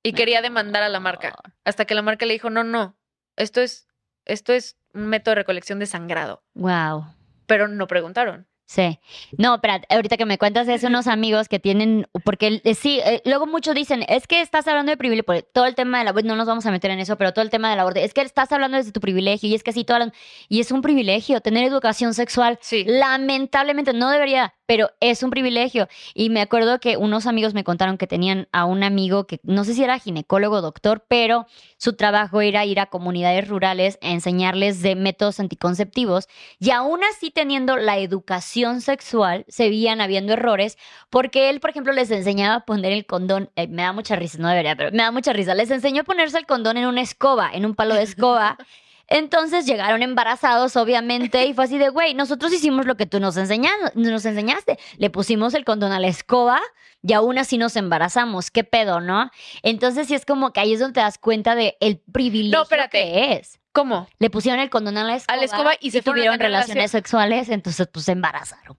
Y 0.02 0.12
quería 0.14 0.40
demandar 0.40 0.82
a 0.82 0.88
la 0.88 1.00
marca. 1.00 1.34
Hasta 1.64 1.84
que 1.84 1.94
la 1.94 2.02
marca 2.02 2.24
le 2.24 2.32
dijo, 2.32 2.48
no, 2.48 2.64
no, 2.64 2.96
esto 3.36 3.60
es, 3.60 3.88
esto 4.24 4.54
es 4.54 4.78
un 4.94 5.06
método 5.06 5.32
de 5.32 5.42
recolección 5.42 5.78
de 5.78 5.86
sangrado. 5.86 6.42
Wow. 6.54 7.14
Pero 7.46 7.68
no 7.68 7.86
preguntaron. 7.86 8.47
Sí. 8.70 8.98
No, 9.38 9.54
espera, 9.54 9.80
ahorita 9.88 10.18
que 10.18 10.26
me 10.26 10.36
cuentas 10.36 10.68
es 10.68 10.84
unos 10.84 11.06
amigos 11.06 11.48
que 11.48 11.58
tienen, 11.58 12.06
porque 12.22 12.60
eh, 12.64 12.74
sí, 12.74 13.00
eh, 13.02 13.22
luego 13.24 13.46
muchos 13.46 13.74
dicen, 13.74 14.04
es 14.08 14.26
que 14.26 14.42
estás 14.42 14.68
hablando 14.68 14.90
de 14.92 14.98
privilegio, 14.98 15.24
porque 15.24 15.42
todo 15.42 15.64
el 15.64 15.74
tema 15.74 16.00
del 16.00 16.08
aborto, 16.08 16.28
no 16.28 16.36
nos 16.36 16.46
vamos 16.46 16.66
a 16.66 16.70
meter 16.70 16.90
en 16.90 16.98
eso, 16.98 17.16
pero 17.16 17.32
todo 17.32 17.42
el 17.42 17.50
tema 17.50 17.70
del 17.70 17.80
aborto, 17.80 18.00
es 18.00 18.12
que 18.12 18.20
estás 18.20 18.52
hablando 18.52 18.76
desde 18.76 18.92
tu 18.92 19.00
privilegio 19.00 19.48
y 19.48 19.54
es 19.54 19.62
que 19.62 19.72
sí, 19.72 19.84
todas 19.84 20.04
las- 20.04 20.14
y 20.50 20.60
es 20.60 20.70
un 20.70 20.82
privilegio 20.82 21.40
tener 21.40 21.64
educación 21.64 22.12
sexual. 22.12 22.58
Sí. 22.60 22.84
Lamentablemente 22.86 23.94
no 23.94 24.10
debería, 24.10 24.52
pero 24.66 24.90
es 25.00 25.22
un 25.22 25.30
privilegio. 25.30 25.88
Y 26.12 26.28
me 26.28 26.42
acuerdo 26.42 26.78
que 26.78 26.98
unos 26.98 27.26
amigos 27.26 27.54
me 27.54 27.64
contaron 27.64 27.96
que 27.96 28.06
tenían 28.06 28.48
a 28.52 28.66
un 28.66 28.82
amigo 28.82 29.26
que 29.26 29.40
no 29.44 29.64
sé 29.64 29.72
si 29.72 29.82
era 29.82 29.98
ginecólogo 29.98 30.56
o 30.56 30.60
doctor, 30.60 31.06
pero 31.08 31.46
su 31.78 31.94
trabajo 31.94 32.42
era 32.42 32.66
ir 32.66 32.80
a 32.80 32.86
comunidades 32.86 33.48
rurales 33.48 33.98
a 34.02 34.10
enseñarles 34.10 34.82
de 34.82 34.94
métodos 34.94 35.40
anticonceptivos 35.40 36.28
y 36.60 36.70
aún 36.70 37.00
así 37.04 37.30
teniendo 37.30 37.78
la 37.78 37.96
educación 37.96 38.57
sexual, 38.80 39.44
seguían 39.48 40.00
habiendo 40.00 40.32
errores 40.32 40.76
porque 41.10 41.50
él, 41.50 41.60
por 41.60 41.70
ejemplo, 41.70 41.92
les 41.92 42.10
enseñaba 42.10 42.56
a 42.56 42.60
poner 42.64 42.92
el 42.92 43.06
condón, 43.06 43.50
eh, 43.56 43.68
me 43.68 43.82
da 43.82 43.92
mucha 43.92 44.16
risa, 44.16 44.38
no 44.38 44.48
debería, 44.48 44.76
pero 44.76 44.90
me 44.90 45.02
da 45.02 45.10
mucha 45.10 45.32
risa, 45.32 45.54
les 45.54 45.70
enseñó 45.70 46.02
a 46.02 46.04
ponerse 46.04 46.38
el 46.38 46.46
condón 46.46 46.76
en 46.76 46.86
una 46.86 47.00
escoba, 47.00 47.50
en 47.52 47.64
un 47.66 47.74
palo 47.74 47.94
de 47.94 48.02
escoba. 48.02 48.56
Entonces 49.10 49.64
llegaron 49.64 50.02
embarazados, 50.02 50.76
obviamente, 50.76 51.46
y 51.46 51.54
fue 51.54 51.64
así 51.64 51.78
de, 51.78 51.88
güey, 51.88 52.12
nosotros 52.12 52.52
hicimos 52.52 52.84
lo 52.84 52.96
que 52.96 53.06
tú 53.06 53.20
nos, 53.20 53.38
enseñaste, 53.38 53.92
nos 53.94 54.24
enseñaste. 54.26 54.78
Le 54.98 55.08
pusimos 55.08 55.54
el 55.54 55.64
condón 55.64 55.92
a 55.92 55.98
la 55.98 56.08
escoba 56.08 56.60
y 57.02 57.14
aún 57.14 57.38
así 57.38 57.56
nos 57.56 57.76
embarazamos. 57.76 58.50
¿Qué 58.50 58.64
pedo, 58.64 59.00
no? 59.00 59.30
Entonces 59.62 60.08
sí 60.08 60.14
es 60.14 60.26
como 60.26 60.52
que 60.52 60.60
ahí 60.60 60.74
es 60.74 60.80
donde 60.80 60.94
te 60.94 61.00
das 61.00 61.16
cuenta 61.16 61.54
de 61.54 61.78
el 61.80 61.98
privilegio 62.12 62.58
No, 62.58 62.90
que 62.90 63.32
es. 63.32 63.57
¿Cómo? 63.78 64.08
Le 64.18 64.28
pusieron 64.30 64.60
el 64.60 64.70
condón 64.70 64.98
a 64.98 65.04
la 65.04 65.14
escoba, 65.16 65.44
escoba 65.44 65.72
y 65.80 65.90
se 65.92 65.98
a 65.98 66.02
tuvieron 66.02 66.38
relaciones 66.38 66.90
sexuales, 66.90 67.48
entonces 67.48 67.86
pues 67.92 68.04
se 68.06 68.12
embarazaron. 68.12 68.76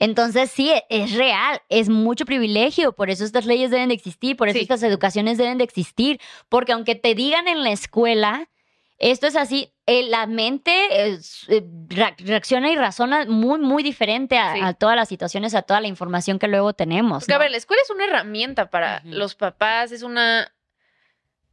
Entonces 0.00 0.50
sí, 0.50 0.72
es 0.88 1.12
real, 1.12 1.60
es 1.68 1.88
mucho 1.88 2.24
privilegio, 2.24 2.92
por 2.92 3.10
eso 3.10 3.24
estas 3.24 3.46
leyes 3.46 3.70
deben 3.70 3.88
de 3.88 3.94
existir, 3.94 4.36
por 4.36 4.48
eso 4.48 4.56
Sí. 4.58 4.62
estas 4.62 4.82
educaciones 4.82 5.38
deben 5.38 5.58
de 5.58 5.64
existir, 5.64 6.20
porque 6.48 6.72
aunque 6.72 6.94
te 6.94 7.14
digan 7.14 7.46
en 7.46 7.62
la 7.62 7.70
escuela, 7.70 8.48
esto 8.98 9.26
es 9.26 9.36
así, 9.36 9.72
eh, 9.86 10.02
la 10.08 10.26
mente 10.26 11.08
es, 11.08 11.44
eh, 11.48 11.62
ra- 11.90 12.14
reacciona 12.18 12.70
y 12.70 12.76
razona 12.76 13.24
muy, 13.26 13.60
muy 13.60 13.82
diferente 13.82 14.36
a, 14.38 14.54
Sí. 14.54 14.60
a 14.62 14.72
todas 14.72 14.96
las 14.96 15.08
situaciones, 15.08 15.54
a 15.54 15.62
toda 15.62 15.80
la 15.80 15.88
información 15.88 16.38
que 16.38 16.48
luego 16.48 16.72
tenemos. 16.72 17.22
Porque, 17.24 17.34
a 17.34 17.36
¿no? 17.36 17.42
ver, 17.42 17.50
la 17.52 17.58
escuela 17.58 17.82
es 17.82 17.90
una 17.90 18.04
herramienta 18.04 18.70
para 18.70 19.02
Ujú. 19.04 19.14
los 19.14 19.34
papás, 19.34 19.92
es 19.92 20.02
una 20.02 20.50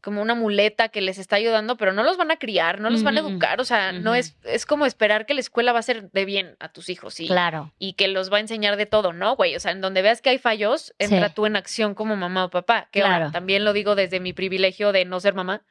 como 0.02 0.22
una 0.22 0.34
muleta 0.36 0.89
que 0.89 0.99
les 0.99 1.18
está 1.20 1.36
ayudando, 1.36 1.78
pero 1.78 1.93
no 1.93 2.02
los 2.04 2.18
van 2.18 2.32
a 2.32 2.38
criar, 2.38 2.80
no 2.82 2.89
los 2.89 3.04
van 3.04 3.18
a 3.18 3.20
educar, 3.20 3.62
o 3.62 3.66
sea, 3.66 3.91
no 3.91 4.16
es, 4.16 4.36
es 4.43 4.66
como 4.66 4.88
esperar 4.88 5.28
que 5.28 5.36
la 5.36 5.39
escuela 5.41 5.74
va 5.74 5.80
a 5.80 5.84
ser 5.84 6.10
de 6.12 6.26
bien 6.26 6.56
a 6.60 6.70
tus 6.70 6.89
hijos 6.89 7.20
y, 7.20 7.28
Claro, 7.28 7.72
y 7.78 7.93
que 7.93 8.08
los 8.08 8.32
va 8.34 8.38
a 8.38 8.39
enseñar 8.39 8.78
de 8.78 8.88
todo, 8.88 9.14
¿no, 9.14 9.36
güey? 9.36 9.56
O 9.56 9.60
sea, 9.60 9.72
en 9.72 9.80
donde 9.80 10.02
veas 10.02 10.22
que 10.22 10.32
hay 10.32 10.39
fallos, 10.39 10.93
entra 10.97 11.28
Sí. 11.30 11.36
tú 11.36 11.45
en 11.45 11.56
acción 11.56 11.93
como 11.93 12.16
mamá 12.16 12.45
o 12.45 12.49
papá, 12.49 12.89
que 12.91 13.04
ahora 13.04 13.32
también 13.32 13.64
lo 13.64 13.74
digo 13.74 13.93
desde 13.95 14.20
mi 14.20 14.34
privilegio 14.34 14.91
de 14.91 15.06
no 15.06 15.20
ser 15.20 15.36
mamá 15.36 15.64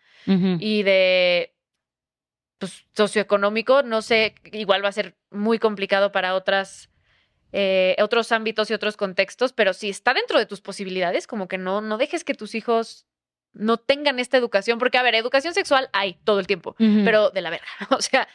y 0.60 0.82
de 0.84 1.52
pues, 2.58 2.84
socioeconómico, 2.94 3.82
no 3.82 4.00
sé, 4.02 4.34
igual 4.52 4.84
va 4.84 4.90
a 4.90 4.92
ser 4.92 5.16
muy 5.30 5.58
complicado 5.58 6.12
para 6.12 6.34
otras 6.34 6.88
eh, 7.52 7.96
otros 8.00 8.30
ámbitos 8.30 8.70
y 8.70 8.74
otros 8.74 8.96
contextos, 8.96 9.52
pero 9.52 9.72
si 9.72 9.88
está 9.88 10.14
dentro 10.14 10.38
de 10.38 10.46
tus 10.46 10.60
posibilidades, 10.60 11.26
como 11.26 11.48
que 11.48 11.58
no, 11.58 11.80
no 11.80 11.98
dejes 11.98 12.22
que 12.22 12.34
tus 12.34 12.54
hijos 12.54 13.06
no 13.52 13.76
tengan 13.78 14.18
esta 14.18 14.36
educación, 14.36 14.78
porque 14.78 14.98
a 14.98 15.02
ver, 15.02 15.14
educación 15.14 15.54
sexual 15.54 15.88
hay 15.92 16.14
todo 16.24 16.40
el 16.40 16.46
tiempo, 16.46 16.74
pero 16.78 17.30
de 17.30 17.40
la 17.40 17.50
verga, 17.50 17.66
o 17.90 18.00
sea, 18.00 18.28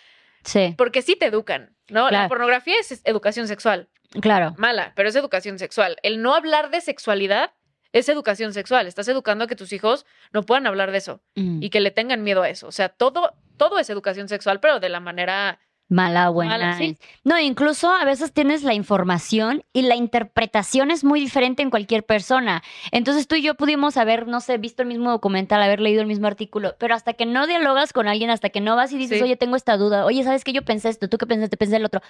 sí, 0.44 0.74
porque 0.78 1.02
sí 1.02 1.16
te 1.16 1.26
educan, 1.28 1.76
¿no? 1.90 2.10
La 2.10 2.28
pornografía 2.28 2.76
es 2.80 3.02
educación 3.06 3.48
sexual, 3.48 3.90
claro. 4.22 4.54
mala, 4.58 4.94
pero 4.96 5.10
es 5.10 5.16
educación 5.16 5.58
sexual. 5.60 5.98
El 6.04 6.22
no 6.22 6.34
hablar 6.36 6.70
de 6.70 6.82
sexualidad 6.82 7.52
es 7.94 8.10
educación 8.10 8.52
sexual, 8.54 8.88
estás 8.88 9.08
educando 9.08 9.46
a 9.46 9.48
que 9.48 9.56
tus 9.56 9.72
hijos 9.72 10.06
no 10.34 10.44
puedan 10.44 10.68
hablar 10.68 10.92
de 10.92 10.98
eso 10.98 11.22
Mm. 11.36 11.64
y 11.64 11.70
que 11.70 11.80
le 11.80 11.92
tengan 11.92 12.24
miedo 12.24 12.42
a 12.44 12.50
eso, 12.50 12.68
o 12.68 12.72
sea, 12.72 12.90
todo, 12.90 13.34
todo 13.58 13.80
es 13.80 13.90
educación 13.90 14.28
sexual, 14.28 14.60
pero 14.60 14.80
de 14.80 14.90
la 14.90 15.00
manera... 15.00 15.60
Mala, 15.88 16.30
buena. 16.30 16.58
Mala, 16.58 16.78
sí. 16.78 16.98
No, 17.24 17.40
incluso 17.40 17.92
a 17.92 18.04
veces 18.06 18.34
tienes 18.34 18.64
la 18.64 18.74
información 18.74 19.64
y 19.72 19.84
la 19.84 19.96
interpretación 19.96 20.90
es 20.90 21.04
muy 21.04 21.20
diferente 21.20 21.62
en 21.62 21.70
cualquier 21.70 22.04
persona. 22.04 22.64
Entonces 22.92 23.28
tú 23.28 23.36
y 23.36 23.44
yo 23.44 23.54
pudimos 23.54 23.96
haber, 23.98 24.28
no 24.28 24.42
sé, 24.42 24.58
visto 24.58 24.82
el 24.82 24.88
mismo 24.88 25.12
documental, 25.12 25.62
haber 25.62 25.80
leído 25.80 26.02
el 26.02 26.08
mismo 26.08 26.26
artículo, 26.26 26.76
pero 26.80 26.96
hasta 26.96 27.14
que 27.14 27.28
no 27.28 27.46
dialogas 27.46 27.94
con 27.94 28.08
alguien, 28.08 28.32
hasta 28.32 28.50
que 28.50 28.62
no 28.62 28.76
vas 28.76 28.92
y 28.94 28.98
dices, 28.98 29.20
Sí. 29.20 29.24
oye, 29.24 29.38
tengo 29.38 29.56
esta 29.56 29.78
duda, 29.78 30.06
oye, 30.06 30.24
¿sabes 30.24 30.44
qué? 30.44 30.54
Yo 30.54 30.64
pensé 30.64 30.90
esto, 30.90 31.08
tú 31.08 31.18
qué 31.20 31.28
pensaste, 31.28 31.56
pensé 31.56 31.76
el 31.76 31.86
otro. 31.86 32.02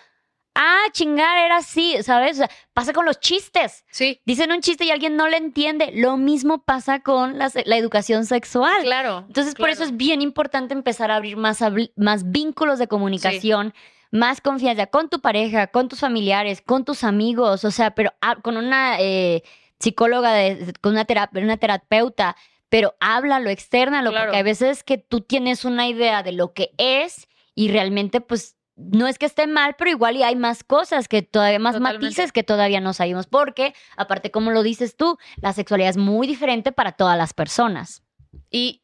Ah, 0.56 0.86
chingar, 0.94 1.38
era 1.46 1.58
así, 1.58 1.98
¿sabes? 2.02 2.34
O 2.34 2.36
sea, 2.38 2.50
pasa 2.74 2.94
con 2.94 3.06
los 3.06 3.20
chistes. 3.20 3.84
Sí, 3.92 4.22
Dicen 4.26 4.52
un 4.54 4.62
chiste 4.62 4.86
y 4.86 4.92
alguien 4.92 5.18
no 5.18 5.28
le 5.28 5.38
entiende. 5.38 5.92
Lo 5.94 6.16
mismo 6.18 6.64
pasa 6.64 7.02
con 7.02 7.38
la, 7.38 7.52
educación 7.78 8.26
sexual. 8.26 8.82
claro. 8.84 9.26
Entonces, 9.28 9.54
por 9.56 9.70
eso 9.70 9.84
es 9.84 9.96
bien 9.98 10.22
importante 10.22 10.74
empezar 10.74 11.12
a 11.12 11.18
abrir 11.18 11.36
más, 11.38 11.60
más 11.98 12.32
vínculos 12.32 12.80
de 12.80 12.88
comunicación, 12.88 13.74
más 14.12 14.40
confianza 14.40 14.88
con 14.88 15.10
tu 15.10 15.20
pareja, 15.20 15.68
con 15.68 15.90
tus 15.90 16.00
familiares, 16.00 16.62
con 16.62 16.86
tus 16.86 17.04
amigos, 17.04 17.66
o 17.66 17.72
sea, 17.72 17.92
pero 17.92 18.14
ah, 18.22 18.38
con 18.42 18.56
una 18.56 18.96
eh, 19.00 19.44
psicóloga, 19.80 20.32
de- 20.32 20.74
con 20.80 20.94
una, 20.94 21.06
terap- 21.06 21.38
una 21.44 21.58
terapeuta, 21.58 22.38
pero 22.70 22.96
háblalo, 23.02 23.50
externalo, 23.50 24.12
Claro. 24.12 24.26
porque 24.28 24.38
hay 24.38 24.44
veces 24.44 24.84
que 24.84 24.98
tú 24.98 25.20
tienes 25.22 25.66
una 25.66 25.88
idea 25.90 26.24
de 26.24 26.32
lo 26.32 26.54
que 26.54 26.72
es 26.78 27.28
y 27.56 27.70
realmente, 27.72 28.22
pues, 28.22 28.55
no 28.76 29.08
es 29.08 29.18
que 29.18 29.26
esté 29.26 29.48
mal, 29.48 29.76
pero 29.78 29.90
igual 29.90 30.18
y 30.18 30.24
hay 30.24 30.36
más 30.36 30.64
cosas 30.64 31.08
que 31.08 31.22
todavía, 31.22 31.60
más 31.60 31.76
Totalmente. 31.76 32.06
matices 32.06 32.32
que 32.32 32.44
todavía 32.44 32.82
no 32.82 32.94
sabemos, 32.94 33.28
porque, 33.28 33.74
aparte, 33.96 34.32
como 34.32 34.52
lo 34.52 34.64
dices 34.64 34.96
tú, 34.98 35.18
la 35.38 35.54
sexualidad 35.54 35.90
es 35.90 35.98
muy 35.98 36.28
diferente 36.28 36.72
para 36.72 36.92
todas 36.92 37.18
las 37.18 37.34
personas. 37.34 38.04
Y 38.50 38.82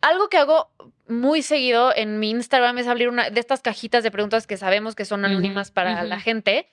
algo 0.00 0.28
que 0.28 0.38
hago 0.38 0.70
muy 1.06 1.42
seguido 1.42 1.94
en 1.94 2.18
mi 2.18 2.30
Instagram 2.30 2.78
es 2.78 2.86
abrir 2.86 3.08
una 3.08 3.30
de 3.30 3.40
estas 3.40 3.60
cajitas 3.60 4.02
de 4.02 4.10
preguntas 4.10 4.46
que 4.46 4.56
sabemos 4.56 4.94
que 4.94 5.04
son 5.04 5.24
anónimas 5.24 5.70
para 5.70 6.02
la 6.04 6.20
gente, 6.20 6.70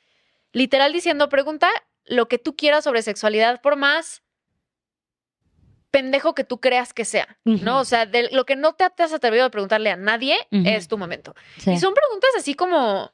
literal 0.53 0.93
diciendo, 0.93 1.27
pregunta 1.27 1.67
lo 2.05 2.27
que 2.27 2.37
tú 2.37 2.55
quieras 2.55 2.85
sobre 2.85 3.01
sexualidad, 3.01 3.61
por 3.61 3.75
más 3.75 4.23
pendejo 5.97 6.35
que 6.35 6.43
tú 6.43 6.59
creas 6.59 6.93
que 6.93 7.05
sea, 7.05 7.39
¿no? 7.43 7.79
O 7.79 7.85
sea, 7.85 8.05
de 8.05 8.29
lo 8.31 8.45
que 8.45 8.55
no 8.55 8.73
te, 8.73 8.87
te 8.91 9.01
has 9.01 9.13
atrevido 9.13 9.45
a 9.45 9.49
preguntarle 9.49 9.89
a 9.89 9.95
nadie 9.95 10.37
es 10.51 10.87
tu 10.87 10.95
momento. 10.95 11.33
Sí. 11.57 11.71
Y 11.71 11.79
son 11.79 11.95
preguntas 11.95 12.29
así 12.37 12.53
como, 12.53 13.11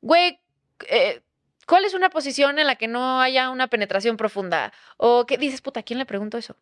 güey, 0.00 0.40
eh, 0.88 1.22
¿cuál 1.66 1.84
es 1.84 1.94
una 1.94 2.10
posición 2.10 2.58
en 2.58 2.66
la 2.66 2.76
que 2.76 2.88
no 2.88 3.20
haya 3.20 3.50
una 3.50 3.66
penetración 3.66 4.16
profunda? 4.16 4.72
O 4.96 5.26
que 5.26 5.36
dices, 5.36 5.60
puta, 5.60 5.80
¿a 5.80 5.82
quién 5.82 5.98
le 5.98 6.06
pregunto 6.06 6.38
eso? 6.38 6.56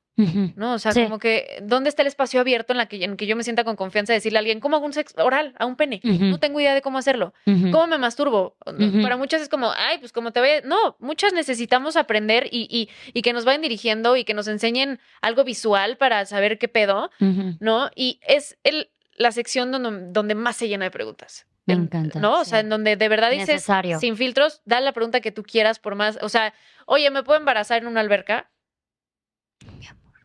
¿No? 0.57 0.74
O 0.74 0.78
sea, 0.78 0.92
Sí. 0.92 1.02
como 1.05 1.18
que, 1.18 1.59
¿dónde 1.62 1.88
está 1.90 2.02
el 2.02 2.09
espacio 2.09 2.40
abierto 2.40 2.72
en 2.72 2.78
la 2.78 2.86
que, 2.86 3.05
en 3.05 3.16
que 3.16 3.26
yo 3.26 3.36
me 3.36 3.42
sienta 3.44 3.64
con 3.64 3.76
confianza 3.76 4.12
de 4.12 4.18
decirle 4.18 4.38
a 4.38 4.40
alguien, 4.40 4.61
¿cómo 4.61 4.76
hago 4.76 4.86
un 4.86 4.92
sexo 4.92 5.22
oral 5.24 5.55
a 5.59 5.66
un 5.66 5.76
pene? 5.76 6.00
No 6.02 6.38
tengo 6.40 6.59
idea 6.61 6.74
de 6.74 6.82
cómo 6.82 6.98
hacerlo. 6.98 7.34
¿Cómo 7.44 7.86
me 7.86 7.98
masturbo? 7.98 8.57
Para 9.02 9.16
muchas 9.16 9.42
es 9.42 9.48
como, 9.48 9.70
ay, 9.76 9.98
pues 9.98 10.12
como 10.12 10.32
te 10.32 10.40
ve. 10.40 10.62
No, 10.64 10.96
muchas 10.98 11.32
necesitamos 11.32 11.96
aprender 11.96 12.48
y, 12.50 12.66
y, 12.70 12.88
y 13.12 13.22
que 13.22 13.32
nos 13.32 13.44
vayan 13.44 13.62
dirigiendo 13.62 14.16
y 14.16 14.24
que 14.24 14.34
nos 14.34 14.48
enseñen 14.48 14.98
algo 15.20 15.44
visual 15.44 15.96
para 15.96 16.24
saber 16.26 16.59
qué 16.59 16.68
pedo. 16.68 17.11
¿no? 17.61 17.90
Y 17.94 18.20
es 18.26 18.57
el, 18.64 18.90
la 19.16 19.32
sección 19.32 19.70
donde, 19.70 20.09
donde 20.12 20.34
más 20.34 20.57
se 20.57 20.66
llena 20.68 20.84
de 20.86 20.90
preguntas. 20.90 21.46
Me 21.66 21.74
En- 21.74 21.82
encanta, 21.84 22.18
¿No? 22.20 22.40
O 22.40 22.44
sea, 22.44 22.60
en 22.60 22.68
donde 22.68 22.96
de 22.96 23.08
verdad 23.08 23.30
dices, 23.30 23.48
Necesario. 23.48 23.98
sin 23.98 24.16
filtros, 24.16 24.60
da 24.66 24.80
la 24.80 24.92
pregunta 24.92 25.20
que 25.20 25.32
tú 25.32 25.42
quieras 25.42 25.78
por 25.78 25.94
más. 25.94 26.18
O 26.22 26.28
sea, 26.28 26.52
oye, 26.86 27.10
¿me 27.10 27.22
puedo 27.22 27.38
embarazar 27.38 27.80
en 27.82 27.88
una 27.88 28.00
alberca? 28.00 28.50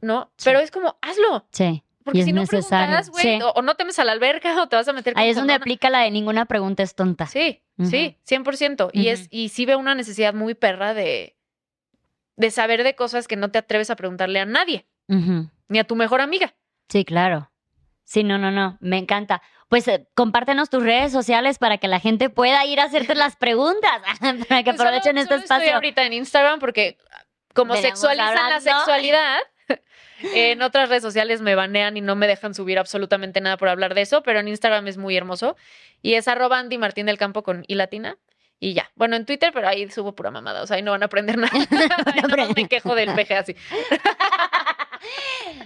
¿No? 0.01 0.31
Sí. 0.37 0.45
Pero 0.45 0.59
es 0.59 0.71
como, 0.71 0.97
hazlo. 1.01 1.45
Sí. 1.51 1.83
Porque 2.03 2.19
Y 2.19 2.21
es 2.21 2.25
si 2.27 2.33
no 2.33 2.41
necesario, 2.41 2.87
preguntas, 2.87 3.09
güey, 3.11 3.23
sí. 3.37 3.39
o, 3.43 3.51
o 3.51 3.61
no 3.61 3.75
te 3.75 3.83
metes 3.83 3.99
a 3.99 4.05
la 4.05 4.13
alberca 4.13 4.61
o 4.63 4.67
te 4.67 4.75
vas 4.75 4.87
a 4.87 4.93
meter 4.93 5.13
con 5.13 5.21
Ahí 5.21 5.29
es 5.29 5.35
donde 5.35 5.53
aplica 5.53 5.89
la 5.89 5.99
de 5.99 6.11
ninguna 6.11 6.45
pregunta 6.45 6.81
es 6.81 6.95
tonta. 6.95 7.27
Sí, 7.27 7.61
sí, 7.83 8.17
100%. 8.27 8.89
Y, 8.93 9.09
es, 9.09 9.27
y 9.29 9.49
sí 9.49 9.65
veo 9.65 9.77
una 9.77 9.95
necesidad 9.95 10.33
muy 10.33 10.55
perra 10.55 10.93
de, 10.93 11.35
de 12.37 12.51
saber 12.51 12.83
de 12.83 12.95
cosas 12.95 13.27
que 13.27 13.35
no 13.35 13.51
te 13.51 13.59
atreves 13.59 13.89
a 13.89 13.95
preguntarle 13.95 14.39
a 14.39 14.45
nadie, 14.45 14.87
Ujú. 15.07 15.49
ni 15.67 15.79
a 15.79 15.83
tu 15.83 15.95
mejor 15.95 16.21
amiga. 16.21 16.55
Sí, 16.87 17.03
claro. 17.05 17.51
Sí, 18.09 18.23
no, 18.23 18.39
no, 18.39 18.49
no. 18.49 18.75
Me 18.81 18.97
encanta. 18.97 19.39
Pues 19.67 19.87
eh, 19.87 20.07
compártenos 20.15 20.71
tus 20.71 20.81
redes 20.81 21.11
sociales 21.11 21.59
para 21.59 21.77
que 21.77 21.87
la 21.87 21.99
gente 21.99 22.31
pueda 22.31 22.65
ir 22.65 22.79
a 22.79 22.85
hacerte 22.85 23.13
las 23.13 23.35
preguntas, 23.35 23.91
para 24.49 24.63
que 24.63 24.71
Pues 24.71 24.77
solo- 24.77 24.89
aprovechen 24.89 25.19
este 25.19 25.29
solo 25.35 25.43
Estoy 25.43 25.57
espacio. 25.57 25.75
ahorita 25.75 26.03
en 26.07 26.13
Instagram 26.13 26.57
porque 26.59 26.97
como 27.53 27.75
sexualizan 27.75 28.49
la 28.49 28.61
sexualidad, 28.61 29.37
en 30.33 30.63
otras 30.63 30.89
redes 30.89 31.03
sociales 31.03 31.41
me 31.41 31.53
banean 31.53 31.97
y 31.97 32.01
no 32.01 32.15
me 32.15 32.25
dejan 32.25 32.55
subir 32.55 32.79
absolutamente 32.79 33.41
nada 33.41 33.57
por 33.57 33.69
hablar 33.69 33.93
de 33.93 34.01
eso, 34.01 34.23
pero 34.23 34.39
en 34.39 34.47
Instagram 34.47 34.87
es 34.87 34.97
muy 34.97 35.15
hermoso. 35.15 35.55
Y 36.01 36.15
es 36.15 36.27
arroba 36.27 36.57
Andy 36.57 36.79
Martín 36.79 37.05
del 37.05 37.19
Campo 37.19 37.43
con 37.43 37.63
I 37.67 37.75
latina. 37.75 38.17
Y 38.59 38.73
ya. 38.73 38.89
Bueno, 38.95 39.15
en 39.17 39.25
Twitter, 39.27 39.51
pero 39.53 39.67
ahí 39.69 39.87
subo 39.91 40.15
pura 40.15 40.31
mamada. 40.31 40.63
O 40.63 40.67
sea, 40.67 40.77
ahí 40.77 40.81
no 40.81 40.91
van 40.91 41.03
a 41.03 41.05
aprender 41.05 41.37
nada. 41.37 41.51
Más 42.37 42.55
me 42.55 42.67
quejo 42.67 42.95
del 42.95 43.13
peje 43.13 43.35
así. 43.37 43.55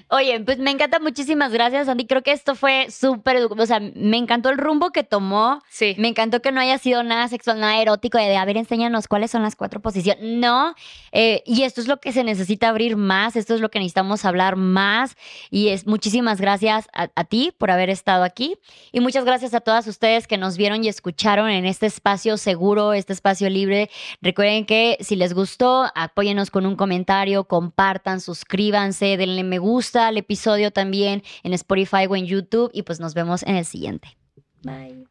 Oye, 0.09 0.39
pues 0.41 0.59
me 0.59 0.71
encanta, 0.71 0.99
muchísimas 0.99 1.51
gracias, 1.51 1.87
Andy. 1.87 2.05
Creo 2.05 2.21
que 2.21 2.31
esto 2.31 2.55
fue 2.55 2.87
súper, 2.91 3.37
o 3.37 3.65
sea, 3.65 3.79
me 3.79 4.17
encantó 4.17 4.49
el 4.49 4.57
rumbo 4.57 4.91
que 4.91 5.03
tomó. 5.03 5.61
Sí. 5.69 5.95
Me 5.97 6.07
encantó 6.07 6.41
que 6.41 6.51
no 6.51 6.61
haya 6.61 6.77
sido 6.77 7.03
nada 7.03 7.27
sexual, 7.27 7.59
nada 7.59 7.81
erótico, 7.81 8.17
de, 8.17 8.35
a 8.37 8.45
ver, 8.45 8.57
enséñanos 8.57 9.07
cuáles 9.07 9.31
son 9.31 9.41
las 9.43 9.55
cuatro 9.55 9.81
posiciones. 9.81 10.23
No, 10.23 10.75
eh, 11.11 11.43
y 11.45 11.63
esto 11.63 11.81
es 11.81 11.87
lo 11.87 11.99
que 11.99 12.11
se 12.11 12.23
necesita 12.23 12.69
abrir 12.69 12.95
más, 12.95 13.35
esto 13.35 13.55
es 13.55 13.61
lo 13.61 13.69
que 13.69 13.79
necesitamos 13.79 14.25
hablar 14.25 14.55
más. 14.55 15.15
Y 15.49 15.69
es 15.69 15.87
muchísimas 15.87 16.39
gracias 16.39 16.87
a, 16.93 17.09
a 17.15 17.23
ti 17.23 17.53
por 17.57 17.71
haber 17.71 17.89
estado 17.89 18.23
aquí. 18.23 18.55
Y 18.91 18.99
muchas 18.99 19.25
gracias 19.25 19.53
a 19.53 19.61
todas 19.61 19.87
ustedes 19.87 20.27
que 20.27 20.37
nos 20.37 20.57
vieron 20.57 20.83
y 20.83 20.87
escucharon 20.87 21.49
en 21.49 21.65
este 21.65 21.85
espacio 21.85 22.37
seguro, 22.37 22.93
este 22.93 23.13
espacio 23.13 23.49
libre. 23.49 23.89
Recuerden 24.21 24.65
que 24.65 24.97
si 24.99 25.15
les 25.15 25.33
gustó, 25.33 25.91
apóyenos 25.95 26.51
con 26.51 26.65
un 26.65 26.75
comentario, 26.75 27.45
compartan, 27.45 28.21
suscríbanse, 28.21 29.17
denle 29.25 29.43
me 29.43 29.59
gusta 29.59 30.07
al 30.07 30.17
episodio 30.17 30.71
también 30.71 31.23
en 31.43 31.53
Spotify 31.53 32.05
o 32.09 32.15
en 32.15 32.25
YouTube. 32.25 32.69
Y 32.73 32.83
pues 32.83 32.99
nos 32.99 33.13
vemos 33.13 33.43
en 33.43 33.55
el 33.55 33.65
siguiente. 33.65 34.17
Bye. 34.63 35.05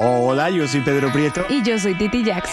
Hola, 0.00 0.48
yo 0.48 0.68
soy 0.68 0.80
Pedro 0.82 1.12
Prieto 1.12 1.44
Y 1.48 1.60
yo 1.64 1.76
soy 1.76 1.92
Titi 1.98 2.22
Jax, 2.24 2.50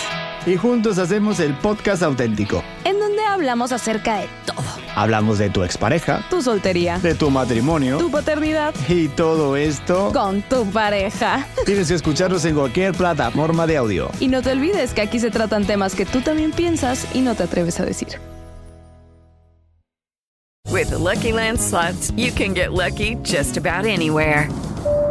y 0.48 0.56
juntos 0.56 0.98
hacemos 0.98 1.40
el 1.40 1.54
podcast 1.54 2.02
auténtico. 2.02 2.64
en 2.84 3.05
hablamos 3.36 3.72
acerca 3.72 4.18
de 4.18 4.28
todo. 4.46 4.56
Hablamos 4.96 5.38
de 5.38 5.50
tu 5.50 5.64
expareja, 5.64 6.24
Tu 6.30 6.42
soltería, 6.42 6.98
de 7.00 7.14
tu 7.16 7.30
matrimonio 7.30 7.98
tu 7.98 8.10
paternidad 8.10 8.74
y 8.90 9.08
todo 9.10 9.56
esto. 9.56 10.12
con 10.14 10.42
tu 10.44 10.66
pareja. 10.72 11.46
Tienes 11.66 11.90
que 11.90 11.96
escucharnos 11.96 12.44
en 12.46 12.56
cualquier 12.56 12.94
plataforma 12.94 13.68
de 13.68 13.78
audio. 13.78 14.10
Y 14.20 14.28
no 14.30 14.42
te 14.42 14.52
olvides 14.52 14.94
que 14.94 15.02
aquí 15.02 15.20
se 15.20 15.30
tratan 15.32 15.66
temas 15.66 15.96
que 15.96 16.06
tú 16.06 16.22
también 16.22 16.52
piensas 16.52 17.06
y 17.14 17.20
no 17.22 17.36
te 17.36 17.44
atreves 17.44 17.80
a 17.80 17.86
decir. 17.86 18.08
With 20.72 20.90
the 20.90 20.98
Lucky 20.98 21.32
Land 21.32 21.60
slots, 21.60 22.12
you 22.18 22.32
can 22.32 22.54
get 22.54 22.72
lucky 22.74 23.16
just 23.24 23.58
about 23.58 23.86
anywhere. 23.86 24.50